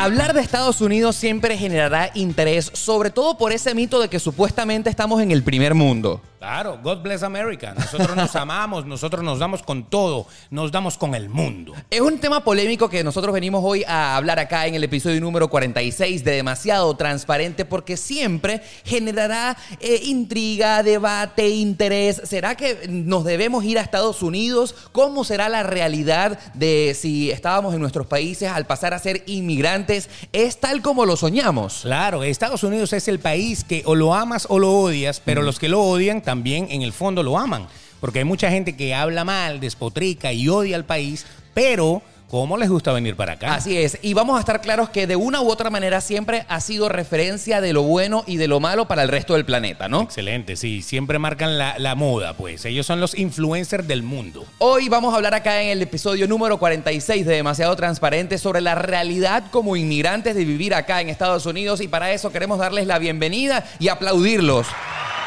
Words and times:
Hablar 0.00 0.32
de 0.32 0.40
Estados 0.40 0.80
Unidos 0.80 1.16
siempre 1.16 1.58
generará 1.58 2.12
interés, 2.14 2.70
sobre 2.72 3.10
todo 3.10 3.36
por 3.36 3.50
ese 3.50 3.74
mito 3.74 4.00
de 4.00 4.08
que 4.08 4.20
supuestamente 4.20 4.88
estamos 4.88 5.20
en 5.20 5.32
el 5.32 5.42
primer 5.42 5.74
mundo. 5.74 6.22
Claro, 6.38 6.78
God 6.84 6.98
bless 7.02 7.24
America. 7.24 7.74
Nosotros 7.76 8.14
nos 8.14 8.36
amamos, 8.36 8.86
nosotros 8.86 9.24
nos 9.24 9.40
damos 9.40 9.60
con 9.64 9.90
todo, 9.90 10.28
nos 10.50 10.70
damos 10.70 10.96
con 10.96 11.16
el 11.16 11.28
mundo. 11.28 11.74
Es 11.90 12.00
un 12.00 12.18
tema 12.18 12.44
polémico 12.44 12.88
que 12.88 13.02
nosotros 13.02 13.34
venimos 13.34 13.60
hoy 13.64 13.82
a 13.88 14.16
hablar 14.16 14.38
acá 14.38 14.68
en 14.68 14.76
el 14.76 14.84
episodio 14.84 15.20
número 15.20 15.48
46 15.48 16.22
de 16.22 16.30
Demasiado 16.30 16.94
Transparente 16.94 17.64
porque 17.64 17.96
siempre 17.96 18.62
generará 18.84 19.56
eh, 19.80 20.02
intriga, 20.04 20.84
debate, 20.84 21.48
interés. 21.48 22.22
¿Será 22.22 22.54
que 22.54 22.86
nos 22.88 23.24
debemos 23.24 23.64
ir 23.64 23.76
a 23.76 23.82
Estados 23.82 24.22
Unidos? 24.22 24.76
¿Cómo 24.92 25.24
será 25.24 25.48
la 25.48 25.64
realidad 25.64 26.38
de 26.54 26.96
si 26.96 27.32
estábamos 27.32 27.74
en 27.74 27.80
nuestros 27.80 28.06
países 28.06 28.48
al 28.48 28.64
pasar 28.64 28.94
a 28.94 29.00
ser 29.00 29.24
inmigrantes? 29.26 29.87
¿Es 29.88 30.60
tal 30.60 30.82
como 30.82 31.06
lo 31.06 31.16
soñamos? 31.16 31.80
Claro, 31.82 32.22
Estados 32.22 32.62
Unidos 32.62 32.92
es 32.92 33.08
el 33.08 33.20
país 33.20 33.64
que 33.64 33.82
o 33.86 33.94
lo 33.94 34.14
amas 34.14 34.46
o 34.50 34.58
lo 34.58 34.70
odias, 34.72 35.22
pero 35.24 35.42
los 35.42 35.58
que 35.58 35.70
lo 35.70 35.80
odian 35.82 36.20
también 36.20 36.68
en 36.70 36.82
el 36.82 36.92
fondo 36.92 37.22
lo 37.22 37.38
aman. 37.38 37.66
Porque 38.00 38.18
hay 38.18 38.24
mucha 38.26 38.50
gente 38.50 38.76
que 38.76 38.94
habla 38.94 39.24
mal, 39.24 39.60
despotrica 39.60 40.32
y 40.32 40.48
odia 40.48 40.76
al 40.76 40.84
país, 40.84 41.24
pero 41.54 42.02
¿cómo 42.28 42.56
les 42.56 42.68
gusta 42.68 42.92
venir 42.92 43.16
para 43.16 43.32
acá? 43.32 43.54
Así 43.54 43.76
es, 43.76 43.98
y 44.02 44.14
vamos 44.14 44.36
a 44.36 44.40
estar 44.40 44.60
claros 44.60 44.90
que 44.90 45.06
de 45.06 45.16
una 45.16 45.40
u 45.40 45.50
otra 45.50 45.70
manera 45.70 46.00
siempre 46.00 46.44
ha 46.48 46.60
sido 46.60 46.88
referencia 46.88 47.60
de 47.60 47.72
lo 47.72 47.82
bueno 47.82 48.24
y 48.26 48.36
de 48.36 48.48
lo 48.48 48.60
malo 48.60 48.86
para 48.86 49.02
el 49.02 49.08
resto 49.08 49.34
del 49.34 49.44
planeta, 49.44 49.88
¿no? 49.88 50.02
Excelente, 50.02 50.56
sí, 50.56 50.82
siempre 50.82 51.18
marcan 51.18 51.58
la, 51.58 51.78
la 51.78 51.94
moda, 51.94 52.34
pues. 52.34 52.64
Ellos 52.64 52.86
son 52.86 53.00
los 53.00 53.16
influencers 53.18 53.86
del 53.88 54.02
mundo. 54.02 54.46
Hoy 54.58 54.88
vamos 54.88 55.12
a 55.12 55.16
hablar 55.16 55.34
acá 55.34 55.62
en 55.62 55.70
el 55.70 55.82
episodio 55.82 56.28
número 56.28 56.58
46 56.58 57.26
de 57.26 57.34
Demasiado 57.34 57.74
Transparente 57.76 58.38
sobre 58.38 58.60
la 58.60 58.74
realidad 58.74 59.44
como 59.50 59.76
inmigrantes 59.76 60.34
de 60.34 60.44
vivir 60.44 60.74
acá 60.74 61.00
en 61.00 61.08
Estados 61.08 61.46
Unidos 61.46 61.80
y 61.80 61.88
para 61.88 62.12
eso 62.12 62.30
queremos 62.30 62.58
darles 62.58 62.86
la 62.86 62.98
bienvenida 62.98 63.64
y 63.78 63.88
aplaudirlos. 63.88 64.66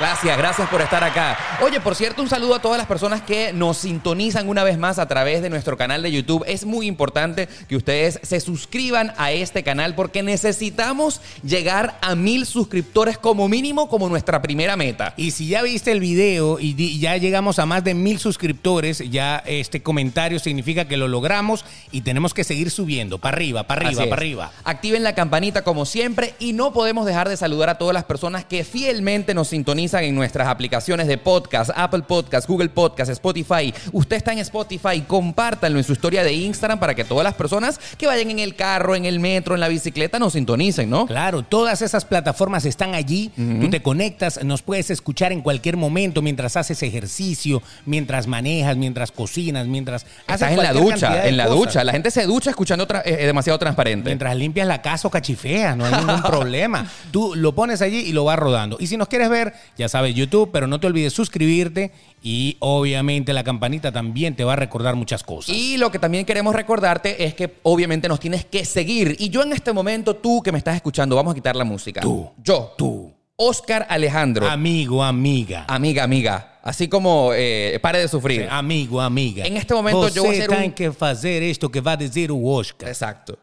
Gracias, 0.01 0.35
gracias 0.35 0.67
por 0.67 0.81
estar 0.81 1.03
acá. 1.03 1.37
Oye, 1.61 1.79
por 1.79 1.93
cierto, 1.93 2.23
un 2.23 2.27
saludo 2.27 2.55
a 2.55 2.59
todas 2.59 2.79
las 2.79 2.87
personas 2.87 3.21
que 3.21 3.53
nos 3.53 3.77
sintonizan 3.77 4.49
una 4.49 4.63
vez 4.63 4.79
más 4.79 4.97
a 4.97 5.07
través 5.07 5.43
de 5.43 5.51
nuestro 5.51 5.77
canal 5.77 6.01
de 6.01 6.11
YouTube. 6.11 6.43
Es 6.47 6.65
muy 6.65 6.87
importante 6.87 7.47
que 7.67 7.75
ustedes 7.75 8.19
se 8.23 8.39
suscriban 8.39 9.13
a 9.17 9.31
este 9.31 9.61
canal 9.61 9.93
porque 9.93 10.23
necesitamos 10.23 11.21
llegar 11.43 11.99
a 12.01 12.15
mil 12.15 12.47
suscriptores 12.47 13.19
como 13.19 13.47
mínimo 13.47 13.89
como 13.89 14.09
nuestra 14.09 14.41
primera 14.41 14.75
meta. 14.75 15.13
Y 15.17 15.29
si 15.29 15.49
ya 15.49 15.61
viste 15.61 15.91
el 15.91 15.99
video 15.99 16.57
y 16.59 16.99
ya 16.99 17.17
llegamos 17.17 17.59
a 17.59 17.67
más 17.67 17.83
de 17.83 17.93
mil 17.93 18.17
suscriptores, 18.17 19.07
ya 19.11 19.43
este 19.45 19.83
comentario 19.83 20.39
significa 20.39 20.85
que 20.85 20.97
lo 20.97 21.07
logramos 21.07 21.63
y 21.91 22.01
tenemos 22.01 22.33
que 22.33 22.43
seguir 22.43 22.71
subiendo, 22.71 23.19
para 23.19 23.37
arriba, 23.37 23.67
para 23.67 23.85
arriba, 23.85 24.05
para 24.05 24.15
arriba. 24.15 24.51
Activen 24.63 25.03
la 25.03 25.13
campanita 25.13 25.63
como 25.63 25.85
siempre 25.85 26.33
y 26.39 26.53
no 26.53 26.73
podemos 26.73 27.05
dejar 27.05 27.29
de 27.29 27.37
saludar 27.37 27.69
a 27.69 27.77
todas 27.77 27.93
las 27.93 28.05
personas 28.05 28.45
que 28.45 28.63
fielmente 28.63 29.35
nos 29.35 29.49
sintonizan 29.49 29.90
en 29.93 30.15
nuestras 30.15 30.47
aplicaciones 30.47 31.07
de 31.07 31.17
podcast, 31.17 31.71
Apple 31.75 32.03
Podcast, 32.07 32.47
Google 32.47 32.69
Podcast, 32.69 33.11
Spotify. 33.11 33.73
Usted 33.91 34.15
está 34.15 34.31
en 34.31 34.39
Spotify, 34.39 35.01
compártanlo 35.05 35.77
en 35.77 35.83
su 35.83 35.91
historia 35.93 36.23
de 36.23 36.33
Instagram 36.33 36.79
para 36.79 36.95
que 36.95 37.03
todas 37.03 37.23
las 37.23 37.33
personas 37.33 37.79
que 37.97 38.07
vayan 38.07 38.31
en 38.31 38.39
el 38.39 38.55
carro, 38.55 38.95
en 38.95 39.05
el 39.05 39.19
metro, 39.19 39.53
en 39.55 39.59
la 39.61 39.67
bicicleta 39.67 40.19
nos 40.19 40.33
sintonicen, 40.33 40.89
¿no? 40.89 41.05
Claro, 41.05 41.43
todas 41.43 41.81
esas 41.81 42.05
plataformas 42.05 42.65
están 42.65 42.95
allí. 42.95 43.31
Tú 43.35 43.69
te 43.69 43.81
conectas, 43.81 44.43
nos 44.43 44.61
puedes 44.61 44.89
escuchar 44.89 45.31
en 45.31 45.41
cualquier 45.41 45.75
momento 45.77 46.21
mientras 46.21 46.55
haces 46.57 46.81
ejercicio, 46.83 47.61
mientras 47.85 48.27
manejas, 48.27 48.77
mientras 48.77 49.11
cocinas, 49.11 49.67
mientras 49.67 50.03
haces 50.27 50.47
Estás 50.47 50.51
en 50.51 50.57
la 50.63 50.73
ducha, 50.73 51.27
en 51.27 51.37
la 51.37 51.45
cosas. 51.45 51.59
ducha. 51.59 51.83
La 51.83 51.91
gente 51.91 52.11
se 52.11 52.25
ducha 52.25 52.49
escuchando 52.51 52.87
tra- 52.87 53.01
eh, 53.05 53.17
eh, 53.21 53.25
demasiado 53.25 53.59
transparente. 53.59 54.09
Mientras 54.09 54.35
limpias 54.35 54.67
la 54.67 54.81
casa 54.81 55.07
o 55.07 55.11
cachifeas, 55.11 55.75
no 55.75 55.85
hay 55.85 55.93
ningún 55.93 56.21
problema. 56.23 56.85
Tú 57.11 57.33
lo 57.35 57.53
pones 57.53 57.81
allí 57.81 57.97
y 57.99 58.11
lo 58.13 58.23
vas 58.25 58.37
rodando. 58.39 58.77
Y 58.79 58.87
si 58.87 58.97
nos 58.97 59.07
quieres 59.07 59.29
ver, 59.29 59.53
ya 59.81 59.89
sabes, 59.89 60.15
YouTube, 60.15 60.49
pero 60.53 60.65
no 60.67 60.79
te 60.79 60.87
olvides 60.87 61.11
suscribirte 61.13 61.91
y 62.23 62.55
obviamente 62.59 63.33
la 63.33 63.43
campanita 63.43 63.91
también 63.91 64.35
te 64.35 64.43
va 64.43 64.53
a 64.53 64.55
recordar 64.55 64.95
muchas 64.95 65.23
cosas. 65.23 65.55
Y 65.55 65.77
lo 65.77 65.91
que 65.91 65.99
también 65.99 66.25
queremos 66.25 66.55
recordarte 66.55 67.23
es 67.25 67.33
que 67.33 67.55
obviamente 67.63 68.07
nos 68.07 68.19
tienes 68.19 68.45
que 68.45 68.63
seguir. 68.65 69.15
Y 69.19 69.29
yo 69.29 69.43
en 69.43 69.51
este 69.53 69.73
momento, 69.73 70.15
tú 70.15 70.41
que 70.41 70.51
me 70.51 70.57
estás 70.57 70.75
escuchando, 70.75 71.15
vamos 71.15 71.31
a 71.31 71.35
quitar 71.35 71.55
la 71.55 71.63
música. 71.65 72.01
Tú. 72.01 72.29
Yo. 72.43 72.73
Tú. 72.77 73.11
Oscar 73.35 73.87
Alejandro. 73.89 74.47
Amigo, 74.47 75.03
amiga. 75.03 75.65
amiga, 75.67 76.03
amiga. 76.03 76.59
Así 76.63 76.87
como 76.87 77.31
eh, 77.33 77.79
pare 77.81 77.97
de 77.99 78.07
sufrir. 78.07 78.47
Amigo, 78.49 79.01
amiga. 79.01 79.45
En 79.45 79.57
este 79.57 79.73
momento 79.73 80.09
yo 80.09 80.23
voy 80.23 80.35
a 80.35 80.43
hacer 80.43 80.51
un- 80.51 80.71
que 80.73 80.91
hacer 80.99 81.41
esto 81.43 81.69
que 81.69 81.81
va 81.81 81.93
a 81.93 81.97
decir 81.97 82.29
Oscar. 82.31 82.87
Exacto. 82.89 83.39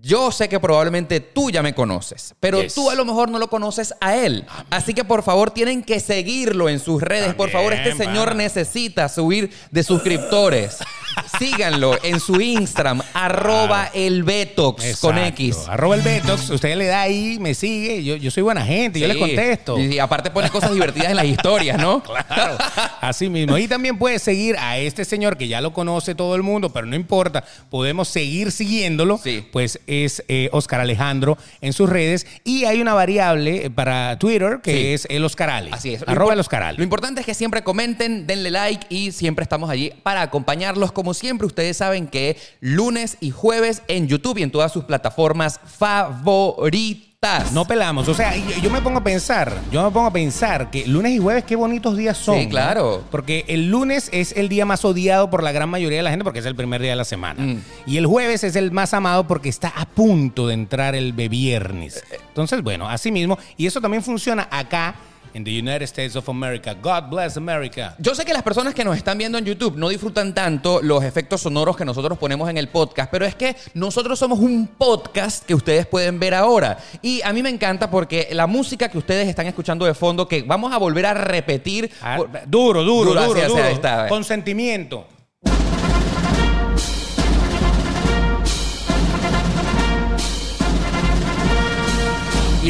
Yo 0.00 0.32
sé 0.32 0.48
que 0.48 0.58
probablemente 0.58 1.20
tú 1.20 1.50
ya 1.50 1.62
me 1.62 1.74
conoces, 1.74 2.34
pero 2.40 2.62
Yes. 2.62 2.74
tú 2.74 2.88
a 2.90 2.94
lo 2.94 3.04
mejor 3.04 3.30
no 3.30 3.38
lo 3.38 3.48
conoces 3.48 3.92
a 4.00 4.16
él. 4.16 4.46
Así 4.70 4.94
que 4.94 5.04
por 5.04 5.22
favor 5.22 5.50
tienen 5.50 5.82
que 5.82 6.00
seguirlo 6.00 6.68
en 6.70 6.80
sus 6.80 7.02
redes. 7.02 7.34
por 7.34 7.50
favor, 7.50 7.72
este 7.74 7.94
señor 7.94 8.34
necesita 8.34 9.08
subir 9.08 9.52
de 9.70 9.82
suscriptores. 9.82 10.78
Síganlo 11.38 11.98
en 12.02 12.20
su 12.20 12.40
Instagram, 12.40 13.02
arroba 13.14 13.90
el 13.94 14.22
Betox 14.22 15.00
con. 15.00 15.18
X. 15.18 15.66
Arroba 15.68 15.94
el 15.96 16.02
Betox. 16.02 16.50
Usted 16.50 16.76
le 16.76 16.86
da 16.86 17.02
ahí, 17.02 17.38
me 17.40 17.54
sigue. 17.54 18.02
Yo, 18.04 18.16
yo 18.16 18.30
soy 18.30 18.42
buena 18.42 18.64
gente, 18.64 19.00
yo 19.00 19.08
le 19.08 19.18
contesto. 19.18 19.78
Y, 19.78 19.94
y 19.94 19.98
aparte 19.98 20.30
pone 20.30 20.50
cosas 20.50 20.72
divertidas 20.72 21.10
en 21.10 21.16
las 21.16 21.26
historias, 21.26 21.78
¿no? 21.78 22.02
Claro, 22.32 22.56
así 23.00 23.28
mismo. 23.28 23.58
Y 23.58 23.68
también 23.68 23.98
puedes 23.98 24.22
seguir 24.22 24.56
a 24.58 24.78
este 24.78 25.04
señor 25.04 25.36
que 25.36 25.48
ya 25.48 25.60
lo 25.60 25.72
conoce 25.72 26.14
todo 26.14 26.34
el 26.34 26.42
mundo, 26.42 26.72
pero 26.72 26.86
no 26.86 26.96
importa, 26.96 27.44
podemos 27.70 28.08
seguir 28.08 28.52
siguiéndolo. 28.52 29.18
Sí. 29.22 29.46
Pues 29.52 29.80
es 29.86 30.24
eh, 30.28 30.48
Oscar 30.52 30.80
Alejandro 30.80 31.36
en 31.60 31.72
sus 31.72 31.88
redes. 31.90 32.26
Y 32.44 32.64
hay 32.64 32.80
una 32.80 32.94
variable 32.94 33.66
eh, 33.66 33.70
para 33.70 34.18
Twitter 34.18 34.60
que 34.62 34.72
Sí. 34.72 34.86
es 34.88 35.06
el 35.10 35.24
Oscarales. 35.24 35.72
Así 35.74 35.94
es. 35.94 36.04
Arroba 36.06 36.32
el 36.34 36.40
Oscarales. 36.40 36.78
Lo 36.78 36.84
importante 36.84 37.20
es 37.20 37.26
que 37.26 37.34
siempre 37.34 37.62
comenten, 37.62 38.26
denle 38.26 38.50
like 38.50 38.86
y 38.88 39.12
siempre 39.12 39.42
estamos 39.42 39.68
allí 39.70 39.92
para 40.02 40.22
acompañarlos. 40.22 40.92
Como 41.02 41.14
siempre, 41.14 41.48
ustedes 41.48 41.78
saben 41.78 42.06
que 42.06 42.36
lunes 42.60 43.16
y 43.18 43.30
jueves 43.30 43.82
en 43.88 44.06
YouTube 44.06 44.38
y 44.38 44.44
en 44.44 44.52
todas 44.52 44.70
sus 44.70 44.84
plataformas 44.84 45.58
favoritas. 45.66 47.50
No 47.52 47.64
pelamos. 47.66 48.06
O 48.06 48.14
sea, 48.14 48.36
yo, 48.36 48.62
yo 48.62 48.70
me 48.70 48.80
pongo 48.80 48.98
a 48.98 49.02
pensar, 49.02 49.60
yo 49.72 49.82
me 49.82 49.90
pongo 49.90 50.06
a 50.06 50.12
pensar 50.12 50.70
que 50.70 50.86
lunes 50.86 51.10
y 51.10 51.18
jueves 51.18 51.42
qué 51.42 51.56
bonitos 51.56 51.96
días 51.96 52.16
son. 52.16 52.38
Sí, 52.38 52.44
¿no? 52.44 52.50
claro. 52.50 53.02
Porque 53.10 53.44
el 53.48 53.68
lunes 53.68 54.10
es 54.12 54.30
el 54.36 54.48
día 54.48 54.64
más 54.64 54.84
odiado 54.84 55.28
por 55.28 55.42
la 55.42 55.50
gran 55.50 55.68
mayoría 55.68 55.98
de 55.98 56.04
la 56.04 56.10
gente 56.10 56.22
porque 56.22 56.38
es 56.38 56.46
el 56.46 56.54
primer 56.54 56.80
día 56.80 56.90
de 56.90 56.96
la 56.96 57.04
semana. 57.04 57.42
Mm. 57.42 57.64
Y 57.86 57.96
el 57.96 58.06
jueves 58.06 58.44
es 58.44 58.54
el 58.54 58.70
más 58.70 58.94
amado 58.94 59.26
porque 59.26 59.48
está 59.48 59.72
a 59.74 59.86
punto 59.86 60.46
de 60.46 60.54
entrar 60.54 60.94
el 60.94 61.14
viernes. 61.14 61.96
Eh, 62.12 62.20
Entonces, 62.28 62.62
bueno, 62.62 62.88
así 62.88 63.10
mismo. 63.10 63.40
Y 63.56 63.66
eso 63.66 63.80
también 63.80 64.04
funciona 64.04 64.46
acá 64.52 64.94
en 65.34 65.44
the 65.44 65.50
United 65.58 65.82
States 65.82 66.14
of 66.16 66.28
America. 66.28 66.74
God 66.74 67.10
bless 67.10 67.36
America. 67.36 67.94
Yo 67.98 68.14
sé 68.14 68.24
que 68.24 68.32
las 68.32 68.42
personas 68.42 68.74
que 68.74 68.84
nos 68.84 68.96
están 68.96 69.16
viendo 69.16 69.38
en 69.38 69.44
YouTube 69.44 69.76
no 69.76 69.88
disfrutan 69.88 70.34
tanto 70.34 70.80
los 70.82 71.02
efectos 71.04 71.40
sonoros 71.40 71.76
que 71.76 71.84
nosotros 71.84 72.18
ponemos 72.18 72.50
en 72.50 72.58
el 72.58 72.68
podcast, 72.68 73.10
pero 73.10 73.24
es 73.24 73.34
que 73.34 73.56
nosotros 73.74 74.18
somos 74.18 74.38
un 74.40 74.66
podcast 74.66 75.44
que 75.46 75.54
ustedes 75.54 75.86
pueden 75.86 76.18
ver 76.20 76.34
ahora. 76.34 76.78
Y 77.00 77.22
a 77.22 77.32
mí 77.32 77.42
me 77.42 77.48
encanta 77.50 77.90
porque 77.90 78.28
la 78.32 78.46
música 78.46 78.88
que 78.90 78.98
ustedes 78.98 79.28
están 79.28 79.46
escuchando 79.46 79.84
de 79.86 79.94
fondo, 79.94 80.28
que 80.28 80.42
vamos 80.42 80.72
a 80.72 80.78
volver 80.78 81.06
a 81.06 81.14
repetir. 81.14 81.90
Ah, 82.02 82.16
por- 82.18 82.30
duro, 82.46 82.82
duro, 82.84 83.10
Duro, 83.12 83.24
duro, 83.26 83.40
así, 83.40 83.48
duro. 83.48 83.62
ahí 83.64 83.72
está. 83.74 84.08
Consentimiento. 84.08 85.06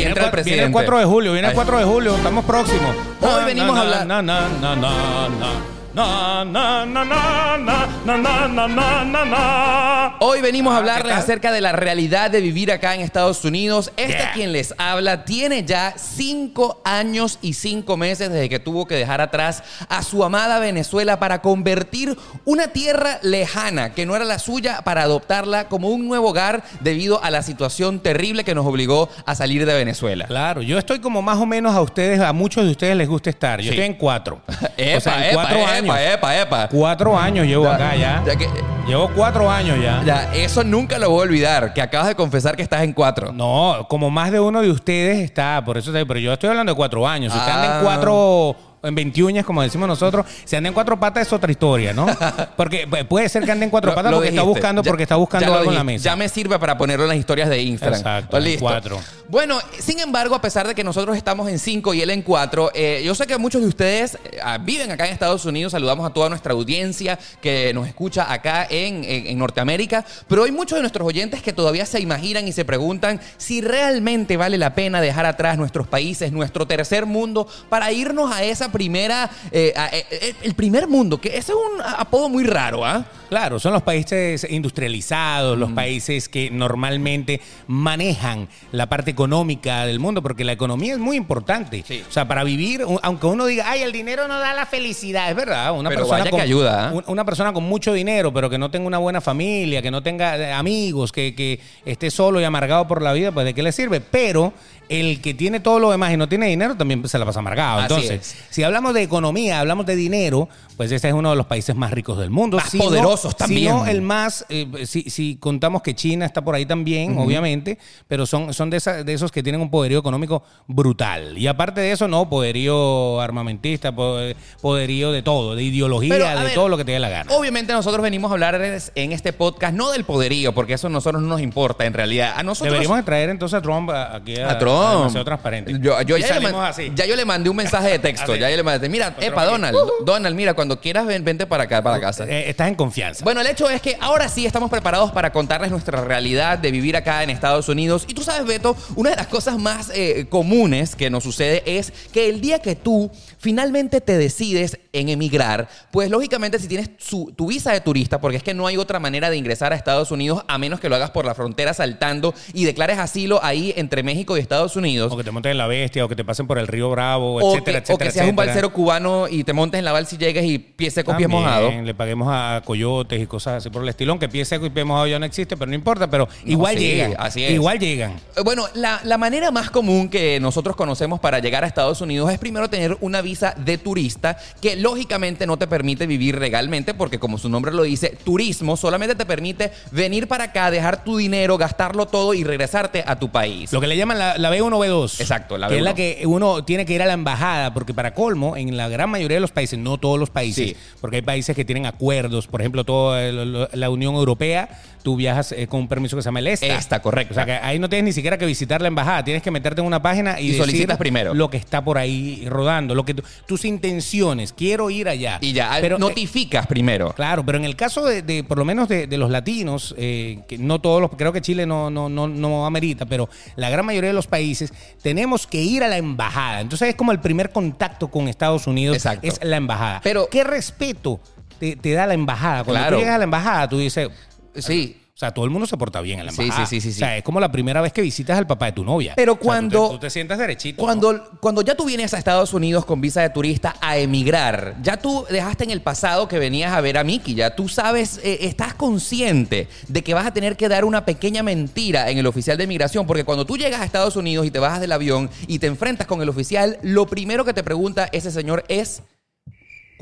Entra 0.01 0.25
el 0.25 0.31
presidente. 0.31 0.51
Viene 0.51 0.67
el 0.67 0.73
4 0.73 0.99
de 0.99 1.05
julio, 1.05 1.33
viene 1.33 1.49
el 1.49 1.51
Ay. 1.51 1.55
4 1.55 1.79
de 1.79 1.85
julio, 1.85 2.17
estamos 2.17 2.45
próximos. 2.45 2.97
Hoy 3.21 3.45
venimos 3.45 3.77
a 3.77 3.81
hablar-. 3.83 5.82
Na, 5.95 6.43
na, 6.43 6.87
na, 6.87 7.05
na, 7.05 7.59
na, 7.59 7.87
na, 8.07 8.17
na, 8.17 8.49
na, 8.49 8.67
na, 8.69 9.05
na, 9.05 9.25
na. 9.27 10.17
Hoy 10.21 10.41
venimos 10.41 10.73
a 10.73 10.77
Ah, 10.77 10.79
hablarles 10.79 11.13
acerca 11.15 11.53
de 11.53 11.61
la 11.61 11.73
realidad 11.73 12.31
de 12.31 12.41
vivir 12.41 12.73
acá 12.73 12.95
en 12.95 13.03
Estados 13.03 13.45
Unidos. 13.45 13.93
Este 13.99 14.13
Yeah. 14.17 14.33
quien 14.33 14.53
les 14.53 14.75
habla 14.79 15.25
tiene 15.27 15.65
ya 15.65 15.93
cinco 15.99 16.81
años 16.85 17.39
y 17.43 17.53
cinco 17.53 17.97
meses 17.99 18.31
desde 18.31 18.49
que 18.49 18.59
tuvo 18.59 18.87
que 18.87 18.95
dejar 18.95 19.21
atrás 19.21 19.63
a 19.91 20.03
su 20.03 20.25
amada 20.25 20.59
Venezuela 20.61 21.19
para 21.19 21.43
convertir 21.43 22.17
una 22.47 22.69
tierra 22.69 23.19
lejana 23.23 23.93
que 23.93 24.07
no 24.07 24.17
era 24.17 24.25
la 24.25 24.39
suya 24.39 24.81
para 24.85 25.03
adoptarla 25.03 25.69
como 25.69 25.89
un 25.91 26.09
nuevo 26.09 26.31
hogar 26.31 26.63
debido 26.81 27.23
a 27.23 27.31
la 27.31 27.43
situación 27.43 28.01
terrible 28.01 28.45
que 28.45 28.55
nos 28.55 28.65
obligó 28.67 29.11
a 29.27 29.35
salir 29.35 29.67
de 29.67 29.75
Venezuela. 29.75 30.25
Claro, 30.27 30.63
yo 30.63 30.79
estoy 30.79 31.01
como 31.01 31.21
más 31.21 31.37
o 31.39 31.45
menos 31.47 31.75
a 31.75 31.83
ustedes, 31.83 32.19
a 32.21 32.33
muchos 32.33 32.65
de 32.65 32.71
ustedes 32.71 32.97
les 32.97 33.09
gusta 33.09 33.29
estar. 33.29 33.61
Yo 33.61 33.65
Sí. 33.65 33.79
estoy 33.79 33.85
en 33.87 33.95
cuatro. 33.95 34.41
Epa, 34.79 34.97
o 34.99 35.01
sea, 35.01 35.17
en 35.19 35.25
epa, 35.25 35.35
cuatro 35.35 35.59
epa, 35.59 35.71
años. 35.73 35.82
Epa, 35.91 36.41
epa. 36.41 36.69
Cuatro 36.69 37.19
años 37.19 37.47
llevo 37.47 37.69
acá 37.69 37.95
ya. 37.97 38.23
Ya 38.27 38.37
que- 38.37 38.49
Llevo 38.87 39.09
cuatro 39.15 39.49
años 39.49 39.79
ya. 39.81 40.03
ya, 40.05 40.35
eso 40.35 40.65
nunca 40.65 40.99
lo 40.99 41.09
voy 41.09 41.21
a 41.21 41.23
olvidar, 41.23 41.73
que 41.73 41.81
acabas 41.81 42.09
de 42.09 42.15
confesar 42.17 42.57
que 42.57 42.63
estás 42.63 42.83
en 42.83 42.93
cuatro. 42.93 43.33
No, 43.33 43.87
como 43.89 44.11
más 44.11 44.33
de 44.33 44.41
uno 44.41 44.61
de 44.61 44.71
ustedes 44.73 45.19
está, 45.21 45.63
por 45.65 45.79
eso 45.79 45.93
pero 45.93 46.19
yo 46.19 46.33
estoy 46.33 46.51
hablando 46.51 46.73
de 46.73 46.77
cuatro 46.77 47.07
años. 47.07 47.33
Si 47.33 47.39
están 47.39 47.61
Ah. 47.61 47.77
en 47.79 47.85
cuatro 47.85 48.57
en 48.83 48.95
21, 48.95 49.45
como 49.45 49.63
decimos 49.63 49.87
nosotros. 49.89 50.27
Si 50.45 50.57
anda 50.57 50.69
en 50.69 50.75
cuatro 50.75 50.99
patas 50.99 51.27
es 51.27 51.33
otra 51.33 51.51
historia, 51.51 51.93
¿no? 51.93 52.07
Porque 52.57 52.89
pu- 52.89 53.07
puede 53.07 53.29
ser 53.29 53.45
que 53.45 53.53
ande 53.53 53.65
en 53.65 53.71
cuatro 53.71 53.91
Lo- 53.91 53.95
patas 53.95 54.11
lo 54.11 54.17
porque 54.19 54.29
está 54.31 54.43
buscando, 54.43 54.83
Ya- 54.83 54.91
porque 54.91 55.03
está 55.05 55.17
buscando 55.17 55.47
lo 55.49 55.55
algo 55.59 55.71
en 55.71 55.77
la 55.79 55.85
mesa. 55.85 56.05
Ya 56.05 56.17
me 56.17 56.29
sirve 56.29 56.59
para 56.59 56.77
ponerlo 56.77 57.05
en 57.05 57.09
las 57.11 57.19
historias 57.19 57.49
de 57.49 57.63
Instagram. 57.63 57.99
Exacto, 58.01 58.37
en 58.39 58.59
cuatro. 58.59 59.01
Bueno, 59.29 59.59
sin 59.79 59.99
embargo, 60.01 60.35
a 60.35 60.41
pesar 60.43 60.67
de 60.67 60.75
que 60.75 60.85
nosotros 60.85 61.17
estamos 61.17 61.49
en 61.49 61.59
cinco 61.59 61.95
y 61.95 62.03
él 62.03 62.11
en 62.11 62.23
cuatro, 62.23 62.71
eh, 62.75 63.03
yo 63.05 63.15
sé 63.15 63.27
que 63.27 63.39
muchos 63.39 63.63
de 63.63 63.69
ustedes 63.69 64.19
eh, 64.25 64.39
ah, 64.43 64.59
viven 64.59 64.91
acá 64.91 65.07
en 65.07 65.13
Estados 65.13 65.45
Unidos. 65.45 65.73
Saludamos 65.73 66.09
a 66.09 66.13
toda 66.13 66.29
nuestra 66.29 66.53
audiencia 66.53 67.19
que 67.41 67.73
nos 67.75 67.87
escucha 67.89 68.31
acá 68.33 68.67
en, 68.69 69.05
en- 69.05 69.27
en 69.29 69.39
Norteamérica. 69.39 70.05
Pero 70.29 70.45
hay 70.45 70.51
muchos 70.53 70.77
de 70.77 70.83
nuestros 70.83 71.07
oyentes 71.07 71.43
que 71.43 71.53
todavía 71.53 71.87
se 71.87 72.01
imaginan 72.01 72.47
y 72.49 72.53
se 72.53 72.65
preguntan 72.65 73.21
si 73.37 73.61
realmente 73.61 74.37
vale 74.37 74.59
la 74.59 74.75
pena 74.75 75.01
dejar 75.01 75.25
atrás 75.27 75.57
nuestros 75.57 75.87
países, 75.87 76.33
nuestro 76.33 76.67
tercer 76.67 77.07
mundo, 77.07 77.47
para 77.69 77.93
irnos 77.93 78.33
a 78.35 78.43
esa 78.43 78.72
primera, 78.73 79.31
eh, 79.53 79.73
eh, 79.93 80.05
eh, 80.11 80.35
el 80.43 80.55
primer 80.55 80.89
mundo, 80.89 81.21
que 81.21 81.29
ese 81.29 81.53
es 81.53 81.59
un 81.75 81.81
apodo 81.81 82.29
muy 82.29 82.45
raro, 82.45 82.85
¿ah? 82.85 83.05
Claro, 83.29 83.59
son 83.59 83.73
los 83.73 83.83
países 83.83 84.47
industrializados, 84.51 85.57
los 85.59 85.71
países 85.73 86.29
que 86.29 86.51
normalmente 86.51 87.41
manejan 87.67 88.49
la 88.73 88.89
parte 88.89 89.11
económica 89.11 89.87
del 89.87 90.01
mundo, 90.01 90.23
porque 90.23 90.45
la 90.45 90.53
economía 90.53 90.93
es 90.95 90.99
muy 90.99 91.17
importante. 91.17 91.83
Sí. 91.87 92.03
O 92.07 92.13
sea, 92.13 92.27
para 92.29 92.45
vivir, 92.45 92.85
un- 92.85 92.99
aunque 93.03 93.27
uno 93.27 93.47
diga, 93.47 93.65
ay, 93.71 93.83
el 93.83 93.93
dinero 93.93 94.29
no 94.29 94.39
da 94.39 94.53
la 94.53 94.67
felicidad, 94.67 95.31
es 95.31 95.37
verdad. 95.37 95.73
Una 95.79 95.89
Pero 95.89 96.01
persona 96.03 96.19
vaya 96.21 96.31
con, 96.31 96.39
que 96.39 96.43
ayuda, 96.45 96.91
¿eh? 96.91 96.97
un- 96.97 97.05
Una 97.07 97.25
persona 97.25 97.53
con 97.53 97.65
mucho 97.65 97.93
dinero, 97.93 98.33
pero 98.33 98.51
que 98.51 98.59
no 98.59 98.71
tenga 98.71 98.87
una 98.87 98.99
buena 98.99 99.21
familia, 99.21 99.81
que 99.83 99.91
no 99.91 100.03
tenga 100.03 100.37
eh, 100.37 100.53
amigos, 100.53 101.11
que, 101.13 101.35
que 101.35 101.59
esté 101.87 102.11
solo 102.11 102.41
y 102.41 102.45
amargado 102.45 102.87
por 102.87 103.01
la 103.03 103.13
vida, 103.13 103.33
pues 103.33 103.47
¿de 103.47 103.55
qué 103.55 103.63
le 103.63 103.73
sirve? 103.73 104.01
Pero 104.01 104.53
el 105.01 105.21
que 105.21 105.35
tiene 105.35 105.61
todo 105.61 105.79
lo 105.79 105.91
demás 105.91 106.13
y 106.13 106.17
no 106.17 106.29
tiene 106.29 106.47
dinero 106.47 106.77
también 106.77 107.07
se 107.09 107.19
la 107.19 107.25
pasa 107.25 107.39
amargado. 107.41 107.81
Así 107.81 107.95
Entonces, 107.95 108.11
es. 108.21 108.37
si 108.51 108.63
hablamos 108.63 108.95
de 108.95 109.03
economía, 109.03 109.61
hablamos 109.61 109.87
de 109.87 109.97
dinero, 109.97 110.49
pues 110.77 110.91
este 110.93 111.09
es 111.09 111.15
uno 111.15 111.31
de 111.31 111.37
los 111.37 111.47
países 111.47 111.75
más 111.77 111.91
ricos 111.91 112.19
del 112.19 112.31
mundo. 112.31 112.57
Más 112.57 112.71
Si 112.71 112.79
no- 112.79 112.85
poderosos 112.85 113.33
si 113.33 113.37
también. 113.39 113.71
no 113.73 113.87
el 113.87 114.03
más, 114.03 114.45
eh, 114.49 114.67
si, 114.87 115.03
si 115.11 115.37
contamos 115.37 115.83
que 115.83 115.95
China 115.95 116.25
está 116.27 116.43
por 116.43 116.55
ahí 116.55 116.67
también, 116.67 117.17
obviamente, 117.19 117.79
pero 118.09 118.27
son, 118.27 118.53
son 118.55 118.71
de, 118.71 118.77
esa- 118.79 119.03
de 119.05 119.13
esos 119.13 119.31
que 119.33 119.43
tienen 119.43 119.61
un 119.61 119.71
poderío 119.71 119.99
económico 119.99 120.43
brutal. 120.67 121.37
Y 121.39 121.47
aparte 121.47 121.81
de 121.81 121.93
eso, 121.93 122.09
no, 122.09 122.29
poderío 122.29 123.21
armamentista, 123.21 123.95
po- 123.95 124.17
poderío 124.61 125.13
de 125.13 125.23
todo, 125.23 125.55
de 125.55 125.63
ideología, 125.63 126.15
Pero, 126.15 126.29
de 126.29 126.45
ver, 126.45 126.55
todo 126.55 126.69
lo 126.69 126.77
que 126.77 126.85
te 126.85 126.93
dé 126.93 126.99
la 126.99 127.09
gana. 127.09 127.33
Obviamente 127.35 127.73
nosotros 127.73 128.03
venimos 128.03 128.31
a 128.31 128.35
hablar 128.35 128.61
en 128.95 129.13
este 129.13 129.33
podcast 129.33 129.75
no 129.75 129.91
del 129.91 130.05
poderío, 130.05 130.53
porque 130.55 130.75
eso 130.75 130.87
a 130.89 130.91
nosotros 130.91 131.23
no 131.23 131.29
nos 131.29 131.41
importa 131.41 131.85
en 131.87 131.93
realidad. 131.95 132.35
A 132.37 132.43
nosotros 132.43 132.73
Deberíamos 132.73 132.99
de 132.99 133.03
traer 133.05 133.31
entonces 133.31 133.59
a 133.59 133.63
Trump 133.63 133.91
aquí 133.91 134.39
a, 134.39 134.51
a 134.53 134.59
Trump. 134.59 134.82
Demasiado 134.91 135.25
transparente. 135.25 135.73
Yo, 135.81 136.01
yo 136.03 136.17
Y 136.17 136.23
ya, 136.23 136.29
salimos 136.29 136.53
man- 136.53 136.67
así. 136.71 136.93
ya 136.95 137.07
yo 137.07 137.17
le 137.17 137.25
mandé 137.25 137.51
un 137.51 137.57
mensaje 137.57 137.89
de 137.91 137.99
texto. 137.99 138.35
Ya 138.43 138.51
yo 138.51 138.57
le 138.57 138.63
mandé, 138.63 138.89
mira, 138.89 139.15
epa, 139.21 139.45
Donald, 139.45 139.77
Donald, 140.05 140.35
mira, 140.35 140.55
cuando 140.55 140.81
quieras 140.81 141.07
ven- 141.07 141.25
vente 141.25 141.47
para 141.47 141.65
acá, 141.65 141.83
para 141.83 142.01
casa. 142.01 142.25
Eh, 142.29 142.49
estás 142.51 142.69
en 142.69 142.75
confianza. 142.75 143.23
Bueno, 143.25 143.41
el 143.41 143.47
hecho 143.47 143.69
es 143.71 143.81
que 143.81 143.97
ahora 144.01 144.29
sí 144.29 144.47
estamos 144.47 144.71
preparados 144.71 145.13
para 145.13 145.31
contarles 145.33 145.71
nuestra 145.71 146.03
realidad 146.03 146.59
de 146.59 146.71
vivir 146.71 146.97
acá 146.97 147.23
en 147.23 147.31
Estados 147.31 147.69
Unidos. 147.69 148.05
Y 148.09 148.15
tú 148.15 148.23
sabes, 148.23 148.45
Beto, 148.47 148.77
una 148.97 149.11
de 149.11 149.17
las 149.17 149.27
cosas 149.29 149.59
más 149.59 149.91
eh, 149.95 150.27
comunes 150.29 150.97
que 150.97 151.11
nos 151.11 151.23
sucede 151.23 151.63
es 151.67 151.93
que 152.13 152.29
el 152.29 152.41
día 152.41 152.59
que 152.61 152.75
tú 152.75 153.11
finalmente 153.43 154.01
te 154.01 154.17
decides 154.19 154.79
en 154.93 155.09
emigrar, 155.09 155.69
pues 155.91 156.09
lógicamente 156.11 156.61
si 156.61 156.69
tienes 156.69 156.91
su- 156.99 157.33
tu 157.37 157.49
visa 157.49 157.73
de 157.73 157.81
turista, 157.81 158.21
porque 158.21 158.37
es 158.37 158.43
que 158.45 158.55
no 158.55 158.69
hay 158.69 158.77
otra 158.77 159.01
manera 159.01 159.31
de 159.31 159.37
ingresar 159.37 159.73
a 159.73 159.77
Estados 159.77 160.13
Unidos 160.13 160.45
a 160.47 160.59
menos 160.59 160.79
que 160.79 160.89
lo 160.89 160.95
hagas 160.95 161.11
por 161.11 161.25
la 161.25 161.35
frontera 161.35 161.75
saltando 161.75 162.35
y 162.55 162.65
declares 162.67 162.99
asilo 163.01 163.41
ahí 163.43 163.75
entre 163.77 164.05
México 164.05 164.37
y 164.37 164.41
Estados 164.41 164.77
Unidos. 164.77 165.13
o 165.13 165.17
que 165.17 165.25
te 165.25 165.33
montes 165.33 165.51
en 165.51 165.59
la 165.59 165.67
bestia, 165.67 166.05
o 166.05 166.09
que 166.09 166.15
te 166.15 166.25
pasen 166.25 166.47
por 166.47 166.57
el 166.59 166.69
río 166.69 166.89
Bravo, 166.91 167.35
O 167.35 167.53
etcétera, 167.55 167.81
que, 167.83 167.93
o 167.93 167.97
etcétera. 167.97 168.07
que 168.11 168.13
seas 168.13 168.25
un 168.27 168.29
etcétera. 168.31 168.47
balsero 168.47 168.73
cubano 168.73 169.27
y 169.29 169.43
te 169.43 169.53
montes 169.53 169.79
en 169.81 169.85
la 169.87 169.93
balsa 169.93 170.15
y 170.15 170.19
llegues 170.19 170.45
y 170.45 170.59
pies 170.59 170.95
seco, 170.95 171.17
pies 171.17 171.29
mojado. 171.29 171.71
Le 171.83 171.95
paguemos 171.95 172.29
a 172.31 172.63
coyotes 172.65 173.21
y 173.21 173.27
cosas 173.27 173.55
así 173.59 173.71
por 173.71 173.83
el 173.83 173.89
estilón, 173.89 174.21
que 174.21 174.29
pie 174.29 174.45
seco 174.45 174.67
y 174.67 174.71
pie 174.71 174.85
mojado 174.85 175.09
ya 175.09 175.19
no 175.19 175.27
existe, 175.27 175.57
pero 175.57 175.69
no 175.69 175.75
importa, 175.75 176.09
pero 176.09 176.29
igual 176.45 176.77
sí, 176.79 176.85
llegan. 176.85 177.15
así 177.19 177.43
es. 177.43 177.51
Igual 177.51 177.79
llegan. 177.81 178.13
Eh, 178.37 178.43
Bueno, 178.45 178.67
la, 178.75 179.01
la 179.03 179.19
manera 179.19 179.51
más 179.51 179.71
común 179.71 180.09
que 180.09 180.39
nosotros 180.39 180.77
conocemos 180.77 181.19
para 181.19 181.41
llegar 181.41 181.65
a 181.65 181.67
Estados 181.67 182.01
Unidos 182.01 182.31
es 182.33 182.39
primero 182.39 182.71
tener 182.71 182.97
una 183.01 183.21
visa 183.33 183.55
de 183.57 183.79
turista 183.79 184.37
que 184.61 184.77
lógicamente 184.77 185.47
no 185.47 185.57
te 185.57 185.67
permite 185.67 186.07
vivir 186.07 186.39
legalmente 186.39 186.93
porque 186.93 187.19
como 187.19 187.39
su 187.39 187.49
nombre 187.49 187.73
lo 187.73 187.83
dice, 187.83 188.17
turismo 188.25 188.77
solamente 188.77 189.15
te 189.15 189.25
permite 189.25 189.73
venir 189.91 190.29
para 190.29 190.45
acá, 190.45 190.71
dejar 190.71 191.03
tu 191.05 191.17
dinero, 191.17 191.57
gastarlo 191.57 192.07
todo 192.07 192.35
y 192.35 192.45
regresarte 192.45 193.03
a 193.07 193.19
tu 193.19 193.31
país. 193.31 193.73
Lo 193.73 193.81
que 193.81 193.87
le 193.87 193.97
llaman 193.97 194.19
la, 194.19 194.37
la 194.37 194.51
B1 194.51 194.71
B2. 194.79 195.21
Exacto, 195.21 195.57
la 195.57 195.69
Que 195.69 195.77
es 195.77 195.81
B1. 195.81 195.85
la 195.85 195.95
que 195.95 196.23
uno 196.27 196.63
tiene 196.65 196.85
que 196.85 196.93
ir 196.93 197.01
a 197.03 197.07
la 197.07 197.15
embajada, 197.15 197.73
porque 197.73 197.95
para 197.95 198.13
colmo, 198.13 198.57
en 198.57 198.77
la 198.77 198.89
gran 198.89 199.09
mayoría 199.09 199.37
de 199.39 199.41
los 199.41 199.51
países, 199.53 199.79
no 199.79 199.97
todos 199.99 200.19
los 200.19 200.29
países, 200.31 200.69
Sí. 200.71 200.77
porque 201.01 201.17
hay 201.17 201.23
países 201.23 201.57
que 201.57 201.65
tienen 201.65 201.87
acuerdos, 201.87 202.47
por 202.47 202.61
ejemplo, 202.61 202.85
toda 202.85 203.23
el- 203.25 203.69
la 203.73 203.91
Unión 203.91 204.15
Europea, 204.15 204.69
tú 205.03 205.17
viajas 205.17 205.51
eh, 205.53 205.67
con 205.67 205.81
un 205.81 205.89
permiso 205.89 206.15
que 206.17 206.23
se 206.23 206.27
llama 206.27 206.39
el 206.41 206.47
ESTA. 206.49 206.67
ESTA, 206.79 207.03
correcto. 207.03 207.33
O 207.33 207.35
sea 207.35 207.45
que 207.45 207.53
ahí 207.53 207.79
no 207.79 207.89
tienes 207.89 208.05
ni 208.05 208.13
siquiera 208.13 208.39
que 208.39 208.47
visitar 208.47 208.81
la 208.81 208.89
embajada, 208.89 209.25
tienes 209.25 209.43
que 209.43 209.51
meterte 209.51 209.81
en 209.81 209.87
una 209.87 210.01
página 210.01 210.39
y, 210.41 210.51
Y 210.51 210.55
solicitas 210.59 210.97
primero. 210.97 211.35
lo 211.35 211.51
que 211.51 211.57
está 211.57 211.83
por 211.83 211.99
ahí 211.99 212.45
rodando, 212.49 212.95
lo 212.95 213.05
que 213.05 213.17
tu- 213.23 213.29
tus 213.47 213.65
intenciones, 213.65 214.53
quiero 214.53 214.91
ir 214.91 215.09
allá. 215.09 215.39
Y 215.41 215.53
ya, 215.53 215.77
Pero, 215.81 215.97
eh, 215.97 215.99
notificas 215.99 216.67
primero. 216.67 217.13
Claro, 217.15 217.45
pero 217.45 217.59
en 217.59 217.65
el 217.65 217.77
caso 217.77 218.05
de, 218.05 218.23
de, 218.23 218.45
por 218.45 218.59
lo 218.59 218.65
menos 218.65 218.89
de, 218.89 219.07
de 219.07 219.19
los 219.19 219.31
latinos, 219.31 219.95
eh, 219.99 220.41
que 220.49 220.59
no 220.59 220.81
todos 220.81 221.01
los, 221.01 221.11
creo 221.17 221.33
que 221.33 221.41
Chile 221.41 221.67
no, 221.67 221.91
no, 221.91 222.09
no, 222.09 222.29
no 222.29 222.67
amerita, 222.67 223.07
pero 223.07 223.29
la 223.57 223.71
gran 223.71 223.87
mayoría 223.87 224.09
de 224.11 224.15
los 224.15 224.27
países 224.27 224.73
tenemos 225.03 225.47
que 225.47 225.63
ir 225.63 225.83
a 225.85 225.89
la 225.89 225.97
embajada. 225.99 226.61
Entonces 226.61 226.89
es 226.89 226.95
como 226.95 227.13
el 227.13 227.21
primer 227.21 227.51
contacto 227.51 228.09
con 228.09 228.29
Estados 228.29 228.67
Unidos, 228.67 228.97
Exacto. 228.97 229.27
es 229.27 229.39
la 229.43 229.57
embajada. 229.57 230.01
Pero- 230.03 230.29
¿qué 230.31 230.45
respeto 230.45 231.21
te, 231.59 231.77
te 231.77 231.93
da 231.93 232.07
la 232.07 232.15
embajada? 232.15 232.65
Cuando 232.65 232.81
Claro. 232.81 232.97
tú 232.97 233.01
llegas 233.01 233.15
a 233.15 233.19
la 233.19 233.25
embajada, 233.25 233.69
tú 233.69 233.79
dices, 233.79 234.09
Sí. 234.57 234.97
O 235.23 235.25
sea, 235.27 235.33
todo 235.33 235.45
el 235.45 235.51
mundo 235.53 235.67
se 235.69 235.77
porta 235.77 236.01
bien 236.01 236.19
en 236.19 236.27
la 236.27 236.33
Sí, 236.33 236.43
embajada. 236.43 236.67
sí, 236.67 236.81
sí, 236.81 236.91
sí, 236.93 236.97
O 236.97 236.99
sea, 236.99 237.13
sí. 237.13 237.19
es 237.19 237.23
como 237.23 237.39
la 237.39 237.53
primera 237.53 237.81
vez 237.81 237.93
que 237.93 238.03
visitas 238.03 238.37
al 238.37 238.47
papá 238.47 238.67
de 238.67 238.73
tu 238.73 238.83
novia. 238.85 239.13
Pero 239.15 239.33
O 239.33 239.35
sea, 239.37 239.39
tú 239.39 239.43
te- 239.43 239.47
cuando- 239.47 239.91
tú, 239.91 239.99
te, 240.01 240.11
sientas 240.11 240.39
derechito. 240.39 240.83
¿no? 240.83 240.85
Cuando, 240.87 241.31
cuando 241.41 241.63
ya 241.63 241.77
tú 241.77 241.85
vienes 241.85 242.13
a 242.15 242.19
Estados 242.19 242.53
Unidos 242.55 242.85
con 242.85 243.01
visa 243.01 243.23
de 243.23 243.31
turista 243.31 243.77
a 243.81 243.99
emigrar, 243.99 244.75
ya 244.83 244.97
tú 244.97 245.25
dejaste 245.31 245.63
en 245.65 245.71
el 245.71 245.81
pasado 245.81 246.27
que 246.27 246.39
venías 246.41 246.73
a 246.73 246.81
ver 246.81 246.99
a 246.99 247.05
Mickey, 247.05 247.35
ya 247.35 247.55
tú 247.55 247.69
sabes, 247.69 248.19
eh, 248.25 248.39
estás 248.43 248.75
consciente 248.75 249.69
de 249.89 250.03
que 250.03 250.15
vas 250.15 250.27
a 250.27 250.33
tener 250.33 250.57
que 250.57 250.69
dar 250.69 250.85
una 250.85 251.05
pequeña 251.05 251.43
mentira 251.43 252.11
en 252.11 252.19
el 252.19 252.27
oficial 252.27 252.57
de 252.59 252.67
migración, 252.67 253.07
porque 253.07 253.25
cuando 253.25 253.47
tú 253.47 253.57
llegas 253.57 253.81
a 253.81 253.85
Estados 253.85 254.17
Unidos 254.17 254.45
y 254.47 254.51
te 254.51 254.59
bajas 254.59 254.81
del 254.81 254.93
avión 254.93 255.31
y 255.47 255.59
te 255.61 255.67
enfrentas 255.69 256.07
con 256.07 256.21
el 256.23 256.29
oficial, 256.29 256.79
lo 256.83 257.07
primero 257.07 257.45
que 257.45 257.53
te 257.55 257.63
pregunta 257.63 258.09
ese 258.13 258.31
señor 258.31 258.65
es... 258.69 259.03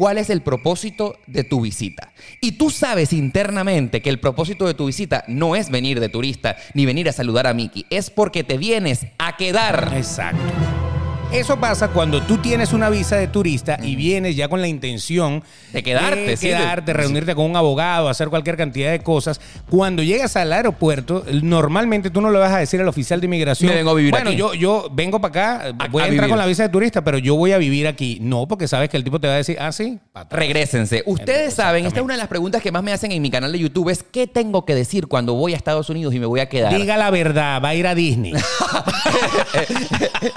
¿Cuál 0.00 0.16
es 0.16 0.30
el 0.30 0.40
propósito 0.40 1.18
de 1.26 1.44
tu 1.44 1.60
visita? 1.60 2.14
Y 2.40 2.52
tú 2.52 2.70
sabes 2.70 3.12
internamente 3.12 4.00
que 4.00 4.08
el 4.08 4.18
propósito 4.18 4.66
de 4.66 4.72
tu 4.72 4.86
visita 4.86 5.24
no 5.28 5.56
es 5.56 5.68
venir 5.68 6.00
de 6.00 6.08
turista 6.08 6.56
ni 6.72 6.86
venir 6.86 7.06
a 7.10 7.12
saludar 7.12 7.46
a 7.46 7.52
Mickey, 7.52 7.84
es 7.90 8.08
porque 8.08 8.42
te 8.42 8.56
vienes 8.56 9.08
a 9.18 9.36
quedar. 9.36 9.92
Exacto. 9.94 10.89
Eso 11.32 11.60
pasa 11.60 11.88
cuando 11.88 12.20
tú 12.22 12.38
tienes 12.38 12.72
una 12.72 12.90
visa 12.90 13.14
de 13.16 13.28
turista 13.28 13.78
y 13.80 13.94
vienes 13.94 14.34
ya 14.34 14.48
con 14.48 14.60
la 14.60 14.66
intención 14.66 15.44
De 15.72 15.80
quedarte, 15.80 16.20
de 16.22 16.36
sí, 16.36 16.48
de- 16.48 16.56
quedarte, 16.56 16.92
reunirte 16.92 17.36
con 17.36 17.44
un 17.48 17.54
abogado, 17.56 18.08
hacer 18.08 18.28
cualquier 18.28 18.56
cantidad 18.56 18.90
de 18.90 18.98
cosas. 19.00 19.40
Cuando 19.70 20.02
llegas 20.02 20.34
al 20.34 20.52
aeropuerto, 20.52 21.24
normalmente 21.42 22.10
tú 22.10 22.20
no 22.20 22.32
le 22.32 22.38
vas 22.40 22.52
a 22.52 22.58
decir 22.58 22.80
al 22.80 22.88
oficial 22.88 23.20
de 23.20 23.26
inmigración, 23.26 23.70
Me 23.70 23.76
vengo 23.76 23.92
a 23.92 23.94
vivir 23.94 24.10
bueno, 24.10 24.30
aquí". 24.30 24.36
yo 24.38 24.54
yo 24.54 24.88
vengo 24.92 25.20
para 25.20 25.30
acá, 25.30 25.74
A- 25.78 25.86
voy 25.88 26.02
a, 26.02 26.06
a 26.06 26.08
entrar 26.08 26.10
vivir. 26.10 26.28
con 26.30 26.38
la 26.38 26.46
visa 26.46 26.64
de 26.64 26.68
turista, 26.68 27.04
pero 27.04 27.16
yo 27.18 27.36
voy 27.36 27.52
a 27.52 27.58
vivir 27.58 27.86
aquí. 27.86 28.18
No, 28.20 28.48
porque 28.48 28.66
sabes 28.66 28.88
que 28.88 28.96
el 28.96 29.04
tipo 29.04 29.20
te 29.20 29.28
va 29.28 29.34
a 29.34 29.36
decir, 29.36 29.56
ah, 29.60 29.70
sí. 29.70 30.00
Regrésense. 30.30 31.04
Ustedes 31.06 31.54
saben, 31.54 31.86
esta 31.86 32.00
es 32.00 32.04
una 32.04 32.14
de 32.14 32.18
las 32.18 32.28
preguntas 32.28 32.60
que 32.60 32.72
más 32.72 32.82
me 32.82 32.92
hacen 32.92 33.12
en 33.12 33.22
mi 33.22 33.30
canal 33.30 33.52
de 33.52 33.58
YouTube, 33.60 33.88
es 33.90 34.02
¿qué 34.02 34.26
tengo 34.26 34.64
que 34.64 34.74
decir 34.74 35.06
cuando 35.06 35.34
voy 35.34 35.54
a 35.54 35.56
Estados 35.56 35.88
Unidos 35.90 36.12
y 36.12 36.18
me 36.18 36.26
voy 36.26 36.40
a 36.40 36.48
quedar? 36.48 36.74
Diga 36.76 36.96
la 36.96 37.10
verdad, 37.10 37.62
va 37.62 37.68
a 37.68 37.74
ir 37.76 37.86
a 37.86 37.94
Disney. 37.94 38.32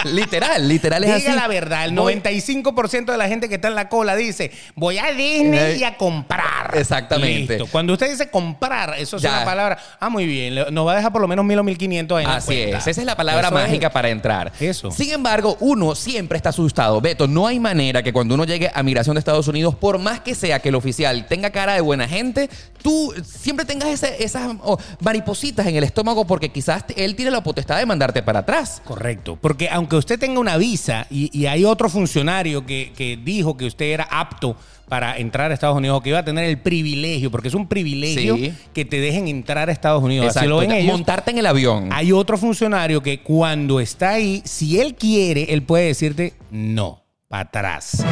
literal, 0.06 0.68
literal 0.68 0.83
es 1.04 1.16
Diga 1.16 1.32
así. 1.32 1.40
la 1.40 1.48
verdad, 1.48 1.86
el 1.86 1.94
Voy- 1.96 2.16
95% 2.16 3.12
de 3.12 3.18
la 3.18 3.28
gente 3.28 3.48
que 3.50 3.56
está 3.56 3.68
en 3.70 3.75
la 3.75 3.90
cola 3.90 4.16
dice, 4.16 4.52
voy 4.75 4.98
a 4.98 5.12
Disney 5.12 5.60
Eh, 5.60 5.78
y 5.80 5.84
a 5.84 5.96
comprar. 5.98 6.44
Exactamente. 6.75 7.58
Listo. 7.58 7.68
Cuando 7.72 7.94
usted 7.94 8.10
dice 8.10 8.30
comprar, 8.30 8.96
eso 8.98 9.18
es 9.18 9.22
Ya. 9.24 9.32
una 9.32 9.46
palabra, 9.46 9.77
ah, 10.00 10.10
muy 10.10 10.25
bien, 10.25 10.56
nos 10.72 10.88
va 10.88 10.94
a 10.94 10.96
dejar 10.98 11.12
por 11.12 11.22
lo 11.22 11.27
menos 11.27 11.46
mil 11.46 11.58
o 11.60 11.63
mil 11.63 11.77
quinientos 11.77 12.18
ahí 12.18 12.25
en 12.25 12.30
Así 12.32 12.53
es, 12.62 12.88
esa 12.88 13.01
es 13.01 13.06
la 13.06 13.15
palabra 13.15 13.48
Eso 13.48 13.58
es- 13.58 13.63
mágica 13.65 13.89
para 13.92 14.10
entrar. 14.10 14.51
Eso. 14.60 14.92
Sin 14.92 15.12
embargo, 15.12 15.58
uno 15.60 15.96
siempre 15.96 16.38
está 16.38 16.50
asustado. 16.50 17.00
Beto, 17.01 17.27
no 17.27 17.48
hay 17.48 17.60
manera 17.60 18.01
que 18.03 18.13
cuando 18.13 18.36
uno 18.36 18.46
llegue 18.46 18.72
a 18.74 18.84
migración 18.84 19.15
de 19.15 19.20
Estados 19.20 19.48
Unidos, 19.48 19.75
por 19.75 19.98
más 20.00 20.20
que 20.22 20.36
sea 20.36 20.60
que 20.60 20.70
el 20.70 20.75
oficial 20.75 21.25
tenga 21.27 21.50
cara 21.51 21.74
de 21.74 21.82
buena 21.82 22.08
gente, 22.08 22.50
tú 22.82 23.13
siempre 23.25 23.65
tengas 23.65 23.89
ese- 23.89 24.24
esas 24.24 24.51
oh, 24.63 24.77
maripositas 25.00 25.65
en 25.68 25.75
el 25.75 25.84
estómago 25.84 26.25
porque 26.25 26.50
quizás 26.50 26.84
él 26.96 27.15
tiene 27.15 27.32
la 27.32 27.42
potestad 27.44 27.77
de 27.77 27.86
mandarte 27.86 28.24
para 28.24 28.39
atrás. 28.39 28.82
Correcto, 28.86 29.38
porque 29.39 29.70
aunque 29.70 29.96
usted 29.96 30.20
tenga 30.20 30.39
una 30.39 30.58
visa 30.58 31.08
y, 31.10 31.30
y 31.38 31.46
hay 31.46 31.65
otro 31.65 31.89
funcionario 31.89 32.65
que, 32.65 32.92
que 32.96 33.18
dijo 33.18 33.56
que 33.58 33.65
usted 33.65 33.86
era 33.86 34.08
apto 34.10 34.56
para 34.94 35.18
entrar 35.18 35.50
a 35.50 35.56
Estados 35.56 35.76
Unidos, 35.76 36.04
que 36.04 36.10
iba 36.10 36.20
a 36.20 36.24
tener 36.24 36.44
el 36.44 36.60
privilegio, 36.60 37.32
porque 37.32 37.48
es 37.48 37.56
un 37.56 37.68
privilegio 37.68 38.38
Sí. 38.38 38.54
que 38.76 38.86
te 38.86 39.02
dejen 39.02 39.28
entrar 39.28 39.68
a 39.68 39.72
Estados 39.72 40.04
Unidos. 40.04 40.28
Así 40.28 40.38
Exacto. 40.38 40.50
lo 40.52 40.58
ven 40.58 40.70
ellos. 40.72 40.86
Montarte 40.92 41.32
en 41.32 41.40
el 41.40 41.48
avión. 41.48 41.90
Hay 41.92 42.12
otro 42.12 42.38
funcionario 42.38 43.02
que 43.02 43.22
cuando 43.22 43.80
está 43.80 44.12
ahí, 44.12 44.44
si 44.46 44.80
él 44.80 44.94
quiere, 44.94 45.52
él 45.52 45.64
puede 45.64 45.88
decirte 45.88 46.34
no. 46.52 47.03
Para 47.34 47.42
atrás. 47.46 48.06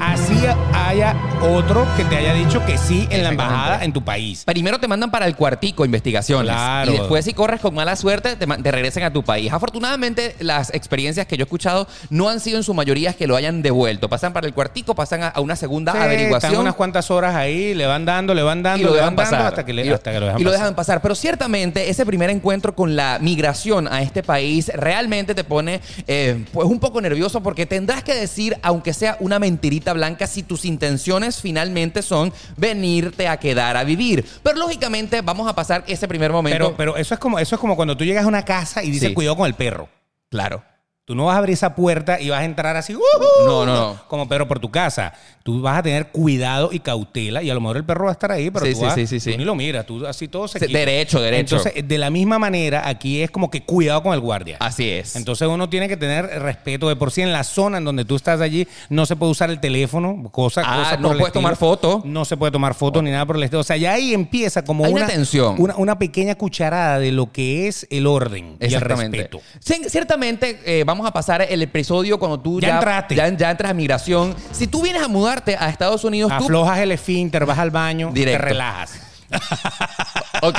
Así 0.00 0.34
haya 0.72 1.16
otro 1.42 1.84
que 1.96 2.04
te 2.04 2.16
haya 2.16 2.32
dicho 2.32 2.64
que 2.64 2.78
sí 2.78 3.08
en 3.10 3.24
la 3.24 3.30
embajada 3.30 3.84
en 3.84 3.92
tu 3.92 4.04
país. 4.04 4.44
Primero 4.44 4.78
te 4.78 4.86
mandan 4.86 5.10
para 5.10 5.26
el 5.26 5.34
cuartico 5.34 5.84
investigaciones. 5.84 6.52
Claro. 6.54 6.92
Y 6.92 6.98
después, 6.98 7.24
si 7.24 7.32
corres 7.34 7.60
con 7.60 7.74
mala 7.74 7.96
suerte, 7.96 8.36
te, 8.36 8.46
te 8.46 8.70
regresan 8.70 9.02
a 9.02 9.12
tu 9.12 9.24
país. 9.24 9.52
Afortunadamente, 9.52 10.36
las 10.38 10.72
experiencias 10.72 11.26
que 11.26 11.36
yo 11.36 11.42
he 11.42 11.46
escuchado 11.46 11.88
no 12.10 12.28
han 12.28 12.38
sido 12.38 12.56
en 12.58 12.62
su 12.62 12.72
mayoría 12.72 13.12
que 13.14 13.26
lo 13.26 13.34
hayan 13.34 13.62
devuelto. 13.62 14.08
Pasan 14.08 14.32
para 14.32 14.46
el 14.46 14.54
cuartico, 14.54 14.94
pasan 14.94 15.24
a, 15.24 15.28
a 15.30 15.40
una 15.40 15.56
segunda 15.56 15.90
Sí, 15.92 15.98
averiguación. 15.98 16.52
Están 16.52 16.60
unas 16.62 16.74
cuantas 16.76 17.10
horas 17.10 17.34
ahí, 17.34 17.74
le 17.74 17.86
van 17.86 18.04
dando, 18.04 18.32
le 18.34 18.42
van 18.42 18.62
dando, 18.62 18.80
y 18.80 18.84
lo 18.84 18.90
le 18.90 18.96
dejan 18.98 19.16
van 19.16 19.24
dando 19.24 19.36
pasar. 19.38 19.46
hasta 19.52 19.66
que, 19.66 19.72
le- 19.72 19.86
y, 19.86 19.88
lo- 19.88 19.96
hasta 19.96 20.12
que 20.12 20.20
lo 20.20 20.26
dejan 20.26 20.40
y 20.40 20.44
lo 20.44 20.50
pasar. 20.50 20.60
dejan 20.62 20.74
pasar. 20.76 21.02
Pero 21.02 21.14
ciertamente 21.16 21.90
ese 21.90 22.06
primer 22.06 22.30
encuentro 22.30 22.76
con 22.76 22.94
la 22.94 23.18
migración 23.20 23.88
a 23.88 24.02
este 24.02 24.22
país 24.22 24.70
realmente 24.72 25.34
te 25.34 25.42
pone 25.42 25.80
eh, 26.06 26.44
pues 26.52 26.68
un 26.68 26.78
poco 26.78 27.00
nervioso 27.00 27.42
porque 27.42 27.66
tendrás 27.66 28.04
que 28.04 28.14
decir, 28.14 28.56
aunque 28.68 28.92
sea 28.92 29.16
una 29.20 29.38
mentirita 29.38 29.94
blanca, 29.94 30.26
si 30.26 30.42
tus 30.42 30.66
intenciones 30.66 31.40
finalmente 31.40 32.02
son 32.02 32.32
venirte 32.56 33.26
a 33.26 33.38
quedar 33.38 33.76
a 33.78 33.84
vivir. 33.84 34.26
Pero 34.42 34.58
lógicamente 34.58 35.22
vamos 35.22 35.48
a 35.48 35.54
pasar 35.54 35.84
ese 35.86 36.06
primer 36.06 36.32
momento. 36.32 36.58
Pero, 36.58 36.76
pero 36.76 36.96
eso 36.98 37.14
es 37.14 37.20
como 37.20 37.38
eso 37.38 37.54
es 37.54 37.60
como 37.60 37.76
cuando 37.76 37.96
tú 37.96 38.04
llegas 38.04 38.24
a 38.24 38.28
una 38.28 38.44
casa 38.44 38.82
y 38.84 38.90
dices 38.90 39.08
Sí. 39.08 39.14
cuidado 39.14 39.36
con 39.36 39.46
el 39.46 39.54
perro. 39.54 39.88
claro. 40.30 40.62
Tú 41.08 41.14
no 41.14 41.24
vas 41.24 41.36
a 41.36 41.38
abrir 41.38 41.54
esa 41.54 41.74
puerta 41.74 42.20
y 42.20 42.28
vas 42.28 42.40
a 42.40 42.44
entrar 42.44 42.76
así, 42.76 42.94
¡uh! 42.94 43.00
No, 43.46 43.64
no, 43.64 43.74
no. 43.74 44.00
como 44.08 44.28
perro 44.28 44.46
por 44.46 44.60
tu 44.60 44.70
casa. 44.70 45.14
Tú 45.42 45.62
vas 45.62 45.78
a 45.78 45.82
tener 45.82 46.08
cuidado 46.08 46.68
y 46.70 46.80
cautela 46.80 47.42
y 47.42 47.48
a 47.48 47.54
lo 47.54 47.60
mejor 47.62 47.78
el 47.78 47.84
perro 47.84 48.04
va 48.04 48.10
a 48.10 48.12
estar 48.12 48.30
ahí, 48.30 48.50
pero 48.50 48.66
Sí, 48.66 48.72
tú, 48.72 48.80
sí, 48.80 48.84
vas- 48.84 48.94
sí, 49.08 49.18
tú 49.32 49.38
ni 49.38 49.44
lo 49.46 49.54
miras, 49.54 49.86
tú 49.86 50.06
así 50.06 50.28
todo 50.28 50.46
se 50.46 50.58
Sí, 50.58 50.70
derecho, 50.70 51.18
derecho. 51.22 51.56
Entonces, 51.56 51.88
de 51.88 51.96
la 51.96 52.10
misma 52.10 52.38
manera, 52.38 52.86
aquí 52.86 53.22
es 53.22 53.30
como 53.30 53.50
que 53.50 53.62
cuidado 53.62 54.02
con 54.02 54.12
el 54.12 54.20
guardia. 54.20 54.58
Así 54.60 54.90
es. 54.90 55.16
Entonces 55.16 55.48
uno 55.48 55.70
tiene 55.70 55.88
que 55.88 55.96
tener 55.96 56.26
respeto 56.42 56.90
de 56.90 56.96
por 56.96 57.10
sí 57.10 57.22
en 57.22 57.32
la 57.32 57.42
zona 57.44 57.78
en 57.78 57.84
donde 57.86 58.04
tú 58.04 58.14
estás 58.14 58.42
allí 58.42 58.68
no 58.90 59.06
se 59.06 59.16
puede 59.16 59.32
usar 59.32 59.48
el 59.48 59.58
teléfono, 59.60 60.28
cosa, 60.30 60.60
Ah, 60.66 60.76
cosa 60.84 60.96
no 60.98 61.16
puedes 61.16 61.32
tomar 61.32 61.56
foto. 61.56 62.02
No 62.04 62.26
se 62.26 62.36
puede 62.36 62.52
tomar 62.52 62.74
foto 62.74 63.00
ni 63.00 63.10
nada 63.10 63.24
por 63.24 63.36
el 63.36 63.42
estilo. 63.44 63.60
O 63.60 63.64
sea, 63.64 63.78
ya 63.78 63.92
ahí 63.94 64.12
empieza 64.12 64.62
como 64.62 64.84
Hay 64.84 64.92
una 64.92 65.04
una 65.04 65.14
tensión. 65.14 65.54
Una, 65.58 65.74
una 65.76 65.98
pequeña 65.98 66.34
cucharada 66.34 66.98
de 66.98 67.10
lo 67.12 67.32
que 67.32 67.68
es 67.68 67.86
el 67.88 68.06
orden 68.06 68.58
y 68.60 68.74
el 68.74 68.80
respeto. 68.82 69.40
Ciertamente 69.88 70.60
eh, 70.66 70.84
vamos 70.84 70.97
a 71.06 71.12
pasar 71.12 71.42
el 71.42 71.62
episodio 71.62 72.18
cuando 72.18 72.38
tú 72.40 72.60
Ya 72.60 72.68
ya, 72.68 72.74
entraste. 72.76 73.14
ya, 73.14 73.28
ya 73.36 73.50
entras 73.50 73.70
a 73.70 73.74
migración. 73.74 74.34
Si 74.52 74.66
tú 74.66 74.82
vienes 74.82 75.02
a 75.02 75.08
mudarte 75.08 75.56
a 75.58 75.68
Estados 75.68 76.04
Unidos, 76.04 76.32
tú 76.38 76.44
Aflojas 76.44 76.78
el 76.78 76.92
esfínter, 76.92 77.44
vas 77.46 77.58
al 77.58 77.70
baño, 77.70 78.10
Directo. 78.12 78.42
te 78.42 78.48
relajas. 78.48 79.00
Ok. 80.42 80.58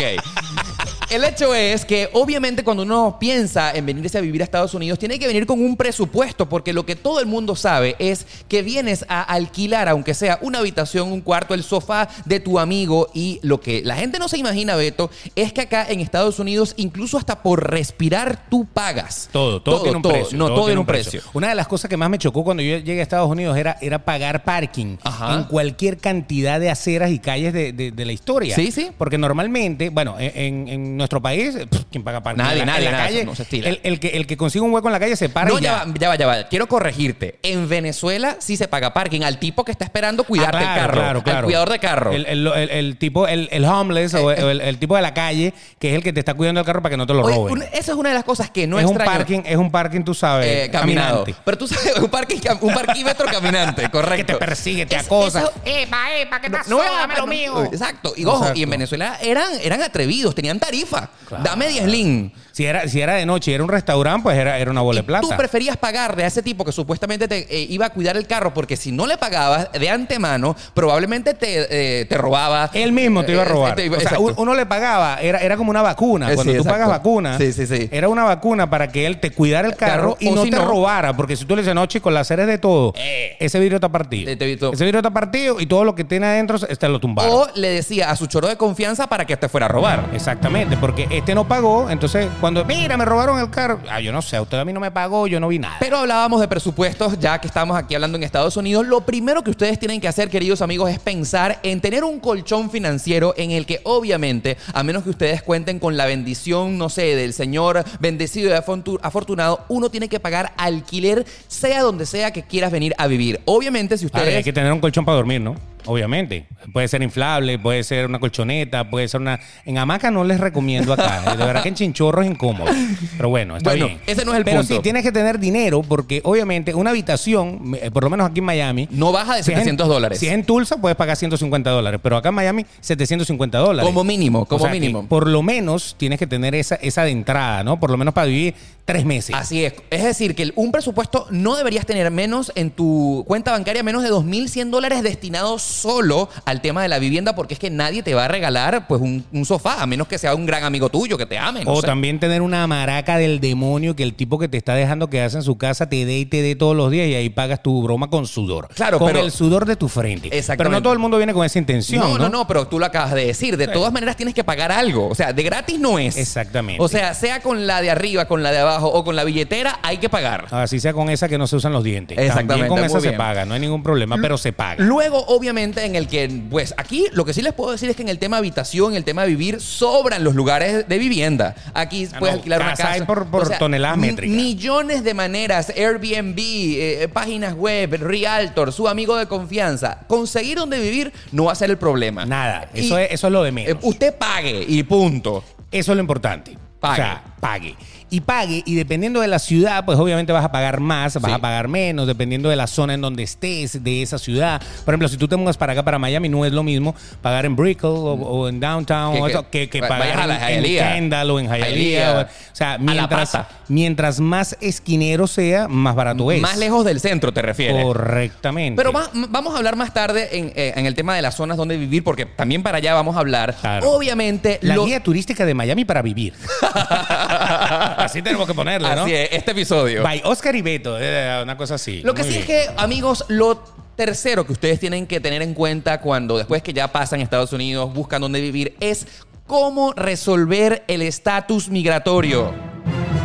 El 1.09 1.23
hecho 1.23 1.55
es 1.55 1.85
que 1.85 2.07
obviamente 2.13 2.63
cuando 2.63 2.83
uno 2.83 3.17
piensa 3.19 3.71
en 3.73 3.83
venirse 3.83 4.19
a 4.19 4.21
vivir 4.21 4.41
a 4.41 4.43
Estados 4.43 4.75
Unidos, 4.75 4.99
tiene 4.99 5.17
que 5.17 5.25
venir 5.25 5.47
con 5.47 5.59
un 5.59 5.75
presupuesto, 5.75 6.47
porque 6.47 6.71
lo 6.71 6.85
que 6.85 6.95
todo 6.95 7.19
el 7.19 7.25
mundo 7.25 7.55
sabe 7.55 7.95
es 7.97 8.27
que 8.47 8.61
vienes 8.61 9.05
a 9.09 9.23
alquilar, 9.23 9.89
aunque 9.89 10.13
sea 10.13 10.37
una 10.43 10.59
habitación, 10.59 11.11
un 11.11 11.21
cuarto, 11.21 11.55
el 11.55 11.63
sofá 11.63 12.09
de 12.25 12.39
tu 12.39 12.59
amigo, 12.59 13.09
y 13.15 13.39
lo 13.41 13.59
que 13.59 13.81
la 13.83 13.95
gente 13.95 14.19
no 14.19 14.27
se 14.29 14.37
imagina, 14.37 14.75
Beto, 14.75 15.09
es 15.35 15.51
que 15.51 15.61
acá 15.61 15.87
en 15.89 15.99
Estados 15.99 16.37
Unidos, 16.37 16.75
incluso 16.77 17.17
hasta 17.17 17.41
por 17.41 17.67
respirar, 17.71 18.45
tú 18.47 18.65
pagas. 18.71 19.29
Todo, 19.31 19.63
todo, 19.63 19.81
tiene 19.81 19.97
un 19.97 20.03
precio. 20.03 20.37
No, 20.37 20.49
todo, 20.49 20.65
tiene 20.65 20.79
un 20.79 20.85
precio. 20.85 21.21
Una 21.33 21.49
de 21.49 21.55
las 21.55 21.67
cosas 21.67 21.89
que 21.89 21.97
más 21.97 22.11
me 22.11 22.19
chocó 22.19 22.43
cuando 22.43 22.61
yo 22.61 22.77
llegué 22.77 22.99
a 22.99 23.03
Estados 23.03 23.31
Unidos 23.31 23.57
era, 23.57 23.77
era 23.81 24.05
pagar 24.05 24.43
parking 24.43 24.97
Ajá. 25.01 25.33
en 25.33 25.45
cualquier 25.45 25.97
cantidad 25.97 26.59
de 26.59 26.69
aceras 26.69 27.09
y 27.09 27.17
calles 27.17 27.51
de, 27.51 27.73
de- 27.73 27.89
de 27.89 28.05
la 28.05 28.11
historia. 28.11 28.53
Sí, 28.55 28.71
sí. 28.71 28.91
Porque 28.95 29.17
normalmente, 29.17 29.68
bueno, 29.91 30.15
en, 30.19 30.67
en 30.67 30.97
nuestro 30.97 31.21
país, 31.21 31.55
pff, 31.69 31.83
¿quién 31.91 32.03
paga 32.03 32.21
parking? 32.21 32.43
Nadie, 32.43 32.61
en 32.61 32.67
la, 32.67 32.73
nadie, 32.73 32.85
en 32.85 32.91
la 32.91 32.97
nada, 32.97 33.09
calle, 33.09 33.25
no 33.25 33.35
se 33.35 33.43
estila. 33.43 33.69
el, 33.69 33.79
el 33.83 33.99
que, 33.99 34.07
el 34.09 34.27
que 34.27 34.37
consigue 34.37 34.63
un 34.63 34.71
hueco 34.73 34.87
en 34.87 34.93
la 34.93 34.99
calle 34.99 35.15
se 35.15 35.29
para 35.29 35.49
No, 35.49 35.59
y 35.59 35.61
ya 35.61 35.83
ya. 35.85 35.85
va, 35.85 35.93
ya 35.97 36.09
va, 36.09 36.15
ya 36.15 36.27
va. 36.27 36.47
Quiero 36.49 36.67
corregirte. 36.67 37.39
En 37.43 37.67
Venezuela 37.69 38.37
sí 38.39 38.57
se 38.57 38.67
paga 38.67 38.93
parking 38.93 39.21
al 39.21 39.39
tipo 39.39 39.63
que 39.65 39.71
está 39.71 39.85
esperando 39.85 40.23
cuidarte 40.23 40.57
Ah, 40.57 40.75
el 40.75 40.81
carro. 40.91 41.23
Al 41.25 41.43
cuidador 41.43 41.69
de 41.69 41.79
carro. 41.79 42.11
El, 42.13 42.25
el- 42.25 42.47
el- 42.47 42.69
el 42.69 42.97
tipo, 42.97 43.27
el, 43.27 43.47
el 43.51 43.65
homeless 43.65 44.13
o 44.13 44.31
el, 44.31 44.61
el 44.61 44.77
tipo 44.77 44.95
de 44.95 45.01
la 45.01 45.13
calle, 45.13 45.53
que 45.79 45.89
es 45.89 45.95
el 45.95 46.03
que 46.03 46.13
te 46.13 46.19
está 46.19 46.33
cuidando 46.33 46.59
el 46.61 46.65
carro 46.65 46.81
para 46.81 46.91
que 46.91 46.97
no 46.97 47.05
te 47.07 47.13
lo 47.13 47.23
Oye, 47.23 47.35
roben. 47.35 47.53
un- 47.53 47.63
esa 47.63 47.91
es 47.91 47.97
una 47.97 48.09
de 48.09 48.15
las 48.15 48.23
cosas 48.23 48.49
que 48.49 48.67
no 48.67 48.79
es 48.79 48.85
un 48.85 48.91
extraño. 48.91 49.11
parking, 49.17 49.41
es 49.45 49.57
un 49.57 49.71
parking, 49.71 50.01
tú 50.03 50.13
sabes, 50.13 50.47
eh, 50.47 50.69
caminado. 50.71 51.19
caminante. 51.23 51.41
Pero 51.45 51.57
tú 51.57 51.67
sabes, 51.67 51.95
un, 51.97 52.09
parking, 52.09 52.37
cam- 52.37 52.57
un 52.61 52.73
parquímetro 52.73 53.25
caminante, 53.27 53.89
correcto. 53.89 54.09
Que 54.19 54.23
te 54.33 54.35
persigue, 54.35 54.85
te 54.85 54.97
acosa. 54.97 55.39
eso- 55.41 55.53
Epa, 55.65 56.13
epa, 56.17 56.41
¿qué 56.41 56.49
pasó? 56.51 56.69
no, 56.69 56.79
Dame 56.79 57.15
lo 57.17 57.27
mío. 57.27 57.63
Exacto. 57.65 58.13
Y 58.17 58.25
ojo, 58.25 58.37
Exacto. 58.39 58.59
y 58.59 58.63
en 58.63 58.69
Venezuela 58.69 59.17
eran, 59.21 59.47
eran 59.61 59.81
atrevidos, 59.81 60.33
tenían 60.35 60.59
tarifa. 60.59 61.09
Dame 61.43 61.67
10 61.69 61.85
lin. 61.87 62.31
Si 62.59 62.65
era, 62.65 62.85
si 62.89 62.99
era 62.99 63.13
de 63.13 63.25
noche 63.25 63.51
y 63.51 63.53
era 63.53 63.63
un 63.63 63.69
restaurante, 63.69 64.21
pues 64.23 64.37
era, 64.37 64.57
era 64.59 64.69
una 64.69 64.81
bola 64.81 64.99
de 64.99 65.03
plata. 65.05 65.25
Tú 65.25 65.33
preferías 65.37 65.77
pagarle 65.77 66.25
a 66.25 66.27
ese 66.27 66.43
tipo 66.43 66.65
que 66.65 66.73
supuestamente 66.73 67.25
te 67.29 67.47
eh, 67.49 67.65
iba 67.69 67.85
a 67.85 67.89
cuidar 67.89 68.17
el 68.17 68.27
carro 68.27 68.53
porque 68.53 68.75
si 68.75 68.91
no 68.91 69.07
le 69.07 69.17
pagabas 69.17 69.71
de 69.71 69.89
antemano, 69.89 70.57
probablemente 70.73 71.33
te, 71.35 72.01
eh, 72.01 72.03
te 72.03 72.17
robaba. 72.17 72.69
Él 72.73 72.91
mismo 72.91 73.23
te 73.23 73.31
iba 73.31 73.43
a 73.43 73.45
Eh, 73.45 73.47
robar. 73.47 73.75
te 73.75 73.85
iba- 73.85 73.95
o 73.97 74.01
sea, 74.01 74.19
uno 74.19 74.53
le 74.53 74.65
pagaba, 74.65 75.21
era, 75.21 75.39
era 75.39 75.55
como 75.55 75.69
una 75.69 75.81
vacuna. 75.81 76.33
Eh, 76.33 76.35
Cuando 76.35 76.51
sí, 76.51 76.57
tú 76.59 76.65
pagas 76.65 76.89
vacuna, 76.89 77.37
Sí, 77.37 77.53
sí, 77.53 77.65
sí. 77.65 77.87
era 77.93 78.09
una 78.09 78.25
vacuna 78.25 78.69
para 78.69 78.89
que 78.89 79.05
él 79.05 79.21
te 79.21 79.31
cuidara 79.31 79.65
el 79.69 79.77
carro, 79.77 80.15
Carro, 80.15 80.17
y 80.19 80.29
no 80.29 80.43
si 80.43 80.49
te 80.49 80.57
no- 80.57 80.65
robara. 80.65 81.15
Porque 81.15 81.37
si 81.37 81.45
tú 81.45 81.55
le 81.55 81.61
dices, 81.61 81.73
no, 81.73 81.85
chicos, 81.85 82.11
la 82.11 82.25
serie 82.25 82.43
es 82.43 82.49
de 82.49 82.57
todo, 82.57 82.93
Eh. 82.97 83.37
ese 83.39 83.57
vidrio 83.61 83.77
está 83.77 83.87
partido. 83.87 84.25
Te- 84.25 84.35
te 84.35 84.43
evitó. 84.43 84.73
Ese 84.73 84.83
vidrio 84.83 84.99
está 84.99 85.11
partido 85.11 85.61
y 85.61 85.65
todo 85.65 85.85
lo 85.85 85.95
que 85.95 86.03
tiene 86.03 86.25
adentro 86.27 86.57
este 86.67 86.89
lo 86.89 86.99
tumbaron. 86.99 87.31
O 87.31 87.47
le 87.55 87.69
decía 87.69 88.09
a 88.11 88.17
su 88.17 88.27
choro 88.27 88.49
de 88.49 88.57
confianza 88.57 89.07
para 89.07 89.23
que 89.23 89.37
te 89.37 89.47
fuera 89.47 89.67
a 89.67 89.69
robar. 89.69 90.09
Exactamente, 90.13 90.75
porque 90.75 91.07
este 91.09 91.33
no 91.33 91.47
pagó, 91.47 91.89
entonces 91.89 92.27
cuando, 92.41 92.48
mira, 92.67 92.97
me 92.97 93.05
robaron 93.05 93.39
el 93.39 93.49
carro, 93.49 93.79
ah, 93.89 93.99
yo 93.99 94.11
no 94.11 94.21
sé, 94.21 94.39
usted 94.39 94.57
a 94.59 94.65
mí 94.65 94.73
no 94.73 94.79
me 94.79 94.91
pagó, 94.91 95.27
yo 95.27 95.39
no 95.39 95.47
vi 95.47 95.59
nada. 95.59 95.77
Pero 95.79 95.97
hablábamos 95.97 96.41
de 96.41 96.47
presupuestos, 96.47 97.17
ya 97.19 97.39
que 97.39 97.47
estamos 97.47 97.77
aquí 97.77 97.95
hablando 97.95 98.17
en 98.17 98.23
Estados 98.23 98.57
Unidos. 98.57 98.85
Lo 98.87 99.01
primero 99.01 99.43
que 99.43 99.51
ustedes 99.51 99.79
tienen 99.79 99.99
que 100.01 100.07
hacer, 100.07 100.29
queridos 100.29 100.61
amigos, 100.61 100.89
es 100.89 100.99
pensar 100.99 101.59
en 101.63 101.81
tener 101.81 102.03
un 102.03 102.19
colchón 102.19 102.69
financiero 102.69 103.33
en 103.37 103.51
el 103.51 103.65
que, 103.65 103.81
obviamente, 103.83 104.57
a 104.73 104.83
menos 104.83 105.03
que 105.03 105.09
ustedes 105.11 105.41
cuenten 105.43 105.79
con 105.79 105.97
la 105.97 106.05
bendición, 106.05 106.77
no 106.77 106.89
sé, 106.89 107.15
del 107.15 107.33
Señor 107.33 107.83
bendecido 107.99 108.49
y 108.49 108.53
afortu- 108.53 108.99
afortunado, 109.01 109.65
uno 109.69 109.89
tiene 109.89 110.09
que 110.09 110.19
pagar 110.19 110.53
alquiler, 110.57 111.25
sea 111.47 111.81
donde 111.81 112.05
sea 112.05 112.31
que 112.31 112.43
quieras 112.43 112.71
venir 112.71 112.93
a 112.97 113.07
vivir. 113.07 113.39
Obviamente, 113.45 113.97
si 113.97 114.05
A 114.05 114.07
ver, 114.09 114.15
ustedes. 114.21 114.37
hay 114.37 114.43
que 114.43 114.53
tener 114.53 114.71
un 114.71 114.79
colchón 114.79 115.05
para 115.05 115.15
dormir, 115.17 115.41
¿no? 115.41 115.55
Obviamente. 115.85 116.47
Puede 116.73 116.87
ser 116.87 117.01
inflable, 117.01 117.57
puede 117.57 117.83
ser 117.83 118.05
una 118.05 118.19
colchoneta, 118.19 118.89
puede 118.89 119.07
ser 119.07 119.21
una... 119.21 119.39
En 119.65 119.77
hamaca 119.77 120.11
no 120.11 120.23
les 120.23 120.39
recomiendo 120.39 120.93
acá. 120.93 121.21
De 121.35 121.43
verdad 121.45 121.63
que 121.63 121.69
en 121.69 121.75
chinchorro 121.75 122.21
es 122.21 122.29
incómodo. 122.29 122.69
Pero 123.17 123.29
bueno, 123.29 123.57
está 123.57 123.69
Bueno, 123.71 123.87
bien. 123.87 123.99
ese 124.05 124.25
no 124.25 124.33
es 124.33 124.37
el 124.39 124.43
Pero 124.45 124.57
punto. 124.59 124.75
sí 124.75 124.79
tienes 124.81 125.03
que 125.03 125.11
tener 125.11 125.39
dinero 125.39 125.81
porque 125.81 126.21
obviamente 126.25 126.73
una 126.73 126.89
habitación, 126.89 127.75
eh, 127.81 127.89
por 127.91 128.03
lo 128.03 128.09
menos 128.09 128.29
aquí 128.29 128.39
en 128.39 128.45
Miami... 128.45 128.87
No 128.91 129.11
baja 129.11 129.35
de 129.35 129.43
si 129.43 129.51
es 129.51 129.57
en- 129.57 129.63
700 129.63 129.87
dólares. 129.87 130.19
Si 130.19 130.27
es 130.27 130.33
en 130.33 130.43
Tulsa 130.43 130.77
puedes 130.77 130.95
pagar 130.97 131.15
150 131.15 131.69
dólares, 131.69 131.99
pero 132.03 132.17
acá 132.17 132.29
en 132.29 132.35
Miami 132.35 132.65
750 132.81 133.57
dólares. 133.57 133.85
Como 133.89 134.03
mínimo, 134.03 134.45
como 134.45 134.57
O 134.57 134.65
sea 134.65 134.71
que 134.73 134.79
mínimo. 134.79 135.07
por 135.07 135.27
lo 135.27 135.41
menos 135.41 135.95
tienes 135.97 136.19
que 136.19 136.27
tener 136.27 136.55
esa, 136.55 136.75
esa 136.75 137.03
de 137.03 137.11
entrada, 137.11 137.63
¿no? 137.63 137.79
Por 137.79 137.89
lo 137.89 137.97
menos 137.97 138.13
para 138.13 138.27
vivir 138.27 138.53
tres 138.85 139.05
meses. 139.05 139.35
Así 139.35 139.63
es. 139.63 139.73
Es 139.91 140.03
decir, 140.03 140.35
que 140.35 140.51
un 140.55 140.71
presupuesto 140.71 141.27
no 141.29 141.55
deberías 141.55 141.85
tener 141.85 142.09
menos 142.11 142.51
en 142.55 142.71
tu 142.71 143.23
cuenta 143.27 143.51
bancaria, 143.51 143.83
menos 143.83 144.03
de 144.03 144.09
2.100 144.11 144.69
dólares 144.71 145.03
destinados 145.03 145.61
solo 145.69 146.29
al 146.45 146.61
tema 146.61 146.81
de 146.81 146.87
la 146.89 146.99
vivienda, 146.99 147.35
porque 147.35 147.53
es 147.53 147.59
que 147.59 147.69
nadie 147.69 148.03
te 148.03 148.13
va 148.13 148.25
a 148.25 148.27
regalar 148.27 148.87
pues 148.87 149.01
un, 149.01 149.23
un 149.31 149.45
sofá, 149.45 149.81
a 149.81 149.85
menos 149.85 150.07
que 150.07 150.17
sea 150.17 150.35
un 150.35 150.45
gran 150.45 150.63
amigo 150.63 150.89
tuyo 150.89 151.17
que 151.17 151.25
te 151.25 151.37
ame. 151.37 151.63
no 151.63 151.73
o 151.73 151.81
sé. 151.81 151.87
también 151.87 152.19
tener 152.19 152.41
una 152.41 152.65
maraca 152.67 153.17
del 153.17 153.39
demonio 153.39 153.95
que 153.95 154.03
el 154.03 154.13
tipo 154.13 154.39
que 154.39 154.47
te 154.47 154.57
está 154.57 154.73
dejando 154.75 155.09
quedarse 155.09 155.37
en 155.37 155.43
su 155.43 155.57
casa 155.57 155.87
te 155.89 156.05
dé 156.05 156.19
y 156.19 156.25
te 156.25 156.41
dé 156.41 156.55
todos 156.55 156.75
los 156.75 156.91
días 156.91 157.07
y 157.07 157.15
ahí 157.15 157.29
pagas 157.29 157.61
tu 157.63 157.81
broma 157.83 158.09
con 158.09 158.25
sudor. 158.27 158.67
Claro, 158.73 158.99
con 158.99 159.07
pero- 159.07 159.19
el 159.23 159.31
sudor 159.31 159.65
de 159.65 159.75
tu 159.75 159.87
frente. 159.87 160.29
Pero 160.29 160.39
Exactamente. 160.39 160.77
no 160.77 160.81
todo 160.81 160.93
el 160.93 160.99
mundo 160.99 161.17
viene 161.17 161.33
con 161.33 161.45
esa 161.45 161.59
intención. 161.59 162.01
No, 162.01 162.09
No, 162.17 162.17
no, 162.17 162.29
no, 162.29 162.47
pero 162.47 162.67
tú 162.67 162.79
lo 162.79 162.85
acabas 162.85 163.13
de 163.13 163.25
decir. 163.25 163.57
De 163.57 163.67
todas 163.67 163.93
maneras 163.93 164.15
tienes 164.15 164.33
que 164.35 164.43
pagar 164.43 164.71
algo. 164.71 165.07
O 165.07 165.15
sea, 165.15 165.33
de 165.33 165.43
gratis 165.43 165.79
no 165.79 165.99
es. 165.99 166.17
Exactamente. 166.17 166.81
O 166.83 166.87
sea, 166.87 167.13
sea 167.13 167.41
con 167.41 167.67
la 167.67 167.81
de 167.81 167.91
arriba, 167.91 168.25
con 168.25 168.43
la 168.43 168.51
de 168.51 168.59
abajo 168.59 168.87
o 168.87 169.03
con 169.03 169.15
la 169.15 169.23
billetera, 169.23 169.79
hay 169.83 169.97
que 169.97 170.09
pagar. 170.09 170.47
Así 170.51 170.79
sea 170.79 170.93
con 170.93 171.09
esa 171.09 171.29
que 171.29 171.37
no 171.37 171.47
se 171.47 171.55
usan 171.55 171.71
los 171.73 171.83
dientes. 171.83 172.17
Exactamente, 172.17 172.53
También 172.53 172.67
con 172.69 172.83
esa 172.83 172.99
se 172.99 173.13
paga, 173.17 173.45
no 173.45 173.53
hay 173.53 173.59
ningún 173.59 173.83
problema, 173.83 174.17
pero 174.21 174.37
se 174.37 174.51
paga. 174.53 174.83
Luego, 174.83 175.23
obviamente, 175.27 175.58
en 175.63 175.95
el 175.95 176.07
que, 176.07 176.29
pues 176.49 176.73
aquí 176.77 177.07
lo 177.13 177.25
que 177.25 177.33
sí 177.33 177.41
les 177.41 177.53
puedo 177.53 177.71
decir 177.71 177.89
es 177.89 177.95
que 177.95 178.01
en 178.01 178.09
el 178.09 178.19
tema 178.19 178.37
habitación, 178.37 178.91
en 178.91 178.97
el 178.97 179.03
tema 179.03 179.23
de 179.23 179.29
vivir, 179.29 179.59
sobran 179.61 180.23
los 180.23 180.35
lugares 180.35 180.87
de 180.87 180.97
vivienda. 180.97 181.55
Aquí 181.73 182.07
Ah, 182.13 182.19
puedes 182.19 182.35
no, 182.35 182.39
alquilar 182.39 182.61
una 182.61 182.69
casa 182.71 182.91
hay 182.91 183.01
por- 183.03 183.27
por 183.27 183.49
toneladas 183.57 183.97
mi- 183.97 184.07
métricas. 184.07 184.35
Millones 184.35 185.03
de 185.03 185.13
maneras, 185.13 185.69
Airbnb, 185.75 186.37
eh, 186.39 187.09
páginas 187.11 187.53
web, 187.53 187.95
Realtor, 187.99 188.71
su 188.73 188.87
amigo 188.87 189.15
de 189.17 189.27
confianza. 189.27 189.99
Conseguir 190.07 190.57
donde 190.57 190.79
vivir 190.79 191.11
no 191.31 191.45
va 191.45 191.51
a 191.51 191.55
ser 191.55 191.69
el 191.69 191.77
problema. 191.77 192.25
Nada, 192.25 192.69
Y, 192.73 192.81
eso 192.85 192.97
es, 192.97 193.11
eso 193.11 193.27
es 193.27 193.33
lo 193.33 193.43
de 193.43 193.49
eh, 193.49 193.51
menos. 193.51 193.77
usted 193.83 194.15
pague 194.15 194.65
y 194.67 194.83
punto. 194.83 195.43
Eso 195.71 195.91
es 195.91 195.95
lo 195.95 196.01
importante. 196.01 196.57
Pague. 196.79 196.93
O 197.01 197.05
sea, 197.05 197.23
pague. 197.39 197.75
Y 198.11 198.21
pague, 198.21 198.63
y 198.65 198.75
dependiendo 198.75 199.19
de 199.21 199.27
la 199.27 199.37
ciudad, 199.39 199.85
pues 199.85 199.99
obviamente 199.99 200.31
vas 200.33 200.43
a 200.43 200.51
pagar 200.51 200.79
más, 200.79 201.13
vas 201.15 201.31
Sí. 201.31 201.35
a 201.35 201.39
pagar 201.39 201.67
menos, 201.67 202.07
dependiendo 202.07 202.49
de 202.49 202.55
la 202.55 202.65
zona 202.67 202.93
en 202.95 203.01
donde 203.01 203.21
estés, 203.23 203.83
de 203.83 204.01
esa 204.01 204.17
ciudad. 204.17 204.61
Por 204.83 204.93
ejemplo, 204.93 205.07
si 205.07 205.17
tú 205.17 205.27
te 205.27 205.35
mudas 205.35 205.57
para 205.57 205.73
acá, 205.73 205.83
para 205.83 205.99
Miami, 205.99 206.27
no 206.29 206.43
es 206.45 206.51
lo 206.51 206.63
mismo 206.63 206.95
pagar 207.21 207.45
en 207.45 207.55
Brickell 207.55 207.89
o, 207.91 208.13
o 208.13 208.49
en 208.49 208.59
Downtown 208.59 209.13
Que- 209.15 209.21
o 209.21 209.27
eso, 209.27 209.49
que, 209.49 209.69
que 209.69 209.81
pagar 209.81 210.21
a 210.21 210.27
la 210.27 210.51
en. 210.51 210.63
Kendall 210.63 211.31
o 211.31 211.39
en 211.39 211.47
Hialeah. 211.47 212.19
O- 212.19 212.21
o 212.23 212.25
sea, 212.53 212.77
mientras, 212.79 213.37
mientras 213.67 214.19
más 214.19 214.57
esquinero 214.59 215.27
sea, 215.27 215.67
más 215.67 215.95
barato 215.95 216.31
es. 216.31 216.41
Más 216.41 216.57
lejos 216.57 216.83
del 216.85 216.99
centro, 216.99 217.31
te 217.31 217.41
refieres. 217.41 217.83
Correctamente. 217.83 218.75
Pero 218.75 218.91
va- 218.91 219.09
vamos 219.29 219.53
a 219.53 219.57
hablar 219.57 219.75
más 219.75 219.93
tarde 219.93 220.29
en, 220.37 220.51
eh, 220.55 220.73
en 220.75 220.85
el 220.85 220.95
tema 220.95 221.15
de 221.15 221.21
las 221.21 221.35
zonas 221.35 221.57
donde 221.57 221.77
vivir, 221.77 222.03
porque 222.03 222.25
también 222.25 222.63
para 222.63 222.77
allá 222.79 222.93
vamos 222.95 223.15
a 223.15 223.19
hablar. 223.19 223.55
Claro. 223.61 223.91
Obviamente, 223.91 224.57
La 224.61 224.75
lo- 224.75 224.85
guía 224.85 225.01
turística 225.03 225.45
de 225.45 225.53
Miami 225.53 225.85
para 225.85 226.01
vivir. 226.01 226.33
Así 227.99 228.21
tenemos 228.21 228.47
que 228.47 228.53
ponerle, 228.53 228.87
¿no? 228.95 229.03
Así 229.03 229.13
es, 229.13 229.29
este 229.31 229.51
episodio. 229.51 230.03
By 230.03 230.21
Oscar 230.25 230.55
y 230.55 230.61
Beto, 230.61 230.97
eh, 230.99 231.41
una 231.43 231.57
cosa 231.57 231.75
así. 231.75 232.01
Lo 232.01 232.13
que 232.13 232.23
Muy 232.23 232.31
sí 232.31 232.39
es 232.39 232.45
que, 232.45 232.65
amigos, 232.77 233.25
lo 233.27 233.63
tercero 233.95 234.45
que 234.45 234.53
ustedes 234.53 234.79
tienen 234.79 235.05
que 235.07 235.19
tener 235.19 235.41
en 235.41 235.53
cuenta 235.53 235.99
cuando 235.99 236.37
después 236.37 236.63
que 236.63 236.71
ya 236.71 236.87
pasan 236.89 237.19
a 237.19 237.23
Estados 237.23 237.51
Unidos, 237.51 237.93
buscan 237.93 238.21
dónde 238.21 238.39
vivir, 238.39 238.75
es 238.79 239.05
cómo 239.45 239.93
resolver 239.93 240.83
el 240.87 241.01
estatus 241.01 241.69
migratorio. 241.69 242.53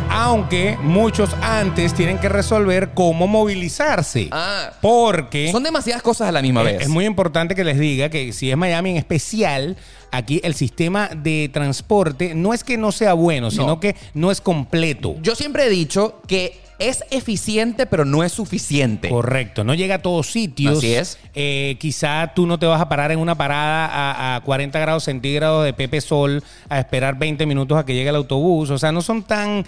Aunque 0.09 0.77
muchos 0.81 1.33
antes 1.41 1.93
tienen 1.93 2.17
que 2.19 2.29
resolver 2.29 2.91
cómo 2.93 3.27
movilizarse. 3.27 4.29
Ah. 4.31 4.71
Porque 4.81 5.51
Son 5.51 5.63
demasiadas 5.63 6.01
cosas 6.01 6.29
a 6.29 6.31
la 6.31 6.41
misma 6.41 6.61
es, 6.61 6.65
vez. 6.65 6.81
es 6.83 6.89
muy 6.89 7.05
importante 7.05 7.55
que 7.55 7.63
les 7.63 7.79
diga 7.79 8.09
que 8.09 8.31
si 8.33 8.49
es 8.49 8.57
Miami 8.57 8.91
en 8.91 8.97
especial, 8.97 9.77
aquí 10.11 10.39
el 10.43 10.53
sistema 10.55 11.09
de 11.09 11.49
transporte 11.51 12.33
no 12.35 12.53
es 12.53 12.63
que 12.63 12.77
no 12.77 12.91
sea 12.91 13.13
bueno, 13.13 13.51
sino 13.51 13.79
que 13.79 13.95
no 14.13 14.31
es 14.31 14.41
completo. 14.41 15.15
Yo 15.21 15.35
siempre 15.35 15.65
he 15.65 15.69
dicho 15.69 16.21
que 16.27 16.59
es 16.77 17.03
eficiente, 17.09 17.85
pero 17.85 18.03
no 18.03 18.23
es 18.23 18.31
suficiente. 18.33 19.09
Correcto, 19.09 19.63
no 19.63 19.73
llega 19.75 19.95
a 19.95 20.01
todos 20.01 20.27
sitios. 20.31 20.79
Así 20.79 20.93
es. 20.93 21.17
Eh, 21.33 21.77
quizá 21.79 22.33
tú 22.35 22.45
no 22.45 22.59
te 22.59 22.65
vas 22.65 22.81
a 22.81 22.89
parar 22.89 23.11
en 23.11 23.19
una 23.19 23.35
parada 23.35 23.85
a, 23.85 24.35
a 24.35 24.41
40 24.41 24.77
grados 24.79 25.05
centígrados 25.05 25.63
de 25.63 25.73
Pepe 25.73 26.01
Sol 26.01 26.43
a 26.67 26.79
esperar 26.79 27.17
20 27.17 27.45
minutos 27.45 27.77
a 27.77 27.85
que 27.85 27.93
llegue 27.93 28.09
el 28.09 28.15
autobús. 28.15 28.69
O 28.71 28.77
sea, 28.77 28.91
no 28.91 29.01
son 29.01 29.23
tan, 29.23 29.65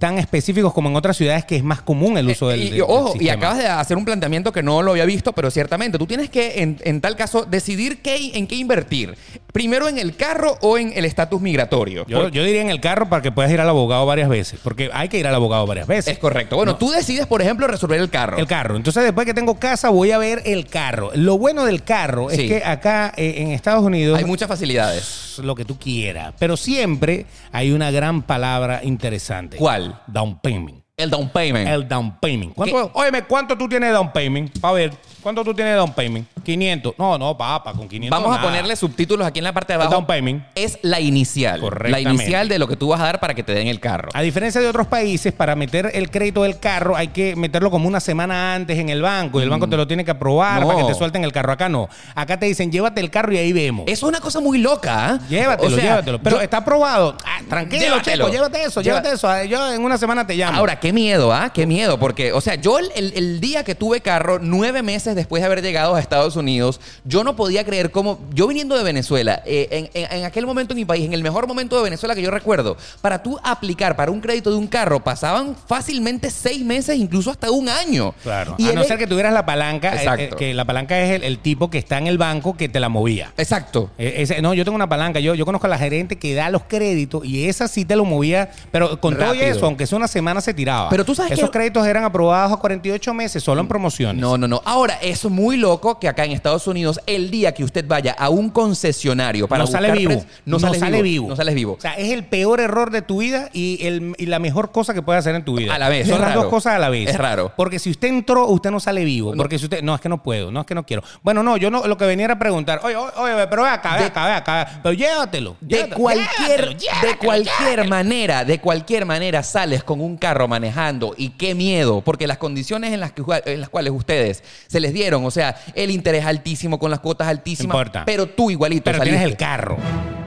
tan 0.00 0.18
específicos 0.18 0.72
como 0.72 0.88
en 0.88 0.96
otras 0.96 1.16
ciudades 1.16 1.44
que 1.44 1.54
es 1.54 1.62
más 1.62 1.80
común 1.82 2.18
el 2.18 2.28
uso 2.28 2.48
del, 2.48 2.58
Eh, 2.60 2.62
y, 2.62 2.64
del- 2.70 2.74
y, 2.78 2.80
del 2.80 2.86
ojo, 2.88 3.14
y 3.20 3.28
acabas 3.28 3.58
de 3.58 3.68
hacer 3.68 3.96
un 3.96 4.04
planteamiento 4.04 4.50
que 4.50 4.62
no 4.64 4.82
lo 4.82 4.90
había 4.90 5.04
visto, 5.04 5.32
pero 5.32 5.48
ciertamente 5.52 5.96
tú 5.98 6.06
tienes 6.08 6.28
que, 6.30 6.62
en, 6.62 6.78
en 6.82 7.00
tal 7.00 7.14
caso, 7.14 7.44
decidir 7.44 8.02
qué, 8.02 8.32
en 8.36 8.48
qué 8.48 8.56
invertir. 8.56 9.14
Primero 9.52 9.88
en 9.88 9.98
el 9.98 10.16
carro 10.16 10.56
o 10.62 10.78
en 10.78 10.92
el 10.94 11.04
estatus 11.04 11.40
migratorio. 11.40 12.04
Yo, 12.08 12.28
yo 12.28 12.44
diría 12.44 12.62
en 12.62 12.70
el 12.70 12.80
carro 12.80 13.08
para 13.08 13.20
que 13.20 13.30
puedas 13.32 13.50
ir 13.52 13.60
al 13.60 13.68
abogado 13.68 14.06
varias 14.06 14.28
veces, 14.28 14.58
porque 14.62 14.90
hay 14.92 15.08
que 15.08 15.18
ir 15.18 15.26
al 15.26 15.34
abogado 15.34 15.66
varias 15.66 15.86
veces. 15.86 16.14
es 16.14 16.18
correcto. 16.18 16.56
Bueno, 16.56 16.72
No. 16.72 16.78
tú 16.78 16.90
decides, 16.90 17.26
por 17.26 17.42
ejemplo, 17.42 17.66
resolver 17.66 18.00
el 18.00 18.08
carro. 18.10 18.38
El 18.38 18.46
carro. 18.46 18.76
Entonces, 18.76 19.02
después 19.04 19.26
que 19.26 19.34
tengo 19.34 19.58
casa, 19.58 19.90
voy 19.90 20.12
a 20.12 20.18
ver 20.18 20.42
el 20.46 20.66
carro. 20.66 21.10
Lo 21.14 21.36
bueno 21.36 21.64
del 21.64 21.82
carro 21.82 22.30
Sí. 22.30 22.42
es 22.42 22.48
que 22.48 22.64
acá 22.64 23.12
eh, 23.16 23.34
en 23.38 23.50
Estados 23.50 23.84
Unidos 23.84 24.18
Hay 24.18 24.24
muchas 24.24 24.48
facilidades. 24.48 25.38
lo 25.42 25.54
que 25.54 25.64
tú 25.64 25.78
quieras, 25.78 26.32
pero 26.38 26.56
siempre 26.56 27.26
hay 27.52 27.72
una 27.72 27.90
gran 27.90 28.22
palabra 28.22 28.80
interesante. 28.84 29.56
¿Cuál? 29.56 29.89
Down 30.10 30.38
payment. 30.42 30.79
El 31.00 31.10
down 31.10 31.28
payment. 31.30 31.68
El 31.68 31.88
down 31.88 32.16
payment. 32.20 32.54
¿Cuánto, 32.54 32.90
óyeme, 32.94 33.22
¿cuánto 33.24 33.56
tú 33.56 33.68
tienes 33.68 33.88
de 33.88 33.94
down 33.94 34.12
payment? 34.12 34.52
A 34.62 34.72
ver, 34.72 34.92
¿cuánto 35.22 35.42
tú 35.44 35.54
tienes 35.54 35.72
de 35.72 35.78
down 35.78 35.92
payment? 35.92 36.26
500. 36.44 36.94
No, 36.98 37.18
no, 37.18 37.36
papá, 37.36 37.72
con 37.72 37.86
500 37.88 38.18
Vamos 38.18 38.36
a 38.36 38.42
ponerle 38.42 38.74
subtítulos 38.76 39.26
aquí 39.26 39.38
en 39.40 39.44
la 39.44 39.52
parte 39.52 39.72
de 39.72 39.76
El 39.76 39.82
abajo. 39.82 39.94
down 39.94 40.06
payment. 40.06 40.44
Es 40.54 40.78
la 40.82 41.00
inicial. 41.00 41.56
La 41.60 41.60
Correctamente. 41.60 42.22
inicial 42.24 42.48
de 42.48 42.58
lo 42.58 42.66
que 42.66 42.76
tú 42.76 42.88
vas 42.88 43.00
a 43.00 43.04
dar 43.04 43.20
para 43.20 43.34
que 43.34 43.42
te 43.42 43.52
den 43.52 43.66
el 43.68 43.80
carro. 43.80 44.08
A 44.14 44.22
diferencia 44.22 44.60
de 44.60 44.66
otros 44.68 44.86
países, 44.86 45.32
para 45.32 45.54
meter 45.56 45.90
el 45.94 46.10
crédito 46.10 46.42
del 46.42 46.58
carro 46.58 46.96
hay 46.96 47.08
que 47.08 47.36
meterlo 47.36 47.70
como 47.70 47.86
una 47.88 48.00
semana 48.00 48.54
antes 48.54 48.78
en 48.78 48.88
el 48.88 49.02
banco 49.02 49.40
y 49.40 49.42
el 49.44 49.50
banco 49.50 49.68
te 49.68 49.76
lo 49.76 49.86
tiene 49.86 50.04
que 50.04 50.10
aprobar 50.12 50.60
Mm. 50.60 50.62
No. 50.62 50.68
para 50.68 50.80
que 50.80 50.86
te 50.92 50.94
suelten 50.94 51.24
el 51.24 51.32
carro. 51.32 51.52
Acá 51.52 51.68
no. 51.68 51.88
Acá 52.14 52.38
te 52.38 52.46
dicen, 52.46 52.72
llévate 52.72 53.00
el 53.00 53.10
carro 53.10 53.32
y 53.32 53.38
ahí 53.38 53.52
vemos. 53.52 53.84
Eso 53.86 54.06
es 54.06 54.08
una 54.10 54.20
cosa 54.20 54.40
muy 54.40 54.58
loca. 54.58 55.06
¿ah? 55.14 55.18
Llévatelo, 55.28 55.68
O 55.68 55.74
sea, 55.74 55.82
llévatelo. 55.84 56.18
Pero 56.22 56.36
yo- 56.36 56.42
está 56.42 56.58
aprobado. 56.58 57.16
Ah, 57.24 57.40
tranquilo, 57.48 57.82
Llévatelo. 57.82 58.24
chico, 58.26 58.34
llévate 58.36 58.62
eso, 58.64 58.80
llévate 58.80 59.12
eso. 59.12 59.44
Yo 59.44 59.72
en 59.72 59.84
una 59.84 59.98
semana 59.98 60.26
te 60.26 60.34
llamo. 60.34 60.56
Ahora, 60.58 60.80
qué 60.80 60.89
miedo, 60.92 61.32
¿ah? 61.32 61.52
Qué 61.52 61.66
miedo, 61.66 61.98
porque, 61.98 62.32
o 62.32 62.40
sea, 62.40 62.54
yo 62.56 62.78
el, 62.78 62.90
el- 62.94 63.12
el 63.16 63.40
día 63.40 63.64
que 63.64 63.74
tuve 63.74 64.00
carro, 64.00 64.38
nueve 64.40 64.82
meses 64.82 65.14
después 65.14 65.40
de 65.42 65.46
haber 65.46 65.62
llegado 65.62 65.94
a 65.94 66.00
Estados 66.00 66.36
Unidos, 66.36 66.80
yo 67.04 67.24
no 67.24 67.36
podía 67.36 67.64
creer 67.64 67.90
cómo, 67.90 68.20
yo 68.34 68.46
viniendo 68.46 68.76
de 68.76 68.82
Venezuela, 68.82 69.42
eh, 69.46 69.68
en, 69.70 70.02
en- 70.02 70.12
en 70.18 70.24
aquel 70.24 70.46
momento 70.46 70.72
en 70.74 70.78
mi 70.78 70.84
país, 70.84 71.04
en 71.04 71.12
el 71.12 71.22
mejor 71.22 71.46
momento 71.46 71.76
de 71.76 71.82
Venezuela 71.82 72.14
que 72.14 72.22
yo 72.22 72.30
recuerdo, 72.30 72.76
para 73.00 73.22
tú 73.22 73.38
aplicar 73.42 73.96
para 73.96 74.10
un 74.10 74.20
crédito 74.20 74.50
de 74.50 74.56
un 74.56 74.66
carro, 74.66 75.00
pasaban 75.02 75.56
fácilmente 75.66 76.30
seis 76.30 76.64
meses, 76.64 76.96
incluso 76.96 77.30
hasta 77.30 77.50
un 77.50 77.68
año. 77.68 78.14
Claro. 78.22 78.54
Y 78.58 78.68
a 78.68 78.72
no 78.72 78.84
ser 78.84 78.98
que 78.98 79.06
tuvieras 79.06 79.32
la 79.32 79.46
palanca, 79.46 79.92
eh, 79.94 79.98
Exacto. 79.98 80.22
eh, 80.36 80.38
que 80.38 80.54
la 80.54 80.64
palanca 80.64 81.00
es 81.00 81.10
el, 81.12 81.24
el 81.24 81.38
tipo 81.38 81.70
que 81.70 81.78
está 81.78 81.98
en 81.98 82.06
el 82.06 82.18
banco 82.18 82.56
que 82.56 82.68
te 82.68 82.80
la 82.80 82.88
movía. 82.88 83.32
Exacto. 83.36 83.90
Ese- 83.98 84.40
no, 84.42 84.54
yo 84.54 84.64
tengo 84.64 84.76
una 84.76 84.88
palanca. 84.88 85.20
Yo, 85.20 85.34
yo 85.34 85.44
conozco 85.44 85.66
a 85.66 85.70
la 85.70 85.78
gerente 85.78 86.16
que 86.18 86.34
da 86.34 86.50
los 86.50 86.62
créditos 86.64 87.24
y 87.24 87.48
esa 87.48 87.68
sí 87.68 87.84
te 87.84 87.96
lo 87.96 88.04
movía, 88.04 88.50
pero 88.70 89.00
con 89.00 89.14
todo 89.14 89.26
Rápido. 89.26 89.44
eso, 89.46 89.66
aunque 89.66 89.86
sea 89.86 89.96
una 89.96 90.08
semana, 90.08 90.40
se 90.40 90.54
tiraba. 90.54 90.79
Pero 90.88 91.04
tú 91.04 91.14
sabes 91.14 91.32
Esos 91.32 91.50
que- 91.50 91.58
créditos 91.58 91.86
eran 91.86 92.04
aprobados 92.04 92.52
a 92.52 92.56
48 92.56 93.12
meses, 93.14 93.42
solo 93.42 93.60
en 93.60 93.68
promociones. 93.68 94.20
No, 94.20 94.38
no, 94.38 94.48
no. 94.48 94.62
Ahora, 94.64 94.94
eso 95.02 95.28
es 95.28 95.34
muy 95.34 95.56
loco 95.56 95.98
que 95.98 96.08
acá 96.08 96.24
en 96.24 96.32
Estados 96.32 96.66
Unidos, 96.66 97.00
el 97.06 97.30
día 97.30 97.52
que 97.52 97.64
usted 97.64 97.84
vaya 97.86 98.14
a 98.18 98.28
un 98.30 98.50
concesionario 98.50 99.46
para 99.48 99.64
no 99.64 99.66
sale 99.66 99.88
buscar 99.88 99.98
vivo. 99.98 100.20
pres- 100.22 100.26
no, 100.46 100.58
sales 100.58 101.02
vivo. 101.02 101.28
No 101.28 101.36
sales 101.36 101.54
vivo. 101.54 101.74
O 101.78 101.80
sea, 101.80 101.94
es 101.94 102.10
el 102.12 102.24
peor 102.24 102.60
error 102.60 102.90
de 102.90 103.02
tu 103.02 103.18
vida 103.18 103.48
y, 103.52 103.84
el, 103.86 104.14
y 104.18 104.26
la 104.26 104.38
mejor 104.38 104.70
cosa 104.72 104.94
que 104.94 105.02
puedes 105.02 105.20
hacer 105.20 105.34
en 105.34 105.44
tu 105.44 105.56
vida. 105.56 105.74
A 105.74 105.78
la 105.78 105.88
vez, 105.88 106.06
Son 106.06 106.14
es 106.16 106.20
las 106.20 106.30
raro. 106.30 106.42
dos 106.42 106.50
cosas 106.50 106.74
a 106.74 106.78
la 106.78 106.88
vez. 106.88 107.08
Es 107.10 107.18
raro. 107.18 107.52
Porque 107.56 107.78
si 107.78 107.90
usted 107.90 108.08
entró, 108.08 108.46
usted 108.46 108.70
no 108.70 108.80
sale 108.80 109.04
vivo. 109.04 109.34
Porque 109.36 109.58
si 109.58 109.64
usted. 109.64 109.82
No, 109.82 109.94
es 109.94 110.00
que 110.00 110.08
no 110.08 110.22
puedo. 110.22 110.50
No, 110.50 110.60
es 110.60 110.66
que 110.66 110.74
no 110.74 110.84
quiero. 110.84 111.02
Bueno, 111.22 111.42
no, 111.42 111.56
yo 111.56 111.70
no. 111.70 111.86
Lo 111.86 111.96
que 111.96 112.06
venía 112.06 112.24
era 112.26 112.38
preguntar. 112.38 112.80
Oye, 112.84 112.96
oye, 112.96 113.10
oye, 113.34 113.46
pero 113.48 113.62
ve 113.62 113.68
acá, 113.68 113.96
ve 113.96 114.04
acá, 114.04 114.26
ve 114.26 114.32
acá. 114.32 114.80
Pero 114.82 114.92
llévatelo. 114.92 115.56
De 115.60 115.76
llévatelo, 115.76 115.96
cualquier, 115.96 116.76
llévatelo, 116.76 117.08
de 117.12 117.16
cualquier 117.18 117.88
manera, 117.88 118.44
de 118.44 118.58
cualquier 118.60 119.06
manera 119.06 119.42
sales 119.42 119.82
con 119.84 120.00
un 120.00 120.16
carro 120.16 120.48
manejando 120.70 121.14
y 121.16 121.30
qué 121.30 121.54
miedo, 121.54 122.00
porque 122.00 122.26
las 122.26 122.38
condiciones 122.38 122.92
en 122.92 123.00
las, 123.00 123.12
que, 123.12 123.22
en 123.46 123.60
las 123.60 123.68
cuales 123.68 123.92
ustedes 123.92 124.42
se 124.66 124.80
les 124.80 124.92
dieron, 124.92 125.24
o 125.24 125.30
sea, 125.30 125.56
el 125.74 125.90
interés 125.90 126.24
altísimo 126.24 126.78
con 126.78 126.90
las 126.90 127.00
cuotas 127.00 127.28
altísimas, 127.28 127.74
No 127.74 127.80
importa. 127.80 128.04
pero 128.04 128.26
tú 128.26 128.50
igualito 128.50 128.84
Pero 128.84 129.00
tienes 129.02 129.22
el 129.22 129.36
carro. 129.36 129.76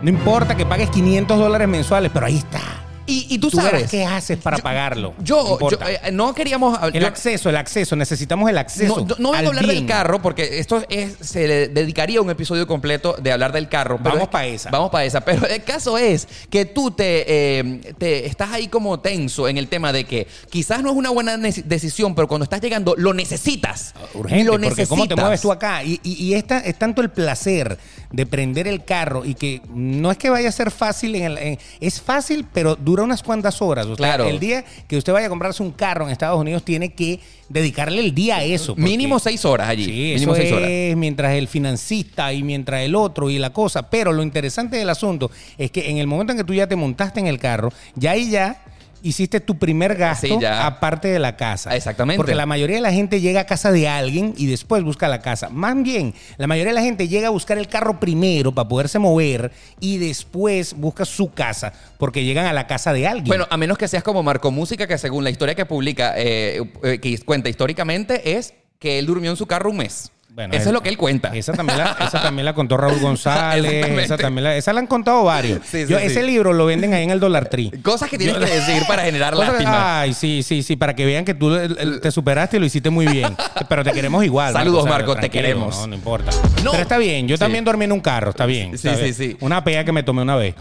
No 0.02 0.10
importa 0.10 0.56
que 0.56 0.66
pagues 0.66 0.90
500 0.90 1.38
dólares 1.38 1.68
mensuales, 1.68 2.12
pero 2.14 2.26
ahí 2.26 2.38
está. 2.38 2.62
Y, 3.06 3.28
y 3.30 3.38
tú, 3.38 3.52
sabes, 3.52 3.90
qué 3.92 4.06
haces 4.06 4.38
para 4.38 4.58
pagarlo. 4.60 5.14
Yo, 5.22 5.60
yo, 5.70 5.78
eh, 5.88 6.12
no 6.14 6.34
queríamos... 6.34 6.80
el 6.94 7.02
yo- 7.02 7.08
acceso, 7.08 7.50
el 7.50 7.58
acceso. 7.58 7.96
Necesitamos 7.98 8.50
el 8.50 8.58
acceso. 8.58 9.02
No, 9.02 9.06
no- 9.06 9.16
no 9.20 9.32
vengo 9.32 9.46
a 9.48 9.50
hablar 9.50 9.68
del 9.68 9.86
carro 9.86 10.22
porque 10.22 10.60
esto 10.60 10.84
es, 10.88 11.16
se 11.20 11.48
le 11.48 11.68
dedicaría 11.68 12.22
un 12.22 12.30
episodio 12.30 12.66
completo 12.66 13.16
de 13.22 13.32
hablar 13.32 13.52
del 13.52 13.68
carro. 13.68 13.98
pero 13.98 14.12
Vamos 14.16 14.24
es- 14.24 14.30
pa' 14.30 14.46
esa. 14.46 14.70
Vamos 14.72 14.90
para 14.90 15.04
esa. 15.06 15.20
Pero 15.26 15.46
el 15.48 15.64
caso 15.64 15.98
es 15.98 16.28
que 16.50 16.66
tú 16.66 16.92
te, 16.92 17.26
eh, 17.60 17.94
te 17.98 18.26
estás 18.26 18.52
ahí 18.52 18.68
como 18.68 19.00
tenso 19.00 19.48
en 19.50 19.58
el 19.58 19.68
tema 19.68 19.92
de 19.92 20.06
que 20.06 20.28
quizás 20.50 20.82
no 20.82 20.92
es 20.92 20.96
una 20.96 21.10
buena 21.10 21.36
decisión, 21.38 22.16
pero 22.16 22.28
cuando 22.28 22.44
estás 22.46 22.62
llegando 22.62 22.96
lo 22.98 23.14
necesitas. 23.14 23.94
Urgente, 24.14 24.44
lo 24.46 24.52
porque 24.54 24.66
necesitas. 24.68 24.90
cómo 24.90 25.08
te 25.08 25.16
mueves 25.16 25.42
tú 25.42 25.52
acá. 25.52 25.84
Y, 25.84 26.00
y- 26.04 26.14
y 26.24 26.34
esta- 26.36 26.60
es 26.60 26.78
tanto 26.80 27.02
el 27.02 27.10
placer 27.10 27.78
de 28.12 28.26
prender 28.26 28.68
el 28.68 28.86
carro 28.86 29.26
y 29.26 29.34
que 29.36 29.62
no 29.74 30.12
es 30.12 30.18
que 30.18 30.30
vaya 30.30 30.48
a 30.50 30.52
ser 30.52 30.72
fácil, 30.72 31.16
en 31.16 31.24
el, 31.24 31.38
en- 31.38 31.60
es 31.82 32.00
fácil, 32.02 32.46
pero 32.54 32.76
dura 32.94 33.04
unas 33.04 33.24
cuantas 33.24 33.60
horas. 33.62 33.86
O 33.88 33.90
sea, 33.90 33.98
Claro. 33.98 34.26
El 34.26 34.40
día 34.40 34.64
que 34.88 34.98
usted 34.98 35.12
vaya 35.14 35.26
a 35.26 35.30
comprarse 35.30 35.64
un 35.64 35.72
carro 35.72 36.06
en 36.06 36.12
Estados 36.12 36.40
Unidos 36.40 36.64
tiene 36.64 36.94
que 36.94 37.20
dedicarle 37.50 38.00
el 38.00 38.14
día 38.14 38.38
a 38.38 38.44
eso. 38.44 38.76
Mínimo 38.76 39.20
seis 39.20 39.44
horas 39.46 39.68
allí. 39.70 39.86
Sí, 39.86 39.92
Mínimo 40.16 40.34
eso 40.34 40.42
seis 40.42 40.54
horas. 40.54 40.70
es 40.70 40.96
mientras 40.96 41.34
el 41.34 41.48
financista 41.48 42.32
y 42.34 42.44
mientras 42.44 42.82
el 42.82 42.96
otro 42.96 43.30
y 43.30 43.40
la 43.40 43.52
cosa. 43.52 43.90
Pero 43.90 44.12
lo 44.12 44.22
interesante 44.22 44.78
del 44.78 44.90
asunto 44.90 45.32
es 45.58 45.72
que 45.72 45.90
en 45.90 45.98
el 45.98 46.06
momento 46.08 46.32
en 46.34 46.38
que 46.38 46.44
tú 46.44 46.54
ya 46.54 46.68
te 46.68 46.76
montaste 46.76 47.20
en 47.20 47.28
el 47.28 47.40
carro, 47.40 47.72
ya 47.96 48.12
ahí 48.12 48.30
ya 48.30 48.62
hiciste 49.04 49.40
tu 49.40 49.60
primer 49.60 49.96
gasto 49.96 50.26
Sí, 50.26 50.46
aparte 50.46 51.10
de 51.10 51.20
la 51.20 51.36
casa. 51.36 51.76
Exactamente. 51.76 52.18
Porque 52.18 52.34
la 52.34 52.46
mayoría 52.46 52.78
de 52.78 52.82
la 52.82 52.92
gente 52.92 53.22
llega 53.22 53.42
a 53.42 53.46
casa 53.46 53.72
de 53.72 53.88
alguien 53.88 54.34
y 54.38 54.48
después 54.48 54.84
busca 54.84 55.08
la 55.08 55.22
casa. 55.22 55.50
Más 55.50 55.76
bien, 55.84 56.14
la 56.38 56.48
mayoría 56.48 56.72
de 56.72 56.80
la 56.80 56.82
gente 56.82 57.08
llega 57.08 57.28
a 57.28 57.32
buscar 57.32 57.58
el 57.58 57.68
carro 57.68 58.00
primero 58.00 58.54
para 58.54 58.68
poderse 58.68 58.98
mover 59.00 59.52
y 59.80 59.98
después 59.98 60.74
busca 60.76 61.06
su 61.06 61.32
casa 61.32 61.74
porque 61.98 62.24
llegan 62.24 62.46
a 62.46 62.54
la 62.54 62.66
casa 62.66 62.94
de 62.94 63.06
alguien. 63.08 63.28
Bueno, 63.28 63.48
a 63.50 63.58
menos 63.58 63.78
que 63.78 63.88
seas 63.88 64.04
como 64.04 64.24
Marco 64.24 64.52
Música, 64.52 64.88
que 64.88 64.98
según 64.98 65.24
la 65.24 65.30
historia 65.30 65.56
que 65.56 65.66
publica, 65.66 66.14
eh, 66.18 66.64
eh, 66.84 67.00
que 67.00 67.18
cuenta 67.20 67.50
históricamente, 67.50 68.38
es 68.38 68.54
que 68.80 69.00
él 69.00 69.06
durmió 69.06 69.32
en 69.32 69.38
su 69.38 69.46
carro 69.46 69.70
un 69.70 69.78
mes. 69.78 70.12
Bueno, 70.36 70.56
Eso 70.56 70.70
es 70.70 70.74
lo 70.74 70.82
que 70.82 70.90
él 70.90 70.98
cuenta. 70.98 71.30
Esa 71.36 71.54
también 71.54 71.78
la, 71.78 71.96
esa 72.08 72.20
también 72.20 72.46
la 72.46 72.54
contó 72.56 72.76
Raúl 72.76 73.00
González. 73.02 73.86
Esa 74.00 74.18
también 74.18 74.44
la, 74.46 74.56
esa 74.56 74.74
la 74.74 74.80
han 74.80 74.88
contado 74.88 75.24
varios. 75.26 75.60
Sí, 75.64 75.86
sí, 75.86 75.92
Yo, 75.92 76.00
sí. 76.00 76.06
Ese 76.06 76.24
libro 76.24 76.54
lo 76.54 76.66
venden 76.66 76.92
ahí 76.94 77.04
en 77.04 77.12
el 77.12 77.20
Dollar 77.20 77.50
Tree. 77.50 77.70
Cosas 77.84 78.10
que 78.10 78.18
tienes 78.18 78.36
Yo- 78.40 78.42
que 78.44 78.52
decir 78.52 78.82
para 78.88 79.04
generar 79.04 79.38
lástima. 79.38 80.00
Ay, 80.02 80.16
sí, 80.16 80.42
sí, 80.42 80.64
sí, 80.64 80.76
para 80.76 80.96
que 80.96 81.06
vean 81.06 81.24
que 81.24 81.36
tú 81.36 81.56
te 82.02 82.10
superaste 82.12 82.58
y 82.58 82.60
lo 82.60 82.66
hiciste 82.66 82.90
muy 82.90 83.06
bien. 83.06 83.36
Pero 83.70 83.84
te 83.84 83.92
queremos 83.92 84.26
igual. 84.26 84.54
Saludos, 84.54 84.80
o 84.80 84.84
sea, 84.88 84.92
Marco, 84.94 85.16
te 85.16 85.30
queremos. 85.30 85.78
No, 85.78 85.88
no 85.88 85.96
importa. 85.96 86.32
No. 86.64 86.72
Pero 86.72 86.82
está 86.82 86.98
bien, 86.98 87.28
yo 87.28 87.38
también 87.38 87.64
dormí 87.64 87.86
en 87.86 87.92
un 87.92 88.02
carro, 88.02 88.32
está 88.32 88.48
bien. 88.48 88.72
Sí, 88.76 88.88
está 88.88 88.96
sí, 88.96 89.04
bien. 89.04 89.14
sí. 89.14 89.38
Una 89.40 89.64
pea 89.64 89.86
que 89.86 89.92
me 89.92 90.02
tomé 90.02 90.24
una 90.24 90.36
vez. 90.36 90.56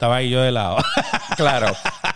Estaba 0.00 0.16
ahí 0.16 0.30
yo 0.30 0.40
de 0.40 0.50
lado. 0.50 0.78
Claro. 1.36 1.68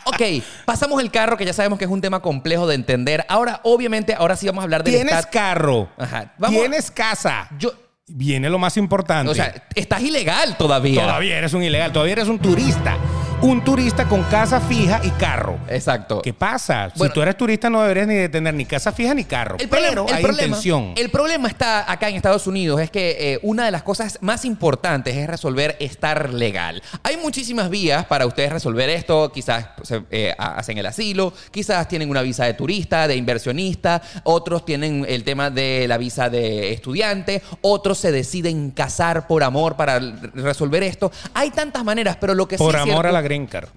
Ok, 0.05 0.20
pasamos 0.66 1.01
el 1.01 1.11
carro, 1.11 1.37
que 1.38 1.47
ya 1.47 1.53
sabemos 1.55 1.79
que 1.79 1.87
es 1.87 1.90
un 1.90 2.01
tema 2.03 2.20
complejo 2.20 2.66
de 2.66 2.75
entender. 2.75 3.25
Ahora, 3.29 3.61
obviamente, 3.62 4.12
ahora 4.14 4.37
sí 4.37 4.47
vamos 4.47 4.61
a 4.61 4.64
hablar 4.64 4.85
del 4.85 4.94
Tienes 4.94 5.27
carro. 5.27 5.88
Ajá. 5.97 6.35
Vamos- 6.37 6.61
Tienes 6.61 6.90
casa. 6.90 7.49
Yo, 7.59 7.73
Viene 8.07 8.51
lo 8.51 8.59
más 8.59 8.77
importante. 8.77 9.31
o 9.31 9.35
sea, 9.35 9.55
estás 9.75 10.03
ilegal 10.03 10.59
todavía. 10.59 11.03
todavía 11.03 11.38
eres 11.38 11.55
un 11.55 11.62
ilegal, 11.62 11.90
todavía 11.92 12.12
eres 12.14 12.29
un 12.29 12.38
turista. 12.38 12.99
Un 13.42 13.62
turista 13.62 14.07
con 14.09 14.23
casa 14.25 14.59
fija 14.59 15.03
y 15.05 15.11
carro. 15.11 15.59
Exacto. 15.68 16.23
¿Qué 16.23 16.33
pasa? 16.33 16.90
Bueno. 16.97 17.11
si 17.11 17.14
tú 17.14 17.20
eres 17.20 17.37
turista 17.37 17.68
no 17.68 17.83
deberías 17.83 18.07
ni 18.07 18.14
de 18.14 18.29
tener 18.31 18.55
ni 18.55 18.64
casa 18.64 18.90
fija 18.90 19.12
ni 19.12 19.25
carro. 19.25 19.57
El 19.59 19.68
pero 19.68 19.83
problema, 19.83 20.09
el 20.09 20.14
hay 20.16 20.23
problema- 20.23 20.47
intención. 20.47 20.92
el 20.97 21.11
problema 21.11 21.49
está 21.49 21.90
acá 21.92 22.09
en 22.09 22.16
Estados 22.16 22.47
Unidos, 22.47 22.81
es 22.81 22.90
que 22.90 23.35
eh, 23.35 23.40
una 23.42 23.66
de 23.66 23.70
las 23.70 23.83
cosas 23.83 24.16
más 24.23 24.47
importantes 24.47 25.14
es 25.14 25.27
resolver 25.29 25.77
estar 25.79 26.33
legal. 26.33 26.83
Hay 27.03 27.18
muchísimas 27.18 27.68
vías 27.68 28.07
para 28.07 28.25
ustedes 28.27 28.51
resolver 28.51 28.88
esto, 28.88 29.31
quizás 29.31 29.66
se, 29.83 30.03
eh, 30.11 30.35
ha- 30.38 30.57
hacen 30.57 30.79
el 30.79 30.87
asilo, 30.87 31.35
quizás 31.51 31.87
tienen 31.87 32.09
una 32.09 32.23
visa 32.23 32.47
de 32.47 32.55
turista, 32.55 33.07
de 33.07 33.16
inversionista, 33.16 34.01
otros 34.23 34.64
tienen 34.64 35.05
el 35.07 35.23
tema 35.23 35.51
de 35.51 35.85
la 35.87 35.99
visa 35.99 36.31
de 36.31 36.73
estudiante, 36.73 37.42
otros 37.61 37.99
se 37.99 38.11
deciden 38.11 38.70
casar 38.70 39.27
por 39.27 39.42
amor 39.44 39.77
para 39.77 39.99
resolver 40.35 40.83
esto. 40.83 41.12
Hay 41.35 41.51
tantas 41.51 41.85
maneras, 41.85 42.16
pero 42.18 42.35
lo 42.35 42.49
que 42.49 42.57
sí 42.57 42.64
Por 42.64 42.75
es 42.75 42.81
amor 42.81 42.94
cierto- 42.94 43.09
a 43.09 43.12
la 43.12 43.20
green 43.24 43.46
card. 43.46 43.68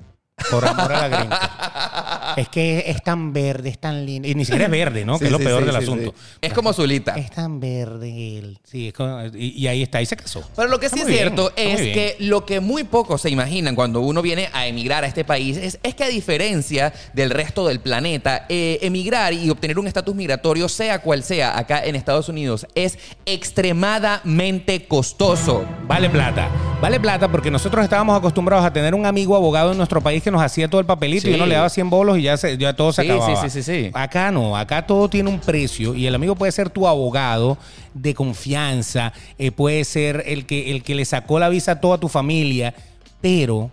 Por 0.52 0.68
amor 0.68 0.92
a 0.92 1.08
la 1.08 1.08
green 1.08 1.30
card. 1.30 2.14
Es 2.38 2.48
que 2.50 2.86
es 2.88 3.04
tan 3.04 3.34
verde, 3.34 3.70
es 3.70 3.80
tan 3.80 4.06
lindo. 4.06 4.28
Y 4.28 4.36
ni 4.36 4.46
siquiera 4.46 4.66
es 4.66 4.72
verde, 4.72 5.04
¿no? 5.06 5.14
Sí, 5.18 5.20
que 5.20 5.26
es 5.26 5.32
lo 5.32 5.38
sí, 5.40 5.44
peor 5.44 5.60
sí, 5.62 5.66
del 5.66 5.76
sí, 5.78 5.84
asunto. 5.84 6.14
sí. 6.16 6.38
Es 6.42 6.54
como 6.54 6.72
Zulita. 6.72 7.14
Es 7.18 7.32
tan 7.32 7.60
verde 7.60 8.38
él. 8.38 8.60
Sí, 8.64 8.88
es 8.88 8.94
como- 8.94 9.20
y, 9.36 9.48
y 9.58 9.68
ahí 9.68 9.82
está, 9.84 9.98
ahí 9.98 10.06
se 10.06 10.16
casó. 10.16 10.48
Pero 10.56 10.70
lo 10.70 10.80
que 10.80 10.86
Está 10.86 10.96
sí 10.98 11.02
es 11.02 11.08
bien, 11.08 11.20
cierto 11.20 11.52
es 11.58 11.82
que 11.82 12.16
lo 12.20 12.46
que 12.46 12.60
muy 12.60 12.84
pocos 12.86 13.22
se 13.22 13.30
imaginan 13.30 13.76
cuando 13.76 14.00
uno 14.02 14.22
viene 14.22 14.50
a 14.54 14.68
emigrar 14.68 15.04
a 15.04 15.08
este 15.08 15.26
país 15.26 15.58
es, 15.58 15.80
es 15.84 15.96
que 15.96 16.04
a 16.04 16.08
diferencia 16.08 16.94
del 17.14 17.32
resto 17.32 17.68
del 17.68 17.80
planeta, 17.80 18.46
eh, 18.50 18.80
emigrar 18.82 19.34
y 19.34 19.50
obtener 19.50 19.80
un 19.80 19.88
estatus 19.88 20.16
migratorio, 20.16 20.70
sea 20.70 21.00
cual 21.02 21.24
sea, 21.24 21.58
acá 21.58 21.84
en 21.84 21.96
Estados 21.96 22.30
Unidos, 22.30 22.68
es 22.76 22.98
extremadamente 23.26 24.86
costoso. 24.88 25.66
Vale 25.88 26.10
plata. 26.10 26.50
Vale 26.82 27.00
plata 27.00 27.28
porque 27.32 27.50
nosotros 27.50 27.84
estábamos 27.84 28.16
acostumbrados 28.18 28.64
a 28.66 28.72
tener 28.72 28.94
un 28.94 29.06
amigo 29.06 29.36
abogado 29.36 29.72
en 29.72 29.78
nuestro 29.78 30.00
país 30.02 30.22
que 30.22 30.30
nos 30.30 30.42
hacía 30.42 30.68
todo 30.70 30.80
el 30.80 30.86
papelito 30.86 31.24
Sí. 31.24 31.32
y 31.32 31.34
uno 31.34 31.46
le 31.48 31.56
daba 31.56 31.70
100 31.70 31.90
bolos 31.90 32.20
y 32.20 32.27
ya, 32.28 32.38
se- 32.38 32.58
ya 32.58 32.74
todo 32.74 32.94
se 32.94 33.02
Sí, 33.04 33.10
acababa. 33.10 33.42
sí, 33.42 33.50
sí, 33.50 33.64
sí, 33.64 33.84
sí. 33.86 33.92
Acá 33.94 34.32
no, 34.32 34.56
acá 34.56 34.86
todo 34.86 35.10
tiene 35.10 35.30
un 35.30 35.40
precio 35.40 35.96
y 35.96 36.06
el 36.08 36.14
amigo 36.16 36.36
puede 36.36 36.52
ser 36.52 36.70
tu 36.70 36.88
abogado 36.88 37.58
de 37.94 38.14
confianza, 38.14 39.12
eh, 39.38 39.52
puede 39.52 39.84
ser 39.84 40.24
el 40.28 40.46
que, 40.46 40.72
el 40.72 40.84
que 40.84 40.96
le 40.96 41.06
sacó 41.06 41.40
la 41.40 41.50
visa 41.50 41.74
a 41.74 41.82
toda 41.82 41.98
tu 41.98 42.08
familia, 42.10 42.74
pero 43.22 43.72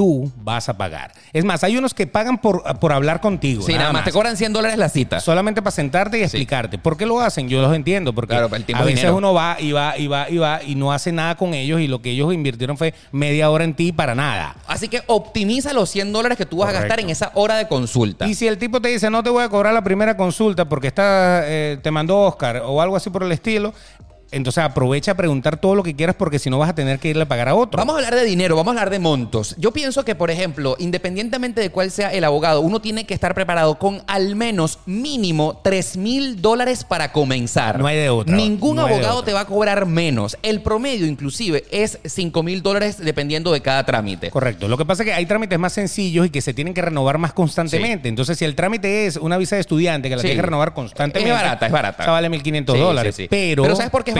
tú 0.00 0.32
vas 0.36 0.66
a 0.70 0.78
pagar. 0.78 1.12
Es 1.30 1.44
más, 1.44 1.62
hay 1.62 1.76
unos 1.76 1.92
que 1.92 2.06
pagan 2.06 2.38
por, 2.38 2.62
por 2.78 2.90
hablar 2.90 3.20
contigo. 3.20 3.60
Sí, 3.62 3.74
nada 3.74 3.92
más 3.92 4.02
te 4.02 4.12
cobran 4.12 4.34
100 4.34 4.54
dólares 4.54 4.78
la 4.78 4.88
cita. 4.88 5.20
Solamente 5.20 5.60
para 5.60 5.72
sentarte 5.72 6.18
y 6.18 6.22
explicarte. 6.22 6.78
¿Por 6.78 6.96
qué 6.96 7.04
lo 7.04 7.20
hacen? 7.20 7.50
Yo 7.50 7.60
los 7.60 7.76
entiendo. 7.76 8.14
Porque 8.14 8.32
Claro, 8.32 8.48
el 8.56 8.64
tiempo 8.64 8.82
a 8.82 8.86
es 8.86 8.94
veces 8.94 9.00
dinero. 9.02 9.18
uno 9.18 9.34
va 9.34 9.58
y 9.60 9.72
va 9.72 9.98
y 9.98 10.06
va 10.06 10.30
y 10.30 10.38
va 10.38 10.62
y 10.62 10.74
no 10.74 10.90
hace 10.90 11.12
nada 11.12 11.36
con 11.36 11.52
ellos 11.52 11.82
y 11.82 11.86
lo 11.86 12.00
que 12.00 12.12
ellos 12.12 12.32
invirtieron 12.32 12.78
fue 12.78 12.94
media 13.12 13.50
hora 13.50 13.64
en 13.64 13.74
ti 13.74 13.92
para 13.92 14.14
nada. 14.14 14.56
Así 14.66 14.88
que 14.88 15.02
optimiza 15.06 15.74
los 15.74 15.90
100 15.90 16.14
dólares 16.14 16.38
que 16.38 16.46
tú 16.46 16.56
vas 16.56 16.70
a 16.70 16.72
gastar 16.72 16.98
en 17.00 17.10
esa 17.10 17.30
hora 17.34 17.56
de 17.56 17.68
consulta. 17.68 18.26
Y 18.26 18.34
si 18.34 18.48
el 18.48 18.56
tipo 18.56 18.80
te 18.80 18.88
dice 18.88 19.10
no 19.10 19.22
te 19.22 19.28
voy 19.28 19.44
a 19.44 19.50
cobrar 19.50 19.74
la 19.74 19.84
primera 19.84 20.16
consulta 20.16 20.66
porque 20.66 20.86
está, 20.86 21.42
eh, 21.44 21.76
te 21.82 21.90
mandó 21.90 22.20
Oscar 22.20 22.62
o 22.64 22.80
algo 22.80 22.96
así 22.96 23.10
por 23.10 23.22
el 23.22 23.32
estilo, 23.32 23.74
entonces 24.32 24.62
aprovecha 24.62 25.12
a 25.12 25.14
preguntar 25.16 25.56
todo 25.58 25.74
lo 25.74 25.82
que 25.82 25.94
quieras 25.94 26.16
porque 26.16 26.38
si 26.38 26.50
no 26.50 26.58
vas 26.58 26.70
a 26.70 26.74
tener 26.74 26.98
que 26.98 27.08
irle 27.08 27.22
a 27.24 27.28
pagar 27.28 27.48
a 27.48 27.54
otro. 27.54 27.78
Vamos 27.78 27.94
a 27.94 27.98
hablar 27.98 28.14
de 28.14 28.24
dinero, 28.24 28.56
vamos 28.56 28.68
a 28.68 28.78
hablar 28.78 28.90
de 28.90 28.98
montos. 28.98 29.54
Yo 29.58 29.72
pienso 29.72 30.04
que, 30.04 30.14
por 30.14 30.30
ejemplo, 30.30 30.76
independientemente 30.78 31.60
de 31.60 31.70
cuál 31.70 31.90
sea 31.90 32.12
el 32.12 32.24
abogado, 32.24 32.60
uno 32.60 32.80
tiene 32.80 33.04
que 33.06 33.14
estar 33.14 33.34
preparado 33.34 33.78
con 33.78 34.02
al 34.06 34.36
menos 34.36 34.78
mínimo 34.86 35.60
3 35.62 35.96
mil 35.96 36.40
dólares 36.42 36.84
para 36.84 37.12
comenzar. 37.12 37.78
No 37.78 37.86
hay 37.86 37.96
de 37.96 38.10
otra. 38.10 38.34
Ningún 38.36 38.76
No 38.76 38.86
abogado 38.86 39.22
te 39.24 39.32
va 39.32 39.40
a 39.40 39.46
cobrar 39.46 39.86
menos. 39.86 40.36
El 40.42 40.62
promedio, 40.62 41.06
inclusive, 41.06 41.64
es 41.70 41.98
5 42.04 42.42
mil 42.42 42.62
dólares 42.62 42.98
dependiendo 42.98 43.52
de 43.52 43.60
cada 43.60 43.84
trámite. 43.84 44.30
Correcto. 44.30 44.68
Lo 44.68 44.76
que 44.78 44.84
pasa 44.84 45.02
es 45.02 45.08
que 45.08 45.14
hay 45.14 45.26
trámites 45.26 45.58
más 45.58 45.72
sencillos 45.72 46.26
y 46.26 46.30
que 46.30 46.40
se 46.40 46.54
tienen 46.54 46.74
que 46.74 46.82
renovar 46.82 47.18
más 47.18 47.32
constantemente. 47.32 48.08
Entonces, 48.08 48.38
si 48.38 48.44
el 48.44 48.54
trámite 48.54 49.06
es 49.06 49.16
una 49.16 49.38
visa 49.38 49.56
de 49.56 49.60
estudiante 49.60 50.08
que 50.08 50.16
la 50.16 50.22
Sí. 50.22 50.28
tienes 50.28 50.42
que 50.42 50.46
renovar 50.46 50.74
constantemente. 50.74 51.30
Es 51.30 51.34
barata, 51.36 51.66
es 51.66 51.72
barata. 51.72 52.02
Esa 52.02 52.12
vale 52.12 52.28
1.500 52.30 52.74
Sí, 52.74 52.80
dólares. 52.80 53.16
Pero, 53.28 53.76
¿sabes 53.76 53.90
por 53.90 54.04
qué 54.04 54.10
es 54.12 54.16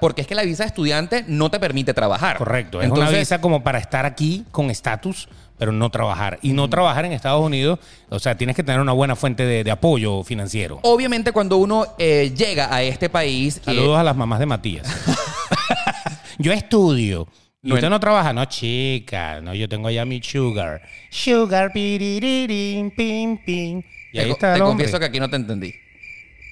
Porque 0.00 0.22
es 0.22 0.26
que 0.26 0.34
la 0.34 0.42
visa 0.42 0.64
de 0.64 0.68
estudiante 0.68 1.24
no 1.26 1.50
te 1.50 1.58
permite 1.60 1.94
trabajar. 1.94 2.36
Correcto. 2.36 2.80
Es 2.82 2.90
una 2.90 3.10
visa 3.10 3.40
como 3.40 3.62
para 3.62 3.78
estar 3.78 4.06
aquí 4.06 4.44
con 4.50 4.70
estatus, 4.70 5.28
pero 5.58 5.72
no 5.72 5.90
trabajar. 5.90 6.38
Y 6.42 6.52
no 6.52 6.68
trabajar 6.68 7.04
en 7.04 7.12
Estados 7.12 7.44
Unidos, 7.44 7.78
o 8.08 8.18
sea, 8.18 8.36
tienes 8.36 8.56
que 8.56 8.62
tener 8.62 8.80
una 8.80 8.92
buena 8.92 9.14
fuente 9.16 9.44
de, 9.46 9.62
de 9.64 9.70
apoyo 9.70 10.22
financiero. 10.24 10.80
Obviamente, 10.82 11.32
cuando 11.32 11.56
uno 11.58 11.86
eh, 11.98 12.32
llega 12.36 12.74
a 12.74 12.82
este 12.82 13.08
país. 13.08 13.58
eh, 13.58 13.60
Saludos 13.64 13.98
a 13.98 14.02
las 14.02 14.16
mamás 14.16 14.40
de 14.40 14.46
Matías. 14.46 14.86
yo 16.38 16.52
estudio. 16.52 17.28
¿Y 17.62 17.72
usted 17.72 17.88
no 17.88 17.98
trabaja? 17.98 18.32
No, 18.34 18.44
chica. 18.44 19.40
No, 19.40 19.54
yo 19.54 19.66
tengo 19.68 19.88
allá 19.88 20.04
mi 20.04 20.20
sugar. 20.22 20.82
Sugar, 21.10 21.72
pim, 21.72 22.90
pim. 22.90 23.82
Y 24.12 24.18
ahí 24.18 24.26
te, 24.26 24.30
está 24.32 24.54
te 24.54 24.60
confieso 24.60 24.98
que 24.98 25.06
aquí 25.06 25.18
no 25.18 25.30
te 25.30 25.36
entendí. 25.36 25.72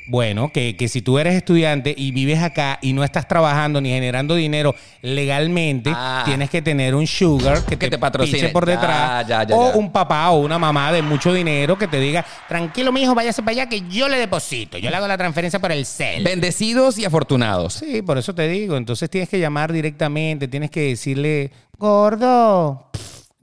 Bueno, 0.08 0.50
que, 0.52 0.76
que 0.76 0.88
si 0.88 1.00
tú 1.00 1.18
eres 1.18 1.34
estudiante 1.34 1.94
y 1.96 2.10
vives 2.10 2.42
acá 2.42 2.78
y 2.82 2.92
no 2.92 3.04
estás 3.04 3.28
trabajando 3.28 3.80
ni 3.80 3.90
generando 3.90 4.34
dinero 4.34 4.74
legalmente, 5.00 5.90
Ah. 5.94 6.22
tienes 6.24 6.50
que 6.50 6.60
tener 6.62 6.94
un 6.94 7.06
sugar 7.06 7.64
que, 7.64 7.70
Que 7.78 7.86
te, 7.86 7.90
te 7.90 7.98
patrocine. 7.98 8.48
por 8.48 8.66
detrás. 8.66 9.26
ya, 9.28 9.44
ya, 9.44 9.54
o 9.54 9.72
un 9.78 9.92
papá 9.92 10.30
o 10.30 10.40
una 10.40 10.58
mamá 10.58 10.92
de 10.92 11.02
mucho 11.02 11.32
dinero 11.32 11.78
que 11.78 11.86
te 11.86 12.00
diga, 12.00 12.24
tranquilo, 12.48 12.90
mijo, 12.92 13.14
váyase 13.14 13.42
para 13.42 13.52
allá 13.52 13.68
que 13.68 13.82
yo 13.88 14.08
le 14.08 14.18
deposito. 14.18 14.78
Yo 14.78 14.90
le 14.90 14.96
hago 14.96 15.06
la 15.06 15.16
transferencia 15.18 15.58
por 15.60 15.70
el 15.72 15.86
cel. 15.86 16.24
Bendecidos 16.24 16.98
y 16.98 17.04
afortunados. 17.04 17.74
Sí, 17.74 18.02
por 18.02 18.18
eso 18.18 18.34
te 18.34 18.48
digo. 18.48 18.76
Entonces 18.76 19.08
tienes 19.08 19.28
que 19.28 19.38
llamar 19.38 19.72
directamente, 19.72 20.48
tienes 20.48 20.70
que 20.70 20.80
decirle, 20.80 21.50
gordo. 21.78 22.86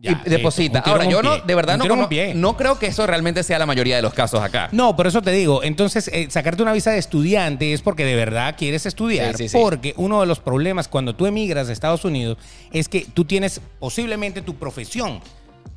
Y 0.02 0.30
deposita. 0.30 0.80
Ahora, 0.80 1.06
yo 1.06 1.22
no, 1.22 1.40
de 1.40 1.56
verdad 1.56 1.78
no, 1.78 2.08
no 2.36 2.58
creo 2.58 2.80
que 2.80 2.88
eso 2.88 3.06
realmente 3.06 3.44
sea 3.44 3.60
la 3.60 3.66
mayoría 3.66 3.96
de 3.96 4.02
los 4.02 4.14
casos 4.14 4.42
acá. 4.42 4.70
No, 4.72 4.96
por 4.96 5.08
eso 5.08 5.22
te 5.22 5.32
digo. 5.32 5.64
Entonces, 5.64 6.10
eh, 6.14 6.28
sacarte 6.30 6.62
una 6.62 6.74
visa 6.74 6.92
de 6.92 7.00
estudiante 7.00 7.74
es 7.74 7.82
porque 7.82 8.06
de 8.06 8.16
verdad 8.16 8.56
quieres 8.58 8.86
estudiar. 8.86 9.36
Sí, 9.36 9.44
sí, 9.44 9.50
sí. 9.50 9.58
Porque 9.60 9.94
uno 9.98 10.22
de 10.22 10.28
los 10.28 10.40
problemas 10.40 10.88
cuando 10.88 11.16
tú 11.16 11.26
emigras 11.26 11.70
a 11.70 11.74
Estados 11.74 12.06
Unidos 12.06 12.38
es 12.72 12.88
que 12.88 13.06
tú 13.14 13.26
tienes 13.26 13.62
posiblemente 13.80 14.42
tu 14.42 14.56
profesión, 14.56 15.20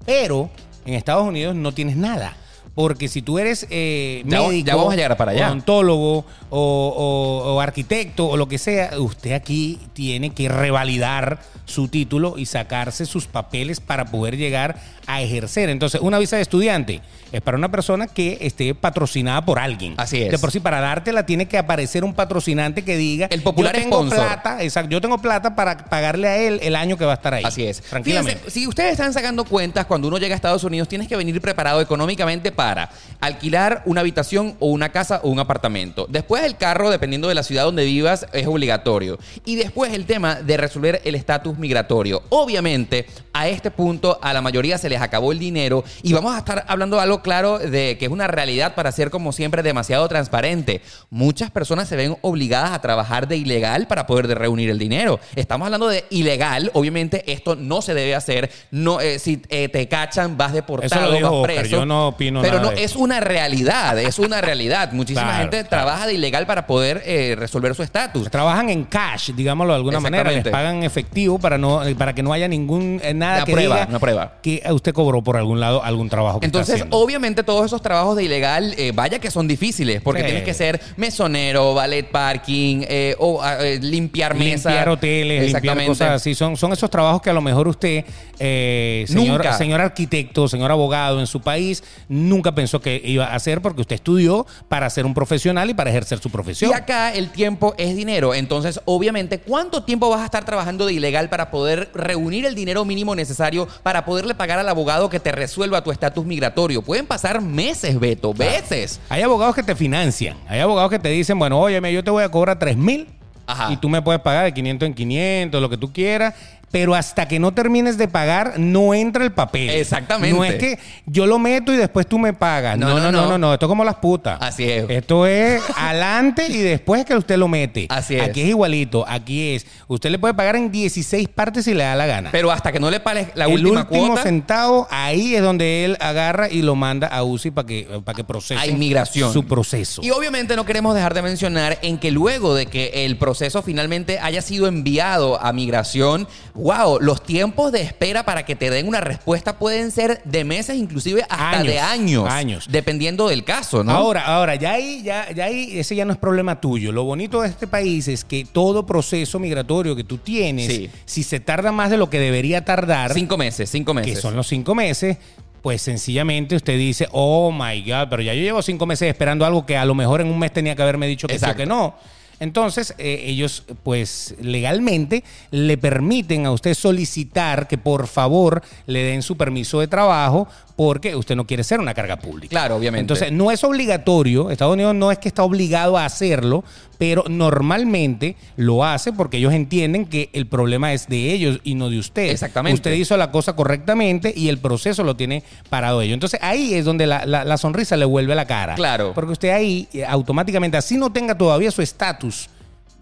pero 0.06 0.50
en 0.84 0.94
Estados 0.94 1.26
Unidos 1.26 1.54
no 1.54 1.72
tienes 1.72 1.96
nada. 1.96 2.36
Porque 2.74 3.08
si 3.08 3.20
tú 3.20 3.38
eres 3.38 3.66
eh, 3.70 4.22
Ya- 4.26 4.40
médico, 4.40 4.66
ya 4.66 4.76
vamos 4.76 4.92
a 4.94 4.96
llegar 4.96 5.16
para 5.18 5.32
allá. 5.32 5.48
odontólogo 5.48 6.18
o, 6.18 6.24
o- 6.50 7.54
o 7.54 7.60
arquitecto 7.60 8.28
o 8.28 8.36
lo 8.38 8.48
que 8.48 8.56
sea, 8.58 8.92
usted 8.98 9.32
aquí 9.32 9.78
tiene 9.92 10.30
que 10.30 10.48
revalidar 10.48 11.40
su 11.66 11.88
título 11.88 12.34
y 12.38 12.46
sacarse 12.46 13.04
sus 13.06 13.26
papeles 13.26 13.80
para 13.80 14.06
poder 14.06 14.36
llegar 14.36 14.80
a 15.06 15.20
ejercer. 15.22 15.68
Entonces, 15.68 16.00
una 16.00 16.18
visa 16.18 16.36
de 16.36 16.42
estudiante 16.42 17.00
es 17.32 17.40
para 17.40 17.56
una 17.56 17.70
persona 17.70 18.06
que 18.06 18.38
esté 18.40 18.74
patrocinada 18.74 19.44
por 19.44 19.58
alguien. 19.58 19.94
Así 19.96 20.22
es. 20.22 20.30
De 20.30 20.38
por 20.38 20.50
sí, 20.50 20.60
para 20.60 20.80
dártela 20.80 21.24
tiene 21.24 21.46
que 21.46 21.58
aparecer 21.58 22.04
un 22.04 22.14
patrocinante 22.14 22.84
que 22.84 22.96
diga, 22.96 23.26
El 23.30 23.42
popular 23.42 23.74
yo 23.74 23.82
tengo 23.82 23.96
sponsor. 23.96 24.18
plata, 24.18 24.62
exacto, 24.62 24.90
yo 24.90 25.00
tengo 25.00 25.18
plata 25.18 25.54
para 25.56 25.76
pagarle 25.86 26.28
a 26.28 26.36
él 26.36 26.60
el 26.62 26.76
año 26.76 26.96
que 26.96 27.04
va 27.04 27.12
a 27.12 27.16
estar 27.16 27.34
ahí. 27.34 27.44
Así 27.44 27.64
es. 27.64 27.80
Tranquilamente. 27.80 28.38
Fíjense, 28.38 28.60
si 28.60 28.66
ustedes 28.66 28.92
están 28.92 29.12
sacando 29.12 29.44
cuentas, 29.44 29.86
cuando 29.86 30.08
uno 30.08 30.18
llega 30.18 30.34
a 30.34 30.36
Estados 30.36 30.64
Unidos, 30.64 30.88
tienes 30.88 31.08
que 31.08 31.16
venir 31.16 31.40
preparado 31.40 31.80
económicamente 31.80 32.52
para 32.52 32.90
alquilar 33.20 33.82
una 33.86 34.00
habitación 34.00 34.56
o 34.60 34.66
una 34.66 34.90
casa 34.90 35.20
o 35.22 35.30
un 35.30 35.38
apartamento. 35.38 36.06
Después 36.08 36.44
el 36.44 36.56
carro, 36.56 36.90
dependiendo 36.90 37.28
de 37.28 37.34
la 37.34 37.42
ciudad 37.42 37.64
donde 37.64 37.84
vivas, 37.84 38.26
es 38.32 38.46
obligatorio. 38.46 39.18
Y 39.44 39.56
después 39.56 39.92
el 39.92 40.06
tema 40.06 40.36
de 40.36 40.56
resolver 40.56 41.00
el 41.04 41.14
estatus 41.14 41.58
migratorio. 41.58 42.22
Obviamente, 42.28 43.06
a 43.32 43.48
este 43.48 43.70
punto 43.70 44.18
a 44.22 44.32
la 44.32 44.40
mayoría 44.42 44.78
se 44.78 44.88
les 44.88 45.00
acabó 45.02 45.32
el 45.32 45.38
dinero 45.38 45.84
y 46.02 46.12
vamos 46.12 46.34
a 46.34 46.38
estar 46.38 46.64
hablando 46.68 46.96
de 46.96 47.02
algo 47.02 47.22
claro 47.22 47.58
de 47.58 47.96
que 47.98 48.06
es 48.06 48.10
una 48.10 48.26
realidad 48.26 48.74
para 48.74 48.92
ser 48.92 49.10
como 49.10 49.32
siempre 49.32 49.62
demasiado 49.62 50.08
transparente. 50.08 50.80
Muchas 51.10 51.50
personas 51.50 51.88
se 51.88 51.96
ven 51.96 52.16
obligadas 52.22 52.72
a 52.72 52.80
trabajar 52.80 53.28
de 53.28 53.36
ilegal 53.36 53.86
para 53.86 54.06
poder 54.06 54.28
de 54.28 54.34
reunir 54.34 54.70
el 54.70 54.78
dinero. 54.78 55.20
Estamos 55.36 55.66
hablando 55.66 55.88
de 55.88 56.04
ilegal, 56.10 56.70
obviamente 56.74 57.30
esto 57.32 57.56
no 57.56 57.82
se 57.82 57.94
debe 57.94 58.14
hacer. 58.14 58.50
No, 58.70 59.00
eh, 59.00 59.18
si 59.18 59.42
eh, 59.48 59.68
te 59.68 59.88
cachan, 59.88 60.36
vas 60.36 60.48
Eso 60.48 60.56
deportado, 60.56 61.10
lo 61.10 61.12
dijo 61.16 61.30
vas 61.30 61.40
Oscar, 61.50 61.56
preso. 61.56 61.76
yo 61.76 61.86
no 61.86 62.08
opino 62.08 62.40
Pero 62.42 62.58
nada 62.58 62.70
no, 62.70 62.76
de 62.76 62.84
es 62.84 62.96
una 62.96 63.20
realidad, 63.20 63.98
es 63.98 64.18
una 64.18 64.40
realidad. 64.40 64.92
Muchísima 64.92 65.22
Claro, 65.22 65.38
gente 65.42 65.56
claro. 65.68 65.84
trabaja 65.84 66.06
de 66.06 66.14
ilegal 66.14 66.46
para 66.46 66.66
poder 66.66 67.02
eh, 67.04 67.34
resolver 67.38 67.74
su 67.74 67.82
estatus. 67.82 68.30
Trabajan 68.30 68.70
en 68.70 68.84
cash, 68.84 69.30
digámoslo 69.32 69.72
de 69.72 69.76
alguna 69.76 70.00
manera. 70.00 70.30
Les 70.30 70.44
pagan 70.48 70.82
efectivo 70.82 71.38
para 71.38 71.58
no 71.58 71.80
para 71.98 72.14
que 72.14 72.22
no 72.22 72.32
haya 72.32 72.48
ningún 72.48 73.00
eh, 73.02 73.14
nada 73.14 73.36
Una 73.38 73.44
que 73.44 73.52
prueba, 73.52 73.74
diga 73.76 73.88
una 73.88 73.98
prueba. 73.98 74.32
que 74.42 74.60
usted 74.82 74.92
cobró 74.94 75.22
por 75.22 75.36
algún 75.36 75.60
lado 75.60 75.80
algún 75.84 76.08
trabajo 76.08 76.40
que 76.40 76.46
Entonces, 76.46 76.84
obviamente, 76.90 77.44
todos 77.44 77.64
esos 77.66 77.80
trabajos 77.80 78.16
de 78.16 78.24
ilegal, 78.24 78.74
eh, 78.76 78.90
vaya 78.92 79.20
que 79.20 79.30
son 79.30 79.46
difíciles, 79.46 80.00
porque 80.02 80.22
Sí. 80.22 80.26
tienes 80.26 80.42
que 80.42 80.54
ser 80.54 80.80
mesonero, 80.96 81.72
valet 81.72 82.10
parking, 82.10 82.82
eh, 82.88 83.14
o 83.20 83.40
ah, 83.40 83.58
eh, 83.64 83.78
limpiar 83.80 84.34
mesas. 84.34 84.72
limpiar 84.72 84.88
hoteles, 84.88 85.42
limpiar 85.44 85.44
Exactamente. 85.46 85.88
cosas 85.88 86.10
así. 86.10 86.34
Son, 86.34 86.56
son 86.56 86.72
esos 86.72 86.90
trabajos 86.90 87.22
que 87.22 87.30
a 87.30 87.32
lo 87.32 87.40
mejor 87.40 87.68
usted, 87.68 88.04
eh, 88.40 89.04
señor, 89.06 89.38
Nunca. 89.38 89.56
señor 89.56 89.80
arquitecto, 89.80 90.48
señor 90.48 90.72
abogado 90.72 91.20
en 91.20 91.28
su 91.28 91.40
país, 91.40 91.84
nunca 92.08 92.52
pensó 92.52 92.80
que 92.80 93.00
iba 93.04 93.26
a 93.26 93.36
hacer 93.36 93.62
porque 93.62 93.82
usted 93.82 93.94
estudió 93.94 94.46
para 94.68 94.90
ser 94.90 95.06
un 95.06 95.14
profesional 95.14 95.70
y 95.70 95.74
para 95.74 95.90
ejercer 95.90 96.18
su 96.18 96.28
profesión. 96.28 96.72
Y 96.72 96.74
acá 96.74 97.14
el 97.14 97.30
tiempo 97.30 97.74
es 97.78 97.94
dinero. 97.94 98.34
Entonces, 98.34 98.80
obviamente, 98.84 99.38
¿cuánto 99.38 99.84
tiempo 99.84 100.10
vas 100.10 100.22
a 100.22 100.24
estar 100.24 100.44
trabajando 100.44 100.86
de 100.86 100.94
ilegal 100.94 101.28
para 101.28 101.52
poder 101.52 101.88
reunir 101.94 102.46
el 102.46 102.56
dinero 102.56 102.84
mínimo 102.84 103.14
necesario 103.14 103.68
para 103.84 104.04
poderle 104.04 104.34
pagar 104.34 104.58
al 104.58 104.71
abogado 104.72 105.08
que 105.08 105.20
te 105.20 105.30
resuelva 105.32 105.82
tu 105.82 105.90
estatus 105.90 106.24
migratorio? 106.24 106.82
Pueden 106.82 107.06
pasar 107.06 107.40
meses, 107.40 107.98
Beto, 107.98 108.34
veces. 108.34 109.00
Hay 109.08 109.22
abogados 109.22 109.54
que 109.54 109.62
te 109.62 109.74
financian. 109.74 110.36
Hay 110.48 110.60
abogados 110.60 110.90
que 110.90 110.98
te 110.98 111.08
dicen, 111.08 111.38
bueno, 111.38 111.60
óyeme, 111.60 111.92
yo 111.92 112.02
te 112.02 112.10
voy 112.10 112.24
a 112.24 112.28
cobrar 112.28 112.58
3 112.58 112.76
mil 112.76 113.08
Ajá. 113.46 113.72
y 113.72 113.76
tú 113.76 113.88
me 113.88 114.02
puedes 114.02 114.20
pagar 114.20 114.44
de 114.44 114.54
500 114.54 114.86
en 114.88 114.94
500, 114.94 115.60
lo 115.62 115.68
que 115.70 115.76
tú 115.76 115.92
quieras. 115.92 116.34
Pero 116.72 116.94
hasta 116.96 117.28
que 117.28 117.38
no 117.38 117.52
termines 117.52 117.98
de 117.98 118.08
pagar, 118.08 118.58
no 118.58 118.94
entra 118.94 119.22
el 119.24 119.30
papel. 119.32 119.70
Exactamente. 119.70 120.36
No 120.36 120.44
es 120.44 120.54
que 120.54 120.78
yo 121.06 121.26
lo 121.26 121.38
meto 121.38 121.72
y 121.72 121.76
después 121.76 122.06
tú 122.06 122.18
me 122.18 122.32
pagas. 122.32 122.76
No, 122.78 122.88
No, 122.88 122.94
no, 122.94 123.00
no, 123.00 123.12
no, 123.12 123.22
no. 123.22 123.28
no, 123.32 123.38
no. 123.38 123.52
Esto 123.54 123.66
es 123.66 123.68
como 123.68 123.84
las 123.84 123.96
putas. 123.96 124.38
Así 124.40 124.64
es. 124.68 124.86
Esto 124.88 125.26
es 125.26 125.62
adelante 125.76 126.46
y 126.48 126.56
después 126.58 127.00
es 127.00 127.06
que 127.06 127.14
usted 127.14 127.36
lo 127.36 127.46
mete. 127.46 127.86
Así 127.90 128.16
es. 128.16 128.22
Aquí 128.22 128.40
es 128.40 128.48
igualito. 128.48 129.04
Aquí 129.06 129.54
es. 129.54 129.66
Usted 129.86 130.10
le 130.10 130.18
puede 130.18 130.34
pagar 130.34 130.56
en 130.56 130.72
16 130.72 131.28
partes 131.28 131.66
si 131.66 131.74
le 131.74 131.84
da 131.84 131.94
la 131.94 132.06
gana. 132.06 132.30
Pero 132.32 132.50
hasta 132.50 132.72
que 132.72 132.80
no 132.80 132.90
le 132.90 133.00
pagues 133.00 133.28
la 133.34 133.44
el 133.44 133.52
última 133.52 133.82
último 133.82 134.06
cuota, 134.08 134.22
centavo, 134.22 134.88
ahí 134.90 135.34
es 135.34 135.42
donde 135.42 135.84
él 135.84 135.96
agarra 136.00 136.48
y 136.48 136.62
lo 136.62 136.74
manda 136.74 137.06
a 137.08 137.22
UCI 137.22 137.50
para 137.50 137.66
que, 137.66 137.86
para 138.04 138.16
que 138.16 138.24
procese 138.24 138.58
a 138.60 138.66
inmigración. 138.66 139.32
su 139.32 139.44
proceso. 139.46 140.00
Y 140.02 140.10
obviamente 140.10 140.56
no 140.56 140.64
queremos 140.64 140.94
dejar 140.94 141.12
de 141.12 141.20
mencionar 141.20 141.78
en 141.82 141.98
que 141.98 142.10
luego 142.10 142.54
de 142.54 142.64
que 142.66 143.04
el 143.04 143.18
proceso 143.18 143.60
finalmente 143.62 144.18
haya 144.20 144.40
sido 144.40 144.66
enviado 144.66 145.38
a 145.42 145.52
migración, 145.52 146.26
wow, 146.62 146.98
los 147.00 147.22
tiempos 147.22 147.72
de 147.72 147.82
espera 147.82 148.24
para 148.24 148.44
que 148.44 148.54
te 148.56 148.70
den 148.70 148.86
una 148.86 149.00
respuesta 149.00 149.58
pueden 149.58 149.90
ser 149.90 150.22
de 150.24 150.44
meses, 150.44 150.76
inclusive 150.76 151.22
hasta 151.22 151.50
Años, 151.50 151.66
de 151.66 151.80
años. 151.80 152.28
años. 152.30 152.66
Dependiendo 152.70 153.28
del 153.28 153.44
caso, 153.44 153.82
¿no? 153.82 153.92
Ahora, 153.92 154.24
ahora, 154.24 154.54
ya 154.54 154.72
ahí, 154.72 155.02
ya, 155.02 155.30
ya 155.32 155.46
ahí, 155.46 155.78
ese 155.78 155.96
ya 155.96 156.04
no 156.04 156.12
es 156.12 156.18
problema 156.18 156.60
tuyo. 156.60 156.92
Lo 156.92 157.04
bonito 157.04 157.42
de 157.42 157.48
este 157.48 157.66
país 157.66 158.06
es 158.08 158.24
que 158.24 158.44
todo 158.44 158.86
proceso 158.86 159.38
migratorio 159.38 159.96
que 159.96 160.04
tú 160.04 160.18
tienes, 160.18 160.66
Sí. 160.66 160.90
si 161.04 161.22
se 161.22 161.40
tarda 161.40 161.72
más 161.72 161.90
de 161.90 161.96
lo 161.96 162.08
que 162.08 162.18
debería 162.20 162.64
tardar, 162.64 163.12
cinco 163.12 163.36
meses, 163.36 163.68
cinco 163.68 163.92
meses. 163.94 164.14
que 164.14 164.20
son 164.20 164.36
los 164.36 164.46
cinco 164.46 164.74
meses, 164.74 165.16
pues 165.62 165.82
sencillamente 165.82 166.56
usted 166.56 166.76
dice, 166.76 167.08
oh 167.12 167.50
my 167.52 167.82
God, 167.82 168.08
pero 168.10 168.22
ya 168.22 168.34
yo 168.34 168.40
llevo 168.42 168.62
cinco 168.62 168.86
meses 168.86 169.08
esperando 169.08 169.44
algo 169.44 169.64
que 169.66 169.76
a 169.76 169.84
lo 169.84 169.94
mejor 169.94 170.20
en 170.20 170.28
un 170.28 170.38
mes 170.38 170.52
tenía 170.52 170.74
que 170.76 170.82
haberme 170.82 171.06
dicho 171.06 171.26
que 171.26 171.38
sí 171.38 171.44
o 171.48 171.54
que 171.56 171.66
no. 171.66 171.94
Entonces, 172.42 172.92
eh, 172.98 173.22
ellos, 173.26 173.62
pues, 173.84 174.34
legalmente 174.40 175.22
le 175.52 175.78
permiten 175.78 176.44
a 176.44 176.50
usted 176.50 176.74
solicitar 176.74 177.68
que 177.68 177.78
por 177.78 178.08
favor 178.08 178.62
le 178.86 179.04
den 179.04 179.22
su 179.22 179.36
permiso 179.36 179.78
de 179.78 179.86
trabajo 179.86 180.48
porque 180.76 181.14
usted 181.16 181.36
no 181.36 181.46
quiere 181.46 181.64
ser 181.64 181.80
una 181.80 181.94
carga 181.94 182.16
pública. 182.18 182.50
Claro, 182.50 182.76
obviamente. 182.76 183.00
Entonces, 183.02 183.30
no 183.32 183.50
es 183.50 183.62
obligatorio, 183.64 184.50
Estados 184.50 184.74
Unidos 184.74 184.94
no 184.94 185.12
es 185.12 185.18
que 185.18 185.28
está 185.28 185.42
obligado 185.42 185.98
a 185.98 186.04
hacerlo, 186.04 186.64
pero 186.98 187.24
normalmente 187.28 188.36
lo 188.56 188.84
hace 188.84 189.12
porque 189.12 189.36
ellos 189.38 189.52
entienden 189.52 190.06
que 190.06 190.30
el 190.32 190.46
problema 190.46 190.92
es 190.92 191.08
de 191.08 191.32
ellos 191.32 191.60
y 191.64 191.74
no 191.74 191.90
de 191.90 191.98
usted. 191.98 192.30
Exactamente. 192.30 192.74
Usted 192.76 192.92
hizo 192.94 193.16
la 193.16 193.30
cosa 193.30 193.54
correctamente 193.56 194.32
y 194.36 194.48
el 194.48 194.58
proceso 194.58 195.02
lo 195.04 195.16
tiene 195.16 195.42
parado 195.68 196.00
ello. 196.02 196.14
Entonces, 196.14 196.38
ahí 196.42 196.74
es 196.74 196.84
donde 196.84 197.06
la, 197.06 197.26
la- 197.26 197.44
la 197.44 197.56
sonrisa 197.58 197.96
le 197.96 198.04
vuelve 198.04 198.32
a 198.32 198.36
la 198.36 198.46
cara. 198.46 198.74
Claro. 198.74 199.12
Porque 199.14 199.32
usted 199.32 199.50
ahí 199.50 199.88
eh, 199.92 200.04
automáticamente, 200.04 200.76
así 200.76 200.96
no 200.96 201.10
tenga 201.12 201.36
todavía 201.36 201.70
su 201.70 201.82
estatus, 201.82 202.48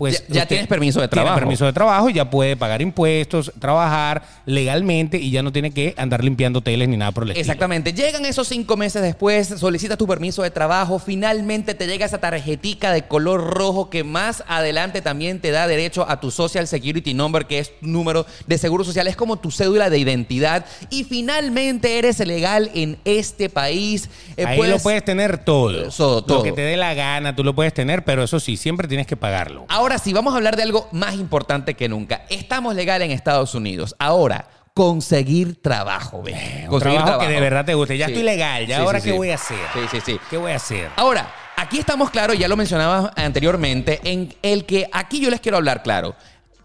pues 0.00 0.24
Ya- 0.28 0.46
tienes 0.46 0.66
permiso 0.66 0.98
de 0.98 1.08
tiene 1.08 1.24
trabajo. 1.24 1.38
permiso 1.40 1.66
de 1.66 1.74
trabajo 1.74 2.08
y 2.08 2.14
ya 2.14 2.30
puede 2.30 2.56
pagar 2.56 2.80
impuestos, 2.80 3.52
trabajar 3.60 4.22
legalmente 4.46 5.18
y 5.18 5.30
ya 5.30 5.42
no 5.42 5.52
tiene 5.52 5.72
que 5.72 5.92
andar 5.98 6.24
limpiando 6.24 6.60
hoteles 6.60 6.88
ni 6.88 6.96
nada 6.96 7.12
por 7.12 7.24
el 7.24 7.30
estilo. 7.32 7.42
Exactamente. 7.42 7.92
Llegan 7.92 8.24
esos 8.24 8.48
cinco 8.48 8.78
meses 8.78 9.02
después, 9.02 9.46
solicitas 9.58 9.98
tu 9.98 10.06
permiso 10.06 10.42
de 10.42 10.50
trabajo, 10.50 10.98
finalmente 10.98 11.74
te 11.74 11.86
llega 11.86 12.06
esa 12.06 12.16
tarjetica 12.16 12.92
de 12.92 13.02
color 13.02 13.54
rojo 13.54 13.90
que 13.90 14.02
más 14.02 14.42
adelante 14.48 15.02
también 15.02 15.38
te 15.38 15.50
da 15.50 15.66
derecho 15.66 16.08
a 16.08 16.18
tu 16.18 16.30
Social 16.30 16.66
Security 16.66 17.12
Number, 17.12 17.44
que 17.46 17.58
es 17.58 17.78
tu 17.78 17.86
número 17.86 18.24
de 18.46 18.56
seguro 18.56 18.84
social, 18.84 19.06
es 19.06 19.16
como 19.16 19.36
tu 19.38 19.50
cédula 19.50 19.90
de 19.90 19.98
identidad 19.98 20.64
y 20.88 21.04
finalmente 21.04 21.98
eres 21.98 22.18
legal 22.20 22.70
en 22.74 22.96
este 23.04 23.50
país. 23.50 24.08
Eh, 24.38 24.46
Ahí 24.46 24.56
puedes- 24.56 24.72
lo 24.76 24.82
puedes 24.82 25.04
tener 25.04 25.44
todo. 25.44 25.88
Eso, 25.88 26.22
todo. 26.24 26.38
Lo 26.38 26.42
que 26.44 26.52
te 26.52 26.62
dé 26.62 26.78
la 26.78 26.94
gana, 26.94 27.36
tú 27.36 27.44
lo 27.44 27.54
puedes 27.54 27.74
tener, 27.74 28.02
pero 28.02 28.22
eso 28.22 28.40
sí, 28.40 28.56
siempre 28.56 28.88
tienes 28.88 29.06
que 29.06 29.16
pagarlo. 29.16 29.66
Ahora 29.68 29.89
sí, 29.98 30.12
vamos 30.12 30.34
a 30.34 30.36
hablar 30.36 30.56
de 30.56 30.62
algo 30.62 30.88
más 30.92 31.14
importante 31.14 31.74
que 31.74 31.88
nunca. 31.88 32.22
Estamos 32.30 32.74
legal 32.74 33.02
en 33.02 33.10
Estados 33.10 33.54
Unidos. 33.54 33.94
Ahora, 33.98 34.46
conseguir 34.74 35.60
trabajo, 35.60 36.22
ve. 36.22 36.32
Eh, 36.32 36.60
Un 36.64 36.68
Conseguir 36.70 36.98
trabajo, 37.02 37.20
que 37.20 37.28
de 37.28 37.40
verdad 37.40 37.64
te 37.64 37.74
guste. 37.74 37.98
Ya 37.98 38.06
Sí. 38.06 38.12
estoy 38.12 38.24
legal, 38.24 38.66
ya 38.66 38.76
Sí, 38.76 38.82
ahora 38.82 39.00
sí, 39.00 39.10
qué 39.10 39.16
voy 39.16 39.30
a 39.30 39.34
hacer. 39.34 39.58
Sí, 39.74 39.80
sí, 39.90 39.98
sí. 40.04 40.20
¿Qué 40.30 40.36
voy 40.36 40.52
a 40.52 40.56
hacer? 40.56 40.88
Ahora, 40.96 41.28
aquí 41.56 41.78
estamos 41.78 42.10
claros, 42.10 42.38
ya 42.38 42.48
lo 42.48 42.56
mencionaba 42.56 43.12
anteriormente, 43.16 44.00
en 44.04 44.34
el 44.42 44.64
que 44.64 44.88
aquí 44.92 45.20
yo 45.20 45.28
les 45.30 45.40
quiero 45.40 45.56
hablar 45.58 45.82
claro. 45.82 46.14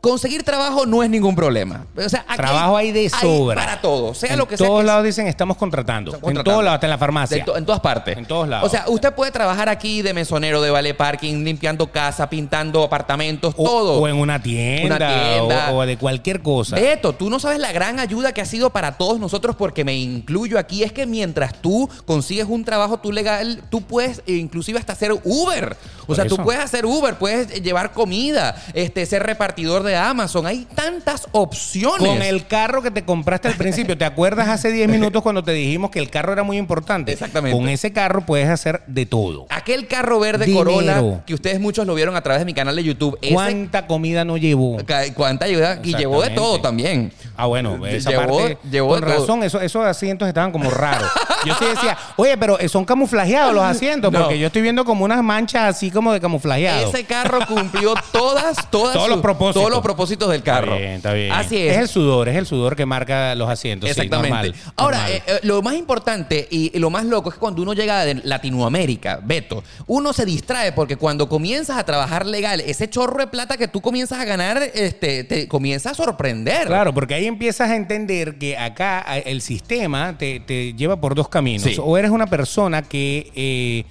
Conseguir 0.06 0.44
trabajo 0.44 0.86
no 0.86 1.02
es 1.02 1.10
ningún 1.10 1.36
problema. 1.36 1.84
O 1.98 2.08
sea, 2.08 2.24
aquí 2.28 2.38
Trabajo 2.38 2.78
hay 2.78 2.91
de 2.91 3.10
sobra. 3.10 3.56
para 3.60 3.82
todo, 3.82 4.13
sea 4.13 4.34
en 4.34 4.38
lo 4.38 4.48
que 4.48 4.56
sea. 4.56 4.68
todos 4.68 4.82
que- 4.82 4.86
lados 4.86 5.04
dicen 5.04 5.26
estamos 5.28 5.58
contratando. 5.58 6.12
En 6.24 6.44
todos 6.44 6.63
lados, 6.63 6.76
hasta 6.76 6.86
en 6.86 6.91
la 6.91 6.98
farmacia. 7.00 7.44
to- 7.44 7.58
en 7.58 7.65
todas 7.65 7.82
partes. 7.82 8.15
En 8.15 8.26
todos 8.28 8.48
lados. 8.48 8.68
O 8.68 8.70
sea, 8.70 8.86
usted 8.88 9.13
puede 9.13 9.32
trabajar 9.32 9.68
aquí 9.68 10.04
de 10.04 10.13
mesonero, 10.13 10.62
de 10.62 10.70
valet 10.70 10.96
parking, 10.96 11.44
limpiando 11.44 11.91
casa, 11.91 12.30
pintando 12.30 12.84
apartamentos, 12.84 13.56
o, 13.58 13.63
todo. 13.63 14.00
o 14.00 14.08
en 14.08 14.15
una 14.18 14.39
tienda, 14.44 14.96
Una 14.98 15.08
tienda. 15.08 15.72
O, 15.72 15.78
o 15.78 15.86
de 15.88 15.98
cualquier 15.98 16.41
cosa. 16.44 16.76
Beto, 16.76 17.13
tú 17.13 17.32
no 17.32 17.39
sabes 17.39 17.58
la 17.60 17.72
gran 17.72 18.00
ayuda 18.00 18.32
que 18.32 18.41
ha 18.41 18.46
sido 18.46 18.70
para 18.70 18.98
todos 19.00 19.20
nosotros 19.20 19.56
porque 19.56 19.84
me 19.84 19.96
incluyo 19.96 20.60
aquí. 20.60 20.84
Es 20.84 20.91
que 20.91 21.08
mientras 21.08 21.60
tú 21.62 21.89
consigues 22.06 22.46
un 22.48 22.63
trabajo 22.63 23.00
tú 23.00 23.12
legal, 23.12 23.63
tú 23.72 23.82
puedes 23.82 24.20
eh, 24.28 24.34
inclusive 24.34 24.78
hasta 24.78 24.94
hacer 24.94 25.13
Uber. 25.24 25.76
O 26.04 26.08
Por 26.08 26.15
sea, 26.15 26.26
tú 26.28 26.36
eso. 26.36 26.44
puedes 26.44 26.62
hacer 26.63 26.86
Uber, 26.86 27.15
puedes 27.15 27.63
llevar 27.63 27.91
comida, 27.91 28.56
este, 28.76 29.08
ser 29.08 29.24
repartidor 29.24 29.82
de 29.82 29.94
Amazon. 29.97 30.45
Hay 30.45 30.65
tantas 30.75 31.27
opciones. 31.31 31.99
Con 32.08 32.21
el 32.21 32.47
carro 32.47 32.81
que 32.81 32.91
te 32.91 33.03
compraste 33.03 33.47
al 33.47 33.55
principio, 33.55 33.97
¿te 33.97 34.05
acuerdas 34.05 34.47
hace 34.49 34.71
10 34.71 34.88
minutos 34.89 35.21
cuando 35.23 35.43
te 35.43 35.51
dijimos 35.51 35.91
que 35.91 35.99
el 35.99 36.10
carro 36.10 36.34
era 36.34 36.43
muy 36.43 36.58
importante? 36.58 37.12
Exactamente. 37.13 37.58
Con 37.58 37.69
ese 37.69 37.91
carro 37.93 38.21
puedes 38.25 38.49
hacer 38.49 38.81
de 38.88 39.05
todo. 39.05 39.45
Aquel 39.49 39.88
carro 39.88 40.19
verde 40.19 40.45
Dinero. 40.45 40.65
Corolla 40.65 41.23
que 41.25 41.34
ustedes 41.34 41.60
muchos 41.60 41.86
lo 41.88 41.93
vieron 41.95 42.15
a 42.15 42.21
través 42.21 42.39
de 42.41 42.45
mi 42.45 42.53
canal 42.53 42.75
de 42.75 42.84
YouTube. 42.84 43.17
Ese- 43.21 43.34
¿Cuánta 43.34 43.88
comida 43.88 44.25
no 44.25 44.38
llevó? 44.38 44.77
¿Cuánta 45.15 45.45
ayuda? 45.45 45.79
Y 45.84 45.95
llevó 45.95 46.21
de 46.21 46.29
todo 46.31 46.60
también. 46.62 47.12
Ah, 47.38 47.47
bueno, 47.47 47.86
esa 47.86 48.12
Llevó- 48.12 48.38
parte. 48.39 48.58
llevó 48.69 48.89
con 48.89 49.01
de 49.01 49.08
todo. 49.08 49.19
razón, 49.19 49.43
eso- 49.43 49.60
esos 49.62 49.86
asientos 49.86 50.27
estaban 50.27 50.51
como 50.51 50.69
raros. 50.69 51.10
Yo 51.45 51.53
sí 51.60 51.65
decía, 51.65 51.97
oye, 52.15 52.38
pero 52.38 52.58
son 52.69 52.86
camuflajeados 52.86 53.53
los 53.53 53.63
asientos, 53.63 54.12
No. 54.12 54.19
porque 54.21 54.39
yo 54.39 54.47
estoy 54.47 54.62
viendo 54.62 54.86
como 54.86 55.03
unas 55.05 55.21
manchas 55.23 55.63
así 55.75 55.91
como 55.91 56.13
de 56.13 56.19
camuflajeado. 56.21 56.88
Ese 56.89 57.03
carro 57.05 57.39
cumplió 57.47 57.93
todas, 58.12 58.55
todas 58.71 58.93
Todos 58.93 59.10
los 59.10 59.19
propósitos. 59.21 59.62
todos 59.62 59.69
los 59.71 59.81
propósitos 59.86 60.30
del 60.32 60.41
carro. 60.41 60.74
Está 60.74 60.78
bien, 60.80 60.91
está 60.93 61.13
bien. 61.13 61.32
Así 61.32 61.58
es. 61.58 61.74
Es 61.76 61.82
el 61.82 61.88
sudor, 61.88 62.28
es 62.28 62.36
el 62.36 62.45
sudor 62.48 62.76
que 62.76 62.86
marca 62.86 63.36
los 63.36 63.48
asientos. 63.50 63.88
sí, 63.88 63.91
Exactamente. 63.91 64.30
normal, 64.30 64.56
Ahora, 64.76 64.98
normal. 64.98 65.15
eh, 65.17 65.24
eh, 65.28 65.39
lo 65.43 65.62
más 65.62 65.76
importante 65.76 66.48
y, 66.50 66.78
lo 66.80 66.89
más 66.89 67.06
loco 67.06 67.30
es 67.30 67.36
que 67.36 67.39
cuando 67.39 67.62
uno 67.62 67.74
llega 67.74 68.04
de 68.04 68.15
Latinoamérica, 68.15 69.19
Beto, 69.24 69.63
uno 69.88 70.12
se 70.12 70.26
distrae 70.26 70.71
porque 70.71 70.98
cuando 70.98 71.30
comienzas 71.30 71.78
a 71.78 71.84
trabajar 71.86 72.26
legal, 72.26 72.62
ese 72.62 72.89
chorro 72.89 73.19
de 73.19 73.28
plata 73.28 73.58
que 73.58 73.67
tú 73.67 73.82
comienzas 73.82 74.19
a 74.19 74.26
ganar, 74.26 74.62
este, 74.74 75.24
te 75.24 75.48
comienza 75.48 75.91
a 75.91 75.93
sorprender. 75.93 76.67
Claro, 76.67 76.93
porque 76.93 77.13
ahí 77.13 77.28
empiezas 77.28 77.69
a 77.69 77.76
entender 77.76 78.38
que 78.39 78.58
acá 78.58 79.06
eh, 79.17 79.24
el 79.28 79.41
sistema 79.41 80.17
te, 80.17 80.39
te 80.39 80.74
lleva 80.74 81.00
por 81.00 81.13
dos 81.13 81.30
caminos. 81.30 81.63
Sí. 81.63 81.78
O 81.80 81.98
eres 81.98 82.12
una 82.12 82.28
persona 82.28 82.82
que 82.82 83.32
eh, 83.36 83.86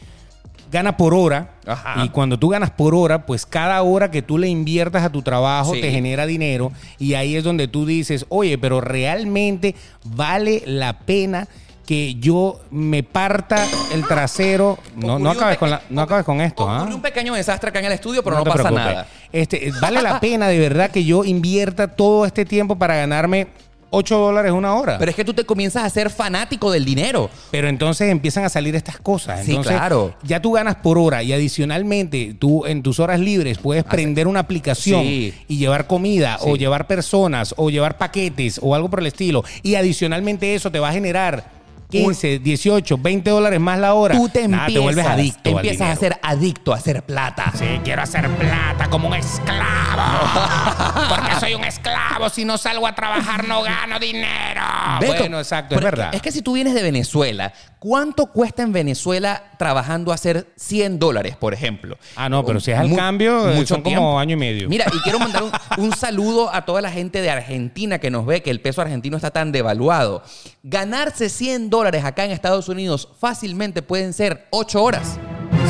gana 0.71 0.97
por 0.97 1.15
hora. 1.15 1.51
Ajá. 1.67 2.05
Y 2.05 2.09
cuando 2.11 2.39
tú 2.39 2.49
ganas 2.49 2.71
por 2.71 2.95
hora, 2.95 3.27
pues 3.27 3.47
cada 3.47 3.81
hora 3.83 4.11
que 4.11 4.23
tú 4.23 4.39
le 4.39 4.49
inviertas 4.49 5.03
a 5.05 5.11
tu 5.11 5.23
trabajo 5.23 5.75
Sí. 5.75 5.81
te 5.81 5.91
genera 5.91 6.27
dinero. 6.27 6.73
Y 6.99 7.15
ahí 7.15 7.37
es 7.37 7.45
donde 7.45 7.69
tú 7.69 7.87
dices, 7.87 8.27
oye, 8.29 8.59
pero 8.59 8.81
realmente 8.81 9.75
vale 10.05 10.63
la 10.67 10.99
pena 11.01 11.49
que 11.87 12.15
yo 12.15 12.61
me 12.71 13.03
parta 13.03 13.63
el 13.93 14.07
trasero. 14.07 14.79
No, 14.97 15.19
no 15.19 15.31
acabes 15.31 15.59
con, 15.59 15.69
la- 15.71 15.83
no 15.91 16.01
acabes 16.01 16.25
con 16.25 16.41
esto. 16.41 16.69
¿ah? 16.69 16.83
Un 16.85 17.03
pequeño 17.03 17.35
desastre 17.35 17.69
acá 17.71 17.79
en 17.81 17.85
el 17.85 17.93
estudio, 17.93 18.23
pero 18.25 18.37
no, 18.39 18.45
pasa 18.45 18.63
preocupes. 18.63 18.85
nada. 18.85 19.07
Este, 19.31 19.71
vale 19.83 20.01
la 20.01 20.19
pena 20.19 20.49
de 20.49 20.59
verdad 20.59 20.91
que 20.91 21.05
yo 21.05 21.25
invierta 21.25 21.89
todo 21.89 22.25
este 22.25 22.45
tiempo 22.47 22.77
para 22.77 22.97
ganarme 22.97 23.49
8 23.95 24.19
dólares 24.19 24.53
una 24.53 24.75
hora. 24.75 24.99
Pero 24.99 25.11
es 25.11 25.17
que 25.17 25.25
tú 25.25 25.33
te 25.35 25.45
comienzas 25.45 25.85
a 25.85 25.91
ser 25.91 26.11
fanático 26.11 26.71
del 26.71 26.85
dinero. 26.85 27.31
Pero 27.51 27.69
entonces 27.69 28.11
empiezan 28.11 28.45
a 28.45 28.49
salir 28.49 28.75
estas 28.75 28.99
cosas. 28.99 29.45
Sí, 29.45 29.51
Entonces, 29.53 29.73
claro. 29.77 30.15
Ya 30.23 30.41
tú 30.43 30.53
ganas 30.53 30.77
por 30.77 30.99
hora 30.99 31.23
y 31.23 31.33
adicionalmente 31.33 32.35
tú 32.39 32.67
en 32.67 32.83
tus 32.83 33.01
horas 33.01 33.21
libres 33.21 33.59
puedes 33.59 33.85
prender 33.85 34.27
una 34.27 34.41
aplicación 34.41 35.03
Sí. 35.03 35.35
y 35.49 35.57
llevar 35.59 35.87
comida 35.87 36.39
o 36.41 36.53
Sí. 36.55 36.59
llevar 36.59 36.87
personas 36.87 37.55
o 37.57 37.71
llevar 37.71 37.99
paquetes 37.99 38.59
o 38.63 38.75
algo 38.75 38.91
por 38.91 39.01
el 39.01 39.07
estilo. 39.07 39.45
Y 39.63 39.75
adicionalmente 39.77 40.55
eso 40.55 40.71
te 40.71 40.79
va 40.81 40.91
a 40.91 40.93
generar 40.93 41.64
15, 42.03 42.39
18, 42.39 42.99
20 42.99 43.31
dólares 43.31 43.61
más 43.61 43.79
la 43.79 43.95
hora. 43.95 44.15
Tú 44.17 44.29
te 44.29 44.47
Nada, 44.49 44.65
empiezas, 44.67 44.75
te 44.75 44.79
vuelves 44.81 45.07
adicto. 45.07 45.51
empiezas 45.51 45.97
a 45.97 46.01
ser 46.01 46.19
adicto 46.23 46.73
a 46.73 46.77
hacer 46.77 47.03
plata. 47.03 47.53
Sí, 47.57 47.81
quiero 47.85 48.03
hacer 48.03 48.29
plata 48.31 48.89
como 48.91 49.09
un 49.09 49.15
esclavo. 49.15 51.09
Porque 51.09 51.35
soy 51.41 51.55
un 51.55 51.65
esclavo. 51.65 52.29
Si 52.29 52.45
no 52.45 52.59
salgo 52.59 52.87
a 52.87 52.95
trabajar, 52.95 53.47
no 53.47 53.63
gano 53.63 53.99
dinero. 53.99 54.63
Bueno, 55.07 55.39
exacto, 55.39 55.75
es 55.77 55.81
verdad. 55.81 56.15
Es 56.15 56.23
que 56.23 56.33
si 56.33 56.43
tú 56.43 56.55
vienes 56.55 56.75
de 56.75 56.83
Venezuela, 56.83 57.53
¿cuánto 57.85 58.27
cuesta 58.29 58.63
en 58.63 58.73
Venezuela 58.73 59.43
trabajando 59.59 60.11
a 60.11 60.15
hacer 60.15 60.47
100 60.57 60.99
dólares, 60.99 61.37
por 61.37 61.53
ejemplo? 61.53 61.99
Ah, 62.17 62.31
no, 62.31 62.43
pero 62.43 62.59
si 62.59 62.71
es 62.71 62.79
al 62.79 62.89
Mu- 62.89 62.97
cambio, 62.97 63.51
eh, 63.51 63.57
mucho 63.57 63.75
son 63.75 63.83
como 63.83 63.91
tiempo. 63.91 64.19
año 64.19 64.33
y 64.33 64.37
medio. 64.37 64.69
Mira, 64.71 64.87
y 64.91 64.99
quiero 65.01 65.19
mandar 65.21 65.43
un, 65.43 65.53
un 65.77 65.93
saludo 65.95 66.49
a 66.55 66.65
toda 66.65 66.81
la 66.81 66.91
gente 66.91 67.21
de 67.21 67.29
Argentina 67.29 67.99
que 67.99 68.11
nos 68.11 68.25
ve, 68.25 68.43
que 68.43 68.51
el 68.51 68.63
peso 68.63 68.81
argentino 68.81 69.17
está 69.19 69.31
tan 69.31 69.53
devaluado. 69.53 70.23
Ganarse 70.63 71.29
100 71.29 71.69
dólares 71.69 72.05
acá 72.07 72.25
en 72.25 72.31
Estados 72.31 72.71
Unidos 72.71 73.11
fácilmente 73.21 73.83
pueden 73.83 74.15
ser 74.15 74.47
8 74.51 74.83
horas. 74.83 75.19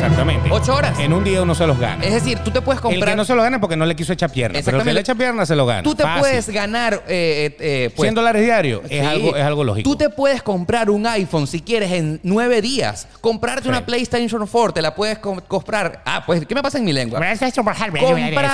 Exactamente. 0.05 0.49
Ocho 0.53 0.75
horas. 0.75 0.99
En 0.99 1.13
un 1.13 1.25
día 1.25 1.43
uno 1.43 1.55
se 1.55 1.67
los 1.67 1.79
gana. 1.79 2.05
Es 2.05 2.13
decir, 2.13 2.39
tú 2.41 2.51
te 2.51 2.61
puedes 2.61 2.81
comprar... 2.81 3.03
El 3.03 3.09
que 3.13 3.17
no 3.17 3.25
se 3.25 3.35
lo 3.35 3.43
gana 3.43 3.61
porque 3.61 3.77
no 3.77 3.87
le 3.87 3.97
quiso 3.97 4.13
echar 4.13 4.31
pierna. 4.31 4.61
Pero 4.65 4.79
el 4.79 4.85
que 4.85 4.93
le 4.93 5.01
echa 5.01 5.15
pierna 5.15 5.47
se 5.47 5.57
lo 5.57 5.65
gana. 5.67 5.83
Tú 5.83 5.95
te 5.95 6.03
Fácil. 6.03 6.21
puedes 6.21 6.49
ganar... 6.51 7.03
eh, 7.09 7.57
eh, 7.59 7.91
pues, 7.97 8.07
100 8.07 8.15
dólares 8.15 8.43
diarios 8.43 8.83
es, 8.89 9.05
algo, 9.07 9.35
es 9.37 9.43
algo 9.43 9.65
lógico. 9.65 9.89
Tú 9.91 9.97
te 9.97 10.11
puedes 10.11 10.43
comprar 10.43 10.91
un 10.91 11.07
iPhone 11.07 11.47
si 11.47 11.61
quieres 11.61 11.91
en 11.93 12.21
nueve 12.23 12.61
días. 12.61 13.09
Comprarte 13.21 13.65
Sí. 13.65 13.69
una 13.71 13.87
PlayStation 13.87 14.47
4, 14.47 14.75
te 14.75 14.83
la 14.83 14.95
puedes 14.95 15.19
com- 15.19 15.41
comprar. 15.49 16.03
Ah, 16.05 16.23
pues, 16.27 16.45
¿qué 16.47 16.55
me 16.55 16.63
pasa 16.63 16.77
en 16.79 16.85
mi 16.85 16.93
lengua? 16.93 17.19
Eso 17.33 17.47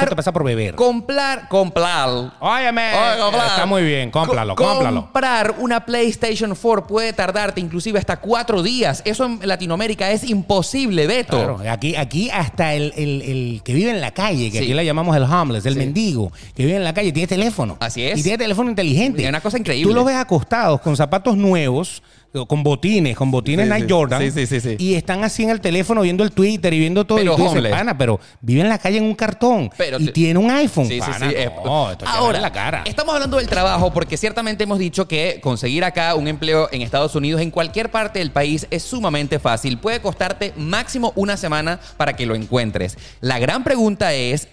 te 0.08 0.16
pasa 0.16 0.32
por 0.32 0.44
beber. 0.44 0.74
Comprar, 0.76 1.48
comprar. 1.48 2.08
Óyeme, 2.38 2.90
comprar. 3.20 3.46
está 3.48 3.66
muy 3.66 3.82
bien, 3.82 4.10
cómpralo, 4.10 4.54
Co- 4.54 4.64
cómpralo. 4.64 5.02
Comprar 5.02 5.54
una 5.58 5.84
PlayStation 5.84 6.54
4 6.54 6.86
puede 6.86 7.12
tardarte 7.12 7.60
inclusive 7.60 7.98
hasta 7.98 8.18
cuatro 8.18 8.62
días. 8.62 9.02
Eso 9.04 9.24
en 9.24 9.40
Latinoamérica 9.42 10.10
es 10.10 10.22
imposible, 10.24 11.06
Beto. 11.06 11.39
Claro, 11.46 11.70
aquí, 11.70 11.96
aquí 11.96 12.31
hasta 12.31 12.74
el, 12.74 12.92
el- 12.96 13.22
el 13.22 13.62
que 13.64 13.72
vive 13.74 13.90
en 13.90 14.00
la 14.00 14.11
calle, 14.12 14.50
que 14.50 14.59
Sí. 14.59 14.64
aquí 14.64 14.74
le 14.74 14.85
llamamos 14.85 15.16
el 15.16 15.24
homeless, 15.24 15.66
el 15.66 15.74
Sí. 15.74 15.79
mendigo, 15.79 16.33
que 16.55 16.64
vive 16.64 16.76
en 16.76 16.85
la 16.85 16.94
calle, 16.94 17.12
tiene 17.12 17.26
teléfono. 17.26 17.76
Así 17.81 18.03
es. 18.03 18.18
Y 18.18 18.22
tiene 18.22 18.38
teléfono 18.38 18.70
inteligente. 18.70 19.22
Es 19.22 19.29
una 19.29 19.40
cosa 19.40 19.59
increíble. 19.59 19.90
Tú 19.90 19.94
los 19.94 20.05
ves 20.05 20.16
acostados 20.16 20.81
con 20.81 20.96
zapatos 20.96 21.37
nuevos, 21.37 22.03
con 22.46 22.62
botines, 22.62 23.16
con 23.16 23.30
botines 23.30 23.66
Sí, 23.66 23.72
Nike 23.72 23.86
sí. 23.88 23.92
Jordan. 23.92 24.22
Sí, 24.22 24.30
sí, 24.30 24.46
sí, 24.46 24.60
sí. 24.60 24.76
Y 24.78 24.94
están 24.94 25.24
así 25.24 25.42
en 25.42 25.50
el 25.50 25.60
teléfono 25.60 26.02
viendo 26.02 26.22
el 26.22 26.30
Twitter 26.30 26.72
y 26.72 26.78
viendo 26.78 27.04
todo. 27.04 27.18
Pero 27.18 27.32
y 27.34 27.36
tú 27.36 27.42
dices, 27.54 27.70
pana, 27.70 27.98
pero 27.98 28.20
vive 28.40 28.60
en 28.60 28.68
la 28.68 28.78
calle 28.78 28.98
en 28.98 29.04
un 29.04 29.14
cartón. 29.14 29.70
Pero 29.76 29.98
y 29.98 30.06
te- 30.06 30.12
tiene 30.12 30.38
un 30.38 30.50
iPhone. 30.50 30.86
Sí, 30.86 30.94
sí, 30.94 31.00
pana. 31.00 31.28
sí. 31.28 31.34
eh, 31.36 31.50
No, 31.64 31.90
esto 31.90 32.06
Ahora, 32.06 32.40
la 32.40 32.52
cara. 32.52 32.82
estamos 32.86 33.14
hablando 33.14 33.36
del 33.38 33.48
trabajo 33.48 33.92
porque 33.92 34.16
ciertamente 34.16 34.64
hemos 34.64 34.78
dicho 34.78 35.08
que 35.08 35.40
conseguir 35.42 35.82
acá 35.84 36.14
un 36.14 36.28
empleo 36.28 36.68
en 36.70 36.82
Estados 36.82 37.14
Unidos, 37.16 37.40
en 37.40 37.50
cualquier 37.50 37.90
parte 37.90 38.20
del 38.20 38.30
país, 38.30 38.66
es 38.70 38.82
sumamente 38.84 39.38
fácil. 39.40 39.78
Puede 39.78 40.00
costarte 40.00 40.52
máximo 40.56 41.12
una 41.16 41.36
semana 41.36 41.80
para 41.96 42.14
que 42.14 42.26
lo 42.26 42.34
encuentres. 42.36 42.96
La 43.20 43.38
gran 43.38 43.64
pregunta 43.64 44.14
es... 44.14 44.48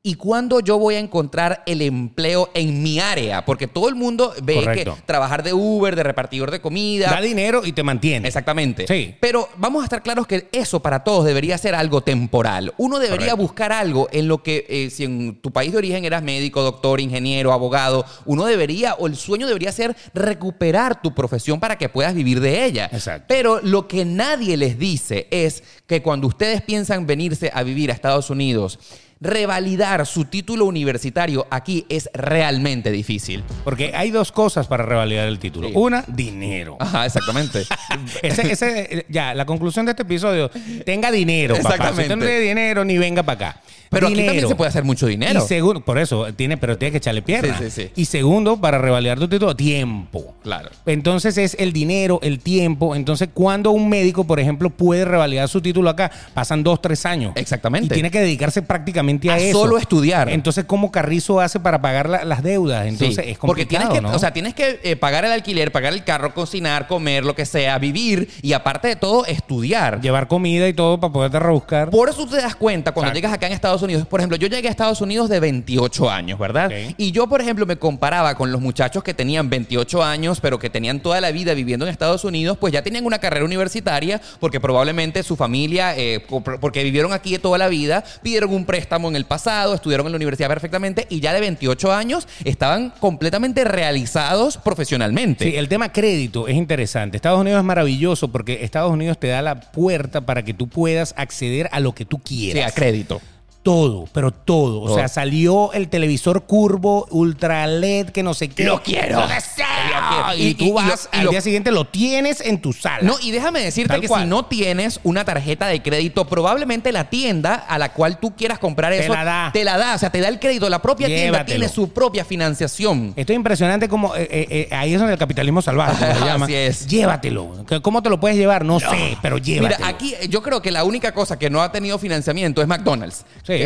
¿Y 0.00 0.14
cuándo 0.14 0.60
yo 0.60 0.78
voy 0.78 0.94
a 0.94 1.00
encontrar 1.00 1.64
el 1.66 1.82
empleo 1.82 2.50
en 2.54 2.84
mi 2.84 3.00
área? 3.00 3.44
Porque 3.44 3.66
todo 3.66 3.88
el 3.88 3.96
mundo 3.96 4.32
ve 4.44 4.54
Correcto. 4.54 4.94
que 4.94 5.02
trabajar 5.02 5.42
de 5.42 5.52
Uber, 5.52 5.96
de 5.96 6.04
repartidor 6.04 6.52
de 6.52 6.60
comida, 6.60 7.10
Da 7.10 7.20
dinero 7.20 7.62
y 7.64 7.72
te 7.72 7.82
mantiene. 7.82 8.28
Exactamente. 8.28 8.86
Sí. 8.86 9.16
Pero 9.20 9.48
vamos 9.56 9.82
a 9.82 9.84
estar 9.84 10.00
claros 10.04 10.28
que 10.28 10.48
eso 10.52 10.80
para 10.80 11.02
todos 11.02 11.24
debería 11.24 11.58
ser 11.58 11.74
algo 11.74 12.00
temporal. 12.02 12.72
Uno 12.78 13.00
debería 13.00 13.32
Correcto. 13.32 13.42
buscar 13.42 13.72
algo 13.72 14.08
en 14.12 14.28
lo 14.28 14.40
que, 14.40 14.66
eh, 14.68 14.88
si 14.90 15.02
en 15.02 15.40
tu 15.40 15.50
país 15.50 15.72
de 15.72 15.78
origen 15.78 16.04
eras 16.04 16.22
médico, 16.22 16.62
doctor, 16.62 17.00
ingeniero, 17.00 17.52
abogado, 17.52 18.04
uno 18.24 18.44
debería, 18.44 18.94
o 18.94 19.08
el 19.08 19.16
sueño 19.16 19.48
debería 19.48 19.72
ser 19.72 19.96
recuperar 20.14 21.02
tu 21.02 21.12
profesión 21.12 21.58
para 21.58 21.76
que 21.76 21.88
puedas 21.88 22.14
vivir 22.14 22.38
de 22.40 22.64
ella. 22.64 22.88
Exacto. 22.92 23.24
Pero 23.28 23.60
lo 23.62 23.88
que 23.88 24.04
nadie 24.04 24.56
les 24.56 24.78
dice 24.78 25.26
es 25.32 25.64
que 25.88 26.02
cuando 26.02 26.28
ustedes 26.28 26.62
piensan 26.62 27.04
venirse 27.04 27.50
a 27.52 27.64
vivir 27.64 27.90
a 27.90 27.94
Estados 27.94 28.30
Unidos, 28.30 28.78
revalidar 29.20 30.06
su 30.06 30.24
título 30.24 30.64
universitario 30.64 31.46
aquí 31.50 31.84
es 31.88 32.08
realmente 32.12 32.90
difícil. 32.90 33.42
Porque 33.64 33.92
hay 33.94 34.10
dos 34.10 34.32
cosas 34.32 34.66
para 34.66 34.84
revalidar 34.84 35.26
el 35.28 35.38
título. 35.38 35.68
Sí. 35.68 35.74
Una, 35.76 36.04
dinero. 36.06 36.76
Ajá, 36.80 37.06
exactamente. 37.06 37.64
Ese, 38.22 38.52
ese, 38.52 39.06
ya, 39.08 39.34
la 39.34 39.44
conclusión 39.44 39.86
de 39.86 39.92
este 39.92 40.02
episodio, 40.02 40.50
tenga 40.84 41.10
dinero, 41.10 41.56
papá. 41.56 41.68
Si 41.68 41.74
Exactamente. 41.74 42.02
usted 42.02 42.16
no 42.16 42.24
tiene 42.24 42.40
dinero, 42.40 42.84
ni 42.84 42.98
venga 42.98 43.22
para 43.22 43.48
acá. 43.48 43.60
Pero 43.90 44.08
aquí 44.08 44.24
también 44.24 44.48
se 44.48 44.54
puede 44.54 44.68
hacer 44.68 44.84
mucho 44.84 45.06
dinero. 45.06 45.42
Y 45.42 45.48
segundo, 45.48 45.80
por 45.80 45.98
eso, 45.98 46.32
tiene, 46.34 46.56
pero 46.56 46.76
tiene 46.76 46.92
que 46.92 46.98
echarle 46.98 47.22
pierna. 47.22 47.56
Sí, 47.58 47.70
sí, 47.70 47.82
sí. 47.82 47.90
Y 47.96 48.04
segundo, 48.04 48.60
para 48.60 48.78
revalidar 48.78 49.18
tu 49.18 49.28
título, 49.28 49.56
tiempo. 49.56 50.34
Claro. 50.42 50.70
Entonces 50.86 51.38
es 51.38 51.56
el 51.58 51.72
dinero, 51.72 52.18
el 52.22 52.40
tiempo. 52.40 52.94
Entonces, 52.94 53.30
cuando 53.32 53.70
un 53.70 53.88
médico, 53.88 54.24
por 54.24 54.40
ejemplo, 54.40 54.70
puede 54.70 55.04
revalidar 55.04 55.48
su 55.48 55.60
título 55.60 55.88
acá, 55.90 56.10
pasan 56.34 56.62
dos, 56.62 56.82
tres 56.82 57.06
años. 57.06 57.32
Exactamente. 57.36 57.86
Y 57.86 57.88
tiene 57.88 58.10
que 58.10 58.20
dedicarse 58.20 58.62
prácticamente 58.62 59.07
a, 59.08 59.34
A 59.34 59.38
eso. 59.38 59.58
solo 59.60 59.78
estudiar. 59.78 60.28
Entonces, 60.28 60.64
¿cómo 60.64 60.90
Carrizo 60.92 61.40
hace 61.40 61.58
para 61.60 61.80
pagar 61.80 62.08
la- 62.08 62.24
las 62.24 62.42
deudas? 62.42 62.86
Entonces, 62.86 63.24
Sí, 63.24 63.30
es 63.32 63.38
porque 63.38 63.62
complicado, 63.64 63.90
tienes 63.90 63.98
que, 63.98 64.00
¿no? 64.10 64.14
o 64.14 64.18
sea, 64.18 64.32
tienes 64.32 64.54
que 64.54 64.80
eh, 64.82 64.96
pagar 64.96 65.24
el 65.24 65.32
alquiler, 65.32 65.72
pagar 65.72 65.92
el 65.92 66.04
carro, 66.04 66.34
cocinar, 66.34 66.86
comer, 66.86 67.24
lo 67.24 67.34
que 67.34 67.46
sea, 67.46 67.78
vivir 67.78 68.28
y 68.42 68.52
aparte 68.52 68.88
de 68.88 68.96
todo 68.96 69.24
estudiar. 69.26 70.00
Llevar 70.00 70.28
comida 70.28 70.68
y 70.68 70.72
todo 70.74 70.98
para 71.00 71.12
poderte 71.12 71.38
rebuscar. 71.38 71.90
Por 71.90 72.08
eso 72.08 72.26
te 72.26 72.36
das 72.36 72.54
cuenta 72.56 72.92
cuando 72.92 73.08
Exacto. 73.10 73.18
llegas 73.18 73.32
acá 73.32 73.46
en 73.46 73.52
Estados 73.52 73.82
Unidos. 73.82 74.06
Por 74.06 74.20
ejemplo, 74.20 74.36
yo 74.36 74.48
llegué 74.48 74.68
a 74.68 74.70
Estados 74.70 75.00
Unidos 75.00 75.28
de 75.28 75.40
28 75.40 76.10
años, 76.10 76.38
¿verdad? 76.38 76.70
Y 76.96 77.12
yo, 77.12 77.26
por 77.28 77.40
ejemplo, 77.40 77.66
me 77.66 77.76
comparaba 77.76 78.34
con 78.34 78.52
los 78.52 78.60
muchachos 78.60 79.02
que 79.02 79.14
tenían 79.14 79.48
28 79.48 80.02
años, 80.02 80.40
pero 80.40 80.58
que 80.58 80.68
tenían 80.70 81.00
toda 81.00 81.20
la 81.20 81.30
vida 81.30 81.54
viviendo 81.54 81.86
en 81.86 81.90
Estados 81.92 82.24
Unidos, 82.24 82.58
pues 82.58 82.72
ya 82.72 82.82
tenían 82.82 83.06
una 83.06 83.18
carrera 83.18 83.44
universitaria, 83.44 84.20
porque 84.40 84.60
probablemente 84.60 85.22
su 85.22 85.36
familia, 85.36 85.94
eh, 85.96 86.24
porque 86.60 86.82
vivieron 86.82 87.12
aquí 87.12 87.38
toda 87.38 87.58
la 87.58 87.68
vida, 87.68 88.02
pidieron 88.22 88.52
un 88.52 88.64
préstamo 88.64 88.97
en 89.06 89.14
el 89.14 89.24
pasado, 89.24 89.74
estudiaron 89.74 90.06
en 90.06 90.12
la 90.12 90.16
universidad 90.16 90.48
perfectamente 90.48 91.06
y 91.08 91.20
ya 91.20 91.32
de 91.32 91.40
28 91.40 91.92
años 91.92 92.26
estaban 92.44 92.90
completamente 92.98 93.62
realizados 93.62 94.56
profesionalmente. 94.56 95.44
Sí, 95.44 95.56
el 95.56 95.68
tema 95.68 95.92
crédito 95.92 96.48
es 96.48 96.56
interesante. 96.56 97.16
Estados 97.16 97.40
Unidos 97.40 97.58
es 97.60 97.64
maravilloso 97.64 98.28
porque 98.32 98.64
Estados 98.64 98.90
Unidos 98.90 99.18
te 99.18 99.28
da 99.28 99.42
la 99.42 99.60
puerta 99.60 100.22
para 100.22 100.42
que 100.44 100.54
tú 100.54 100.68
puedas 100.68 101.14
acceder 101.16 101.68
a 101.70 101.78
lo 101.80 101.94
que 101.94 102.04
tú 102.04 102.20
Sí, 102.24 102.52
quieras. 102.52 102.72
a 102.72 102.74
crédito. 102.74 103.20
Todo, 103.68 104.06
pero 104.14 104.30
todo. 104.30 104.80
O 104.80 104.94
sea, 104.94 105.08
salió 105.08 105.74
el 105.74 105.88
televisor 105.88 106.44
curvo, 106.44 107.06
ultra 107.10 107.66
LED, 107.66 108.08
que 108.10 108.22
no 108.22 108.32
sé 108.32 108.48
qué. 108.48 108.64
Lo 108.64 108.82
quiero. 108.82 109.20
Lo 109.20 109.28
deseo. 109.28 109.66
Lo 109.92 110.08
quiero. 110.34 110.48
Y, 110.48 110.54
tú 110.54 110.64
y 110.64 110.68
lo- 110.68 110.74
vas 110.74 111.08
y 111.12 111.16
al 111.18 111.28
día 111.28 111.40
siguiente, 111.42 111.70
lo 111.70 111.84
tienes 111.84 112.40
en 112.40 112.62
tu 112.62 112.72
sala. 112.72 113.00
No, 113.02 113.16
y 113.20 113.30
déjame 113.30 113.60
decirte 113.60 113.88
Tal 113.92 114.00
que 114.00 114.08
cual. 114.08 114.22
si 114.22 114.28
no 114.28 114.46
tienes 114.46 115.00
una 115.02 115.24
tarjeta 115.26 115.66
de 115.66 115.82
crédito, 115.82 116.24
probablemente 116.26 116.92
la 116.92 117.10
tienda 117.10 117.54
a 117.56 117.76
la 117.76 117.92
cual 117.92 118.18
tú 118.18 118.34
quieras 118.34 118.58
comprar 118.58 118.90
Te 118.92 119.00
eso 119.04 119.12
la 119.12 119.24
da. 119.24 119.50
te 119.52 119.64
la 119.64 119.76
da, 119.76 119.94
o 119.96 119.98
sea, 119.98 120.08
te 120.08 120.20
da 120.22 120.28
el 120.28 120.40
crédito. 120.40 120.70
La 120.70 120.80
propia 120.80 121.06
tienda 121.06 121.44
tiene 121.44 121.68
su 121.68 121.90
propia 121.90 122.24
financiación. 122.24 123.12
Esto 123.16 123.32
es 123.34 123.36
impresionante 123.36 123.86
como 123.86 124.16
eh, 124.16 124.26
eh, 124.30 124.46
eh, 124.70 124.74
ahí 124.74 124.94
es 124.94 124.98
donde 124.98 125.12
el 125.12 125.18
capitalismo 125.18 125.60
salvaje 125.60 126.06
se 126.14 126.20
llama. 126.24 126.46
Así 126.46 126.54
es. 126.54 126.86
Llévatelo. 126.86 127.66
¿Cómo 127.82 128.02
te 128.02 128.08
lo 128.08 128.18
puedes 128.18 128.38
llevar? 128.38 128.64
No, 128.64 128.80
sé, 128.80 129.18
pero 129.20 129.36
llévatelo. 129.36 129.76
Mira, 129.78 129.88
aquí 129.90 130.14
yo 130.30 130.42
creo 130.42 130.62
que 130.62 130.70
la 130.70 130.84
única 130.84 131.12
cosa 131.12 131.38
que 131.38 131.50
no 131.50 131.60
ha 131.62 131.70
tenido 131.70 131.98
financiamiento 131.98 132.62
es 132.62 132.66
McDonald's. 132.68 133.26
Sí. 133.42 133.57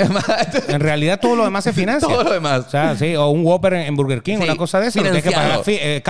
En 0.68 0.80
realidad 0.80 1.18
todo 1.20 1.36
lo 1.36 1.44
demás 1.44 1.64
se 1.64 1.72
financia. 1.72 2.08
Todo 2.08 2.24
lo 2.24 2.32
demás. 2.32 2.64
O 2.66 2.70
sea, 2.70 2.96
sí, 2.96 3.14
o 3.16 3.28
un 3.30 3.44
Whopper 3.44 3.74
en 3.74 3.94
Burger 3.96 4.22
King, 4.22 4.38
Sí, 4.38 4.44
una 4.44 4.56
cosa 4.56 4.80
de 4.80 4.88
eso, 4.88 4.98
lo 4.98 5.04
tienes 5.04 5.22
que 5.22 5.30
pagar 5.30 5.60
eh, 5.66 6.02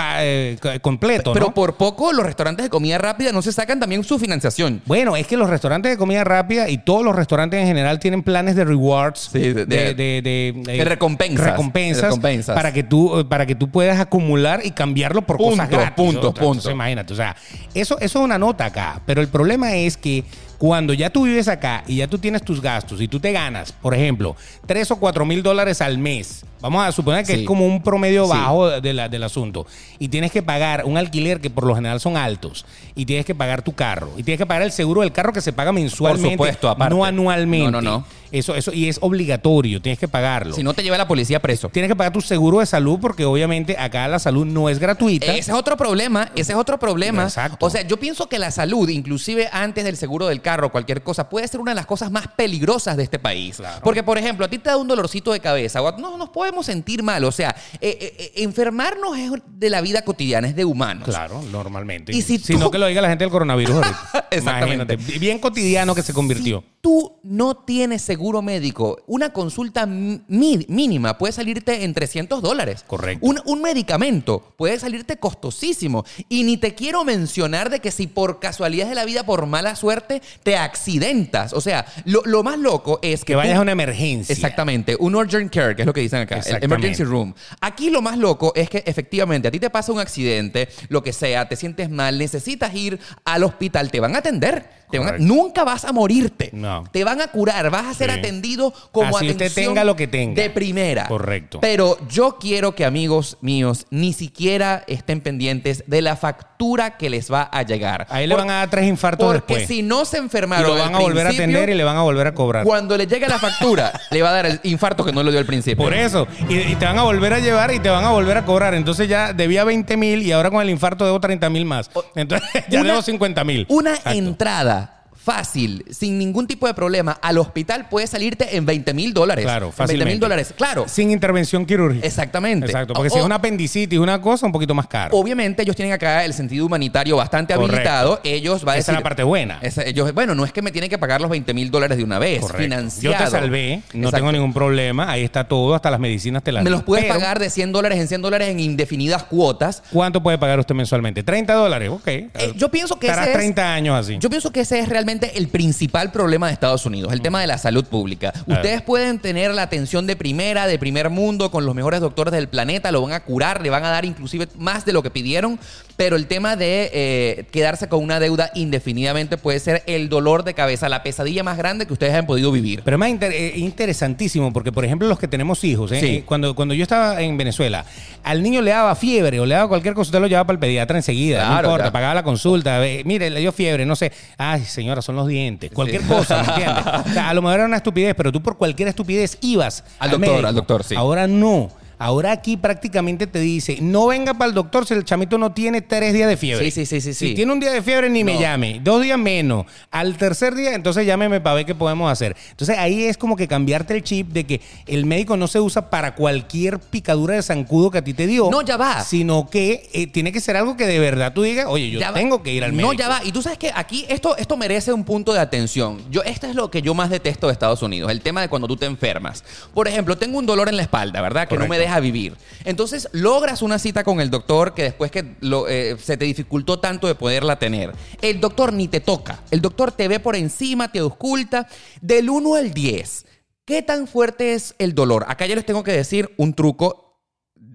eh, 0.64 0.80
completo, 0.80 1.32
Pero 1.32 1.46
¿no? 1.46 1.54
por 1.54 1.74
poco 1.76 2.12
los 2.12 2.24
restaurantes 2.24 2.64
de 2.64 2.70
comida 2.70 2.98
rápida 2.98 3.32
no 3.32 3.42
se 3.42 3.52
sacan 3.52 3.80
también 3.80 4.04
su 4.04 4.18
financiación. 4.18 4.82
Bueno, 4.86 5.16
es 5.16 5.26
que 5.26 5.36
los 5.36 5.48
restaurantes 5.50 5.90
de 5.92 5.98
comida 5.98 6.24
rápida 6.24 6.68
y 6.68 6.78
todos 6.78 7.04
los 7.04 7.14
restaurantes 7.16 7.60
en 7.60 7.66
general 7.66 7.98
tienen 7.98 8.22
planes 8.22 8.56
de 8.56 8.64
rewards, 8.64 9.30
Sí, 9.32 9.38
de- 9.38 9.66
de, 9.66 9.94
de- 9.94 10.22
de- 10.22 10.62
de 10.64 10.84
recompensas. 10.84 11.46
recompensas, 11.46 12.02
Recompensas. 12.04 12.54
para 12.54 12.72
que 12.72 12.82
tú 12.82 13.26
para 13.28 13.46
que 13.46 13.54
tú 13.54 13.68
puedas 13.70 14.00
acumular 14.00 14.60
y 14.64 14.70
cambiarlo 14.72 15.22
por 15.22 15.36
cosas 15.38 15.68
gratis. 15.68 15.92
punto, 15.96 16.28
Entonces, 16.28 16.44
punto. 16.44 16.70
imagínate, 16.70 17.12
o 17.12 17.16
sea, 17.16 17.36
eso, 17.74 17.98
eso 18.00 18.18
es 18.20 18.24
una 18.24 18.38
nota 18.38 18.66
acá, 18.66 19.00
pero 19.06 19.20
el 19.20 19.28
problema 19.28 19.74
es 19.74 19.96
que 19.96 20.24
cuando 20.62 20.94
ya 20.94 21.10
tú 21.10 21.24
vives 21.24 21.48
acá 21.48 21.82
y 21.88 21.96
ya 21.96 22.06
tú 22.06 22.18
tienes 22.18 22.44
tus 22.44 22.62
gastos 22.62 23.00
y 23.00 23.08
tú 23.08 23.18
te 23.18 23.32
ganas, 23.32 23.72
por 23.72 23.94
ejemplo, 23.94 24.36
3 24.66 24.92
o 24.92 24.96
4 25.00 25.24
mil 25.24 25.42
dólares 25.42 25.80
al 25.80 25.98
mes 25.98 26.44
Vamos 26.62 26.86
a 26.86 26.92
suponer 26.92 27.26
que 27.26 27.34
Sí. 27.34 27.40
es 27.40 27.46
como 27.46 27.66
un 27.66 27.82
promedio 27.82 28.24
Sí. 28.24 28.30
bajo 28.30 28.70
de 28.80 28.92
la- 28.94 29.08
del 29.08 29.22
asunto. 29.24 29.66
Y 29.98 30.08
tienes 30.08 30.32
que 30.32 30.42
pagar 30.42 30.84
un 30.86 30.96
alquiler 30.96 31.40
que 31.40 31.50
por 31.50 31.64
lo 31.66 31.74
general 31.74 32.00
son 32.00 32.16
altos. 32.16 32.64
Y 32.94 33.04
tienes 33.04 33.26
que 33.26 33.34
pagar 33.34 33.62
tu 33.62 33.74
carro. 33.74 34.10
Y 34.16 34.22
tienes 34.22 34.38
que 34.38 34.46
pagar 34.46 34.62
el 34.62 34.72
seguro 34.72 35.02
del 35.02 35.12
carro 35.12 35.32
que 35.32 35.40
se 35.40 35.52
paga 35.52 35.72
mensualmente. 35.72 36.30
supuesto, 36.36 36.68
aparte. 36.70 36.94
No 36.94 37.04
anualmente. 37.04 37.70
No, 37.70 37.82
no, 37.82 37.98
no. 37.98 38.04
Eso, 38.30 38.54
eso, 38.54 38.72
y 38.72 38.88
es 38.88 38.96
obligatorio, 39.02 39.82
tienes 39.82 39.98
que 39.98 40.08
pagarlo. 40.08 40.54
Si 40.54 40.62
no 40.62 40.72
te 40.72 40.82
lleva 40.82 40.96
la 40.96 41.06
policía 41.06 41.42
preso. 41.42 41.68
Tienes 41.68 41.90
que 41.90 41.96
pagar 41.96 42.14
tu 42.14 42.22
seguro 42.22 42.60
de 42.60 42.66
salud 42.66 42.98
porque 42.98 43.26
obviamente 43.26 43.76
acá 43.78 44.08
la 44.08 44.18
salud 44.18 44.46
no 44.46 44.70
es 44.70 44.78
gratuita. 44.78 45.26
Ese 45.26 45.50
es 45.50 45.56
otro 45.56 45.76
problema, 45.76 46.30
ese 46.34 46.52
es 46.52 46.58
otro 46.58 46.78
problema. 46.78 47.24
Exacto. 47.24 47.66
O 47.66 47.68
sea, 47.68 47.82
yo 47.82 47.98
pienso 47.98 48.30
que 48.30 48.38
la 48.38 48.50
salud, 48.50 48.88
inclusive 48.88 49.50
antes 49.52 49.84
del 49.84 49.98
seguro 49.98 50.28
del 50.28 50.40
carro, 50.40 50.72
cualquier 50.72 51.02
cosa, 51.02 51.28
puede 51.28 51.46
ser 51.46 51.60
una 51.60 51.72
de 51.72 51.74
las 51.74 51.84
cosas 51.86 52.10
más 52.10 52.26
peligrosas 52.28 52.96
de 52.96 53.02
este 53.02 53.18
país. 53.18 53.56
Claro. 53.58 53.80
Porque, 53.84 54.02
por 54.02 54.16
ejemplo, 54.16 54.46
a 54.46 54.48
ti 54.48 54.56
te 54.58 54.70
da 54.70 54.78
un 54.78 54.88
dolorcito 54.88 55.30
de 55.32 55.40
cabeza, 55.40 55.82
o 55.82 55.98
no 55.98 56.16
nos 56.16 56.30
podemos 56.52 56.66
sentir 56.66 57.02
mal. 57.02 57.24
O 57.24 57.32
sea, 57.32 57.56
eh, 57.80 57.96
eh, 58.00 58.14
eh, 58.18 58.32
enfermarnos 58.42 59.16
es 59.18 59.30
de 59.58 59.70
la 59.70 59.80
vida 59.80 60.02
cotidiana, 60.02 60.46
es 60.48 60.54
de 60.54 60.64
humanos. 60.66 61.04
Claro, 61.08 61.40
normalmente. 61.50 62.14
Y 62.14 62.20
si 62.22 62.38
si 62.38 62.54
no 62.56 62.70
que 62.70 62.78
lo 62.78 62.86
diga 62.86 63.00
la 63.00 63.08
gente 63.08 63.24
del 63.24 63.30
coronavirus 63.30 63.76
ahorita. 63.76 64.28
Exactamente. 64.30 64.94
Imagínate. 64.94 65.18
Bien 65.18 65.38
cotidiano 65.38 65.94
que 65.94 66.02
se 66.02 66.12
convirtió. 66.12 66.60
Si 66.60 66.66
tú 66.82 67.16
no 67.22 67.54
tienes 67.56 68.02
seguro 68.02 68.42
médico, 68.42 68.98
una 69.06 69.32
consulta 69.32 69.86
mínima 69.86 71.16
puede 71.16 71.32
salirte 71.32 71.84
en 71.84 71.94
300 71.94 72.42
dólares. 72.42 72.84
Correcto. 72.86 73.24
Un, 73.26 73.40
un 73.46 73.62
medicamento 73.62 74.52
puede 74.58 74.78
salirte 74.78 75.16
costosísimo. 75.16 76.04
Y 76.28 76.42
ni 76.44 76.56
te 76.56 76.74
quiero 76.74 77.04
mencionar 77.04 77.70
de 77.70 77.80
que 77.80 77.90
si 77.92 78.08
por 78.08 78.40
casualidad 78.40 78.88
de 78.88 78.94
la 78.94 79.04
vida, 79.04 79.24
por 79.24 79.46
mala 79.46 79.76
suerte, 79.76 80.20
te 80.42 80.56
accidentas. 80.56 81.52
O 81.52 81.60
sea, 81.60 81.86
lo, 82.04 82.22
lo 82.24 82.42
más 82.42 82.58
loco 82.58 82.98
es 83.02 83.20
que... 83.20 83.32
Que 83.32 83.36
vayas 83.36 83.54
tú- 83.54 83.60
a 83.60 83.62
una 83.62 83.72
emergencia. 83.72 84.32
Exactamente, 84.32 84.96
un 84.98 85.14
urgent 85.14 85.52
care, 85.52 85.74
que 85.76 85.82
es 85.82 85.86
lo 85.86 85.92
que 85.94 86.00
dicen 86.02 86.20
acá, 86.20 86.41
emergency 86.46 87.04
room. 87.04 87.34
Aquí 87.60 87.90
lo 87.90 88.02
más 88.02 88.18
loco 88.18 88.52
es 88.54 88.68
que 88.68 88.82
efectivamente 88.86 89.48
a 89.48 89.50
ti 89.50 89.60
te 89.60 89.70
pasa 89.70 89.92
un 89.92 90.00
accidente, 90.00 90.68
lo 90.88 91.02
que 91.02 91.12
sea, 91.12 91.48
te 91.48 91.56
sientes 91.56 91.90
mal, 91.90 92.18
necesitas 92.18 92.74
ir 92.74 92.98
al 93.24 93.44
hospital, 93.44 93.90
te 93.90 94.00
van 94.00 94.14
a 94.14 94.18
atender. 94.18 94.81
Te 94.92 94.98
van 95.00 95.14
a- 95.14 95.18
nunca 95.18 95.64
vas 95.64 95.84
a 95.84 95.92
morirte. 95.92 96.50
No. 96.52 96.84
Te 96.92 97.02
van 97.02 97.20
a 97.20 97.26
curar, 97.28 97.70
vas 97.70 97.86
a 97.86 97.94
ser 97.94 98.10
Sí. 98.12 98.18
atendido 98.20 98.72
como 98.92 99.16
Así 99.16 99.26
usted 99.30 99.46
atención 99.46 99.66
tenga 99.68 99.84
lo 99.84 99.96
que 99.96 100.06
tenga. 100.06 100.40
de 100.40 100.50
primera. 100.50 101.06
Correcto. 101.08 101.58
Pero 101.60 101.96
yo 102.08 102.36
quiero 102.38 102.74
que 102.74 102.84
amigos 102.84 103.38
míos 103.40 103.86
ni 103.90 104.12
siquiera 104.12 104.84
estén 104.86 105.20
pendientes 105.20 105.82
de 105.86 106.02
la 106.02 106.14
factura 106.16 106.96
que 106.96 107.10
les 107.10 107.32
va 107.32 107.42
a 107.42 107.62
llegar. 107.62 108.06
Ahí 108.10 108.26
le 108.26 108.34
van 108.36 108.50
a 108.50 108.54
dar 108.58 108.70
tres 108.70 108.86
infartos 108.86 109.26
Porque 109.26 109.54
después. 109.54 109.66
si 109.68 109.82
no 109.82 110.04
se 110.04 110.18
y 110.18 110.20
enfermaron 110.20 110.76
lo 110.76 110.82
van 110.82 110.94
a 110.94 110.98
volver 110.98 111.26
a 111.26 111.30
atender 111.30 111.70
y 111.70 111.74
le 111.74 111.82
van 111.84 111.96
a 111.96 112.02
volver 112.02 112.26
a 112.28 112.34
cobrar. 112.34 112.64
cuando 112.64 112.96
le 112.96 113.06
llegue 113.06 113.26
la 113.28 113.38
factura, 113.38 113.92
le 114.10 114.22
va 114.22 114.28
a 114.28 114.32
dar 114.32 114.46
el 114.46 114.60
infarto 114.64 115.04
que 115.04 115.12
no 115.12 115.22
le 115.22 115.30
dio 115.30 115.40
al 115.40 115.46
principio. 115.46 115.82
Por 115.82 115.94
eso. 115.94 116.26
Y, 116.48 116.58
y 116.58 116.74
te 116.76 116.84
van 116.84 116.98
a 116.98 117.02
volver 117.02 117.32
a 117.32 117.38
llevar 117.40 117.72
y 117.72 117.80
te 117.80 117.88
van 117.88 118.04
a 118.04 118.10
volver 118.10 118.36
a 118.36 118.44
cobrar. 118.44 118.74
Entonces 118.74 119.08
ya 119.08 119.32
debía 119.32 119.64
20 119.64 119.96
mil 119.96 120.22
y 120.22 120.32
ahora 120.32 120.50
con 120.50 120.60
el 120.62 120.70
infarto 120.70 121.04
debo 121.04 121.18
30 121.20 121.48
mil 121.50 121.64
más. 121.64 121.90
Entonces 122.14 122.48
ya 122.68 122.80
Una- 122.80 122.90
debo 122.90 123.02
50 123.02 123.44
mil. 123.44 123.66
Una 123.68 123.90
Exacto. 123.90 124.10
entrada 124.18 124.81
fácil, 125.22 125.84
sin 125.90 126.18
ningún 126.18 126.46
tipo 126.46 126.66
de 126.66 126.74
problema, 126.74 127.12
al 127.22 127.38
hospital 127.38 127.88
puede 127.88 128.06
salirte 128.06 128.56
en 128.56 128.66
20 128.66 128.92
mil 128.94 129.14
dólares. 129.14 129.44
Claro, 129.44 129.66
En 129.66 129.70
20 129.70 129.76
fácilmente. 129.76 130.12
mil 130.14 130.20
dólares, 130.20 130.54
claro. 130.56 130.84
Sin 130.88 131.10
intervención 131.10 131.64
quirúrgica. 131.64 132.06
Exactamente. 132.06 132.66
Exacto. 132.66 132.94
Porque 132.94 133.08
O- 133.08 133.12
si 133.12 133.18
es 133.18 133.24
una 133.24 133.36
apendicitis, 133.36 133.98
una 133.98 134.20
cosa, 134.20 134.46
un 134.46 134.52
poquito 134.52 134.74
más 134.74 134.86
caro. 134.86 135.16
Obviamente 135.16 135.62
ellos 135.62 135.76
tienen 135.76 135.94
acá 135.94 136.24
el 136.24 136.34
sentido 136.34 136.66
humanitario 136.66 137.16
bastante 137.16 137.54
Correcto. 137.54 137.74
habilitado. 137.76 138.20
Ellos 138.24 138.66
va 138.66 138.72
a 138.72 138.76
Esa 138.76 138.92
decir... 138.92 138.94
es 138.94 138.98
la 138.98 139.02
parte 139.02 139.22
buena. 139.22 139.58
Esa- 139.62 139.84
ellos, 139.84 140.12
bueno, 140.12 140.34
no 140.34 140.44
es 140.44 140.52
que 140.52 140.60
me 140.62 140.72
tienen 140.72 140.90
que 140.90 140.98
pagar 140.98 141.20
los 141.20 141.30
20 141.30 141.54
mil 141.54 141.70
dólares 141.70 141.96
de 141.98 142.04
una 142.04 142.18
vez, 142.18 142.40
Correcto. 142.40 142.62
financiado. 142.62 143.16
Yo 143.18 143.24
te 143.24 143.30
salvé, 143.30 143.76
no 143.94 144.00
Exacto. 144.08 144.16
tengo 144.16 144.32
ningún 144.32 144.52
problema. 144.52 145.10
Ahí 145.10 145.22
está 145.24 145.44
todo, 145.46 145.74
hasta 145.74 145.90
las 145.90 146.00
medicinas 146.00 146.42
te 146.42 146.50
las 146.52 146.64
Me 146.64 146.70
los 146.70 146.82
puedes 146.82 147.04
Pero, 147.04 147.14
pagar 147.14 147.38
de 147.38 147.48
100 147.50 147.72
dólares 147.72 147.98
en 147.98 148.08
100 148.08 148.22
dólares 148.22 148.48
en 148.48 148.60
indefinidas 148.60 149.22
cuotas. 149.24 149.82
¿Cuánto 149.92 150.22
puede 150.22 150.38
pagar 150.38 150.58
usted 150.58 150.74
mensualmente? 150.74 151.22
30 151.22 151.54
dólares, 151.54 151.90
ok. 151.90 152.06
Eh, 152.08 152.30
yo 152.56 152.70
pienso 152.70 152.98
que 152.98 153.06
Estarás 153.06 153.28
ese 153.28 153.32
es- 153.32 153.38
30 153.38 153.74
años 153.74 153.96
así. 153.98 154.16
Yo 154.18 154.28
pienso 154.28 154.50
que 154.50 154.60
ese 154.60 154.80
es 154.80 154.88
realmente 154.88 155.11
el 155.34 155.48
principal 155.48 156.12
problema 156.12 156.46
de 156.46 156.52
Estados 156.52 156.86
Unidos, 156.86 157.12
el 157.12 157.20
tema 157.20 157.40
de 157.40 157.46
la 157.46 157.58
salud 157.58 157.84
pública. 157.84 158.32
Ustedes 158.46 158.82
pueden 158.82 159.18
tener 159.18 159.52
la 159.52 159.62
atención 159.62 160.06
de 160.06 160.16
primera, 160.16 160.66
de 160.66 160.78
primer 160.78 161.10
mundo, 161.10 161.50
con 161.50 161.66
los 161.66 161.74
mejores 161.74 162.00
doctores 162.00 162.32
del 162.32 162.48
planeta, 162.48 162.90
lo 162.92 163.02
van 163.02 163.12
a 163.12 163.24
curar, 163.24 163.62
le 163.62 163.70
van 163.70 163.84
a 163.84 163.90
dar 163.90 164.04
inclusive 164.04 164.48
más 164.56 164.84
de 164.84 164.92
lo 164.92 165.02
que 165.02 165.10
pidieron, 165.10 165.58
pero 165.96 166.16
el 166.16 166.26
tema 166.26 166.56
de 166.56 166.90
eh, 166.92 167.44
quedarse 167.52 167.88
con 167.88 168.02
una 168.02 168.18
deuda 168.20 168.50
indefinidamente 168.54 169.36
puede 169.36 169.58
ser 169.60 169.82
el 169.86 170.08
dolor 170.08 170.42
de 170.44 170.54
cabeza, 170.54 170.88
la 170.88 171.02
pesadilla 171.02 171.42
más 171.42 171.56
grande 171.58 171.86
que 171.86 171.92
ustedes 171.92 172.14
han 172.14 172.26
podido 172.26 172.50
vivir. 172.50 172.82
Pero 172.84 172.96
es 172.96 172.98
más 172.98 173.08
inter- 173.10 173.32
eh, 173.32 173.52
interesantísimo 173.56 174.52
porque, 174.52 174.72
por 174.72 174.84
ejemplo, 174.84 175.06
los 175.08 175.18
que 175.18 175.28
tenemos 175.28 175.62
hijos, 175.64 175.92
¿eh? 175.92 176.00
Sí. 176.00 176.06
Eh, 176.06 176.22
cuando, 176.26 176.54
cuando 176.54 176.74
yo 176.74 176.82
estaba 176.82 177.20
en 177.20 177.36
Venezuela, 177.36 177.84
al 178.24 178.42
niño 178.42 178.60
le 178.62 178.70
daba 178.70 178.94
fiebre 178.94 179.38
o 179.40 179.46
le 179.46 179.54
daba 179.54 179.68
cualquier 179.68 179.94
cosa, 179.94 180.08
usted 180.08 180.20
lo 180.20 180.26
llevaba 180.26 180.46
para 180.46 180.54
el 180.54 180.60
pediatra 180.60 180.96
enseguida, 180.98 181.48
no 181.48 181.56
importa, 181.56 181.92
pagaba 181.92 182.14
la 182.14 182.22
consulta, 182.22 182.80
mire, 183.04 183.30
le 183.30 183.40
dio 183.40 183.52
fiebre, 183.52 183.84
no 183.86 183.96
sé, 183.96 184.12
ay 184.38 184.64
señora, 184.64 185.02
son 185.02 185.16
los 185.16 185.26
dientes, 185.28 185.70
cualquier 185.72 186.02
cosa, 186.02 186.42
¿me 186.42 186.48
entiendes? 186.48 186.84
O 187.10 187.12
sea, 187.12 187.28
a 187.30 187.34
lo 187.34 187.42
mejor 187.42 187.56
era 187.56 187.66
una 187.66 187.76
estupidez, 187.76 188.14
pero 188.16 188.32
tú 188.32 188.42
por 188.42 188.56
cualquier 188.56 188.88
estupidez 188.88 189.36
ibas 189.40 189.84
Al 189.98 190.10
doctor, 190.10 190.28
médico. 190.30 190.46
al 190.48 190.54
doctor, 190.54 190.84
sí. 190.84 190.94
Ahora 190.94 191.26
no. 191.26 191.70
Ahora 192.02 192.32
aquí 192.32 192.56
prácticamente 192.56 193.28
te 193.28 193.38
dice, 193.38 193.78
no 193.80 194.08
venga 194.08 194.34
para 194.34 194.48
el 194.48 194.54
doctor 194.54 194.84
si 194.84 194.92
el 194.92 195.04
chamito 195.04 195.38
no 195.38 195.52
tiene 195.52 195.82
tres 195.82 196.12
días 196.12 196.28
de 196.28 196.36
fiebre. 196.36 196.64
Sí, 196.64 196.84
sí, 196.84 196.84
sí, 196.84 197.00
sí, 197.00 197.14
Si 197.14 197.28
sí. 197.28 197.34
tiene 197.36 197.52
un 197.52 197.60
día 197.60 197.70
de 197.70 197.80
fiebre, 197.80 198.10
ni 198.10 198.24
me 198.24 198.40
llame. 198.40 198.80
Dos 198.82 199.02
días 199.02 199.16
menos. 199.16 199.66
Al 199.92 200.16
tercer 200.16 200.56
día, 200.56 200.74
entonces 200.74 201.06
llámeme 201.06 201.40
para 201.40 201.54
ver 201.54 201.64
qué 201.64 201.76
podemos 201.76 202.10
hacer. 202.10 202.34
Entonces 202.50 202.76
ahí 202.76 203.04
es 203.04 203.16
como 203.16 203.36
que 203.36 203.46
cambiarte 203.46 203.94
el 203.94 204.02
chip 204.02 204.30
de 204.32 204.44
que 204.44 204.60
el 204.86 205.06
médico 205.06 205.36
no 205.36 205.46
se 205.46 205.60
usa 205.60 205.90
para 205.90 206.16
cualquier 206.16 206.80
picadura 206.80 207.36
de 207.36 207.42
zancudo 207.44 207.92
que 207.92 207.98
a 207.98 208.02
ti 208.02 208.14
te 208.14 208.26
dio. 208.26 208.50
No, 208.50 208.62
ya 208.62 208.76
va. 208.76 209.04
Sino 209.04 209.48
que 209.48 209.88
eh, 209.92 210.08
tiene 210.08 210.32
que 210.32 210.40
ser 210.40 210.56
algo 210.56 210.76
que 210.76 210.88
de 210.88 210.98
verdad 210.98 211.32
tú 211.32 211.42
digas, 211.42 211.66
oye, 211.68 211.88
yo 211.88 212.00
Ya 212.00 212.10
va. 212.10 212.14
tengo 212.18 212.42
que 212.42 212.52
ir 212.52 212.64
al 212.64 212.72
médico. 212.72 212.92
No, 212.94 212.98
ya 212.98 213.08
va. 213.08 213.20
Y 213.24 213.30
tú 213.30 213.42
sabes 213.42 213.58
que 213.58 213.70
aquí 213.72 214.06
esto, 214.08 214.36
esto 214.38 214.56
merece 214.56 214.92
un 214.92 215.04
punto 215.04 215.32
de 215.32 215.38
atención. 215.38 216.02
Yo, 216.10 216.24
esto 216.24 216.48
es 216.48 216.56
lo 216.56 216.68
que 216.68 216.82
yo 216.82 216.94
más 216.94 217.10
detesto 217.10 217.46
de 217.46 217.52
Estados 217.52 217.80
Unidos, 217.80 218.10
el 218.10 218.22
tema 218.22 218.40
de 218.40 218.48
cuando 218.48 218.66
tú 218.66 218.76
te 218.76 218.86
enfermas. 218.86 219.44
Por 219.72 219.86
ejemplo, 219.86 220.18
tengo 220.18 220.36
un 220.40 220.46
dolor 220.46 220.68
en 220.68 220.76
la 220.76 220.82
espalda, 220.82 221.22
¿verdad? 221.22 221.46
Que 221.46 221.54
no 221.54 221.60
me 221.60 221.68
Correcto. 221.68 221.91
Deja 221.92 222.00
vivir. 222.00 222.36
Entonces, 222.64 223.08
logras 223.12 223.62
una 223.62 223.78
cita 223.78 224.04
con 224.04 224.20
el 224.20 224.30
doctor 224.30 224.74
que 224.74 224.84
después 224.84 225.10
que 225.10 225.36
lo, 225.40 225.68
eh, 225.68 225.96
se 225.98 226.16
te 226.16 226.24
dificultó 226.24 226.78
tanto 226.78 227.06
de 227.06 227.14
poderla 227.14 227.58
tener. 227.58 227.92
El 228.20 228.40
doctor 228.40 228.72
ni 228.72 228.88
te 228.88 229.00
toca. 229.00 229.42
El 229.50 229.60
doctor 229.60 229.92
te 229.92 230.08
ve 230.08 230.20
por 230.20 230.36
encima, 230.36 230.90
te 230.90 231.00
ausculta. 231.00 231.68
Del 232.00 232.30
1 232.30 232.54
al 232.54 232.72
10, 232.72 233.26
¿qué 233.64 233.82
tan 233.82 234.06
fuerte 234.06 234.54
es 234.54 234.74
el 234.78 234.94
dolor? 234.94 235.24
Acá 235.28 235.46
yo 235.46 235.54
les 235.54 235.66
tengo 235.66 235.82
que 235.82 235.92
decir 235.92 236.32
un 236.36 236.54
truco 236.54 237.20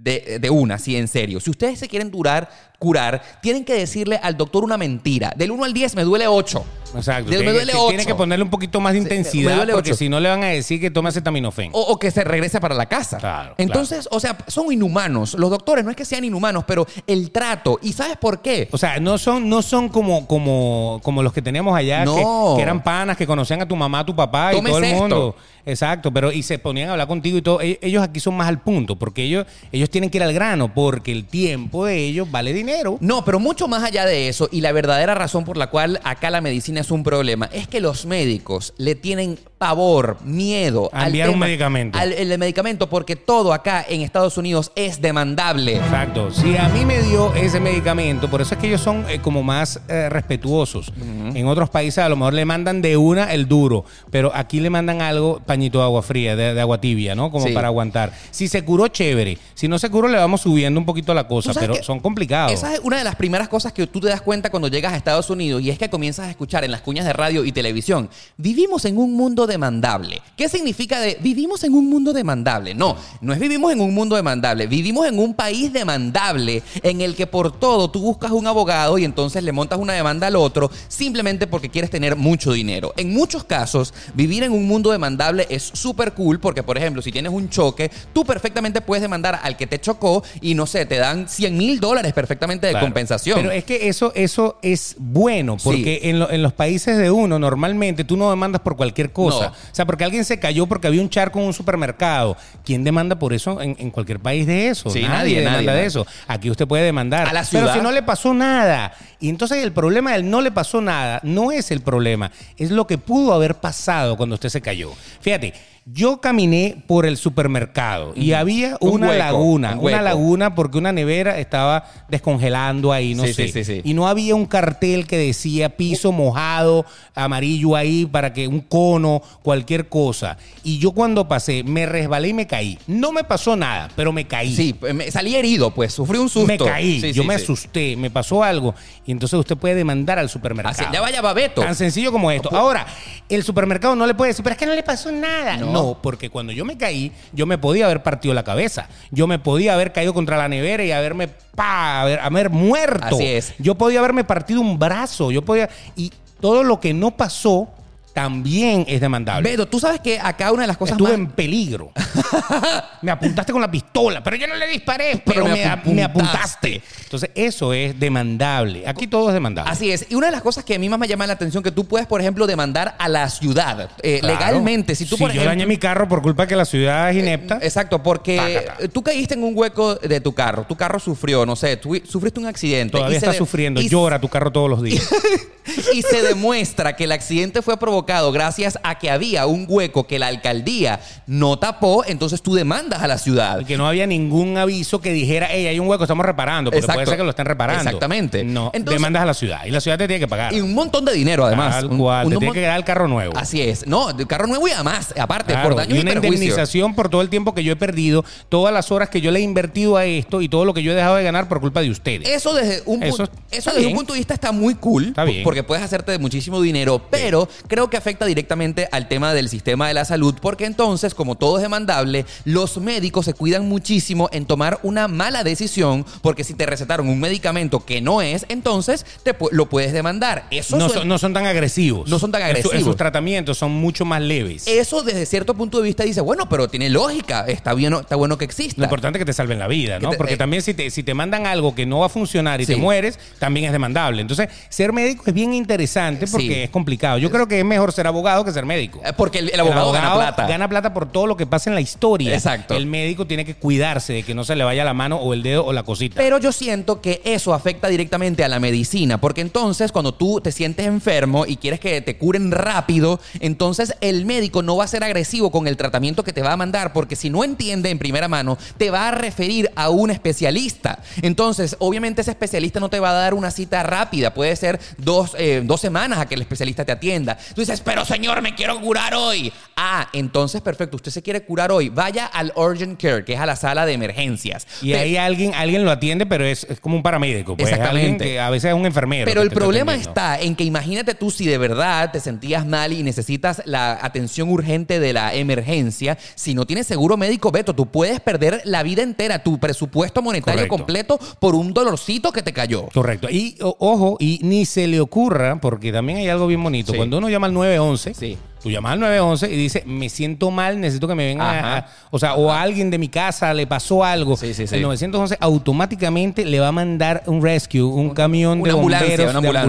de, 0.02 0.40
de 0.40 0.50
una, 0.50 0.78
sí, 0.78 0.96
en 0.96 1.08
serio. 1.08 1.40
Si 1.40 1.50
ustedes 1.50 1.80
se 1.80 1.88
quieren 1.88 2.12
durar, 2.12 2.50
curar, 2.80 3.22
tienen 3.42 3.66
que 3.66 3.74
decirle 3.74 4.20
al 4.22 4.38
doctor 4.38 4.64
una 4.64 4.78
mentira. 4.78 5.34
Del 5.36 5.52
1 5.52 5.64
al 5.66 5.74
10 5.74 5.96
me 5.96 6.04
duele 6.04 6.28
8. 6.28 6.64
Exacto. 6.96 7.30
De- 7.32 7.38
me 7.38 7.44
Tiene- 7.44 7.52
duele 7.54 7.72
Tiene 7.74 7.98
8. 8.04 8.06
que 8.08 8.16
ponerle 8.16 8.44
un 8.44 8.50
poquito 8.52 8.80
más 8.80 8.94
de 8.94 9.00
intensidad 9.00 9.68
porque 9.72 9.94
si 9.96 10.08
no 10.08 10.20
le 10.20 10.30
van 10.30 10.44
a 10.44 10.48
decir 10.48 10.80
que 10.80 10.90
tome 10.92 11.10
acetaminofén. 11.10 11.72
O, 11.74 11.82
o 11.82 12.00
que 12.00 12.12
se 12.12 12.24
regrese 12.24 12.62
para 12.62 12.76
la 12.76 12.86
casa. 12.86 13.18
Claro, 13.18 13.56
Entonces, 13.58 14.08
o 14.12 14.20
sea, 14.20 14.38
son 14.48 14.72
inhumanos. 14.72 15.34
Los 15.34 15.50
doctores 15.50 15.84
no 15.84 15.90
es 15.90 15.98
que 15.98 16.06
sean 16.06 16.24
inhumanos, 16.24 16.64
pero 16.68 16.86
el 17.08 17.32
trato. 17.32 17.80
¿Y 17.82 17.92
sabes 17.94 18.16
por 18.18 18.42
qué? 18.42 18.70
O 18.72 18.78
sea, 18.78 19.00
no 19.00 19.18
son, 19.18 19.50
no 19.50 19.62
son 19.64 19.90
como, 19.90 20.28
como, 20.28 21.02
como 21.04 21.24
los 21.24 21.34
que 21.34 21.42
teníamos 21.42 21.76
allá, 21.76 22.06
No. 22.06 22.16
que, 22.16 22.58
que 22.58 22.62
eran 22.62 22.84
panas, 22.84 23.18
que 23.18 23.26
conocían 23.28 23.62
a 23.62 23.68
tu 23.68 23.76
mamá, 23.76 24.00
a 24.00 24.06
tu 24.06 24.16
papá 24.16 24.54
y 24.54 24.62
todo 24.62 24.78
el 24.78 24.84
esto. 24.86 25.00
mundo. 25.02 25.36
Exacto, 25.66 26.14
pero 26.14 26.32
y 26.32 26.44
se 26.44 26.60
ponían 26.60 26.88
a 26.88 26.92
hablar 26.94 27.08
contigo 27.10 27.38
y 27.38 27.42
todo. 27.42 27.60
E- 27.60 27.78
Ellos 27.82 28.02
aquí 28.02 28.22
son 28.22 28.36
más 28.38 28.48
al 28.48 28.62
punto, 28.62 28.96
porque 28.96 29.24
ellos, 29.24 29.46
ellos 29.74 29.87
tienen 29.90 30.10
que 30.10 30.18
ir 30.18 30.24
al 30.24 30.34
grano, 30.34 30.74
porque 30.74 31.12
el 31.12 31.26
tiempo 31.26 31.86
de 31.86 32.06
ellos 32.06 32.30
vale 32.30 32.54
dinero. 32.54 32.98
No, 33.00 33.24
pero 33.26 33.40
mucho 33.40 33.68
más 33.68 33.84
allá 33.84 34.06
de 34.06 34.28
eso, 34.28 34.50
y 34.52 34.62
la 34.62 34.72
verdadera 34.72 35.16
razón 35.16 35.46
por 35.46 35.58
la 35.58 35.70
cual 35.70 36.00
acá 36.04 36.30
la 36.30 36.42
medicina 36.42 36.82
es 36.82 36.92
un 36.92 37.04
problema, 37.04 37.50
es 37.52 37.68
que 37.68 37.82
los 37.82 38.06
médicos 38.06 38.74
le 38.78 38.96
tienen 38.96 39.38
pavor, 39.58 40.18
miedo 40.24 40.90
A 40.94 41.08
enviar 41.08 41.30
un 41.30 41.40
medicamento. 41.40 41.98
Al 41.98 42.14
el 42.14 42.38
medicamento, 42.38 42.90
porque 42.90 43.16
todo 43.16 43.54
acá 43.54 43.84
en 43.88 44.02
Estados 44.02 44.38
Unidos 44.38 44.72
es 44.76 45.02
demandable. 45.02 45.78
Exacto. 45.78 46.32
Si 46.32 46.56
a 46.58 46.70
mí 46.70 46.86
me 46.86 47.02
dio 47.02 47.34
ese 47.34 47.60
medicamento, 47.60 48.30
por 48.30 48.42
eso 48.42 48.54
es 48.54 48.60
que 48.62 48.68
ellos 48.68 48.82
son 48.82 49.06
eh, 49.10 49.20
como 49.22 49.42
más 49.44 49.82
eh, 49.88 50.10
respetuosos. 50.10 50.92
En 51.34 51.48
otros 51.48 51.70
países 51.70 52.04
a 52.04 52.10
lo 52.10 52.16
mejor 52.16 52.34
le 52.34 52.46
mandan 52.46 52.82
de 52.82 52.98
una 52.98 53.34
el 53.34 53.48
duro, 53.48 53.86
pero 54.12 54.32
aquí 54.34 54.60
le 54.60 54.70
mandan 54.70 55.02
algo, 55.02 55.42
pañito 55.46 55.80
de 55.80 55.86
agua 55.86 56.02
fría, 56.04 56.36
de, 56.36 56.54
de 56.54 56.62
agua 56.62 56.80
tibia, 56.80 57.16
¿no? 57.16 57.32
Como 57.32 57.48
Sí. 57.48 57.54
para 57.54 57.68
aguantar. 57.70 58.14
Si 58.32 58.48
se 58.48 58.64
curó, 58.64 58.88
chévere. 58.90 59.38
Si 59.56 59.68
no 59.68 59.80
se 59.80 59.90
curó, 59.90 60.08
le 60.08 60.18
vamos 60.18 60.42
subiendo 60.42 60.80
un 60.80 60.86
poquito 60.86 61.14
la 61.14 61.28
cosa, 61.28 61.54
pero 61.54 61.82
son 61.84 62.00
complicados. 62.00 62.52
Esa 62.52 62.74
es 62.76 62.80
una 62.82 62.98
de 62.98 63.04
las 63.04 63.16
primeras 63.16 63.48
cosas 63.48 63.74
que 63.74 63.88
tú 63.88 64.00
te 64.02 64.08
das 64.10 64.22
cuenta 64.22 64.50
cuando 64.52 64.68
llegas 64.68 64.94
a 64.94 64.98
Estados 64.98 65.30
Unidos 65.30 65.62
y 65.62 65.70
es 65.70 65.80
que 65.80 65.90
comienzas 65.90 66.28
a 66.28 66.30
escuchar 66.30 66.64
en 66.64 66.72
las 66.72 66.82
cuñas 66.82 67.06
de 67.06 67.14
radio 67.14 67.44
y 67.46 67.52
televisión. 67.52 68.10
Vivimos 68.38 68.86
en 68.86 68.98
un 68.98 69.14
mundo 69.16 69.47
demandable. 69.48 70.22
¿Qué 70.36 70.48
significa 70.50 71.00
de 71.00 71.18
vivimos 71.20 71.64
en 71.64 71.74
un 71.74 71.90
mundo 71.90 72.14
demandable? 72.14 72.76
No, 72.76 72.96
no 73.22 73.34
es 73.34 73.40
vivimos 73.40 73.72
en 73.74 73.82
un 73.82 73.94
mundo 73.94 74.16
demandable, 74.16 74.68
vivimos 74.68 75.08
en 75.08 75.18
un 75.18 75.34
país 75.34 75.74
demandable 75.74 76.62
en 76.84 77.02
el 77.02 77.16
que 77.16 77.26
por 77.28 77.58
todo 77.58 77.90
tú 77.90 78.02
buscas 78.02 78.32
un 78.32 78.46
abogado 78.48 78.98
y 78.98 79.06
entonces 79.06 79.44
le 79.44 79.52
montas 79.52 79.80
una 79.80 79.94
demanda 79.94 80.28
al 80.28 80.36
otro 80.36 80.70
simplemente 80.88 81.48
porque 81.48 81.70
quieres 81.70 81.90
tener 81.90 82.16
mucho 82.16 82.52
dinero. 82.54 82.94
En 82.98 83.14
muchos 83.14 83.44
casos, 83.44 83.94
vivir 84.14 84.44
en 84.44 84.52
un 84.52 84.68
mundo 84.68 84.92
demandable 84.92 85.48
es 85.50 85.64
súper 85.64 86.14
cool 86.14 86.40
porque, 86.40 86.64
por 86.64 86.78
ejemplo, 86.78 87.02
si 87.02 87.12
tienes 87.12 87.32
un 87.32 87.50
choque, 87.50 87.90
tú 88.14 88.24
perfectamente 88.26 88.82
puedes 88.82 89.02
demandar 89.02 89.40
al 89.42 89.58
que 89.58 89.66
te 89.68 89.80
chocó 89.80 90.24
y 90.42 90.54
no 90.54 90.66
sé, 90.66 90.86
te 90.86 90.98
dan 90.98 91.28
100 91.30 91.58
mil 91.58 91.80
dólares 91.80 92.14
perfectamente 92.14 92.68
de 92.68 92.74
Claro. 92.74 92.86
compensación. 92.86 93.38
Pero 93.40 93.52
es 93.52 93.64
que 93.64 93.88
eso, 93.88 94.12
eso 94.16 94.58
es 94.62 94.96
bueno, 95.00 95.58
porque 95.64 96.02
en, 96.04 96.20
lo- 96.20 96.30
en 96.30 96.42
los 96.42 96.54
países 96.54 96.98
de 96.98 97.10
uno, 97.12 97.40
normalmente 97.40 98.04
tú 98.04 98.18
no 98.18 98.30
demandas 98.30 98.62
por 98.62 98.76
cualquier 98.76 99.12
cosa. 99.12 99.37
No. 99.37 99.37
O 99.46 99.54
sea, 99.72 99.86
porque 99.86 100.04
alguien 100.04 100.26
se 100.26 100.40
cayó 100.40 100.68
porque 100.68 100.88
había 100.88 101.02
un 101.02 101.10
charco 101.10 101.40
en 101.40 101.46
un 101.46 101.54
supermercado. 101.54 102.38
¿Quién 102.66 102.84
demanda 102.84 103.18
por 103.18 103.34
eso 103.34 103.62
en, 103.62 103.76
en 103.80 103.92
cualquier 103.92 104.20
país 104.20 104.46
de 104.48 104.70
eso? 104.70 104.90
Sí, 104.90 105.02
nadie, 105.02 105.12
nadie, 105.12 105.40
demanda 105.40 105.62
nadie, 105.62 105.82
de 105.82 105.86
eso. 105.86 106.08
Aquí 106.28 106.50
usted 106.50 106.68
puede 106.68 106.84
demandar. 106.84 107.28
A 107.28 107.34
la 107.34 107.42
Pero 107.50 107.64
ciudad. 107.64 107.74
si 107.76 107.82
no 107.82 107.92
le 107.92 108.04
pasó 108.04 108.34
nada. 108.34 108.94
Y 109.20 109.30
entonces 109.30 109.64
el 109.64 109.72
problema 109.72 110.14
del 110.14 110.30
no 110.30 110.42
le 110.42 110.52
pasó 110.52 110.82
nada 110.82 111.20
no 111.24 111.52
es 111.52 111.72
el 111.72 111.82
problema, 111.82 112.32
es 112.58 112.72
lo 112.72 112.88
que 112.88 112.98
pudo 112.98 113.34
haber 113.34 113.56
pasado 113.56 114.18
cuando 114.18 114.36
usted 114.36 114.50
se 114.50 114.62
cayó. 114.62 114.92
Fíjate. 115.22 115.54
Yo 115.90 116.20
caminé 116.20 116.84
por 116.86 117.06
el 117.06 117.16
supermercado 117.16 118.12
y 118.14 118.34
había 118.34 118.76
Un 118.82 118.96
una 118.96 119.08
hueco, 119.08 119.18
laguna, 119.20 119.68
un 119.72 119.78
una 119.78 119.84
hueco. 119.86 120.02
laguna 120.04 120.54
porque 120.54 120.78
una 120.78 120.92
nevera 120.92 121.40
estaba 121.40 121.86
descongelando 122.10 122.92
ahí, 122.92 123.16
no 123.16 123.24
Sí, 123.24 123.34
sé. 123.34 123.48
sí, 123.48 123.54
sí, 123.54 123.64
sí. 123.64 123.82
Y 123.86 123.94
no 123.94 124.06
había 124.10 124.36
un 124.36 124.46
cartel 124.48 125.08
que 125.08 125.18
decía 125.18 125.78
piso 125.78 126.12
mojado, 126.12 126.86
amarillo 127.16 127.78
ahí 127.78 128.06
para 128.06 128.34
que 128.34 128.50
un 128.50 128.60
cono, 128.60 129.22
cualquier 129.44 129.88
cosa. 129.88 130.38
Y 130.62 130.78
yo 130.80 130.92
cuando 130.92 131.30
pasé 131.30 131.64
me 131.64 131.86
resbalé 131.86 132.28
y 132.28 132.34
me 132.34 132.48
caí. 132.48 132.78
No 132.86 133.14
me 133.14 133.24
pasó 133.24 133.56
nada, 133.56 133.90
pero 133.96 134.12
me 134.12 134.28
caí. 134.28 134.54
Sí, 134.54 134.76
me- 134.94 135.10
salí 135.10 135.38
herido, 135.38 135.72
pues, 135.74 135.94
sufrí 135.94 136.18
un 136.18 136.28
susto. 136.28 136.48
Me 136.48 136.58
caí, 136.58 137.00
Sí, 137.00 137.14
yo 137.14 137.22
sí, 137.22 137.28
me 137.30 137.38
sí. 137.38 137.44
asusté, 137.46 137.96
me 137.96 138.12
pasó 138.12 138.44
algo. 138.44 138.76
Y 139.06 139.14
entonces 139.14 139.40
usted 139.40 139.56
puede 139.56 139.76
demandar 139.76 140.20
al 140.20 140.28
supermercado. 140.28 140.76
Así, 140.82 140.84
ya 140.92 141.00
vaya 141.00 141.22
Babeto. 141.22 141.62
Tan 141.62 141.76
sencillo 141.76 142.12
como 142.12 142.30
esto. 142.30 142.54
Ahora, 142.54 142.86
el 143.30 143.42
supermercado 143.42 143.96
no 143.96 144.06
le 144.06 144.14
puede 144.16 144.32
decir, 144.32 144.44
pero 144.44 144.52
es 144.54 144.60
que 144.60 144.66
no 144.66 144.76
le 144.76 144.84
pasó 144.84 145.14
nada. 145.14 145.56
No. 145.56 145.77
No. 145.77 145.77
Porque 146.02 146.30
cuando 146.30 146.54
yo 146.54 146.66
me 146.66 146.78
caí, 146.78 147.12
yo 147.34 147.46
me 147.46 147.58
podía 147.58 147.86
haber 147.86 148.04
partido 148.04 148.34
la 148.34 148.44
cabeza. 148.44 148.88
Yo 149.12 149.28
me 149.28 149.40
podía 149.40 149.74
haber 149.74 149.94
caído 149.94 150.14
contra 150.14 150.38
la 150.38 150.48
nevera 150.48 150.84
y 150.84 150.92
haberme, 150.92 151.28
pa, 151.28 152.02
haber, 152.02 152.20
haber 152.20 152.50
muerto. 152.50 153.16
Así 153.16 153.26
es. 153.26 153.54
Yo 153.60 153.76
podía 153.76 154.00
haberme 154.00 154.24
partido 154.24 154.62
un 154.62 154.78
brazo. 154.80 155.32
Yo 155.32 155.42
podía. 155.42 155.70
Y 155.96 156.12
todo 156.40 156.64
lo 156.64 156.80
que 156.80 156.94
no 156.94 157.12
pasó 157.12 157.70
también 158.18 158.84
es 158.88 159.00
demandable. 159.00 159.48
Beto, 159.52 159.68
tú 159.68 159.80
sabes 159.80 160.00
que 160.02 160.20
acá 160.20 160.52
una 160.52 160.64
de 160.64 160.68
las 160.70 160.78
cosas 160.78 160.94
Estuve 160.94 161.12
más... 161.12 161.20
en 161.20 161.28
peligro. 161.28 161.92
me 163.04 163.12
apuntaste 163.12 163.52
con 163.52 163.62
la 163.62 163.70
pistola, 163.70 164.24
pero 164.24 164.36
yo 164.38 164.48
no 164.48 164.56
le 164.56 164.66
disparé, 164.66 165.22
pero, 165.24 165.44
Pero 165.44 165.56
me 165.56 165.64
apuntaste. 165.66 165.94
me 165.94 166.04
apuntaste. 166.04 166.82
Entonces, 167.04 167.30
eso 167.36 167.74
es 167.74 168.00
demandable. 168.00 168.88
Aquí 168.88 169.06
todo 169.06 169.28
es 169.30 169.36
demandable. 169.36 169.72
Así 169.72 169.92
es. 169.92 170.08
Y 170.10 170.16
una 170.16 170.26
de 170.26 170.32
las 170.32 170.42
cosas 170.42 170.64
que 170.64 170.74
a 170.74 170.80
mí 170.80 170.90
más 170.90 170.98
me 170.98 171.08
llama 171.08 171.28
la 171.28 171.34
atención 171.34 171.62
que 171.62 171.70
tú 171.72 171.86
puedes, 171.88 172.08
por 172.08 172.20
ejemplo, 172.20 172.48
demandar 172.48 172.96
a 172.98 173.08
la 173.08 173.30
ciudad 173.30 173.92
eh, 174.02 174.18
Claro. 174.20 174.34
legalmente. 174.40 174.96
Si 174.96 175.06
tú, 175.06 175.16
por 175.16 175.28
yo 175.28 175.34
ejemplo, 175.34 175.50
dañé 175.52 175.68
mi 175.68 175.78
carro 175.78 176.08
por 176.08 176.24
culpa 176.24 176.44
de 176.44 176.48
que 176.48 176.56
la 176.56 176.66
ciudad 176.66 177.12
es 177.12 177.18
inepta. 177.18 177.60
Exacto, 177.62 178.02
porque 178.02 178.64
Tácata. 178.66 178.88
tú 178.90 179.04
caíste 179.04 179.36
en 179.36 179.44
un 179.44 179.52
hueco 179.56 179.94
de 179.94 180.20
tu 180.22 180.34
carro. 180.34 180.66
Tu 180.68 180.76
carro 180.76 181.00
sufrió, 181.00 181.46
no 181.46 181.56
sé, 181.56 181.78
tú 181.78 181.96
sufriste 182.04 182.40
un 182.40 182.48
accidente. 182.48 182.94
Todavía 182.98 183.18
está 183.20 183.32
de- 183.32 183.38
sufriendo. 183.38 183.80
y- 183.80 183.88
Llora 183.90 184.20
tu 184.20 184.28
carro 184.28 184.52
todos 184.52 184.70
los 184.72 184.82
días. 184.82 185.08
y 185.94 186.02
se 186.02 186.24
demuestra 186.24 186.96
que 186.96 187.04
el 187.04 187.12
accidente 187.12 187.62
fue 187.62 187.78
provocado 187.78 188.07
gracias 188.32 188.80
a 188.84 188.98
que 188.98 189.10
había 189.10 189.46
un 189.46 189.66
hueco 189.68 190.08
que 190.08 190.20
la 190.20 190.28
alcaldía 190.28 191.00
no 191.28 191.60
tapó, 191.60 192.04
entonces 192.06 192.42
tú 192.42 192.54
demandas 192.56 193.02
a 193.02 193.08
la 193.08 193.18
ciudad. 193.18 193.60
Y 193.62 193.66
que 193.66 193.78
no 193.78 193.88
había 193.88 194.08
ningún 194.08 194.58
aviso 194.58 195.00
que 195.02 195.12
dijera, 195.12 195.48
hey, 195.52 195.68
hay 195.68 195.80
un 195.80 195.88
hueco, 195.88 196.04
estamos 196.04 196.26
reparando. 196.26 196.70
Porque 196.72 196.80
Exacto. 196.80 196.98
puede 196.98 197.08
ser 197.08 197.18
que 197.18 197.24
lo 197.24 197.30
estén 197.32 197.46
reparando. 197.46 197.84
Exactamente. 197.84 198.44
No, 198.44 198.72
Entonces- 198.74 199.00
demandas 199.00 199.24
a 199.24 199.26
la 199.26 199.34
ciudad. 199.34 199.66
Y 199.66 199.72
la 199.72 199.82
ciudad 199.82 199.98
te 199.98 200.08
tiene 200.08 200.20
que 200.20 200.28
pagar. 200.28 200.54
Y 200.54 200.62
un 200.62 200.74
montón 200.74 201.06
de 201.06 201.14
dinero, 201.14 201.46
además. 201.46 201.76
Tal 201.76 201.86
Un- 201.92 201.98
cual. 201.98 202.26
un 202.28 202.34
te 202.34 202.38
tiene 202.40 202.54
que 202.54 202.62
dar 202.62 202.78
el 202.78 202.84
carro 202.84 203.08
nuevo. 203.08 203.34
Así 203.38 203.62
es. 203.62 203.86
No, 203.88 204.14
de 204.14 204.26
carro 204.26 204.48
nuevo 204.48 204.68
y 204.68 204.72
además, 204.72 205.14
aparte, 205.20 205.54
Claro, 205.54 205.70
por 205.70 205.78
daños 205.78 205.94
y 205.96 205.98
y, 205.98 206.02
una 206.02 206.14
indemnización 206.14 206.96
por 206.96 207.10
todo 207.10 207.22
el 207.22 207.30
tiempo 207.30 207.54
que 207.54 207.64
yo 207.64 207.74
he 207.74 207.76
perdido, 207.76 208.24
todas 208.50 208.74
las 208.74 208.92
horas 208.92 209.10
que 209.10 209.22
yo 209.22 209.32
le 209.32 209.40
he 209.40 209.44
invertido 209.44 209.98
a 209.98 210.06
esto 210.06 210.42
y 210.42 210.50
todo 210.50 210.66
lo 210.66 210.74
que 210.74 210.84
yo 210.84 210.92
he 210.92 210.96
dejado 210.96 211.16
de 211.16 211.24
ganar 211.24 211.48
por 211.48 211.60
culpa 211.62 211.82
de 211.82 211.90
ustedes. 211.90 212.28
Eso 212.28 212.54
desde 212.54 212.82
un, 212.86 213.04
Eso 213.04 213.28
eso 213.52 213.72
desde 213.72 213.88
un 213.88 213.94
punto 213.96 214.14
de 214.14 214.20
vista 214.20 214.34
está 214.34 214.52
muy 214.52 214.76
cool, 214.76 215.08
Está 215.08 215.24
bien. 215.24 215.44
porque 215.44 215.64
puedes 215.64 215.84
hacerte 215.84 216.12
de 216.12 216.20
muchísimo 216.20 216.62
dinero, 216.62 217.02
pero 217.10 217.48
creo 217.68 217.87
que 217.90 217.98
afecta 217.98 218.26
directamente 218.26 218.88
al 218.92 219.08
tema 219.08 219.34
del 219.34 219.50
sistema 219.50 219.88
de 219.88 219.94
la 219.94 220.06
salud, 220.06 220.36
porque 220.42 220.66
entonces, 220.66 221.14
como 221.14 221.36
todo 221.36 221.58
es 221.58 221.64
demandable, 221.64 222.26
los 222.46 222.78
médicos 222.78 223.26
se 223.26 223.34
cuidan 223.34 223.68
muchísimo 223.68 224.30
en 224.32 224.46
tomar 224.46 224.80
una 224.84 225.08
mala 225.08 225.44
decisión, 225.44 226.06
porque 226.22 226.44
si 226.44 226.54
te 226.54 226.66
recetaron 226.66 227.08
un 227.10 227.20
medicamento 227.20 227.86
que 227.86 228.02
no 228.02 228.22
es, 228.22 228.46
entonces 228.50 229.06
te 229.24 229.38
pu- 229.38 229.50
lo 229.52 229.68
puedes 229.70 229.94
demandar. 229.94 230.46
Eso, 230.52 230.78
no, 230.78 230.86
suena- 230.88 231.02
son, 231.02 231.08
no 231.10 231.18
son 231.18 231.34
tan 231.34 231.46
agresivos. 231.46 232.10
No 232.10 232.20
son 232.20 232.32
tan 232.32 232.42
agresivos. 232.42 232.84
sus 232.84 232.96
tratamientos 232.96 233.58
son 233.58 233.72
mucho 233.72 234.06
más 234.06 234.22
leves. 234.22 234.68
eso 234.68 235.04
desde 235.04 235.26
cierto 235.26 235.54
punto 235.56 235.78
de 235.80 235.84
vista 235.84 236.04
dice, 236.04 236.22
bueno, 236.22 236.48
pero 236.50 236.68
tiene 236.68 236.90
lógica, 236.90 237.46
está 237.48 237.74
bien, 237.74 237.94
está 237.94 238.16
bueno 238.16 238.38
que 238.38 238.46
exista. 238.46 238.80
Lo 238.82 238.86
importante 238.86 239.18
es 239.18 239.22
que 239.22 239.26
te 239.26 239.34
salven 239.34 239.60
la 239.60 239.68
vida, 239.68 240.00
¿no? 240.00 240.12
Te- 240.12 240.18
Porque 240.18 240.34
eh, 240.34 240.38
también 240.38 240.62
si 240.62 240.74
te, 240.74 240.90
si 240.90 241.04
te 241.04 241.14
mandan 241.14 241.46
algo 241.46 241.76
que 241.76 241.86
no 241.86 242.00
va 242.00 242.08
a 242.08 242.10
funcionar 242.10 242.62
y 242.62 242.66
Sí. 242.66 242.74
te 242.74 242.80
mueres, 242.80 243.20
también 243.40 243.66
es 243.66 243.72
demandable. 243.72 244.22
Entonces, 244.22 244.50
ser 244.70 244.92
médico 244.94 245.24
es 245.28 245.34
bien 245.34 245.54
interesante 245.54 246.28
porque 246.28 246.48
Sí. 246.48 246.54
es 246.54 246.70
complicado. 246.70 247.18
Yo 247.18 247.30
creo 247.32 247.48
que 247.48 247.60
es 247.60 247.66
mejor 247.66 247.77
ser 247.92 248.08
abogado 248.08 248.44
que 248.44 248.52
ser 248.52 248.66
médico. 248.66 249.02
Eh, 249.06 249.14
Porque 249.16 249.40
el, 249.40 249.50
el 249.54 249.60
abogado, 249.60 249.92
gana 249.92 250.14
plata. 250.14 250.48
Gana 250.48 250.68
plata 250.70 250.94
por 250.94 251.12
todo 251.12 251.28
lo 251.28 251.38
que 251.38 251.46
pasa 251.46 251.70
en 251.70 251.76
la 251.76 251.82
historia. 251.82 252.34
Exacto. 252.34 252.76
El 252.76 252.86
médico 252.86 253.26
tiene 253.26 253.46
que 253.46 253.56
cuidarse 253.56 254.14
de 254.14 254.24
que 254.24 254.34
no 254.34 254.44
se 254.44 254.56
le 254.56 254.64
vaya 254.64 254.84
la 254.84 254.94
mano 254.94 255.18
o 255.18 255.34
el 255.34 255.44
dedo 255.44 255.66
o 255.66 255.74
la 255.74 255.84
cosita. 255.84 256.16
Pero 256.16 256.38
yo 256.40 256.52
siento 256.52 257.02
que 257.02 257.22
eso 257.24 257.54
afecta 257.54 257.88
directamente 257.88 258.44
a 258.44 258.50
la 258.50 258.60
medicina, 258.60 259.20
porque 259.20 259.42
entonces 259.42 259.92
cuando 259.92 260.14
tú 260.14 260.42
te 260.42 260.52
sientes 260.52 260.86
enfermo 260.86 261.46
y 261.46 261.58
quieres 261.58 261.80
que 261.80 262.02
te 262.02 262.18
curen 262.18 262.52
rápido, 262.52 263.20
entonces 263.40 263.96
el 264.02 264.26
médico 264.26 264.62
no 264.62 264.78
va 264.78 264.84
a 264.86 264.88
ser 264.88 265.04
agresivo 265.04 265.52
con 265.52 265.68
el 265.68 265.78
tratamiento 265.78 266.24
que 266.24 266.34
te 266.34 266.42
va 266.42 266.54
a 266.54 266.58
mandar, 266.58 266.94
porque 266.94 267.16
si 267.16 267.30
no 267.30 267.44
entiende 267.44 267.90
en 267.90 268.00
primera 268.00 268.28
mano, 268.28 268.58
te 268.78 268.92
va 268.92 269.10
a 269.10 269.12
referir 269.12 269.72
a 269.76 269.90
un 269.90 270.12
especialista. 270.12 271.00
Entonces, 271.22 271.76
obviamente 271.80 272.22
ese 272.22 272.32
especialista 272.32 272.80
no 272.80 272.90
te 272.90 273.00
va 273.00 273.12
a 273.12 273.14
dar 273.14 273.34
una 273.34 273.52
cita 273.52 273.84
rápida, 273.84 274.34
puede 274.34 274.56
ser 274.56 274.80
dos, 274.98 275.36
eh, 275.38 275.62
dos 275.64 275.82
semanas 275.82 276.20
a 276.20 276.26
que 276.26 276.36
el 276.36 276.42
especialista 276.42 276.86
te 276.86 276.92
atienda. 276.92 277.38
Tú 277.56 277.62
dices, 277.68 277.82
pero 277.86 278.06
señor, 278.06 278.42
me 278.42 278.56
quiero 278.56 278.80
curar 278.82 279.14
hoy. 279.14 279.52
Ah, 279.76 280.08
entonces 280.14 280.62
perfecto, 280.62 280.96
usted 280.96 281.12
se 281.12 281.22
quiere 281.22 281.42
curar 281.44 281.72
hoy, 281.72 281.90
vaya 281.90 282.26
al 282.26 282.52
urgent 282.56 283.00
care, 283.00 283.24
que 283.24 283.34
es 283.34 283.40
a 283.40 283.46
la 283.46 283.56
sala 283.56 283.86
de 283.86 283.94
emergencias. 283.94 284.66
y 284.82 284.94
ahí 284.94 285.18
alguien, 285.18 285.54
alguien 285.54 285.86
lo 285.86 285.92
atiende, 285.92 286.26
pero 286.26 286.46
es, 286.46 286.66
es 286.70 286.80
como 286.80 286.96
un 286.96 287.04
paramédico. 287.04 287.56
Pues, 287.56 287.70
Exactamente. 287.72 288.24
Que 288.26 288.40
a 288.40 288.50
veces 288.50 288.70
es 288.70 288.76
un 288.76 288.86
enfermero. 288.86 289.26
Pero 289.26 289.42
el 289.42 289.52
problema 289.52 289.94
está 289.96 290.40
en 290.40 290.56
que 290.56 290.64
imagínate 290.64 291.14
tú 291.14 291.30
si 291.32 291.46
de 291.46 291.58
verdad 291.58 292.12
te 292.12 292.20
sentías 292.20 292.66
mal 292.66 292.92
y 292.94 293.04
necesitas 293.04 293.62
la 293.66 294.00
atención 294.02 294.50
urgente 294.50 295.00
de 295.00 295.14
la 295.14 295.34
emergencia, 295.36 296.18
si 296.36 296.54
no 296.54 296.66
tienes 296.66 296.88
seguro 296.88 297.18
médico, 297.18 297.52
Beto, 297.52 297.74
tú 297.76 297.86
puedes 297.88 298.20
perder 298.20 298.62
la 298.66 298.84
vida 298.84 299.04
entera, 299.04 299.44
tu 299.44 299.60
presupuesto 299.60 300.22
monetario 300.22 300.68
Correcto. 300.68 300.76
completo 300.78 301.20
por 301.40 301.56
un 301.56 301.74
dolorcito 301.74 302.32
que 302.32 302.42
te 302.42 302.54
cayó. 302.54 302.88
Correcto. 302.94 303.28
Y 303.30 303.58
o- 303.62 303.76
ojo, 303.80 304.18
y 304.20 304.40
ni 304.44 304.66
se 304.66 304.88
le 304.88 305.00
ocurra, 305.00 305.60
porque 305.62 305.92
también 305.92 306.20
hay 306.20 306.30
algo 306.30 306.48
bien 306.48 306.64
bonito. 306.64 306.92
Sí. 306.92 306.98
Cuando 306.98 307.18
uno 307.18 307.30
llama 307.30 307.48
al 307.48 307.54
911, 307.58 308.14
Sí. 308.14 308.38
tú 308.64 308.70
llamas 308.72 308.94
al 308.94 309.00
911 309.02 309.52
y 309.52 309.56
dice, 309.58 309.84
me 309.86 310.10
siento 310.10 310.50
mal, 310.52 310.80
necesito 310.80 311.08
que 311.08 311.16
me 311.16 311.26
vengan 311.26 311.48
a, 311.48 311.60
Ajá. 311.60 311.78
a- 311.78 311.88
O 312.12 312.20
sea, 312.20 312.36
o 312.36 312.52
a 312.52 312.62
alguien 312.62 312.90
de 312.90 312.98
mi 312.98 313.10
casa 313.10 313.54
le 313.54 313.68
pasó 313.68 314.04
algo. 314.04 314.36
Sí, 314.38 314.54
sí, 314.54 314.66
sí. 314.68 314.76
El 314.76 314.82
911 314.84 315.38
automáticamente 315.40 316.46
le 316.46 316.60
va 316.60 316.70
a 316.70 316.72
mandar 316.72 317.24
un 317.28 317.42
rescue, 317.42 317.82
un 317.84 318.12
camión 318.12 318.58
de 318.58 318.64
una 318.64 318.74
ambulancia, 318.74 319.08
bomberos, 319.10 319.32
una 319.32 319.42
de 319.42 319.48
ambulancia. 319.48 319.62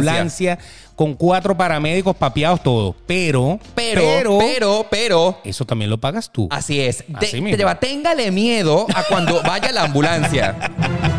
ambulancia, 0.53 0.59
con 0.97 1.15
cuatro 1.15 1.57
paramédicos 1.57 2.17
papeados 2.17 2.63
todos. 2.63 2.95
Pero, 3.07 3.61
Pero, 3.75 4.39
pero, 4.39 4.87
pero, 4.91 5.39
eso 5.45 5.65
también 5.65 5.91
lo 5.91 5.99
pagas 5.99 6.31
tú. 6.31 6.49
así 6.51 6.81
es. 6.81 7.05
De- 7.07 7.27
Así 7.27 7.41
mismo. 7.41 7.57
te 7.57 7.65
va- 7.65 7.79
téngale 7.79 8.31
miedo 8.33 8.87
a 8.95 9.05
cuando 9.05 9.41
vaya 9.43 9.71
la 9.73 9.85
ambulancia. 9.85 10.57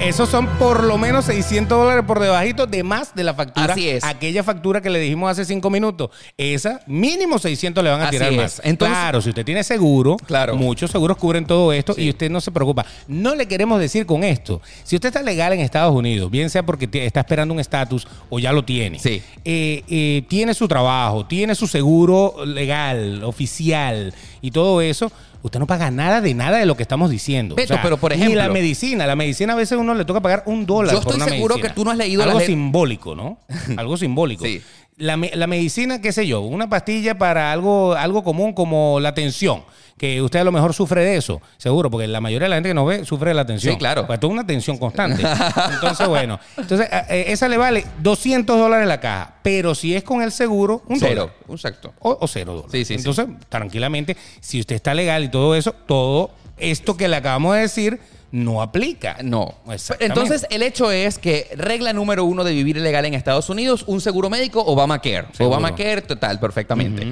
Esos 0.00 0.28
son 0.28 0.46
por 0.58 0.84
lo 0.84 0.96
menos 0.96 1.24
600 1.24 1.76
dólares 1.76 2.04
por 2.06 2.20
debajito 2.20 2.66
de 2.66 2.84
más 2.84 3.14
de 3.16 3.24
la 3.24 3.34
factura. 3.34 3.72
Así 3.72 3.88
es. 3.88 4.04
Aquella 4.04 4.44
factura 4.44 4.80
que 4.80 4.90
le 4.90 5.00
dijimos 5.00 5.28
hace 5.28 5.44
cinco 5.44 5.70
minutos. 5.70 6.10
Esa, 6.36 6.80
mínimo 6.86 7.38
600 7.40 7.82
le 7.82 7.90
van 7.90 8.00
a 8.02 8.04
Así 8.04 8.12
tirar 8.12 8.32
es. 8.32 8.36
más. 8.38 8.60
Entonces- 8.64 8.96
claro, 8.96 9.20
si 9.20 9.30
usted 9.30 9.44
tiene 9.44 9.64
seguro, 9.64 10.16
Claro. 10.24 10.54
muchos 10.54 10.92
seguros 10.92 11.16
cubren 11.16 11.44
todo 11.46 11.72
esto 11.72 11.94
Sí. 11.94 12.02
y 12.02 12.10
usted 12.10 12.30
no 12.30 12.40
se 12.40 12.52
preocupa. 12.52 12.86
No 13.08 13.34
le 13.34 13.46
queremos 13.48 13.80
decir 13.80 14.06
con 14.06 14.22
esto. 14.22 14.62
Si 14.84 14.94
usted 14.94 15.08
está 15.08 15.20
legal 15.20 15.52
en 15.52 15.60
Estados 15.60 15.94
Unidos, 15.94 16.30
bien 16.30 16.48
sea 16.48 16.64
porque 16.64 16.88
está 17.04 17.20
esperando 17.20 17.52
un 17.52 17.58
estatus 17.60 18.06
o 18.30 18.38
ya 18.38 18.52
lo 18.52 18.64
tiene, 18.64 19.00
Sí. 19.00 19.20
eh, 19.44 19.82
eh, 19.90 20.22
tiene 20.28 20.54
su 20.54 20.68
trabajo, 20.68 21.26
tiene 21.26 21.56
su 21.56 21.66
seguro 21.66 22.46
legal, 22.46 23.24
oficial 23.24 24.14
y 24.40 24.52
todo 24.52 24.80
eso. 24.80 25.10
Usted 25.42 25.60
no 25.60 25.66
paga 25.66 25.90
nada 25.90 26.20
de 26.20 26.34
nada 26.34 26.58
de 26.58 26.66
lo 26.66 26.76
que 26.76 26.82
estamos 26.82 27.10
diciendo. 27.10 27.54
Beto, 27.54 27.76
pero 27.82 27.96
por 27.96 28.12
Ni 28.12 28.18
la 28.18 28.24
ejemplo- 28.26 28.52
medicina. 28.52 29.06
La 29.06 29.14
medicina 29.16 29.52
a 29.52 29.56
veces 29.56 29.78
uno 29.78 29.94
le 29.94 30.04
toca 30.04 30.20
pagar 30.20 30.42
un 30.46 30.66
dólar 30.66 30.94
Yo 30.94 31.00
por 31.02 31.12
estoy 31.12 31.22
una 31.22 31.30
seguro 31.32 31.54
medicina. 31.54 31.68
que 31.68 31.74
tú 31.74 31.84
no 31.84 31.90
has 31.92 31.96
leído 31.96 32.22
Algo 32.24 32.38
le- 32.40 32.46
simbólico, 32.46 33.14
¿no? 33.14 33.38
Algo 33.76 33.96
simbólico. 33.96 34.44
Sí. 34.44 34.60
La, 34.98 35.16
la 35.16 35.46
medicina, 35.46 36.00
qué 36.00 36.12
sé 36.12 36.26
yo, 36.26 36.40
una 36.42 36.68
pastilla 36.68 37.16
para 37.18 37.52
algo, 37.52 37.94
algo 37.94 38.22
común 38.24 38.52
como 38.52 38.98
la 39.00 39.14
tensión, 39.14 39.62
que 39.96 40.20
usted 40.22 40.40
a 40.40 40.44
lo 40.44 40.52
mejor 40.52 40.74
sufre 40.74 41.02
de 41.04 41.16
eso, 41.16 41.40
seguro, 41.56 41.90
porque 41.90 42.06
la 42.06 42.20
mayoría 42.20 42.46
de 42.46 42.50
la 42.50 42.56
gente 42.56 42.68
que 42.70 42.74
nos 42.74 42.86
ve 42.86 43.04
sufre 43.04 43.30
de 43.30 43.34
la 43.34 43.46
tensión. 43.46 43.74
Sí, 43.74 43.78
claro. 43.78 44.06
Pues 44.06 44.18
es 44.20 44.24
una 44.28 44.46
tensión 44.46 44.76
constante. 44.78 45.22
Entonces, 45.74 46.06
bueno, 46.06 46.38
entonces 46.56 46.88
eh, 47.08 47.24
esa 47.28 47.48
le 47.48 47.56
vale 47.56 47.84
200 48.00 48.58
dólares 48.58 48.86
la 48.86 49.00
caja, 49.00 49.34
pero 49.42 49.74
si 49.74 49.94
es 49.94 50.02
con 50.02 50.22
el 50.22 50.30
seguro, 50.32 50.82
un 50.86 50.98
Cero. 51.00 51.22
dólar. 51.22 51.34
Exacto. 51.50 51.94
O, 52.00 52.18
o 52.20 52.26
cero 52.28 52.52
dólares. 52.54 52.72
Sí, 52.72 52.84
sí. 52.84 52.94
Entonces, 52.94 53.26
tranquilamente, 53.48 54.16
si 54.40 54.60
usted 54.60 54.76
está 54.76 54.94
legal 54.94 55.24
y 55.24 55.28
todo 55.28 55.54
eso, 55.54 55.72
todo 55.72 56.30
esto 56.58 56.96
que 56.96 57.08
le 57.08 57.16
acabamos 57.16 57.54
de 57.54 57.62
decir 57.62 58.00
no 58.30 58.62
aplica. 58.62 59.18
No. 59.22 59.54
Entonces, 60.00 60.46
el 60.50 60.62
hecho 60.62 60.90
es 60.90 61.18
que 61.18 61.48
regla 61.56 61.92
número 61.92 62.24
uno 62.24 62.44
de 62.44 62.52
vivir 62.52 62.76
legal 62.76 63.04
en 63.04 63.14
Estados 63.14 63.48
Unidos, 63.48 63.84
un 63.86 64.00
seguro 64.00 64.30
médico, 64.30 64.62
Obamacare. 64.64 65.26
Seguro. 65.32 65.56
Obamacare, 65.56 66.02
total, 66.02 66.38
perfectamente. 66.38 67.06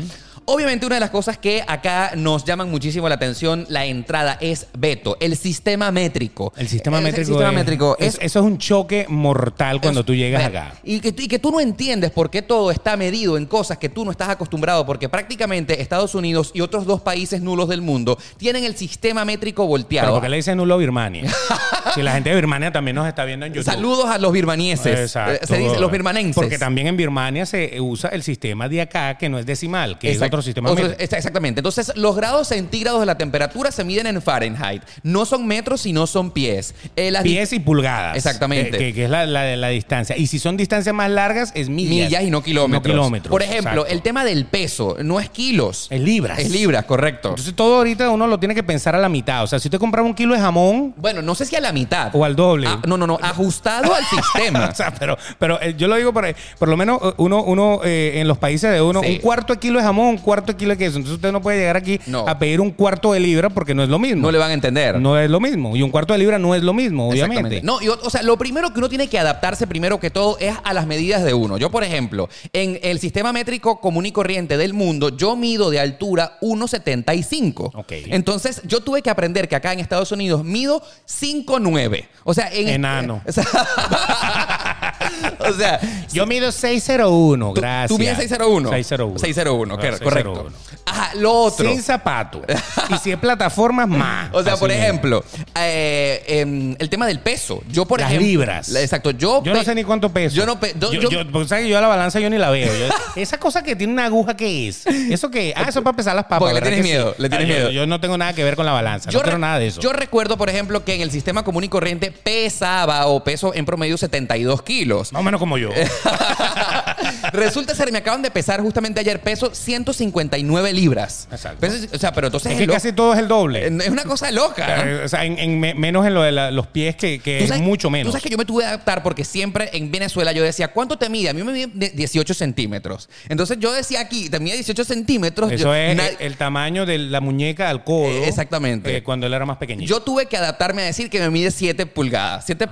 Obviamente, 0.48 0.86
una 0.86 0.94
de 0.94 1.00
las 1.00 1.10
cosas 1.10 1.38
que 1.38 1.64
acá 1.66 2.12
nos 2.14 2.44
llaman 2.44 2.70
muchísimo 2.70 3.08
la 3.08 3.16
atención, 3.16 3.66
la 3.68 3.84
entrada, 3.84 4.38
es 4.40 4.68
veto, 4.78 5.16
el 5.20 5.36
sistema 5.36 5.90
métrico. 5.90 6.52
El 6.56 6.68
sistema 6.68 6.98
El- 6.98 7.04
métrico, 7.04 7.20
El 7.20 7.26
sistema 7.26 7.48
es- 7.50 7.54
métrico 7.56 7.96
es- 7.98 8.14
es 8.14 8.20
eso 8.22 8.38
es 8.38 8.44
un 8.44 8.58
choque 8.58 9.06
mortal 9.08 9.80
cuando 9.80 10.04
tú 10.04 10.14
llegas 10.14 10.44
acá. 10.44 10.74
Y 10.84 11.00
que, 11.00 11.08
y 11.08 11.26
que 11.28 11.38
tú 11.40 11.50
no 11.50 11.58
entiendes 11.60 12.12
por 12.12 12.30
qué 12.30 12.42
todo 12.42 12.70
está 12.70 12.96
medido 12.96 13.36
en 13.36 13.46
cosas 13.46 13.78
que 13.78 13.88
tú 13.88 14.04
no 14.04 14.12
estás 14.12 14.28
acostumbrado, 14.28 14.86
porque 14.86 15.08
prácticamente 15.08 15.82
Estados 15.82 16.14
Unidos 16.14 16.52
y 16.54 16.60
otros 16.60 16.86
dos 16.86 17.00
países 17.00 17.40
nulos 17.40 17.68
del 17.68 17.82
mundo 17.82 18.16
tienen 18.36 18.62
el 18.64 18.76
sistema 18.76 19.24
métrico 19.24 19.62
Pero 19.62 19.68
volteado. 19.68 20.12
porque 20.12 20.28
le 20.28 20.36
dicen 20.36 20.56
nulo 20.58 20.74
a 20.74 20.78
Birmania. 20.78 21.24
si 21.94 22.02
la 22.02 22.12
gente 22.12 22.30
de 22.30 22.36
Birmania 22.36 22.70
también 22.70 22.94
nos 22.94 23.08
está 23.08 23.24
viendo 23.24 23.46
en 23.46 23.52
YouTube. 23.52 23.72
Saludos 23.72 24.06
a 24.06 24.18
los 24.18 24.32
birmanieses. 24.32 24.98
Exacto. 25.00 25.32
Eh, 25.42 25.46
Se 25.46 25.58
dice 25.58 25.80
los 25.80 25.90
birmanenses. 25.90 26.34
Porque 26.36 26.56
también 26.58 26.86
en 26.86 26.96
Birmania 26.96 27.46
se 27.46 27.80
usa 27.80 28.10
el 28.10 28.22
sistema 28.22 28.68
de 28.68 28.80
acá, 28.82 29.18
que 29.18 29.28
no 29.28 29.38
es 29.40 29.46
decimal, 29.46 29.98
que 29.98 30.08
Exacto. 30.12 30.24
es 30.24 30.28
otro 30.28 30.35
sistema 30.42 30.70
Otro- 30.70 30.86
Exactamente. 30.98 31.60
Entonces, 31.60 31.92
los 31.96 32.16
grados 32.16 32.48
centígrados 32.48 33.00
de 33.00 33.06
la 33.06 33.16
temperatura 33.18 33.70
se 33.70 33.84
miden 33.84 34.06
en 34.06 34.20
Fahrenheit. 34.22 34.82
No 35.02 35.24
son 35.24 35.46
metros, 35.46 35.80
sino 35.82 36.06
son 36.06 36.30
pies. 36.30 36.74
Eh, 36.96 37.10
las 37.10 37.22
Pies 37.22 37.52
y 37.52 37.60
pulgadas. 37.60 38.16
Exactamente. 38.16 38.72
Que, 38.72 38.78
que- 38.78 38.94
que 38.94 39.04
es 39.04 39.10
la, 39.10 39.26
la- 39.26 39.56
la 39.56 39.68
distancia. 39.68 40.16
Y 40.16 40.26
si 40.26 40.38
son 40.38 40.56
distancias 40.56 40.94
más 40.94 41.10
largas, 41.10 41.52
es 41.54 41.68
millas. 41.68 42.08
millas 42.08 42.22
y 42.24 42.30
no 42.30 42.42
kilómetros. 42.42 42.82
No 42.82 42.92
kilómetros. 43.02 43.30
Por 43.30 43.42
ejemplo, 43.42 43.70
Exacto. 43.82 43.92
el 43.92 44.02
tema 44.02 44.24
del 44.24 44.44
peso 44.46 44.96
no 45.02 45.20
es 45.20 45.28
kilos. 45.30 45.86
Es 45.90 46.00
libras. 46.00 46.38
Es 46.38 46.50
libras, 46.50 46.84
correcto. 46.84 47.30
Entonces 47.30 47.54
todo 47.54 47.76
ahorita 47.78 48.10
uno 48.10 48.26
lo 48.26 48.38
tiene 48.38 48.54
que 48.54 48.62
pensar 48.62 48.94
a 48.94 48.98
la 48.98 49.08
mitad. 49.08 49.42
O 49.42 49.46
sea, 49.46 49.58
si 49.58 49.68
usted 49.68 49.78
compraba 49.78 50.06
un 50.06 50.14
kilo 50.14 50.34
de 50.34 50.40
jamón 50.40 50.94
bueno, 50.96 51.22
no 51.22 51.34
sé 51.34 51.44
si 51.46 51.56
a 51.56 51.60
la 51.60 51.72
mitad. 51.72 52.10
o 52.14 52.24
al 52.24 52.36
doble. 52.36 52.66
Ah, 52.68 52.80
no, 52.86 52.96
no, 52.96 53.06
no. 53.06 53.18
Ajustado 53.22 53.94
al 53.94 54.04
sistema. 54.04 54.66
o 54.72 54.74
sea, 54.74 54.92
pero, 54.94 55.16
pero 55.38 55.60
eh, 55.60 55.74
yo 55.76 55.88
lo 55.88 55.96
digo 55.96 56.12
por, 56.12 56.26
por 56.58 56.68
lo 56.68 56.76
menos 56.76 57.00
eh, 57.02 57.12
uno, 57.18 57.42
uno 57.42 57.80
eh, 57.84 58.14
en 58.16 58.28
los 58.28 58.38
países 58.38 58.70
de 58.72 58.80
uno, 58.82 59.00
Sí. 59.02 59.12
un 59.12 59.18
cuarto 59.18 59.52
de 59.54 59.58
kilo 59.60 59.78
de 59.78 59.84
jamón, 59.84 60.18
cuarto 60.26 60.52
de 60.52 60.58
kilo 60.58 60.72
de 60.72 60.78
queso. 60.78 60.96
Entonces 60.96 61.14
usted 61.14 61.30
no 61.32 61.40
puede 61.40 61.58
llegar 61.58 61.76
aquí 61.76 62.00
No. 62.06 62.26
a 62.28 62.38
pedir 62.38 62.60
un 62.60 62.72
cuarto 62.72 63.12
de 63.12 63.20
libra 63.20 63.48
porque 63.50 63.74
no 63.74 63.82
es 63.84 63.88
lo 63.88 63.98
mismo. 64.00 64.22
No 64.22 64.32
le 64.32 64.38
van 64.38 64.50
a 64.50 64.54
entender. 64.54 64.98
No 65.00 65.16
es 65.18 65.30
lo 65.30 65.38
mismo. 65.38 65.76
Y 65.76 65.82
un 65.82 65.90
cuarto 65.90 66.12
de 66.12 66.18
libra 66.18 66.38
no 66.38 66.54
es 66.54 66.62
lo 66.64 66.74
mismo, 66.74 67.08
obviamente. 67.08 67.62
No, 67.62 67.80
y, 67.80 67.88
o 67.88 68.10
sea, 68.10 68.22
lo 68.24 68.36
primero 68.36 68.72
que 68.72 68.78
uno 68.80 68.88
tiene 68.88 69.08
que 69.08 69.18
adaptarse 69.18 69.66
primero 69.68 70.00
que 70.00 70.10
todo 70.10 70.36
es 70.40 70.54
a 70.64 70.74
las 70.74 70.86
medidas 70.88 71.22
de 71.24 71.32
uno. 71.32 71.56
Yo, 71.58 71.70
por 71.70 71.84
ejemplo, 71.84 72.28
en 72.52 72.78
el 72.82 72.98
sistema 72.98 73.32
métrico 73.32 73.80
común 73.80 74.04
y 74.06 74.12
corriente 74.12 74.56
del 74.56 74.74
mundo, 74.74 75.16
yo 75.16 75.36
mido 75.36 75.70
de 75.70 75.78
altura 75.80 76.38
1,75. 76.42 77.70
Ok. 77.74 77.92
Entonces, 78.08 78.62
yo 78.64 78.80
tuve 78.80 79.02
que 79.02 79.10
aprender 79.10 79.48
que 79.48 79.54
acá 79.56 79.72
en 79.72 79.78
Estados 79.80 80.10
Unidos 80.10 80.42
mido 80.44 80.82
5,9. 81.08 82.04
O 82.24 82.34
sea, 82.34 82.48
en 82.52 82.68
Enano. 82.68 83.22
O 83.28 83.32
sea, 83.32 83.44
o 85.40 85.52
sea, 85.52 85.80
Yo 86.12 86.26
mido 86.26 86.50
601, 86.50 87.52
tú- 87.54 87.60
gracias. 87.60 87.88
Tú 87.88 87.98
mides 87.98 88.16
601. 88.18 88.70
601. 88.70 89.18
601, 89.18 89.74
Ah, 89.74 89.78
correcto. 90.24 90.50
601. 90.50 90.56
Ajá, 90.88 91.10
lo 91.16 91.32
otro. 91.32 91.68
Sin 91.68 91.82
zapato. 91.82 92.42
y 92.90 92.96
si 92.98 93.10
es 93.12 93.18
plataforma, 93.18 93.86
más. 93.86 94.30
O 94.32 94.42
sea, 94.42 94.52
Así 94.54 94.60
por 94.60 94.70
ejemplo, 94.70 95.24
eh, 95.56 96.22
em, 96.28 96.76
el 96.78 96.88
tema 96.88 97.06
del 97.06 97.20
peso. 97.20 97.62
Yo, 97.68 97.86
por 97.86 98.00
Las 98.00 98.10
ejemplo. 98.10 98.26
libras. 98.28 98.68
la- 98.68 98.80
Exacto. 98.82 99.10
Yo, 99.10 99.42
Yo 99.42 99.52
no 99.52 99.58
pe- 99.58 99.64
sé 99.64 99.74
ni 99.74 99.82
cuánto 99.84 100.10
peso. 100.10 100.36
Yo 100.36 100.46
no. 100.46 100.60
pe- 100.60 100.74
yo- 100.78 100.92
yo, 100.92 101.00
yo- 101.02 101.10
yo- 101.10 101.30
porque 101.32 101.48
sabes 101.48 101.64
que 101.64 101.70
yo 101.70 101.78
a 101.78 101.80
la 101.80 101.88
balanza 101.88 102.20
yo 102.20 102.30
ni 102.30 102.38
la 102.38 102.50
veo. 102.50 102.66
Yo- 102.72 102.94
esa 103.20 103.38
cosa 103.38 103.62
que 103.62 103.74
tiene 103.76 103.92
una 103.92 104.04
aguja, 104.06 104.36
¿qué 104.36 104.68
es? 104.68 104.86
¿Eso 104.86 105.30
qué? 105.30 105.52
Ah, 105.56 105.64
eso 105.68 105.80
es 105.80 105.84
para 105.84 105.96
pesar 105.96 106.14
las 106.14 106.24
papas. 106.24 106.38
Porque 106.38 106.54
le 106.54 106.60
¿verdad 106.60 106.70
tienes 106.76 106.86
que 106.86 106.92
miedo, 106.98 107.14
le 107.18 107.28
tienes 107.28 107.46
Ah, 107.46 107.48
yo- 107.50 107.54
miedo. 107.56 107.70
Yo, 107.70 107.86
no 107.86 108.00
tengo 108.00 108.16
nada 108.16 108.32
que 108.32 108.44
ver 108.44 108.54
con 108.56 108.64
la 108.66 108.72
balanza. 108.72 109.10
yo 109.10 109.18
no 109.18 109.22
quiero 109.24 109.38
nada 109.38 109.58
de 109.58 109.66
eso. 109.68 109.80
Yo 109.80 109.92
recuerdo, 109.92 110.36
por 110.36 110.48
ejemplo, 110.48 110.84
que 110.84 110.94
en 110.94 111.00
el 111.00 111.10
sistema 111.10 111.42
común 111.44 111.64
y 111.64 111.68
corriente 111.68 112.10
pesaba 112.12 113.06
o 113.06 113.24
peso 113.24 113.52
en 113.54 113.64
promedio 113.66 113.96
72 113.98 114.62
kilos. 114.62 115.12
Más 115.12 115.20
o 115.20 115.22
menos 115.24 115.40
como 115.40 115.58
yo. 115.58 115.70
Resulta 117.32 117.74
ser, 117.74 117.90
me 117.92 117.98
acaban 117.98 118.22
de 118.22 118.30
pesar 118.30 118.60
justamente 118.60 119.00
ayer 119.00 119.20
peso 119.20 119.54
159 119.54 120.72
libras. 120.72 121.28
Exacto. 121.30 121.60
Peso- 121.60 121.86
o 121.94 121.98
sea, 121.98 122.12
pero 122.12 122.26
entonces 122.28 122.52
es 122.52 122.58
que 122.58 122.66
casi 122.66 122.92
todo 122.92 123.12
es 123.14 123.18
el 123.18 123.28
doble. 123.28 123.66
es 123.66 123.88
una 123.88 124.04
cosa 124.04 124.30
loca. 124.30 124.84
Eh, 124.86 125.02
O 125.04 125.08
sea, 125.08 125.24
en, 125.24 125.38
en 125.38 125.58
me- 125.60 125.74
menos 125.74 126.06
en 126.06 126.14
lo 126.14 126.22
de 126.22 126.32
la- 126.32 126.50
los 126.50 126.66
pies, 126.66 126.96
que, 126.96 127.20
es 127.24 127.48
sabes- 127.48 127.62
mucho 127.62 127.90
menos. 127.90 128.06
Tú 128.06 128.12
sabes 128.12 128.22
que 128.24 128.30
yo 128.30 128.38
me 128.38 128.44
tuve 128.44 128.62
que 128.62 128.68
adaptar 128.68 129.02
porque 129.02 129.24
siempre 129.24 129.70
en 129.72 129.90
Venezuela 129.90 130.32
yo 130.32 130.42
decía, 130.42 130.68
¿cuánto 130.68 130.98
te 130.98 131.08
mide? 131.08 131.30
A 131.30 131.32
mí 131.32 131.42
me 131.42 131.52
mide 131.52 131.70
de- 131.72 131.90
18 131.90 132.34
centímetros. 132.34 133.08
Entonces 133.28 133.58
yo 133.60 133.72
decía 133.72 134.00
aquí, 134.00 134.28
te 134.28 134.38
mide 134.40 134.54
18 134.54 134.84
centímetros. 134.84 135.50
Eso 135.52 135.64
yo- 135.64 135.74
es 135.74 135.98
el, 135.98 136.16
el 136.20 136.36
tamaño 136.36 136.86
de 136.86 136.98
la 136.98 137.20
muñeca 137.20 137.68
al 137.70 137.84
codo. 137.84 138.06
Eh, 138.06 138.28
exactamente. 138.28 138.96
eh, 138.96 139.02
cuando 139.02 139.26
él 139.26 139.34
era 139.34 139.44
más 139.46 139.56
pequeñito. 139.58 139.88
Yo 139.88 140.00
tuve 140.00 140.26
que 140.26 140.36
adaptarme 140.36 140.82
a 140.82 140.86
decir 140.86 141.10
que 141.10 141.20
me 141.20 141.30
mide 141.30 141.50
7 141.50 141.86
pulgadas. 141.86 142.44
7 142.46 142.66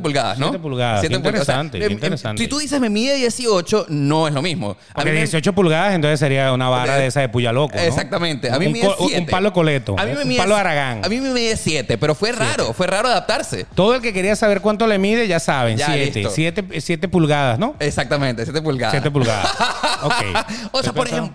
pulgadas, 0.00 0.38
¿no? 0.38 0.46
Ah, 0.46 0.50
siete 0.50 0.58
pulgadas. 0.62 1.00
Siete 1.00 1.14
Qué 1.14 1.16
interesante, 1.28 1.78
O 1.78 1.80
qué 1.80 1.86
em, 1.86 1.92
em, 1.92 1.96
interesante. 1.98 2.42
Si 2.42 2.48
tú 2.48 2.58
dices 2.58 2.80
me 2.80 2.90
mide 2.90 3.14
18, 3.16 3.79
no 3.88 4.28
es 4.28 4.34
lo 4.34 4.42
mismo. 4.42 4.76
A 4.90 4.94
Porque 4.94 5.10
mí 5.10 5.14
me- 5.16 5.20
18 5.22 5.52
pulgadas, 5.52 5.94
entonces 5.94 6.18
sería 6.20 6.52
una 6.52 6.68
vara 6.68 6.96
de 6.96 7.06
esa 7.06 7.20
de 7.20 7.28
puya 7.28 7.52
loco. 7.52 7.74
¿no? 7.76 7.80
Exactamente. 7.82 8.50
A 8.50 8.58
mí 8.58 8.66
un, 8.66 8.72
me 8.72 8.78
mide 8.80 8.94
co- 8.94 9.02
un 9.04 9.08
7. 9.10 9.30
palo 9.30 9.52
coleto. 9.52 9.96
A 9.98 10.04
mí 10.04 10.12
me 10.14 10.22
un 10.22 10.28
mide- 10.28 10.38
palo 10.38 10.56
Aragán. 10.56 11.04
A 11.04 11.08
mí 11.08 11.20
me 11.20 11.30
mide 11.30 11.56
7, 11.56 11.98
pero 11.98 12.14
fue 12.14 12.32
raro. 12.32 12.72
Fue 12.72 12.86
raro 12.86 13.08
adaptarse. 13.08 13.66
Todo 13.74 13.94
el 13.94 14.02
que 14.02 14.12
quería 14.12 14.36
saber 14.36 14.60
cuánto 14.60 14.86
le 14.86 14.98
mide, 14.98 15.26
ya 15.28 15.40
saben. 15.40 15.76
Ya, 15.78 15.86
7. 15.92 16.18
listo. 16.20 16.30
7 16.34 16.64
7 16.80 17.08
pulgadas, 17.08 17.58
¿no? 17.58 17.74
Exactamente, 17.80 18.44
7 18.44 18.60
pulgadas. 18.62 18.92
7 18.92 19.10
pulgadas. 19.10 19.50
Ok. 20.02 20.14
O 20.72 20.82
sea, 20.82 20.92
por 20.94 21.06
ejemplo- 21.06 21.34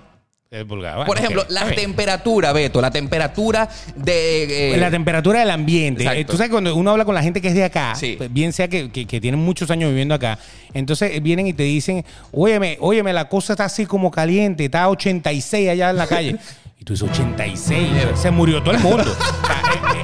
Bueno, 0.51 1.05
Por 1.05 1.17
ejemplo, 1.17 1.43
la 1.49 1.69
temperatura, 1.71 2.53
Beto, 2.53 2.79
la 2.79 2.91
temperatura 2.91 3.67
de... 3.95 4.73
eh, 4.73 4.77
la 4.77 4.89
temperatura 4.91 5.39
del 5.39 5.49
ambiente. 5.49 6.03
Exacto. 6.03 6.21
Eh, 6.21 6.25
Tú 6.25 6.33
sabes 6.37 6.47
que 6.47 6.51
cuando 6.53 6.73
uno 6.75 6.91
habla 6.91 7.03
con 7.03 7.13
la 7.15 7.23
gente 7.23 7.41
que 7.41 7.49
es 7.49 7.55
de 7.55 7.63
acá, 7.65 7.93
Sí. 7.95 8.15
pues, 8.17 8.31
bien 8.31 8.53
sea 8.53 8.67
que, 8.69 8.89
que, 8.89 9.05
que 9.05 9.19
tienen 9.19 9.39
muchos 9.39 9.69
años 9.71 9.89
viviendo 9.89 10.13
acá, 10.15 10.39
entonces 10.73 11.11
eh, 11.13 11.19
vienen 11.19 11.47
y 11.47 11.53
te 11.53 11.63
dicen, 11.63 12.05
óyeme, 12.31 12.77
óyeme, 12.79 13.11
la 13.11 13.27
cosa 13.27 13.53
está 13.53 13.65
así 13.65 13.85
como 13.85 14.11
caliente, 14.11 14.65
está 14.65 14.83
a 14.83 14.89
86 14.89 15.69
allá 15.69 15.89
en 15.89 15.97
la 15.97 16.07
calle. 16.07 16.37
Y 16.85 16.93
tú 16.93 16.93
dices, 16.93 17.09
86, 17.09 17.89
se 18.13 18.29
murió 18.29 18.61
todo 18.61 18.75
el 18.75 18.79
mundo. 18.81 19.03
O 19.45 19.47
sea, 19.47 19.61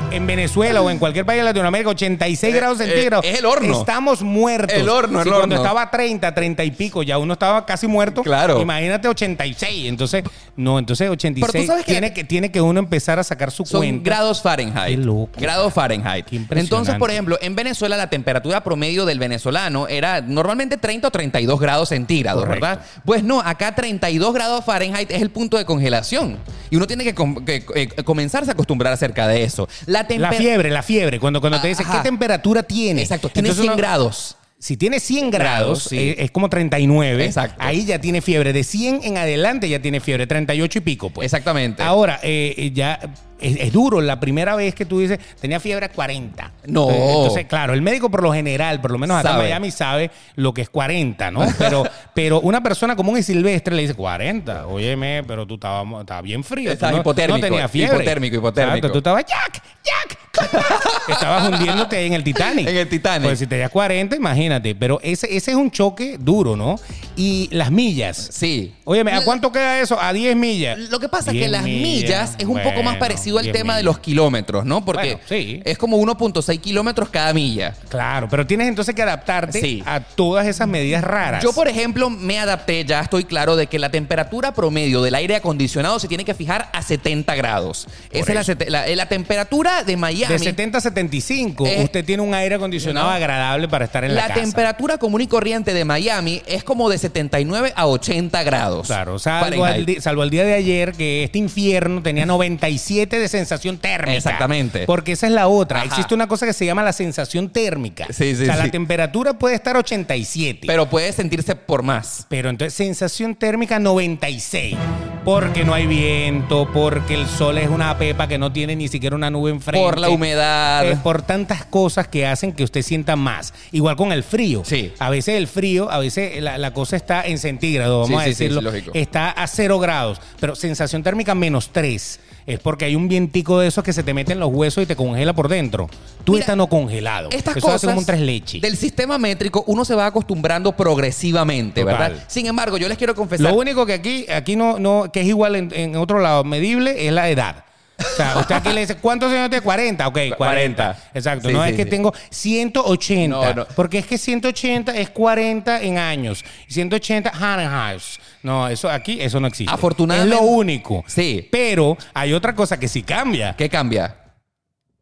en, 0.10 0.14
en 0.14 0.28
Venezuela 0.28 0.82
o 0.82 0.90
en 0.92 1.00
cualquier 1.00 1.26
país 1.26 1.40
de 1.40 1.46
Latinoamérica, 1.46 1.90
86 1.92 2.54
Eh, 2.54 2.56
grados 2.58 2.80
eh, 2.80 2.86
centígrados. 2.86 3.26
es 3.26 3.40
el 3.40 3.46
horno. 3.46 3.80
Estamos 3.80 4.22
muertos. 4.22 4.76
El 4.78 4.88
horno, 4.90 5.20
el 5.20 5.24
Si 5.24 5.30
Cuando 5.30 5.56
horno. 5.56 5.64
estaba 5.64 5.82
a 5.84 5.90
30, 5.92 6.34
30 6.34 6.64
y 6.64 6.72
pico, 6.72 7.02
ya 7.02 7.18
uno 7.18 7.34
estaba 7.34 7.66
casi 7.66 7.88
muerto. 7.88 8.22
Claro. 8.22 8.62
Imagínate 8.62 9.08
86. 9.08 9.88
Entonces, 9.88 10.24
no, 10.56 10.78
entonces 10.78 11.10
86 11.10 11.66
sabes 11.68 11.86
que- 11.86 11.92
tiene, 11.92 12.14
que, 12.14 12.24
tiene 12.24 12.52
que 12.52 12.62
uno 12.62 12.80
empezar 12.80 13.18
a 13.20 13.24
sacar 13.24 13.50
su 13.52 13.66
Son 13.66 13.80
cuenta. 13.82 14.04
grados 14.10 14.42
Fahrenheit. 14.44 15.00
Qué 15.00 15.04
loco. 15.06 15.30
Grados 15.40 15.74
Fahrenheit. 15.74 16.26
Qué 16.26 16.36
impresionante. 16.36 16.60
Entonces, 16.76 16.96
por 17.00 17.10
ejemplo, 17.10 17.38
en 17.42 17.56
Venezuela 17.56 17.98
la 17.98 18.10
temperatura 18.10 18.64
promedio 18.64 19.06
del 19.06 19.18
venezolano 19.20 19.88
era 19.88 20.22
normalmente 20.22 20.78
30 20.78 21.08
o 21.08 21.12
32 21.12 21.60
grados 21.60 21.90
centígrados, 21.90 22.44
Correcto. 22.44 22.66
¿verdad? 22.68 22.86
Pues 23.06 23.24
no, 23.24 23.40
acá 23.42 23.74
32 23.74 24.34
grados 24.34 24.66
Fahrenheit 24.66 25.10
es 25.12 25.22
el 25.22 25.30
punto 25.32 25.58
de 25.58 25.66
congelación. 25.66 26.38
Y 26.72 26.78
uno 26.78 26.88
tiene 26.88 27.04
que, 27.04 27.14
com- 27.14 27.46
que, 27.46 27.64
eh, 27.76 27.88
comenzarse 28.04 28.50
a 28.50 28.54
acostumbrar 28.54 28.92
acerca 28.94 29.28
de 29.28 29.44
eso. 29.44 29.68
La, 29.86 30.08
La 30.18 30.32
fiebre, 30.32 30.72
la 30.72 30.82
fiebre. 30.82 31.20
Cuando, 31.20 31.40
cuando 31.40 31.62
te 31.62 31.68
dicen. 31.68 31.86
¿qué 31.92 32.00
temperatura 32.00 32.64
tiene? 32.64 33.02
Exacto, 33.04 33.30
tiene 33.30 33.50
Entonces 33.50 33.62
100 33.64 33.74
uno- 33.74 33.78
grados. 33.78 34.38
Si 34.58 34.78
tiene 34.78 35.00
100 35.00 35.32
grados, 35.32 35.60
Grados, 35.60 35.84
sí. 35.86 35.98
eh, 35.98 36.16
es 36.20 36.30
como 36.32 36.48
39. 36.48 37.26
Exacto. 37.26 37.56
Ahí 37.60 37.84
ya 37.84 38.00
tiene 38.00 38.22
fiebre. 38.22 38.54
De 38.54 38.64
100 38.64 39.02
en 39.04 39.18
adelante 39.18 39.68
ya 39.68 39.82
tiene 39.82 40.00
fiebre. 40.00 40.28
38 40.28 40.78
y 40.78 40.82
pico, 40.82 41.10
pues. 41.10 41.26
Exactamente. 41.26 41.82
Ahora, 41.82 42.20
eh, 42.22 42.70
ya 42.74 43.00
es, 43.42 43.58
es 43.60 43.74
duro. 43.74 44.02
La 44.02 44.20
primera 44.20 44.56
vez 44.56 44.76
que 44.76 44.86
tú 44.86 45.00
dices, 45.00 45.20
tenía 45.40 45.60
fiebre 45.60 45.86
a 45.88 45.90
40. 45.90 46.52
No. 46.68 46.90
Eh, 46.90 46.96
Entonces, 46.96 47.46
claro, 47.46 47.74
el 47.74 47.82
médico 47.82 48.10
por 48.10 48.24
lo 48.24 48.34
general, 48.34 48.82
por 48.82 48.92
lo 48.92 48.98
menos 48.98 49.18
acá 49.18 49.32
en 49.32 49.38
Miami, 49.38 49.72
sabe 49.72 50.12
lo 50.36 50.54
que 50.54 50.62
es 50.62 50.70
40, 50.70 51.32
¿no? 51.32 51.46
Pero, 51.58 51.84
pero 52.14 52.40
una 52.42 52.62
persona 52.64 52.96
común 52.96 53.18
y 53.18 53.24
silvestre 53.24 53.76
le 53.76 53.82
dice 53.84 53.94
40. 53.94 54.68
Óyeme, 54.68 55.24
pero 55.28 55.46
tú 55.46 55.56
estabas 55.56 55.86
estabas 56.02 56.24
bien 56.24 56.44
frío. 56.44 56.70
tú 56.70 56.74
Estaba 56.74 56.92
no, 56.94 57.00
hipotérmico, 57.00 57.38
No 57.38 57.44
tenías 57.44 57.72
fiebre. 57.72 57.96
hipotérmico, 57.98 58.36
hipotérmico. 58.38 58.78
Exacto, 58.78 58.92
tú 58.92 58.98
estabas, 59.00 59.26
Jack, 59.26 59.64
Jack. 59.84 60.18
estabas 61.10 61.50
hundiéndote 61.50 62.06
en 62.06 62.14
el 62.14 62.24
Titanic. 62.24 62.68
En 62.68 62.78
el 62.78 62.88
Titanic. 62.88 63.24
Pues 63.28 63.40
si 63.40 63.48
tenías 63.48 63.70
40, 63.70 64.16
imagínate. 64.16 64.76
Pero 64.76 65.00
ese, 65.02 65.36
ese 65.36 65.52
es 65.52 65.58
un 65.58 65.72
choque 65.72 66.18
duro, 66.20 66.56
¿no? 66.56 66.80
Y 67.16 67.50
las 67.52 67.72
millas. 67.72 68.30
Sí. 68.32 68.74
Óyeme, 68.86 69.12
¿a 69.14 69.24
cuánto 69.24 69.52
queda 69.52 69.80
eso? 69.80 70.00
A 70.00 70.14
10 70.14 70.36
millas. 70.36 70.80
Lo 70.90 71.00
que 71.00 71.10
pasa 71.10 71.32
es 71.32 71.34
que 71.34 71.40
10 71.40 71.52
las 71.52 71.64
millas 71.64 72.36
es 72.38 72.46
un 72.46 72.62
poco 72.62 72.84
más 72.84 72.98
parecido 72.98 73.31
10 73.40 73.54
tema 73.54 73.78
de 73.78 73.84
los 73.84 74.00
kilómetros, 74.00 74.66
¿no? 74.66 74.84
Porque 74.84 75.14
Bueno, 75.16 75.20
sí. 75.28 75.62
es 75.66 75.78
como 75.78 75.98
1.6 75.98 76.60
kilómetros 76.60 77.10
cada 77.10 77.34
milla. 77.34 77.74
Claro, 77.90 78.28
pero 78.30 78.46
tienes 78.46 78.68
entonces 78.68 78.94
que 78.96 79.02
adaptarte 79.02 79.60
Sí. 79.62 79.84
a 79.86 80.00
todas 80.02 80.48
esas 80.48 80.68
medidas 80.68 81.04
raras. 81.04 81.44
Yo, 81.44 81.54
por 81.54 81.68
ejemplo, 81.68 82.10
me 82.10 82.40
adapté, 82.40 82.84
ya 82.86 83.02
estoy 83.02 83.24
claro 83.26 83.56
de 83.56 83.68
que 83.68 83.80
la 83.80 83.90
temperatura 83.90 84.54
promedio 84.54 85.02
del 85.02 85.16
aire 85.16 85.36
acondicionado 85.36 86.00
se 86.00 86.08
tiene 86.08 86.26
que 86.26 86.34
fijar 86.34 86.70
a 86.74 86.82
70 86.82 87.36
grados. 87.36 87.88
Esa 88.12 88.30
es 88.32 88.36
la, 88.36 88.44
sete- 88.44 88.70
la- 88.70 88.88
la 88.88 89.06
temperatura 89.08 89.84
de 89.84 89.98
Miami. 89.98 90.34
de 90.34 90.40
70 90.40 90.80
a 90.80 90.82
75, 90.82 91.66
Eh, 91.66 91.82
usted 91.84 92.04
tiene 92.06 92.24
un 92.24 92.34
aire 92.34 92.56
acondicionado 92.56 93.08
no. 93.08 93.14
agradable 93.14 93.68
para 93.68 93.86
estar 93.86 94.04
en 94.04 94.16
la, 94.16 94.22
la 94.24 94.28
casa. 94.30 94.42
temperatura 94.42 94.98
común 94.98 95.22
y 95.22 95.28
corriente 95.28 95.74
de 95.74 95.86
Miami 95.86 96.42
es 96.48 96.64
como 96.64 96.90
de 96.90 96.98
79 96.98 97.74
a 97.76 97.88
80 97.88 98.44
grados. 98.44 98.88
Claro, 98.88 99.20
salvo 99.20 99.66
al, 99.66 100.02
salvo 100.02 100.22
al 100.22 100.30
día 100.30 100.44
de 100.44 100.54
ayer 100.54 100.94
que 100.94 101.24
este 101.24 101.38
infierno 101.38 102.02
tenía 102.02 102.26
97 102.26 103.20
de 103.22 103.28
sensación 103.30 103.78
térmica. 103.78 104.16
Exactamente. 104.18 104.86
Porque 104.86 105.14
esa 105.14 105.28
es 105.28 105.34
la 105.34 105.48
otra. 105.48 105.80
Ajá. 105.80 105.88
Existe 105.88 106.14
una 106.14 106.28
cosa 106.28 106.46
que 106.46 106.54
se 106.54 106.66
llama 106.66 106.84
la 106.84 106.94
sensación 106.94 107.50
térmica. 107.50 108.08
Sí, 108.10 108.36
sí, 108.36 108.44
o 108.44 108.46
sea, 108.46 108.56
sí. 108.58 108.64
la 108.66 108.72
temperatura 108.72 109.34
puede 109.40 109.56
estar 109.56 109.78
87. 109.78 110.68
Pero 110.68 110.90
puede 110.90 111.12
sentirse 111.14 111.56
por 111.56 111.84
más. 111.84 112.26
Pero 112.30 112.50
entonces 112.50 112.74
sensación 112.74 113.36
térmica 113.36 113.80
96. 113.80 114.76
Porque 115.24 115.64
no 115.64 115.74
hay 115.76 115.86
viento, 115.86 116.68
porque 116.74 117.14
el 117.14 117.28
sol 117.28 117.58
es 117.60 117.70
una 117.70 117.96
pepa 117.98 118.28
que 118.28 118.38
no 118.40 118.52
tiene 118.52 118.76
ni 118.76 118.88
siquiera 118.88 119.16
una 119.16 119.30
nube 119.30 119.52
enfrente. 119.52 119.86
Por 119.86 120.00
la 120.00 120.10
humedad. 120.10 120.86
Eh, 120.90 120.98
por 121.04 121.22
tantas 121.22 121.64
cosas 121.66 122.08
que 122.08 122.26
hacen 122.26 122.54
que 122.54 122.64
usted 122.64 122.82
sienta 122.82 123.16
más. 123.16 123.54
Igual 123.72 123.96
con 123.96 124.12
el 124.12 124.24
frío. 124.24 124.64
Sí. 124.66 124.92
A 124.98 125.10
veces 125.12 125.36
el 125.36 125.48
frío, 125.48 125.92
a 125.92 126.00
veces 126.00 126.42
la, 126.42 126.58
la 126.58 126.74
cosa 126.74 126.96
está 126.96 127.22
en 127.24 127.38
centígrados, 127.38 128.10
vamos 128.10 128.24
Sí, 128.24 128.30
a 128.32 128.34
sí, 128.34 128.44
decirlo. 128.46 128.72
sí, 128.72 128.84
está 128.96 129.30
a 129.30 129.46
cero 129.48 129.78
grados. 129.80 130.20
Pero 130.40 130.56
sensación 130.56 131.04
térmica 131.04 131.36
menos 131.36 131.70
3. 131.72 132.20
Es 132.46 132.60
porque 132.60 132.86
hay 132.86 132.96
un 132.96 133.08
vientico 133.08 133.60
de 133.60 133.68
esos 133.68 133.84
que 133.84 133.94
se 133.94 134.04
te 134.04 134.14
mete 134.14 134.34
en 134.34 134.40
los 134.40 134.50
huesos 134.52 134.84
y 134.84 134.86
te 134.88 134.96
congela 134.96 135.34
por 135.34 135.48
dentro. 135.48 135.90
Tú 136.24 136.34
Mira, 136.34 136.42
estás 136.42 136.58
no 136.58 136.68
congelado. 136.68 137.30
Estas 137.32 137.58
Eso 137.58 137.66
cosas 137.68 137.76
hace 137.78 137.88
como 137.88 138.00
un 138.00 138.06
tres 138.06 138.20
leches. 138.22 138.62
del 138.62 138.78
sistema 138.78 139.18
métrico 139.18 139.64
uno 139.68 139.86
se 139.86 139.96
va 139.96 140.08
acostumbrando 140.08 140.72
progresivamente, 140.72 141.82
Total. 141.82 141.98
¿verdad? 142.12 142.24
Sin 142.28 142.46
embargo, 142.48 142.78
yo 142.78 142.88
les 142.90 142.98
quiero 142.98 143.16
confesar. 143.16 143.52
Lo 143.52 143.58
único 143.58 143.86
que 143.86 143.94
aquí, 143.94 144.26
aquí 144.32 144.56
no, 144.56 144.80
no, 144.80 145.12
que 145.12 145.22
es 145.22 145.28
igual 145.28 145.56
en, 145.56 145.72
en 145.74 145.96
otro 145.96 146.20
lado 146.20 146.44
medible, 146.44 147.08
es 147.08 147.14
la 147.14 147.30
edad. 147.30 147.66
O 148.00 148.16
sea, 148.16 148.38
usted 148.40 148.56
aquí 148.56 148.70
le 148.70 148.82
dice, 148.82 148.96
¿cuántos 148.96 149.32
años 149.32 149.50
tiene? 149.50 149.64
40. 149.64 150.08
Ok, 150.08 150.14
40. 150.14 150.36
40. 150.38 150.98
Exacto. 151.14 151.48
Sí, 151.50 151.54
no 151.54 151.64
sí, 151.64 151.70
es 151.70 151.76
que 151.76 151.84
sí. 151.84 151.90
tengo 151.90 152.14
180. 152.32 153.28
No, 153.36 153.54
no. 153.54 153.66
Porque 153.76 154.00
es 154.00 154.08
que 154.08 154.18
180 154.18 154.98
es 154.98 155.10
40 155.12 155.82
en 155.84 155.98
años. 155.98 156.44
180 156.68 157.32
Fahrenheit. 157.32 158.02
No, 158.44 158.68
eso 158.68 158.90
aquí, 158.90 159.20
eso 159.22 159.40
no 159.40 159.48
existe. 159.48 159.74
Afortunadamente- 159.74 160.36
Es 160.36 160.42
lo 160.42 160.48
único. 160.48 161.04
Sí. 161.08 161.48
Pero 161.52 161.98
hay 162.14 162.34
otra 162.34 162.56
cosa 162.56 162.80
que 162.80 162.88
sí 162.88 163.04
cambia. 163.04 163.56
¿Qué 163.56 163.70
cambia? 163.70 164.16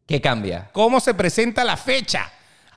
¿Qué 0.05 0.19
cambia? 0.19 0.69
¿Cómo 0.73 0.99
se 0.99 1.13
presenta 1.13 1.63
la 1.63 1.77
fecha? 1.77 2.29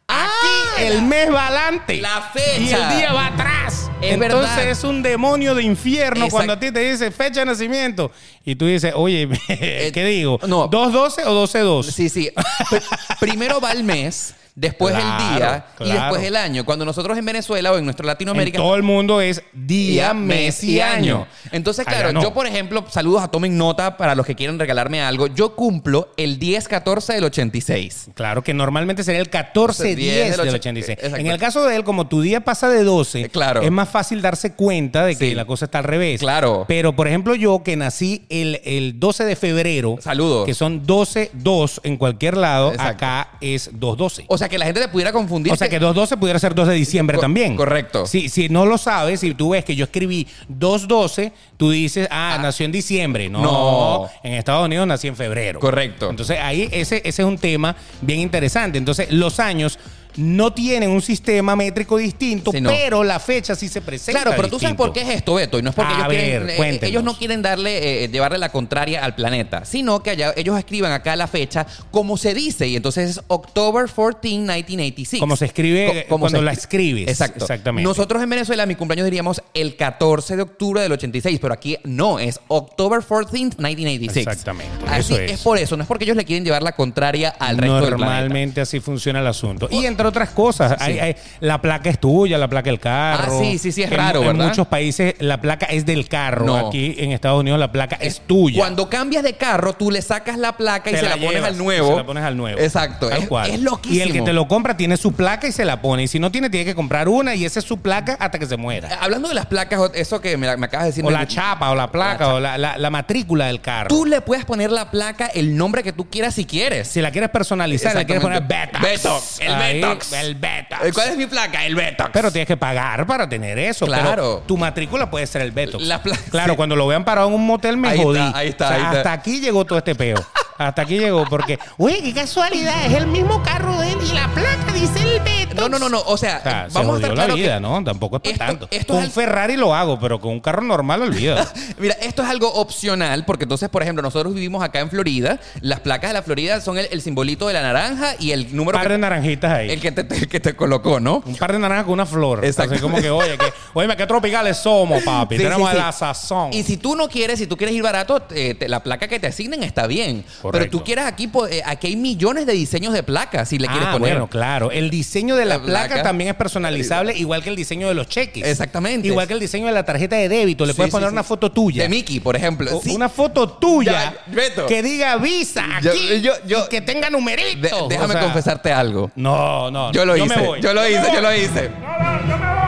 Ah, 0.09 0.29
Aquí 0.77 0.85
el 0.85 1.03
mes 1.03 1.33
va 1.33 1.47
adelante. 1.47 1.97
la 2.01 2.21
fecha. 2.35 2.61
Y 2.61 2.69
el 2.71 2.97
día 2.99 3.13
va 3.15 3.27
atrás. 3.29 3.91
Es 4.03 4.13
Entonces 4.15 4.57
verdad. 4.57 4.69
es 4.71 4.85
un 4.85 5.03
demonio 5.03 5.55
de 5.55 5.63
infierno 5.63 6.29
cuando 6.29 6.53
a 6.53 6.61
ti 6.61 6.71
te 6.73 6.81
dice 6.91 7.11
fecha 7.11 7.41
de 7.41 7.47
nacimiento. 7.47 8.11
Y 8.45 8.57
tú 8.57 8.67
dices, 8.67 8.93
oye, 8.97 9.29
¿qué 9.49 10.05
digo? 10.05 10.39
no. 10.47 10.69
¿212 10.69 11.25
o 11.27 11.47
12-2? 11.47 11.83
Sí, 11.85 12.09
sí. 12.09 12.31
Pr- 12.35 12.83
primero 13.21 13.61
va 13.61 13.73
el 13.73 13.85
mes, 13.85 14.35
después 14.55 14.95
el 14.95 15.01
Claro, 15.01 15.35
día 15.39 15.65
y 15.81 15.85
claro. 15.85 16.01
después 16.01 16.23
el 16.25 16.37
año. 16.37 16.65
Cuando 16.65 16.85
nosotros 16.85 17.17
en 17.17 17.25
Venezuela 17.25 17.73
o 17.73 17.79
en 17.79 17.85
nuestra 17.85 18.05
En 18.05 18.09
Latinoamérica 18.09 18.59
todo 18.59 18.75
el 18.77 18.83
mundo 18.83 19.21
es 19.21 19.43
día, 19.53 20.13
mes 20.15 20.63
y 20.65 20.81
año. 20.81 21.27
Entonces, 21.51 21.87
claro, 21.87 22.13
no. 22.13 22.23
yo, 22.23 22.33
por 22.35 22.47
ejemplo, 22.47 22.85
saludos 22.91 23.23
a 23.23 23.29
tomen 23.29 23.57
nota 23.57 23.97
para 23.97 24.15
los 24.15 24.27
que 24.27 24.35
quieran 24.35 24.59
regalarme 24.59 25.01
algo. 25.03 25.27
Yo 25.29 25.55
cumplo 25.57 26.13
el 26.17 26.39
10-14 26.39 27.15
del 27.15 27.25
86. 27.25 28.11
Claro 28.15 28.43
que 28.43 28.53
normalmente 28.55 29.05
sería 29.05 29.21
el 29.21 29.31
14-10 29.31 29.95
10 29.97 30.37
del 30.37 30.47
del 30.47 30.55
86. 30.55 30.55
86. 30.55 30.99
Exacto. 30.99 31.17
En 31.17 31.27
el 31.27 31.39
caso 31.39 31.65
de 31.67 31.77
él, 31.77 31.85
como 31.85 32.07
tu 32.09 32.21
día 32.21 32.41
pasa 32.43 32.69
de 32.69 32.83
12, 32.85 33.23
Eh, 33.23 33.29
claro. 33.31 33.63
es 33.63 33.71
más 33.71 33.89
fácil 33.89 34.21
darse 34.23 34.53
cuenta 34.55 35.05
de 35.05 35.17
que 35.17 35.31
Sí. 35.31 35.35
la 35.35 35.45
cosa 35.45 35.65
está 35.67 35.79
al 35.79 35.85
revés. 35.85 36.21
Claro. 36.21 36.65
Pero, 36.69 36.95
por 36.95 37.09
ejemplo, 37.09 37.35
yo 37.35 37.63
que 37.63 37.77
nací 37.77 38.27
el, 38.29 38.61
el 38.65 38.99
12 39.01 39.25
de 39.25 39.37
febrero, 39.37 39.97
Saludos. 40.01 40.45
que 40.47 40.55
son 40.55 40.85
12-2 40.87 41.81
en 41.85 41.97
cualquier 41.97 42.37
lado, 42.37 42.71
Exacto. 42.73 42.93
acá 42.93 43.29
es 43.41 43.71
2-12. 43.73 44.25
O 44.29 44.39
sea, 44.39 44.42
que 44.49 44.59
la 44.59 44.65
gente 44.67 44.81
te 44.81 44.89
pudiera 44.89 45.13
confundir. 45.13 45.53
O 45.53 45.57
sea 45.57 45.69
que 45.69 45.81
2-12 45.81 46.19
pudiera 46.19 46.39
ser 46.39 46.55
2 46.55 46.69
de 46.69 46.75
diciembre 46.75 47.17
Co- 47.17 47.21
también. 47.23 47.57
correcto. 47.57 48.07
Si, 48.07 48.29
si 48.29 48.49
no 48.49 48.67
lo 48.67 48.79
sabes, 48.79 49.21
si 49.21 49.35
tú 49.35 49.51
ves 49.51 49.65
que 49.65 49.75
yo 49.77 49.85
escribí 49.85 50.27
2-12, 50.51 51.33
tú 51.57 51.71
dices, 51.71 52.09
ah, 52.11 52.39
nació 52.41 52.67
en 52.67 52.73
diciembre. 52.73 53.29
No, 53.29 53.43
No. 53.43 54.11
en 54.23 54.35
Estados 54.35 54.65
Unidos 54.67 54.87
nací 54.87 55.09
en 55.09 55.17
febrero. 55.17 55.61
Correcto. 55.61 56.11
Entonces 56.11 56.39
ahí 56.41 56.69
ese, 56.73 56.97
ese 57.05 57.23
es 57.23 57.29
un 57.29 57.39
tema 57.39 57.75
bien 58.01 58.21
interesante. 58.21 58.79
Entonces 58.79 59.11
los 59.11 59.39
años 59.41 59.79
no 60.17 60.53
tienen 60.53 60.91
un 60.91 61.03
sistema 61.03 61.57
métrico 61.57 61.97
distinto, 61.97 62.51
Sí, 62.53 62.61
no. 62.61 62.71
pero 62.71 63.05
la 63.05 63.19
fecha 63.21 63.55
sí 63.55 63.69
se 63.69 63.81
presenta. 63.81 64.21
Claro, 64.23 64.37
pero 64.37 64.49
tú 64.49 64.59
sabes 64.59 64.77
por 64.77 64.93
qué 64.93 65.03
es 65.03 65.09
esto, 65.09 65.35
Beto. 65.35 65.59
Y 65.59 65.63
no 65.63 65.71
es 65.71 65.77
porque 65.77 65.93
ellos, 65.95 66.09
ver, 66.09 66.19
quieren, 66.47 66.75
eh, 66.75 66.79
ellos 66.83 67.05
no 67.05 67.17
quieren 67.17 67.43
darle, 67.43 68.05
eh, 68.05 68.09
llevarle 68.09 68.39
la 68.39 68.51
contraria 68.51 69.05
al 69.05 69.15
planeta, 69.15 69.65
sino 69.65 70.03
que 70.03 70.11
allá, 70.11 70.33
ellos 70.37 70.59
escriban 70.59 70.93
acá 70.93 71.17
la 71.17 71.27
fecha 71.27 71.67
como 71.91 72.17
se 72.17 72.35
dice. 72.35 72.67
Y 72.69 72.77
entonces 72.77 73.11
es 73.11 73.21
October 73.29 73.87
14, 73.87 74.19
1986. 74.23 75.21
Como 75.21 75.37
se 75.37 75.47
escribe 75.47 76.07
Co- 76.09 76.19
cuando 76.19 76.39
se 76.39 76.45
la 76.45 76.53
escri- 76.53 76.57
escribes. 76.59 77.09
Exacto. 77.09 77.45
Exactamente. 77.45 77.87
Nosotros 77.89 78.23
en 78.23 78.31
Venezuela, 78.31 78.67
mi 78.67 78.75
cumpleaños 78.75 79.05
diríamos 79.05 79.43
el 79.55 79.77
14 79.77 80.37
de 80.37 80.43
octubre 80.43 80.81
del 80.83 80.93
86, 80.93 81.39
pero 81.41 81.55
aquí 81.55 81.77
no, 81.85 82.19
es 82.19 82.41
October 82.49 83.01
14, 83.01 83.33
1986. 83.59 84.27
Exactamente, 84.27 84.73
Así 84.87 85.15
eso 85.15 85.23
es. 85.23 85.33
es. 85.33 85.41
por 85.41 85.59
eso, 85.59 85.77
no 85.77 85.83
es 85.83 85.89
porque 85.89 86.05
ellos 86.05 86.17
le 86.17 86.25
quieren 86.25 86.45
llevar 86.45 86.63
la 86.63 86.73
contraria 86.73 87.31
al 87.39 87.59
resto 87.59 87.75
del 87.81 87.85
planeta. 87.97 88.07
Normalmente 88.21 88.61
así 88.61 88.81
funciona 88.81 89.21
el 89.21 89.27
asunto. 89.27 89.69
Y 89.71 89.85
entre 90.09 90.21
otras 90.21 90.31
cosas, 90.35 90.77
hay- 90.81 90.99
hay- 90.99 91.17
la 91.41 91.61
placa 91.61 91.89
es 91.91 91.99
tuya, 91.99 92.39
la 92.39 92.49
placa 92.49 92.71
del 92.71 92.81
carro. 92.81 93.39
Ah, 93.39 93.43
sí, 93.43 93.59
sí, 93.59 93.73
sí, 93.73 93.83
es 93.83 93.91
En- 93.91 93.97
raro, 93.97 94.21
en, 94.23 94.27
¿verdad? 94.29 94.47
muchos 94.49 94.67
países 94.67 95.15
la 95.19 95.41
placa 95.41 95.67
es 95.67 95.85
del 95.87 96.09
carro. 96.09 96.47
No. 96.47 96.69
Aquí 96.69 96.95
en 96.99 97.13
Estados 97.13 97.41
Unidos 97.41 97.59
la 97.59 97.73
placa 97.73 97.97
es 98.01 98.21
tuya. 98.27 98.59
Cuando 98.59 98.89
cambias 98.89 99.23
de 99.23 99.35
carro, 99.35 99.73
tú 99.75 99.91
le 99.91 100.03
sacas 100.03 100.39
la 100.39 100.57
placa 100.57 100.91
y 100.91 100.97
se 100.97 101.03
la, 101.03 101.17
la 101.17 101.23
pones 101.25 101.43
al 101.45 101.59
nuevo. 101.59 101.91
Se 101.91 101.97
la 101.97 102.07
pones 102.07 102.25
al 102.25 102.37
nuevo. 102.37 102.59
Exacto. 102.61 103.09
Tal 103.09 103.23
es, 103.23 103.29
cual. 103.29 103.51
es 103.51 103.61
loquísimo. 103.61 103.99
Y 103.99 104.01
el 104.03 104.13
que 104.13 104.23
te 104.23 104.33
lo 104.33 104.49
compra 104.49 104.77
tiene 104.77 104.97
su 104.97 105.13
placa 105.13 105.47
y 105.47 105.53
se 105.53 105.65
la 105.65 105.81
pone. 105.81 106.05
Y 106.05 106.09
si 106.09 106.19
no 106.19 106.31
tiene, 106.31 106.51
tiene 106.51 106.65
que 106.65 106.75
comprar 106.75 107.09
una 107.09 107.35
y 107.35 107.45
esa 107.45 107.59
es 107.61 107.65
su 107.65 107.79
placa 107.81 108.17
hasta 108.21 108.39
que 108.39 108.47
se 108.47 108.57
muera. 108.57 108.99
Hablando 109.01 109.29
de 109.29 109.35
las 109.35 109.47
placas, 109.47 109.81
eso 109.95 110.21
que 110.21 110.37
me, 110.37 110.57
me 110.57 110.67
acabas 110.67 110.85
de 110.87 110.91
decir. 110.91 111.05
O 111.05 111.11
la 111.11 111.27
chapa, 111.27 111.71
o 111.71 111.75
la 111.75 111.91
placa, 111.91 112.35
o 112.35 112.41
la, 112.41 112.59
la- 112.59 112.79
la 112.79 112.91
matrícula 112.91 113.47
del 113.47 113.61
carro. 113.61 113.89
Tú 113.89 114.05
le 114.07 114.21
puedes 114.21 114.45
poner 114.45 114.71
la 114.71 114.91
placa 114.91 115.27
el 115.27 115.57
nombre 115.57 115.83
que 115.83 115.93
tú 115.93 116.09
quieras 116.09 116.35
si 116.35 116.45
quieres. 116.45 116.89
si 116.89 117.01
la 117.01 117.11
quieres 117.11 117.31
personalizar, 117.31 117.95
le 117.95 118.05
quieres 118.07 118.23
poner. 118.23 118.43
Betox. 118.43 118.81
Betox, 118.83 119.41
el 119.41 119.55
Ahí, 119.55 119.81
Betox. 119.81 119.92
El 120.13 120.35
Betox. 120.35 120.85
Eh, 120.85 120.93
¿Cuál 120.93 121.09
es 121.11 121.17
mi 121.17 121.27
placa? 121.27 121.65
El 121.67 121.75
Betox. 121.75 122.11
Pero 122.13 122.31
tienes 122.31 122.47
que 122.49 122.57
pagar 122.57 123.07
para 123.07 123.29
tener 123.29 123.59
eso. 123.59 123.87
Claro. 123.87 124.11
Pero 124.11 124.43
tu 124.47 124.57
matrícula 124.57 125.11
puede 125.11 125.27
ser 125.27 125.43
el 125.43 125.51
Betox. 125.53 125.83
La 125.85 126.03
pla- 126.03 126.17
claro, 126.31 126.53
sí. 126.53 126.57
cuando 126.57 126.77
lo 126.77 126.87
vean 126.87 127.05
parado 127.05 127.29
en 127.29 127.35
un 127.35 127.47
motel 127.47 127.77
me 127.77 127.89
Ahí 127.89 127.95
está, 127.99 128.05
jodí. 128.05 128.21
ahí 128.35 128.49
está, 128.49 128.65
O 128.65 128.69
sea, 128.69 128.77
ahí 128.77 128.83
está. 128.85 128.97
Hasta 128.99 129.13
aquí 129.13 129.41
llegó 129.41 129.65
todo 129.65 129.79
este 129.79 129.95
peo. 129.95 130.17
Hasta 130.59 130.83
aquí 130.83 130.99
llegó 130.99 131.25
porque, 131.29 131.59
oye, 131.79 132.03
qué 132.03 132.13
casualidad, 132.13 132.87
es 132.87 132.93
el 132.95 133.07
mismo 133.09 133.43
carro 133.43 133.79
de 133.81 133.93
él 133.93 133.99
y 134.09 134.13
la 134.15 134.29
placa 134.29 134.72
dice 134.83 135.03
el 135.03 135.21
Betox. 135.21 135.55
No, 135.61 135.69
no, 135.69 135.79
no, 135.79 135.89
no. 135.89 136.01
O 136.07 136.17
sea, 136.17 136.39
O 136.39 136.43
sea, 136.43 136.67
se 136.71 136.79
vamos 136.79 136.95
a 136.95 136.97
estar 136.97 137.11
la 137.11 137.15
claro 137.15 137.35
vida, 137.35 137.55
que- 137.57 137.61
¿no? 137.61 137.85
Tampoco 137.85 138.17
es 138.17 138.23
para 138.23 138.33
Esto- 138.33 138.45
tanto. 138.47 138.69
esto 138.71 138.95
con 138.95 138.97
es 138.97 139.03
un 139.17 139.23
al- 139.23 139.27
Ferrari 139.29 139.57
lo 139.57 139.75
hago, 139.75 140.01
pero 140.01 140.19
con 140.21 140.33
un 140.33 140.41
carro 140.41 140.63
normal 140.63 141.03
olvida. 141.03 141.47
Mira, 141.79 141.95
esto 142.01 142.23
es 142.23 142.29
algo 142.29 142.53
opcional 142.55 143.25
porque 143.25 143.45
entonces, 143.45 143.69
por 143.69 143.83
ejemplo, 143.83 144.03
nosotros 144.03 144.35
vivimos 144.35 144.63
acá 144.65 144.81
en 144.81 144.91
Florida. 144.91 145.39
Las 145.61 145.81
placas 145.81 146.11
de 146.11 146.15
la 146.15 146.23
Florida 146.23 146.61
son 146.61 146.79
el, 146.79 146.89
el 146.91 147.01
simbolito 147.03 147.47
de 147.47 147.53
la 147.55 147.63
naranja 147.63 148.15
y 148.19 148.33
el 148.33 148.47
un 148.47 148.57
número 148.57 148.79
par 148.79 148.89
de 148.89 148.99
naranjitas 148.99 149.53
ahí. 149.53 149.71
el 149.71 149.81
que 149.81 149.93
te, 149.93 150.15
el 150.15 150.29
que 150.29 150.41
te 150.41 150.57
colocó, 150.57 150.99
¿no? 151.01 151.23
Un 151.25 151.37
par 151.37 151.53
de 151.53 151.59
naranjas 151.59 151.85
con 151.85 151.93
una 151.95 152.07
flor. 152.07 152.45
Exacto. 152.45 152.73
Así 152.75 152.83
como 152.83 152.97
que, 153.01 153.11
oye, 153.11 153.39
que, 153.39 153.53
oye, 153.75 153.97
qué 153.97 154.07
tropicales 154.07 154.57
somos, 154.57 155.03
papi. 155.03 155.37
Sí, 155.43 155.43
Tenemos 155.45 155.69
sí, 155.71 155.77
sí. 155.77 155.83
la 155.83 155.93
sazón. 155.93 156.53
Y 156.53 156.63
si 156.63 156.77
tú 156.77 156.97
no 156.97 157.09
quieres, 157.09 157.39
si 157.39 157.47
tú 157.47 157.57
quieres 157.57 157.75
ir 157.77 157.83
barato, 157.83 158.23
eh, 158.35 158.55
te- 158.55 158.69
la 158.69 158.83
placa 158.83 159.07
que 159.07 159.21
te 159.21 159.27
asignen 159.29 159.63
está 159.63 159.87
bien. 159.87 160.25
Pero 160.27 160.43
Correcto. 160.53 160.79
tú 160.79 160.85
quieres 160.85 161.05
aquí, 161.05 161.27
po- 161.29 161.47
eh, 161.47 161.63
aquí 161.65 161.89
hay 161.89 161.97
millones 161.97 162.47
de 162.47 162.53
diseños 162.55 162.93
de 162.95 163.03
placas 163.03 163.49
si 163.49 163.59
le 163.59 163.67
quieres 163.69 163.89
Ah, 163.89 163.93
poner. 163.93 164.11
bueno, 164.15 164.27
claro. 164.29 164.71
El 164.73 164.91
diseño 164.91 165.37
de 165.37 165.45
la, 165.45 165.59
La 165.59 165.63
placa, 165.63 165.87
placa. 165.89 166.03
también 166.03 166.31
es 166.31 166.37
personalizable, 166.37 167.17
igual 167.17 167.43
que 167.43 167.51
el 167.51 167.57
diseño 167.57 167.89
de 167.89 167.95
los 167.95 168.09
cheques. 168.09 168.45
Exactamente. 168.47 169.07
Igual 169.09 169.27
que 169.27 169.35
el 169.35 169.41
diseño 169.41 169.67
de 169.67 169.73
la 169.73 169.85
tarjeta 169.85 170.17
de 170.17 170.29
débito. 170.29 170.65
Le 170.67 170.73
Sí, 170.73 170.77
puedes 170.77 170.91
poner 170.93 171.09
sí. 171.09 171.13
una 171.13 171.23
foto 171.25 171.51
tuya. 171.53 171.83
De 171.85 171.89
Mickey, 171.89 172.21
por 172.21 172.37
ejemplo. 172.37 172.77
O- 172.77 172.83
Sí. 172.83 172.91
Una 172.95 173.09
foto 173.09 173.49
tuya 173.49 173.93
Ya, 173.93 174.15
Beto. 174.33 174.67
que 174.67 174.83
diga 174.83 175.17
Visa 175.17 175.65
Yo- 175.83 175.91
aquí 175.91 176.21
yo- 176.21 176.33
yo- 176.47 176.65
y 176.65 176.69
que 176.69 176.81
tenga 176.81 177.07
De- 177.07 177.13
numeritos. 177.13 177.89
déjame 177.89 178.11
O 178.11 178.13
sea, 178.13 178.21
confesarte 178.23 178.73
algo. 178.73 179.11
No, 179.17 179.71
no. 179.71 179.93
Yo 179.93 180.05
lo 180.05 180.15
me 180.15 180.25
hice. 180.25 180.41
voy. 180.41 180.61
Yo 180.61 180.73
lo 180.75 180.81
me 180.83 180.91
hice, 180.91 181.01
voy. 181.01 181.13
yo 181.15 181.21
lo 181.21 181.35
hice. 181.35 181.71
No, 181.71 181.99
no, 181.99 182.29
yo 182.29 182.39
me 182.39 182.47
voy. 182.55 182.62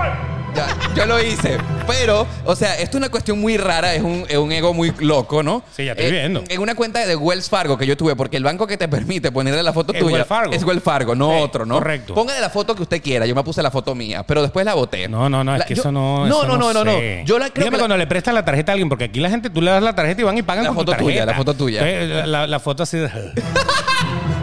Ya, 0.54 0.66
yo 0.94 1.06
lo 1.06 1.20
hice. 1.22 1.58
Pero, 1.86 2.26
o 2.44 2.54
sea, 2.56 2.74
esto 2.74 2.90
es 2.96 3.00
una 3.00 3.08
cuestión 3.10 3.40
muy 3.40 3.56
rara, 3.56 3.94
es 3.94 4.02
un, 4.02 4.24
es 4.28 4.36
un 4.38 4.52
ego 4.52 4.72
muy 4.72 4.92
loco, 5.00 5.42
¿no? 5.42 5.62
Sí, 5.76 5.84
ya 5.84 5.92
estoy 5.92 6.06
Eh, 6.06 6.10
viendo. 6.12 6.44
En 6.48 6.60
una 6.60 6.74
cuenta 6.74 7.04
de 7.04 7.16
Wells 7.16 7.48
Fargo 7.48 7.76
que 7.76 7.86
yo 7.86 7.96
tuve, 7.96 8.14
porque 8.16 8.36
el 8.36 8.44
banco 8.44 8.66
que 8.66 8.76
te 8.76 8.86
permite 8.88 9.32
ponerle 9.32 9.62
la 9.62 9.72
foto 9.72 9.92
Es 9.92 9.98
tuya 9.98 10.14
Wells 10.14 10.26
Fargo. 10.28 10.52
es 10.52 10.62
Wells 10.62 10.82
Fargo, 10.82 11.14
no 11.14 11.30
Sí, 11.36 11.40
otro, 11.42 11.66
¿no? 11.66 11.74
correcto. 11.74 12.14
Póngale 12.14 12.40
la 12.40 12.50
foto 12.50 12.74
que 12.74 12.82
usted 12.82 13.02
quiera. 13.02 13.26
Yo 13.26 13.34
me 13.34 13.42
puse 13.42 13.62
la 13.62 13.70
foto 13.70 13.94
mía, 13.94 14.22
pero 14.22 14.42
después 14.42 14.64
la 14.64 14.74
boté. 14.74 15.08
No, 15.08 15.28
no, 15.28 15.42
no, 15.44 15.52
es 15.54 15.58
La- 15.58 15.66
que 15.66 15.74
yo- 15.74 15.82
eso 15.82 15.90
no. 15.92 16.26
No, 16.26 16.38
eso 16.44 16.46
no, 16.46 16.56
no, 16.56 16.72
no, 16.72 16.84
no. 16.84 16.92
Yo 17.24 17.38
la 17.38 17.50
creo 17.50 17.64
Dígame 17.64 17.70
que 17.70 17.70
la- 17.70 17.78
cuando 17.78 17.96
le 17.96 18.06
prestas 18.06 18.32
la 18.34 18.44
tarjeta 18.44 18.72
a 18.72 18.74
alguien, 18.74 18.88
porque 18.88 19.04
aquí 19.04 19.20
la 19.20 19.30
gente, 19.30 19.50
tú 19.50 19.60
le 19.60 19.70
das 19.72 19.82
la 19.82 19.94
tarjeta 19.94 20.20
y 20.20 20.24
van 20.24 20.38
y 20.38 20.42
pagan 20.42 20.64
La 20.64 20.68
con 20.70 20.78
tu 20.78 20.92
foto 20.92 20.96
tuya, 21.04 21.26
tarjeta. 21.26 21.26
la 21.32 21.36
foto 21.36 21.54
tuya. 21.54 21.88
Entonces, 21.88 22.26
La, 22.28 22.46
la 22.46 22.60
foto 22.60 22.82
así 22.84 22.96
de... 22.98 23.10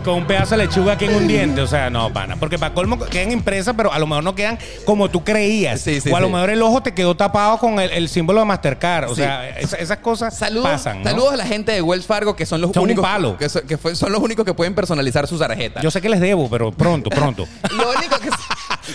Y 0.00 0.02
con 0.02 0.14
un 0.14 0.24
pedazo 0.26 0.56
de 0.56 0.64
lechuga 0.66 0.94
aquí 0.94 1.04
en 1.04 1.14
un 1.14 1.28
diente. 1.28 1.60
O 1.60 1.66
sea, 1.66 1.90
no, 1.90 2.10
pana. 2.12 2.36
Porque 2.36 2.58
para 2.58 2.72
colmo 2.72 2.98
quedan 2.98 3.32
impresas, 3.32 3.74
pero 3.76 3.92
a 3.92 3.98
lo 3.98 4.06
mejor 4.06 4.24
no 4.24 4.34
quedan 4.34 4.58
como 4.86 5.10
tú 5.10 5.22
creías. 5.24 5.80
Sí, 5.82 6.00
sí, 6.00 6.10
o 6.10 6.16
a 6.16 6.20
lo 6.20 6.28
sí. 6.28 6.32
mejor 6.32 6.48
el 6.50 6.62
ojo 6.62 6.82
te 6.82 6.94
quedó 6.94 7.14
tapado 7.16 7.58
con 7.58 7.78
el, 7.80 7.90
el 7.90 8.08
símbolo 8.08 8.40
de 8.40 8.46
Mastercard. 8.46 9.10
O 9.10 9.14
sea, 9.14 9.48
esa- 9.58 9.76
esas 9.76 9.98
cosas 9.98 10.36
Saludos, 10.36 10.70
pasan. 10.70 11.02
¿no? 11.02 11.10
saludos 11.10 11.32
a 11.34 11.36
la 11.36 11.44
gente 11.46 11.72
de 11.72 11.82
Wells 11.82 12.06
Fargo 12.06 12.34
que 12.34 12.46
son 12.46 12.60
los 12.62 12.70
Son 12.72 12.82
un 12.84 12.88
únicos 12.90 13.04
palo. 13.04 13.36
que, 13.36 13.48
son, 13.48 13.62
que 13.66 13.76
fue- 13.76 13.94
son 13.94 14.10
los 14.12 14.22
únicos 14.22 14.44
que 14.44 14.54
pueden 14.54 14.74
personalizar 14.74 15.26
su 15.26 15.38
tarjeta. 15.38 15.80
Yo 15.82 15.90
sé 15.90 16.00
que 16.00 16.08
les 16.08 16.20
debo, 16.20 16.48
pero 16.48 16.72
pronto, 16.72 17.10
pronto. 17.10 17.46
Lo 17.76 17.90
único 17.90 18.18
que 18.18 18.30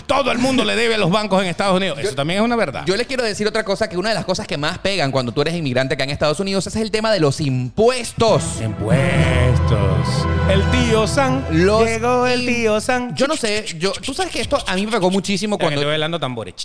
Todo 0.06 0.32
el 0.32 0.38
mundo 0.38 0.64
le 0.64 0.76
debe 0.76 0.96
a 0.96 0.98
los 0.98 1.10
bancos 1.10 1.42
en 1.42 1.48
Estados 1.48 1.76
Unidos. 1.78 2.00
Eso 2.00 2.16
también 2.16 2.40
es 2.40 2.46
una 2.46 2.56
verdad. 2.56 2.84
Yo 2.86 2.96
les 2.96 3.08
quiero 3.08 3.24
decir 3.24 3.48
otra 3.48 3.64
cosa, 3.64 3.90
que 3.90 3.98
una 3.98 4.10
de 4.10 4.16
las 4.16 4.26
cosas 4.26 4.48
que 4.48 4.58
más 4.58 4.78
pegan 4.80 5.12
cuando 5.12 5.32
tú 5.32 5.42
eres 5.42 5.54
inmigrante 5.56 5.94
acá 5.94 6.04
en 6.04 6.10
Estados 6.10 6.40
Unidos 6.40 6.68
es 6.68 6.76
el 6.76 6.92
tema 6.92 7.12
de 7.12 7.20
los 7.20 7.40
impuestos. 7.42 8.62
Impuestos. 8.62 10.26
El 10.50 10.64
tío 10.72 11.08
San. 11.08 11.46
Los 11.52 11.86
Llegó 11.86 12.28
el 12.28 12.46
tío 12.46 12.80
San. 12.80 13.16
Yo 13.16 13.28
no 13.28 13.36
sé, 13.36 13.66
yo, 13.78 13.92
tú 13.94 14.14
sabes 14.14 14.32
que 14.32 14.42
esto 14.42 14.58
a 14.66 14.76
mí 14.76 14.86
me 14.86 14.92
pegó 14.92 15.10
muchísimo 15.10 15.58
Cuando 15.58 15.66
cuando... 15.68 15.82
estoy 15.82 15.92
bailando 15.92 16.20
tambores. 16.20 16.56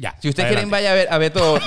Ya. 0.00 0.14
Si 0.20 0.28
ustedes 0.28 0.48
quieren, 0.48 0.66
adelante. 0.66 0.70
vaya 0.70 0.90
a 0.92 0.94
ver 0.94 1.08
a 1.10 1.18
Beto 1.18 1.58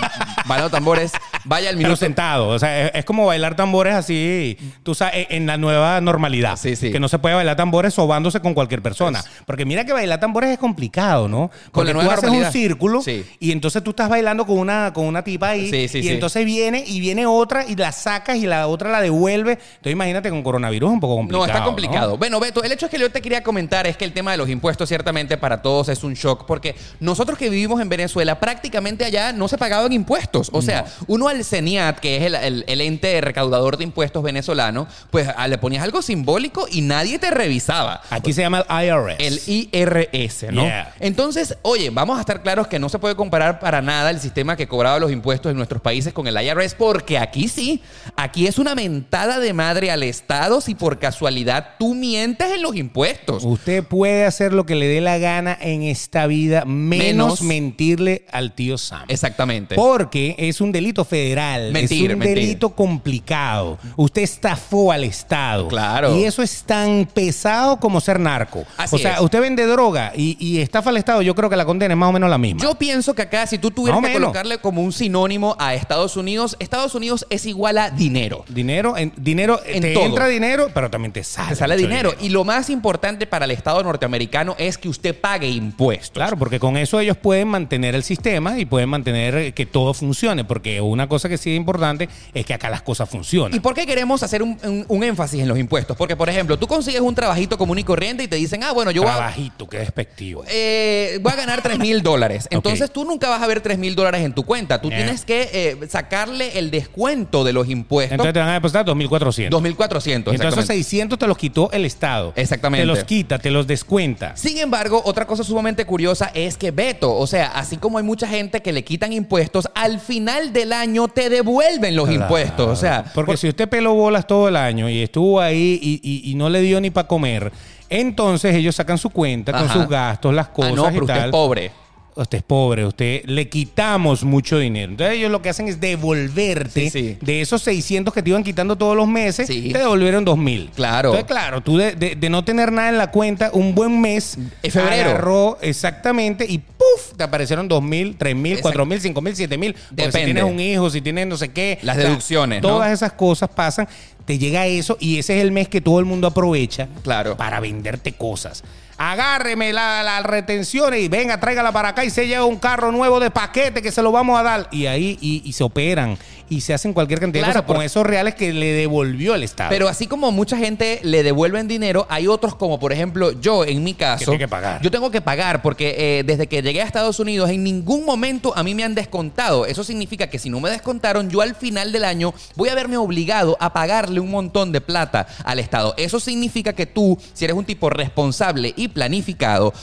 bailando 0.45 0.69
tambores, 0.69 1.11
vaya 1.43 1.67
al 1.69 1.75
Pero 1.75 1.89
minuto. 1.89 1.97
sentado. 1.97 2.47
O 2.47 2.59
sea, 2.59 2.85
es, 2.87 2.91
es 2.95 3.05
como 3.05 3.25
bailar 3.25 3.55
tambores 3.55 3.93
así, 3.93 4.57
tú 4.83 4.95
sabes, 4.95 5.27
en 5.29 5.45
la 5.45 5.57
nueva 5.57 5.99
normalidad. 6.01 6.57
Sí, 6.57 6.75
sí. 6.75 6.91
Que 6.91 6.99
no 7.01 7.09
se 7.09 7.19
puede 7.19 7.35
bailar 7.35 7.57
tambores 7.57 7.93
sobándose 7.93 8.39
con 8.39 8.53
cualquier 8.53 8.81
persona. 8.81 9.21
Porque 9.45 9.65
mira 9.65 9.83
que 9.85 9.91
bailar 9.93 10.19
tambores 10.21 10.49
es 10.49 10.57
complicado, 10.59 11.27
¿no? 11.27 11.51
Porque 11.73 11.87
la 11.89 11.91
tú 11.93 11.97
nueva 11.99 12.13
haces 12.13 12.23
normalidad. 12.23 12.47
un 12.49 12.53
círculo 12.53 13.01
Sí. 13.01 13.25
y 13.39 13.51
entonces 13.51 13.83
tú 13.83 13.89
estás 13.89 14.07
bailando 14.07 14.45
con 14.45 14.57
una, 14.59 14.93
con 14.93 15.05
una 15.05 15.23
tipa 15.23 15.49
ahí. 15.49 15.69
Sí, 15.69 15.87
sí, 15.89 15.99
y 15.99 16.07
entonces 16.09 16.45
viene 16.45 16.83
y 16.87 17.01
viene 17.01 17.25
otra 17.25 17.65
y 17.67 17.75
la 17.75 17.91
sacas 17.91 18.37
y 18.37 18.47
la 18.47 18.67
otra 18.67 18.89
la 18.91 19.01
devuelve. 19.01 19.51
Entonces 19.53 19.91
imagínate 19.91 20.29
con 20.29 20.41
coronavirus 20.41 20.89
es 20.89 20.93
un 20.93 20.99
poco 21.01 21.17
complicado. 21.17 21.45
No, 21.47 21.53
está 21.53 21.65
complicado. 21.65 22.11
¿no? 22.11 22.17
Bueno, 22.17 22.39
Beto, 22.39 22.63
el 22.63 22.71
hecho 22.71 22.85
es 22.85 22.91
que 22.91 22.97
yo 22.99 23.11
te 23.11 23.21
quería 23.21 23.43
comentar 23.43 23.87
es 23.87 23.97
que 23.97 24.05
el 24.05 24.13
tema 24.13 24.31
de 24.31 24.37
los 24.37 24.47
impuestos 24.49 24.87
ciertamente 24.87 25.37
para 25.37 25.61
todos 25.61 25.89
es 25.89 26.03
un 26.03 26.13
shock 26.13 26.45
porque 26.45 26.75
nosotros 27.01 27.37
que 27.37 27.49
vivimos 27.49 27.81
en 27.81 27.89
Venezuela 27.89 28.20
prácticamente 28.39 29.05
allá 29.05 29.33
no 29.33 29.47
se 29.47 29.57
pagaban 29.57 29.91
impuestos. 29.93 30.49
O 30.53 30.61
sea, 30.61 30.85
uno 31.07 31.27
al 31.27 31.43
CENIAT, 31.43 31.99
que 31.99 32.17
es 32.17 32.23
el, 32.23 32.35
el- 32.35 32.63
el 32.67 32.81
ente 32.81 33.19
recaudador 33.21 33.77
de 33.77 33.83
impuestos 33.83 34.23
venezolano, 34.23 34.87
pues 35.09 35.27
ah, 35.35 35.47
le 35.47 35.57
ponías 35.57 35.83
algo 35.83 36.01
simbólico 36.01 36.67
y 36.71 36.81
nadie 36.81 37.19
te 37.19 37.31
revisaba. 37.31 38.01
Aquí 38.09 38.33
se 38.33 38.41
llama 38.41 38.65
el 38.69 38.85
IRS. 38.87 39.15
El 39.19 39.39
IRS, 39.47 40.51
¿no? 40.51 40.63
Yeah. 40.63 40.93
Entonces, 40.99 41.57
oye, 41.61 41.89
vamos 41.89 42.17
a 42.17 42.21
estar 42.21 42.41
claros 42.41 42.67
que 42.67 42.79
no 42.79 42.89
se 42.89 42.99
puede 42.99 43.15
comparar 43.15 43.59
para 43.59 43.81
nada 43.81 44.09
el 44.09 44.19
sistema 44.19 44.55
que 44.55 44.67
cobraba 44.67 44.99
los 44.99 45.11
impuestos 45.11 45.49
en 45.51 45.57
nuestros 45.57 45.81
países 45.81 46.13
con 46.13 46.27
el 46.27 46.35
IRS, 46.41 46.75
porque 46.75 47.17
aquí 47.17 47.47
sí, 47.47 47.81
aquí 48.15 48.47
es 48.47 48.57
una 48.59 48.75
mentada 48.75 49.39
de 49.39 49.53
madre 49.53 49.91
al 49.91 50.03
Estado 50.03 50.61
si 50.61 50.75
por 50.75 50.99
casualidad 50.99 51.75
tú 51.79 51.93
mientes 51.95 52.51
en 52.51 52.61
los 52.61 52.75
impuestos. 52.75 53.43
Usted 53.43 53.83
puede 53.83 54.25
hacer 54.25 54.53
lo 54.53 54.65
que 54.65 54.75
le 54.75 54.87
dé 54.87 55.01
la 55.01 55.17
gana 55.17 55.57
en 55.59 55.83
esta 55.83 56.27
vida, 56.27 56.65
menos, 56.65 57.01
Menos- 57.01 57.41
mentirle 57.41 58.10
al 58.31 58.53
tío 58.53 58.77
Sam. 58.77 59.05
Exactamente. 59.07 59.75
Porque 59.75 60.35
es 60.37 60.61
un 60.61 60.71
delito 60.71 61.05
federal. 61.05 61.71
Mentir, 61.71 62.07
es 62.09 62.13
un 62.13 62.19
mentir. 62.19 62.37
delito 62.37 62.69
complicado. 62.75 63.77
Usted 63.95 64.21
estafó 64.21 64.91
al 64.91 65.03
Estado. 65.03 65.67
Claro. 65.67 66.15
Y 66.17 66.23
eso 66.25 66.41
es 66.41 66.63
tan 66.63 67.05
pesado 67.13 67.79
como 67.79 67.99
ser 68.01 68.19
narco. 68.19 68.63
Así 68.77 68.95
o 68.95 68.99
sea, 68.99 69.15
es. 69.15 69.21
usted 69.21 69.41
vende 69.41 69.65
droga 69.65 70.13
y, 70.15 70.37
y 70.39 70.59
estafa 70.59 70.89
al 70.89 70.97
Estado. 70.97 71.21
Yo 71.21 71.35
creo 71.35 71.49
que 71.49 71.55
la 71.55 71.65
condena 71.65 71.93
es 71.93 71.97
más 71.97 72.09
o 72.09 72.13
menos 72.13 72.29
la 72.29 72.37
misma. 72.37 72.61
Yo 72.61 72.75
pienso 72.75 73.13
que 73.13 73.23
acá, 73.23 73.45
si 73.47 73.57
tú 73.57 73.71
tuvieras 73.71 74.01
Más 74.01 74.09
que 74.09 74.15
menos. 74.15 74.27
colocarle 74.29 74.57
como 74.59 74.81
un 74.81 74.91
sinónimo 74.93 75.55
a 75.59 75.73
Estados 75.75 76.17
Unidos, 76.17 76.55
Estados 76.59 76.95
Unidos 76.95 77.25
es 77.29 77.45
igual 77.45 77.77
a 77.77 77.89
dinero. 77.89 78.45
Dinero, 78.47 78.97
en, 78.97 79.13
dinero 79.17 79.59
En 79.65 79.81
te 79.81 79.93
todo. 79.93 80.05
entra 80.05 80.27
dinero, 80.27 80.69
pero 80.73 80.89
también 80.89 81.11
te 81.11 81.23
sale. 81.23 81.49
Te 81.49 81.55
sale 81.55 81.75
mucho 81.75 81.87
dinero. 81.87 82.13
Y 82.21 82.29
lo 82.29 82.43
más 82.43 82.69
importante 82.69 83.27
para 83.27 83.45
el 83.45 83.51
Estado 83.51 83.83
norteamericano 83.83 84.55
es 84.57 84.77
que 84.77 84.89
usted 84.89 85.19
pague 85.19 85.49
impuestos. 85.49 86.11
Claro, 86.11 86.37
porque 86.37 86.59
con 86.59 86.77
eso 86.77 86.99
ellos 86.99 87.17
pueden 87.17 87.47
mantener 87.47 87.95
el 87.95 88.00
sistema 88.03 88.57
y 88.59 88.65
pueden 88.65 88.89
mantener 88.89 89.35
eh, 89.35 89.51
que 89.53 89.65
todo 89.65 89.93
funcione. 89.93 90.43
Porque 90.43 90.81
una 90.81 91.07
cosa 91.07 91.29
que 91.29 91.37
sí 91.37 91.51
es 91.51 91.57
importante 91.57 92.09
es 92.33 92.45
que 92.45 92.53
acá 92.53 92.69
las 92.69 92.81
cosas 92.81 93.09
funcionan. 93.09 93.55
¿Y 93.55 93.59
por 93.59 93.73
qué 93.73 93.85
queremos 93.85 94.23
hacer 94.23 94.43
un, 94.43 94.57
un- 94.63 94.85
un 94.87 95.03
énfasis 95.03 95.41
en 95.41 95.47
los 95.47 95.57
impuestos? 95.57 95.95
Porque, 95.97 96.15
por 96.15 96.29
ejemplo, 96.29 96.57
tú 96.57 96.67
consigues 96.67 97.01
un 97.01 97.15
trabajito 97.15 97.57
común 97.57 97.79
y 97.79 97.83
corriente 97.83 98.23
y 98.23 98.27
te 98.27 98.35
dicen, 98.35 98.63
ah, 98.63 98.71
bueno, 98.71 98.91
yo 98.91 99.01
voy 99.03 99.11
a, 99.11 99.15
Trabajito, 99.15 99.67
qué 99.67 99.77
despectivo. 99.79 100.43
eh, 100.47 101.19
voy 101.21 101.31
a 101.33 101.35
ganar 101.35 101.61
3 101.61 101.79
mil 101.79 102.01
dólares. 102.01 102.47
Entonces 102.51 102.91
tú 102.91 103.03
nunca 103.05 103.29
vas 103.29 103.41
a 103.41 103.47
ver 103.47 103.61
3 103.61 103.77
mil 103.77 103.95
dólares 103.95 104.21
en 104.23 104.33
tu 104.33 104.43
cuenta. 104.43 104.79
Tú 104.81 104.89
Yeah. 104.89 104.97
tienes 105.03 105.23
que 105.25 105.49
eh, 105.53 105.87
sacarle 105.87 106.59
el 106.59 106.69
descuento 106.71 107.43
de 107.43 107.53
los 107.53 107.69
impuestos. 107.69 108.11
Entonces 108.13 108.33
te 108.33 108.39
van 108.39 108.49
a 108.49 108.53
depositar 108.53 108.85
2.400. 108.85 109.49
2.400. 109.49 110.15
Entonces 110.15 110.41
esos 110.41 110.53
exactamente. 110.59 110.65
600 110.73 111.19
te 111.19 111.27
los 111.27 111.37
quitó 111.37 111.71
el 111.71 111.85
Estado. 111.85 112.33
Exactamente. 112.35 112.81
Te 112.83 112.85
los 112.87 113.03
quita, 113.05 113.39
te 113.39 113.51
los 113.51 113.67
descuenta. 113.67 114.35
Sin 114.35 114.57
embargo, 114.57 115.01
otra 115.05 115.25
cosa 115.27 115.43
sumamente 115.43 115.85
curiosa 115.85 116.31
es 116.33 116.57
que 116.57 116.71
Beto, 116.71 117.15
o 117.15 117.27
sea, 117.27 117.47
así 117.47 117.77
como 117.77 117.90
hay 117.97 118.03
mucha 118.03 118.27
gente 118.27 118.61
que 118.61 118.71
le 118.71 118.83
quitan 118.83 119.13
impuestos, 119.13 119.67
al 119.75 119.99
final 119.99 120.53
del 120.53 120.73
año 120.73 121.07
te 121.07 121.29
devuelven 121.29 121.95
los 121.95 122.05
Claro. 122.07 122.21
impuestos. 122.21 122.67
O 122.67 122.75
sea, 122.75 123.05
porque 123.13 123.31
por- 123.33 123.37
si 123.37 123.49
usted 123.49 123.67
peló 123.69 123.93
bolas 123.93 124.25
todo 124.27 124.47
el 124.47 124.55
año 124.55 124.89
y 124.89 125.01
estuvo 125.01 125.39
ahí 125.39 125.79
y, 125.81 125.99
y- 126.03 126.31
y 126.31 126.35
no 126.35 126.49
le 126.49 126.61
dio 126.61 126.79
ni 126.81 126.89
para 126.89 127.07
comer, 127.07 127.51
entonces 127.89 128.55
ellos 128.55 128.75
sacan 128.75 128.97
su 128.97 129.09
cuenta 129.09 129.51
con 129.51 129.63
Ajá. 129.63 129.73
sus 129.73 129.87
gastos, 129.87 130.33
las 130.33 130.47
ah, 130.47 130.53
cosas 130.53 130.73
no, 130.75 130.87
y 130.89 130.91
pero 130.93 131.05
usted 131.05 131.13
tal. 131.15 131.25
es 131.25 131.31
pobre. 131.31 131.71
Usted 132.13 132.39
es 132.39 132.43
pobre, 132.43 132.85
usted 132.85 133.23
le 133.25 133.47
quitamos 133.47 134.25
mucho 134.25 134.57
dinero. 134.59 134.91
Entonces 134.91 135.15
ellos 135.15 135.31
lo 135.31 135.41
que 135.41 135.47
hacen 135.49 135.69
es 135.69 135.79
devolverte 135.79 136.81
Sí, 136.81 136.89
sí. 136.89 137.17
de 137.21 137.39
esos 137.39 137.61
600 137.61 138.13
que 138.13 138.21
te 138.21 138.29
iban 138.31 138.43
quitando 138.43 138.75
todos 138.77 138.97
los 138.97 139.07
meses, 139.07 139.47
Sí. 139.47 139.69
te 139.71 139.79
devolvieron 139.79 140.25
2000. 140.25 140.71
Claro. 140.75 141.09
Entonces, 141.09 141.25
claro, 141.25 141.61
tú 141.61 141.77
de, 141.77 141.93
de- 141.95 142.15
de 142.15 142.29
no 142.29 142.43
tener 142.43 142.71
nada 142.73 142.89
en 142.89 142.97
la 142.97 143.11
cuenta, 143.11 143.49
un 143.53 143.73
buen 143.73 144.01
mes, 144.01 144.37
febrero. 144.61 145.11
agarró 145.11 145.57
exactamente 145.61 146.45
y 146.47 146.57
¡puf! 146.57 147.15
Te 147.15 147.23
aparecieron 147.23 147.67
2000, 147.69 148.17
3000, 148.17 148.51
Exacto. 148.57 148.67
4000, 148.69 149.01
5000, 149.01 149.35
7000. 149.37 149.73
Porque 149.73 149.87
si 149.87 149.95
Depende. 149.95 150.25
tienes 150.25 150.43
un 150.43 150.59
hijo, 150.59 150.89
si 150.89 151.01
tienes 151.01 151.27
no 151.27 151.37
sé 151.37 151.49
qué. 151.49 151.79
Las 151.81 151.95
deducciones, 151.95 152.61
¿no? 152.61 152.67
Todas 152.67 152.91
esas 152.91 153.13
cosas 153.13 153.49
pasan. 153.49 153.87
Te 154.25 154.37
llega 154.37 154.67
eso 154.67 154.97
y 154.99 155.17
ese 155.17 155.37
es 155.37 155.41
el 155.43 155.51
mes 155.51 155.67
que 155.69 155.81
todo 155.81 155.99
el 155.99 156.05
mundo 156.05 156.27
aprovecha 156.27 156.87
Claro. 157.03 157.37
para 157.37 157.59
venderte 157.59 158.11
cosas. 158.13 158.63
Agárreme 159.03 159.73
la, 159.73 160.03
la 160.03 160.21
retención 160.21 160.93
y 160.93 161.07
venga, 161.07 161.39
tráigala 161.39 161.71
para 161.71 161.89
acá 161.89 162.05
y 162.05 162.11
se 162.11 162.27
lleva 162.27 162.45
un 162.45 162.59
carro 162.59 162.91
nuevo 162.91 163.19
de 163.19 163.31
paquete 163.31 163.81
que 163.81 163.91
se 163.91 164.03
lo 164.03 164.11
vamos 164.11 164.39
a 164.39 164.43
dar. 164.43 164.67
Y 164.69 164.85
ahí 164.85 165.17
y, 165.19 165.41
y 165.43 165.53
se 165.53 165.63
operan 165.63 166.19
y 166.51 166.59
se 166.59 166.73
hacen 166.73 166.91
cualquier 166.91 167.21
cantidad 167.21 167.45
Claro, 167.45 167.61
de 167.61 167.65
cosas 167.65 167.75
con 167.77 167.85
esos 167.85 168.05
reales 168.05 168.35
que 168.35 168.51
le 168.51 168.73
devolvió 168.73 169.35
el 169.35 169.43
Estado. 169.43 169.69
Pero 169.69 169.87
así 169.87 170.05
como 170.05 170.33
mucha 170.33 170.57
gente 170.57 170.99
le 171.01 171.23
devuelven 171.23 171.69
dinero, 171.69 172.05
hay 172.09 172.27
otros 172.27 172.55
como 172.55 172.77
por 172.77 172.91
ejemplo 172.91 173.31
yo 173.39 173.63
en 173.63 173.81
mi 173.85 173.93
caso. 173.93 174.19
Que 174.19 174.25
tiene 174.25 174.39
que 174.39 174.47
pagar. 174.49 174.81
Yo 174.81 174.91
tengo 174.91 175.09
que 175.11 175.21
pagar 175.21 175.61
porque 175.61 175.95
eh, 175.97 176.23
desde 176.25 176.47
que 176.47 176.61
llegué 176.61 176.81
a 176.81 176.85
Estados 176.85 177.21
Unidos 177.21 177.49
en 177.49 177.63
ningún 177.63 178.03
momento 178.03 178.51
a 178.53 178.63
mí 178.63 178.75
me 178.75 178.83
han 178.83 178.93
descontado. 178.95 179.65
Eso 179.65 179.85
significa 179.85 180.27
que 180.27 180.39
si 180.39 180.49
no 180.49 180.59
me 180.59 180.69
descontaron, 180.69 181.29
yo 181.29 181.39
al 181.39 181.55
final 181.55 181.93
del 181.93 182.03
año 182.03 182.33
voy 182.57 182.67
a 182.67 182.75
verme 182.75 182.97
obligado 182.97 183.55
a 183.61 183.71
pagarle 183.71 184.19
un 184.19 184.29
montón 184.29 184.73
de 184.73 184.81
plata 184.81 185.27
al 185.45 185.57
Estado. 185.57 185.93
Eso 185.95 186.19
significa 186.19 186.73
que 186.73 186.85
tú, 186.85 187.17
si 187.33 187.45
eres 187.45 187.55
un 187.55 187.63
tipo 187.63 187.89
responsable 187.89 188.73
y 188.75 188.89
planificado, 188.89 189.73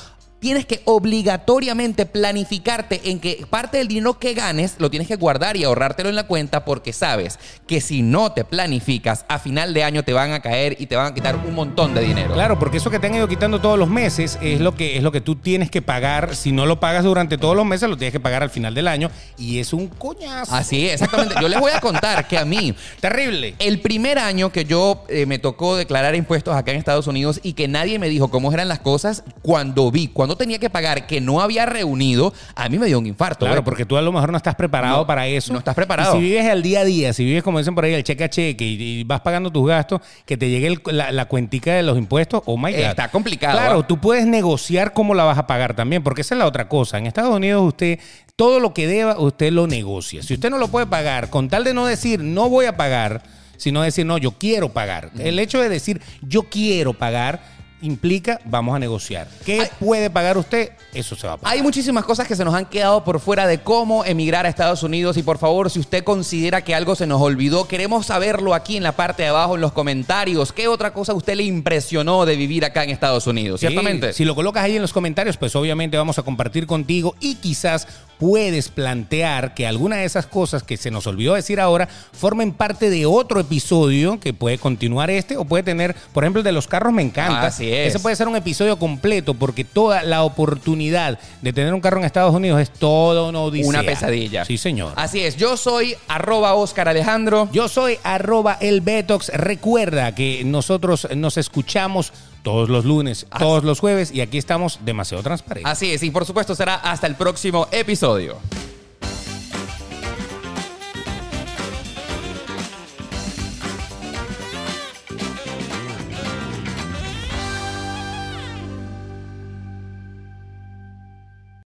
Tienes 0.41 0.67
que 0.67 0.83
obligatoriamente 0.85 2.07
planificarte 2.07 3.01
en 3.11 3.19
que 3.19 3.45
parte 3.51 3.79
del 3.79 3.89
dinero 3.89 4.19
que 4.19 4.35
ganes 4.35 4.77
lo 4.79 4.91
tienes 4.91 5.09
que 5.09 5.17
guardar 5.17 5.57
y 5.57 5.65
ahorrártelo 5.65 6.09
en 6.09 6.17
la 6.17 6.27
cuenta 6.27 6.65
porque 6.65 6.93
sabes 6.93 7.39
que 7.67 7.81
si 7.81 8.03
no 8.03 8.33
te 8.33 8.45
planificas, 8.45 9.25
a 9.29 9.39
final 9.39 9.75
de 9.75 9.83
año 9.83 10.05
te 10.05 10.13
van 10.13 10.33
a 10.33 10.41
caer 10.41 10.77
y 10.79 10.87
te 10.87 10.97
van 10.97 11.07
a 11.07 11.15
quitar 11.15 11.37
un 11.37 11.55
montón 11.55 11.95
de 11.95 12.03
dinero. 12.03 12.35
Claro, 12.35 12.59
porque 12.59 12.77
eso 12.77 12.91
que 12.91 12.99
te 12.99 13.09
han 13.09 13.15
ido 13.15 13.29
quitando 13.29 13.61
todos 13.61 13.79
los 13.79 13.89
meses 13.89 14.39
es 14.41 14.61
lo 14.61 14.75
que 14.75 14.97
es 14.97 15.03
lo 15.03 15.13
que 15.13 15.21
tú 15.21 15.37
tienes 15.37 15.71
que 15.71 15.83
pagar. 15.83 16.37
Si 16.37 16.53
no 16.53 16.67
lo 16.67 16.79
pagas 16.81 17.05
durante 17.05 17.39
todos 17.39 17.57
los 17.57 17.67
meses, 17.67 17.89
lo 17.89 17.97
tienes 17.97 18.13
que 18.13 18.21
pagar 18.21 18.43
al 18.43 18.51
final 18.51 18.75
del 18.75 18.89
año 18.89 19.11
y 19.37 19.59
es 19.59 19.73
un 19.73 19.89
coñazo. 19.89 20.55
Así 20.55 20.87
es, 20.87 20.95
exactamente. 20.95 21.35
Yo 21.41 21.49
les 21.49 21.59
voy 21.59 21.73
a 21.73 21.81
contar 21.81 22.27
que 22.29 22.39
a 22.39 22.45
mí 22.45 22.75
Terrible. 23.01 23.55
El 23.59 23.81
primer 23.81 24.19
año 24.19 24.51
que 24.51 24.65
yo 24.65 25.05
eh, 25.09 25.27
me 25.27 25.39
tocó 25.39 25.77
declarar 25.77 26.15
impuestos 26.15 26.55
acá 26.55 26.73
en 26.73 26.79
Estados 26.79 27.07
Unidos 27.07 27.41
y 27.43 27.53
que 27.53 27.69
nadie 27.69 27.99
me 27.99 28.09
dijo 28.09 28.29
cómo 28.29 28.53
eran 28.53 28.69
las 28.69 28.81
cosas, 28.81 29.23
cuando 29.43 29.91
vi, 29.91 30.09
cuando 30.09 30.28
cuando 30.29 30.37
tenía 30.45 30.59
que 30.59 30.69
pagar 30.69 31.07
que 31.07 31.23
no 31.23 31.41
había 31.41 31.65
reunido, 31.65 32.35
a 32.55 32.69
mí 32.69 32.79
me 32.79 32.87
dio 32.87 32.99
un 32.99 33.07
infarto. 33.07 33.47
Claro, 33.47 33.65
porque 33.65 33.87
tú 33.87 33.97
a 33.97 34.03
lo 34.03 34.13
mejor 34.13 34.31
no 34.31 34.37
estás 34.37 34.55
preparado 34.55 34.99
No, 34.99 35.07
para 35.07 35.27
eso. 35.27 35.53
no 35.55 35.59
estás 35.59 35.75
preparado. 35.75 36.15
Y 36.15 36.19
si 36.19 36.23
vives 36.23 36.47
al 36.47 36.63
día 36.63 36.81
a 36.81 36.85
día, 36.85 37.13
si 37.15 37.25
vives, 37.25 37.43
como 37.43 37.57
dicen 37.59 37.75
por 37.75 37.85
ahí, 37.85 37.95
el 37.95 38.05
cheque 38.05 38.25
a 38.25 38.29
cheque 38.29 38.65
y, 38.67 38.83
y 39.01 39.05
vas 39.05 39.23
pagando 39.23 39.51
tus 39.51 39.67
gastos, 39.67 40.03
que 40.27 40.37
te 40.37 40.51
llegue 40.51 40.67
el- 40.67 40.83
la, 40.85 41.13
la 41.13 41.25
cuentica 41.25 41.73
de 41.73 41.83
los 41.83 41.97
impuestos, 41.97 42.43
oh 42.45 42.59
my 42.59 42.71
God. 42.73 42.81
Está 42.81 43.09
complicado, 43.11 43.57
Claro, 43.59 43.81
¿ah? 43.81 43.87
tú 43.87 43.99
puedes 43.99 44.27
negociar 44.27 44.93
cómo 44.93 45.15
la 45.15 45.25
vas 45.25 45.39
a 45.39 45.47
pagar 45.47 45.75
también, 45.75 46.03
porque 46.03 46.21
esa 46.21 46.35
es 46.35 46.39
la 46.41 46.47
otra 46.47 46.69
cosa. 46.69 46.99
En 46.99 47.07
Estados 47.07 47.35
Unidos 47.35 47.63
usted, 47.67 47.99
todo 48.37 48.61
lo 48.61 48.75
que 48.75 48.87
deba, 48.87 49.19
usted 49.19 49.51
lo 49.51 49.67
negocia. 49.67 50.23
Si 50.23 50.35
usted 50.35 50.51
no 50.51 50.59
lo 50.59 50.69
puede 50.69 50.87
pagar, 50.87 51.31
con 51.31 51.49
tal 51.49 51.65
de 51.65 51.73
no 51.73 51.87
decir 51.87 52.21
no 52.23 52.51
voy 52.51 52.67
a 52.67 52.77
pagar, 52.77 53.23
sino 53.57 53.81
decir 53.83 54.05
no, 54.05 54.19
yo 54.19 54.33
quiero 54.33 54.69
pagar. 54.75 55.11
El 55.19 55.39
hecho 55.39 55.59
de 55.61 55.69
decir 55.71 56.01
yo 56.21 56.45
quiero 56.45 56.93
pagar 56.93 57.57
implica 57.83 58.41
vamos 58.45 58.75
a 58.75 58.79
negociar. 58.79 59.29
¿Qué 59.45 59.61
Ay. 59.63 59.69
puede 59.79 60.11
pagar 60.11 60.39
usted? 60.39 60.71
Eso 60.93 61.17
se 61.17 61.27
va 61.27 61.35
a 61.35 61.37
pagar. 61.37 61.57
Hay 61.57 61.63
muchísimas 61.63 62.05
cosas 62.05 62.27
que 62.27 62.37
se 62.37 62.45
nos 62.45 62.55
han 62.55 62.67
quedado 62.67 63.05
por 63.05 63.21
fuera 63.21 63.47
de 63.47 63.61
cómo 63.61 64.05
emigrar 64.05 64.47
a 64.47 64.49
Estados 64.49 64.83
Unidos 64.83 65.17
y 65.17 65.23
por 65.23 65.39
favor, 65.39 65.71
si 65.71 65.79
usted 65.79 66.05
considera 66.05 66.63
que 66.63 66.75
algo 66.75 66.95
se 66.95 67.07
nos 67.07 67.21
olvidó, 67.21 67.69
queremos 67.69 68.07
saberlo 68.07 68.55
aquí 68.55 68.77
en 68.77 68.83
la 68.83 68.93
parte 68.93 69.23
de 69.23 69.29
abajo 69.29 69.55
en 69.55 69.61
los 69.61 69.73
comentarios. 69.73 70.53
¿Qué 70.53 70.69
otra 70.69 70.93
cosa 70.93 71.13
a 71.13 71.15
usted 71.15 71.35
le 71.37 71.45
impresionó 71.45 72.27
de 72.27 72.37
vivir 72.37 72.65
acá 72.65 72.85
en 72.85 72.91
Estados 72.91 73.27
Unidos? 73.27 73.61
Sí, 73.61 73.67
Ciertamente. 73.67 74.13
Si 74.13 74.25
lo 74.25 74.35
colocas 74.35 74.65
ahí 74.65 74.77
en 74.77 74.83
los 74.83 74.93
comentarios, 74.93 75.37
pues 75.37 75.55
obviamente 75.57 75.97
vamos 75.97 76.19
a 76.19 76.23
compartir 76.23 76.67
contigo 76.67 77.15
y 77.21 77.37
quizás 77.37 77.87
puedes 78.19 78.69
plantear 78.69 79.55
que 79.55 79.67
alguna 79.67 79.97
de 79.97 80.05
esas 80.05 80.27
cosas 80.27 80.63
que 80.63 80.77
se 80.77 80.91
nos 80.91 81.07
olvidó 81.07 81.35
decir 81.35 81.61
ahora 81.61 81.89
formen 82.13 82.53
parte 82.53 82.91
de 82.91 83.07
otro 83.07 83.41
episodio 83.41 84.21
que 84.21 84.33
puede 84.33 84.59
continuar 84.59 85.11
este 85.11 85.37
o 85.37 85.45
puede 85.45 85.63
tener, 85.63 85.95
por 86.13 86.25
ejemplo, 86.25 86.41
el 86.41 86.45
de 86.45 86.53
los 86.53 86.67
carros 86.67 86.93
me 86.93 87.03
encanta. 87.03 87.47
Así 87.47 87.73
es. 87.73 87.89
Ese 87.89 88.01
puede 88.01 88.17
ser 88.17 88.29
un 88.29 88.37
episodio 88.37 88.79
completo 88.79 89.35
porque 89.35 89.65
toda 89.65 90.03
la 90.03 90.23
oportunidad 90.23 91.19
de 91.43 91.53
tener 91.53 91.73
un 91.75 91.81
carro 91.81 91.99
en 91.99 92.05
Estados 92.05 92.35
Unidos 92.35 92.61
es 92.61 92.71
toda 92.71 93.29
una 93.29 93.41
odisea. 93.41 93.69
Una 93.69 93.83
pesadilla. 93.83 94.45
Sí, 94.45 94.59
señor. 94.59 94.93
Así 94.97 95.21
es, 95.21 95.37
yo 95.37 95.57
soy 95.57 95.97
arroba 96.09 96.55
Oscar 96.55 96.89
Alejandro. 96.89 97.49
Yo 97.53 97.69
soy 97.69 97.99
arroba 98.03 98.59
el 98.61 98.81
Betox. 98.81 99.29
Recuerda 99.29 100.15
que 100.15 100.43
nosotros 100.45 101.09
nos 101.15 101.37
escuchamos 101.37 102.13
todos 102.49 102.71
los 102.71 102.87
lunes, 102.87 103.27
todos 103.39 103.63
los 103.63 103.79
jueves 103.79 104.11
y 104.11 104.23
aquí 104.23 104.39
estamos 104.39 104.79
demasiado 104.83 105.23
transparentes. 105.23 105.71
Así 105.71 105.93
es, 105.93 106.03
y 106.03 106.11
por 106.11 106.25
supuesto 106.25 106.55
será 106.55 106.77
hasta 106.77 107.07
el 107.07 107.15
próximo 107.15 107.69
episodio. 107.71 108.39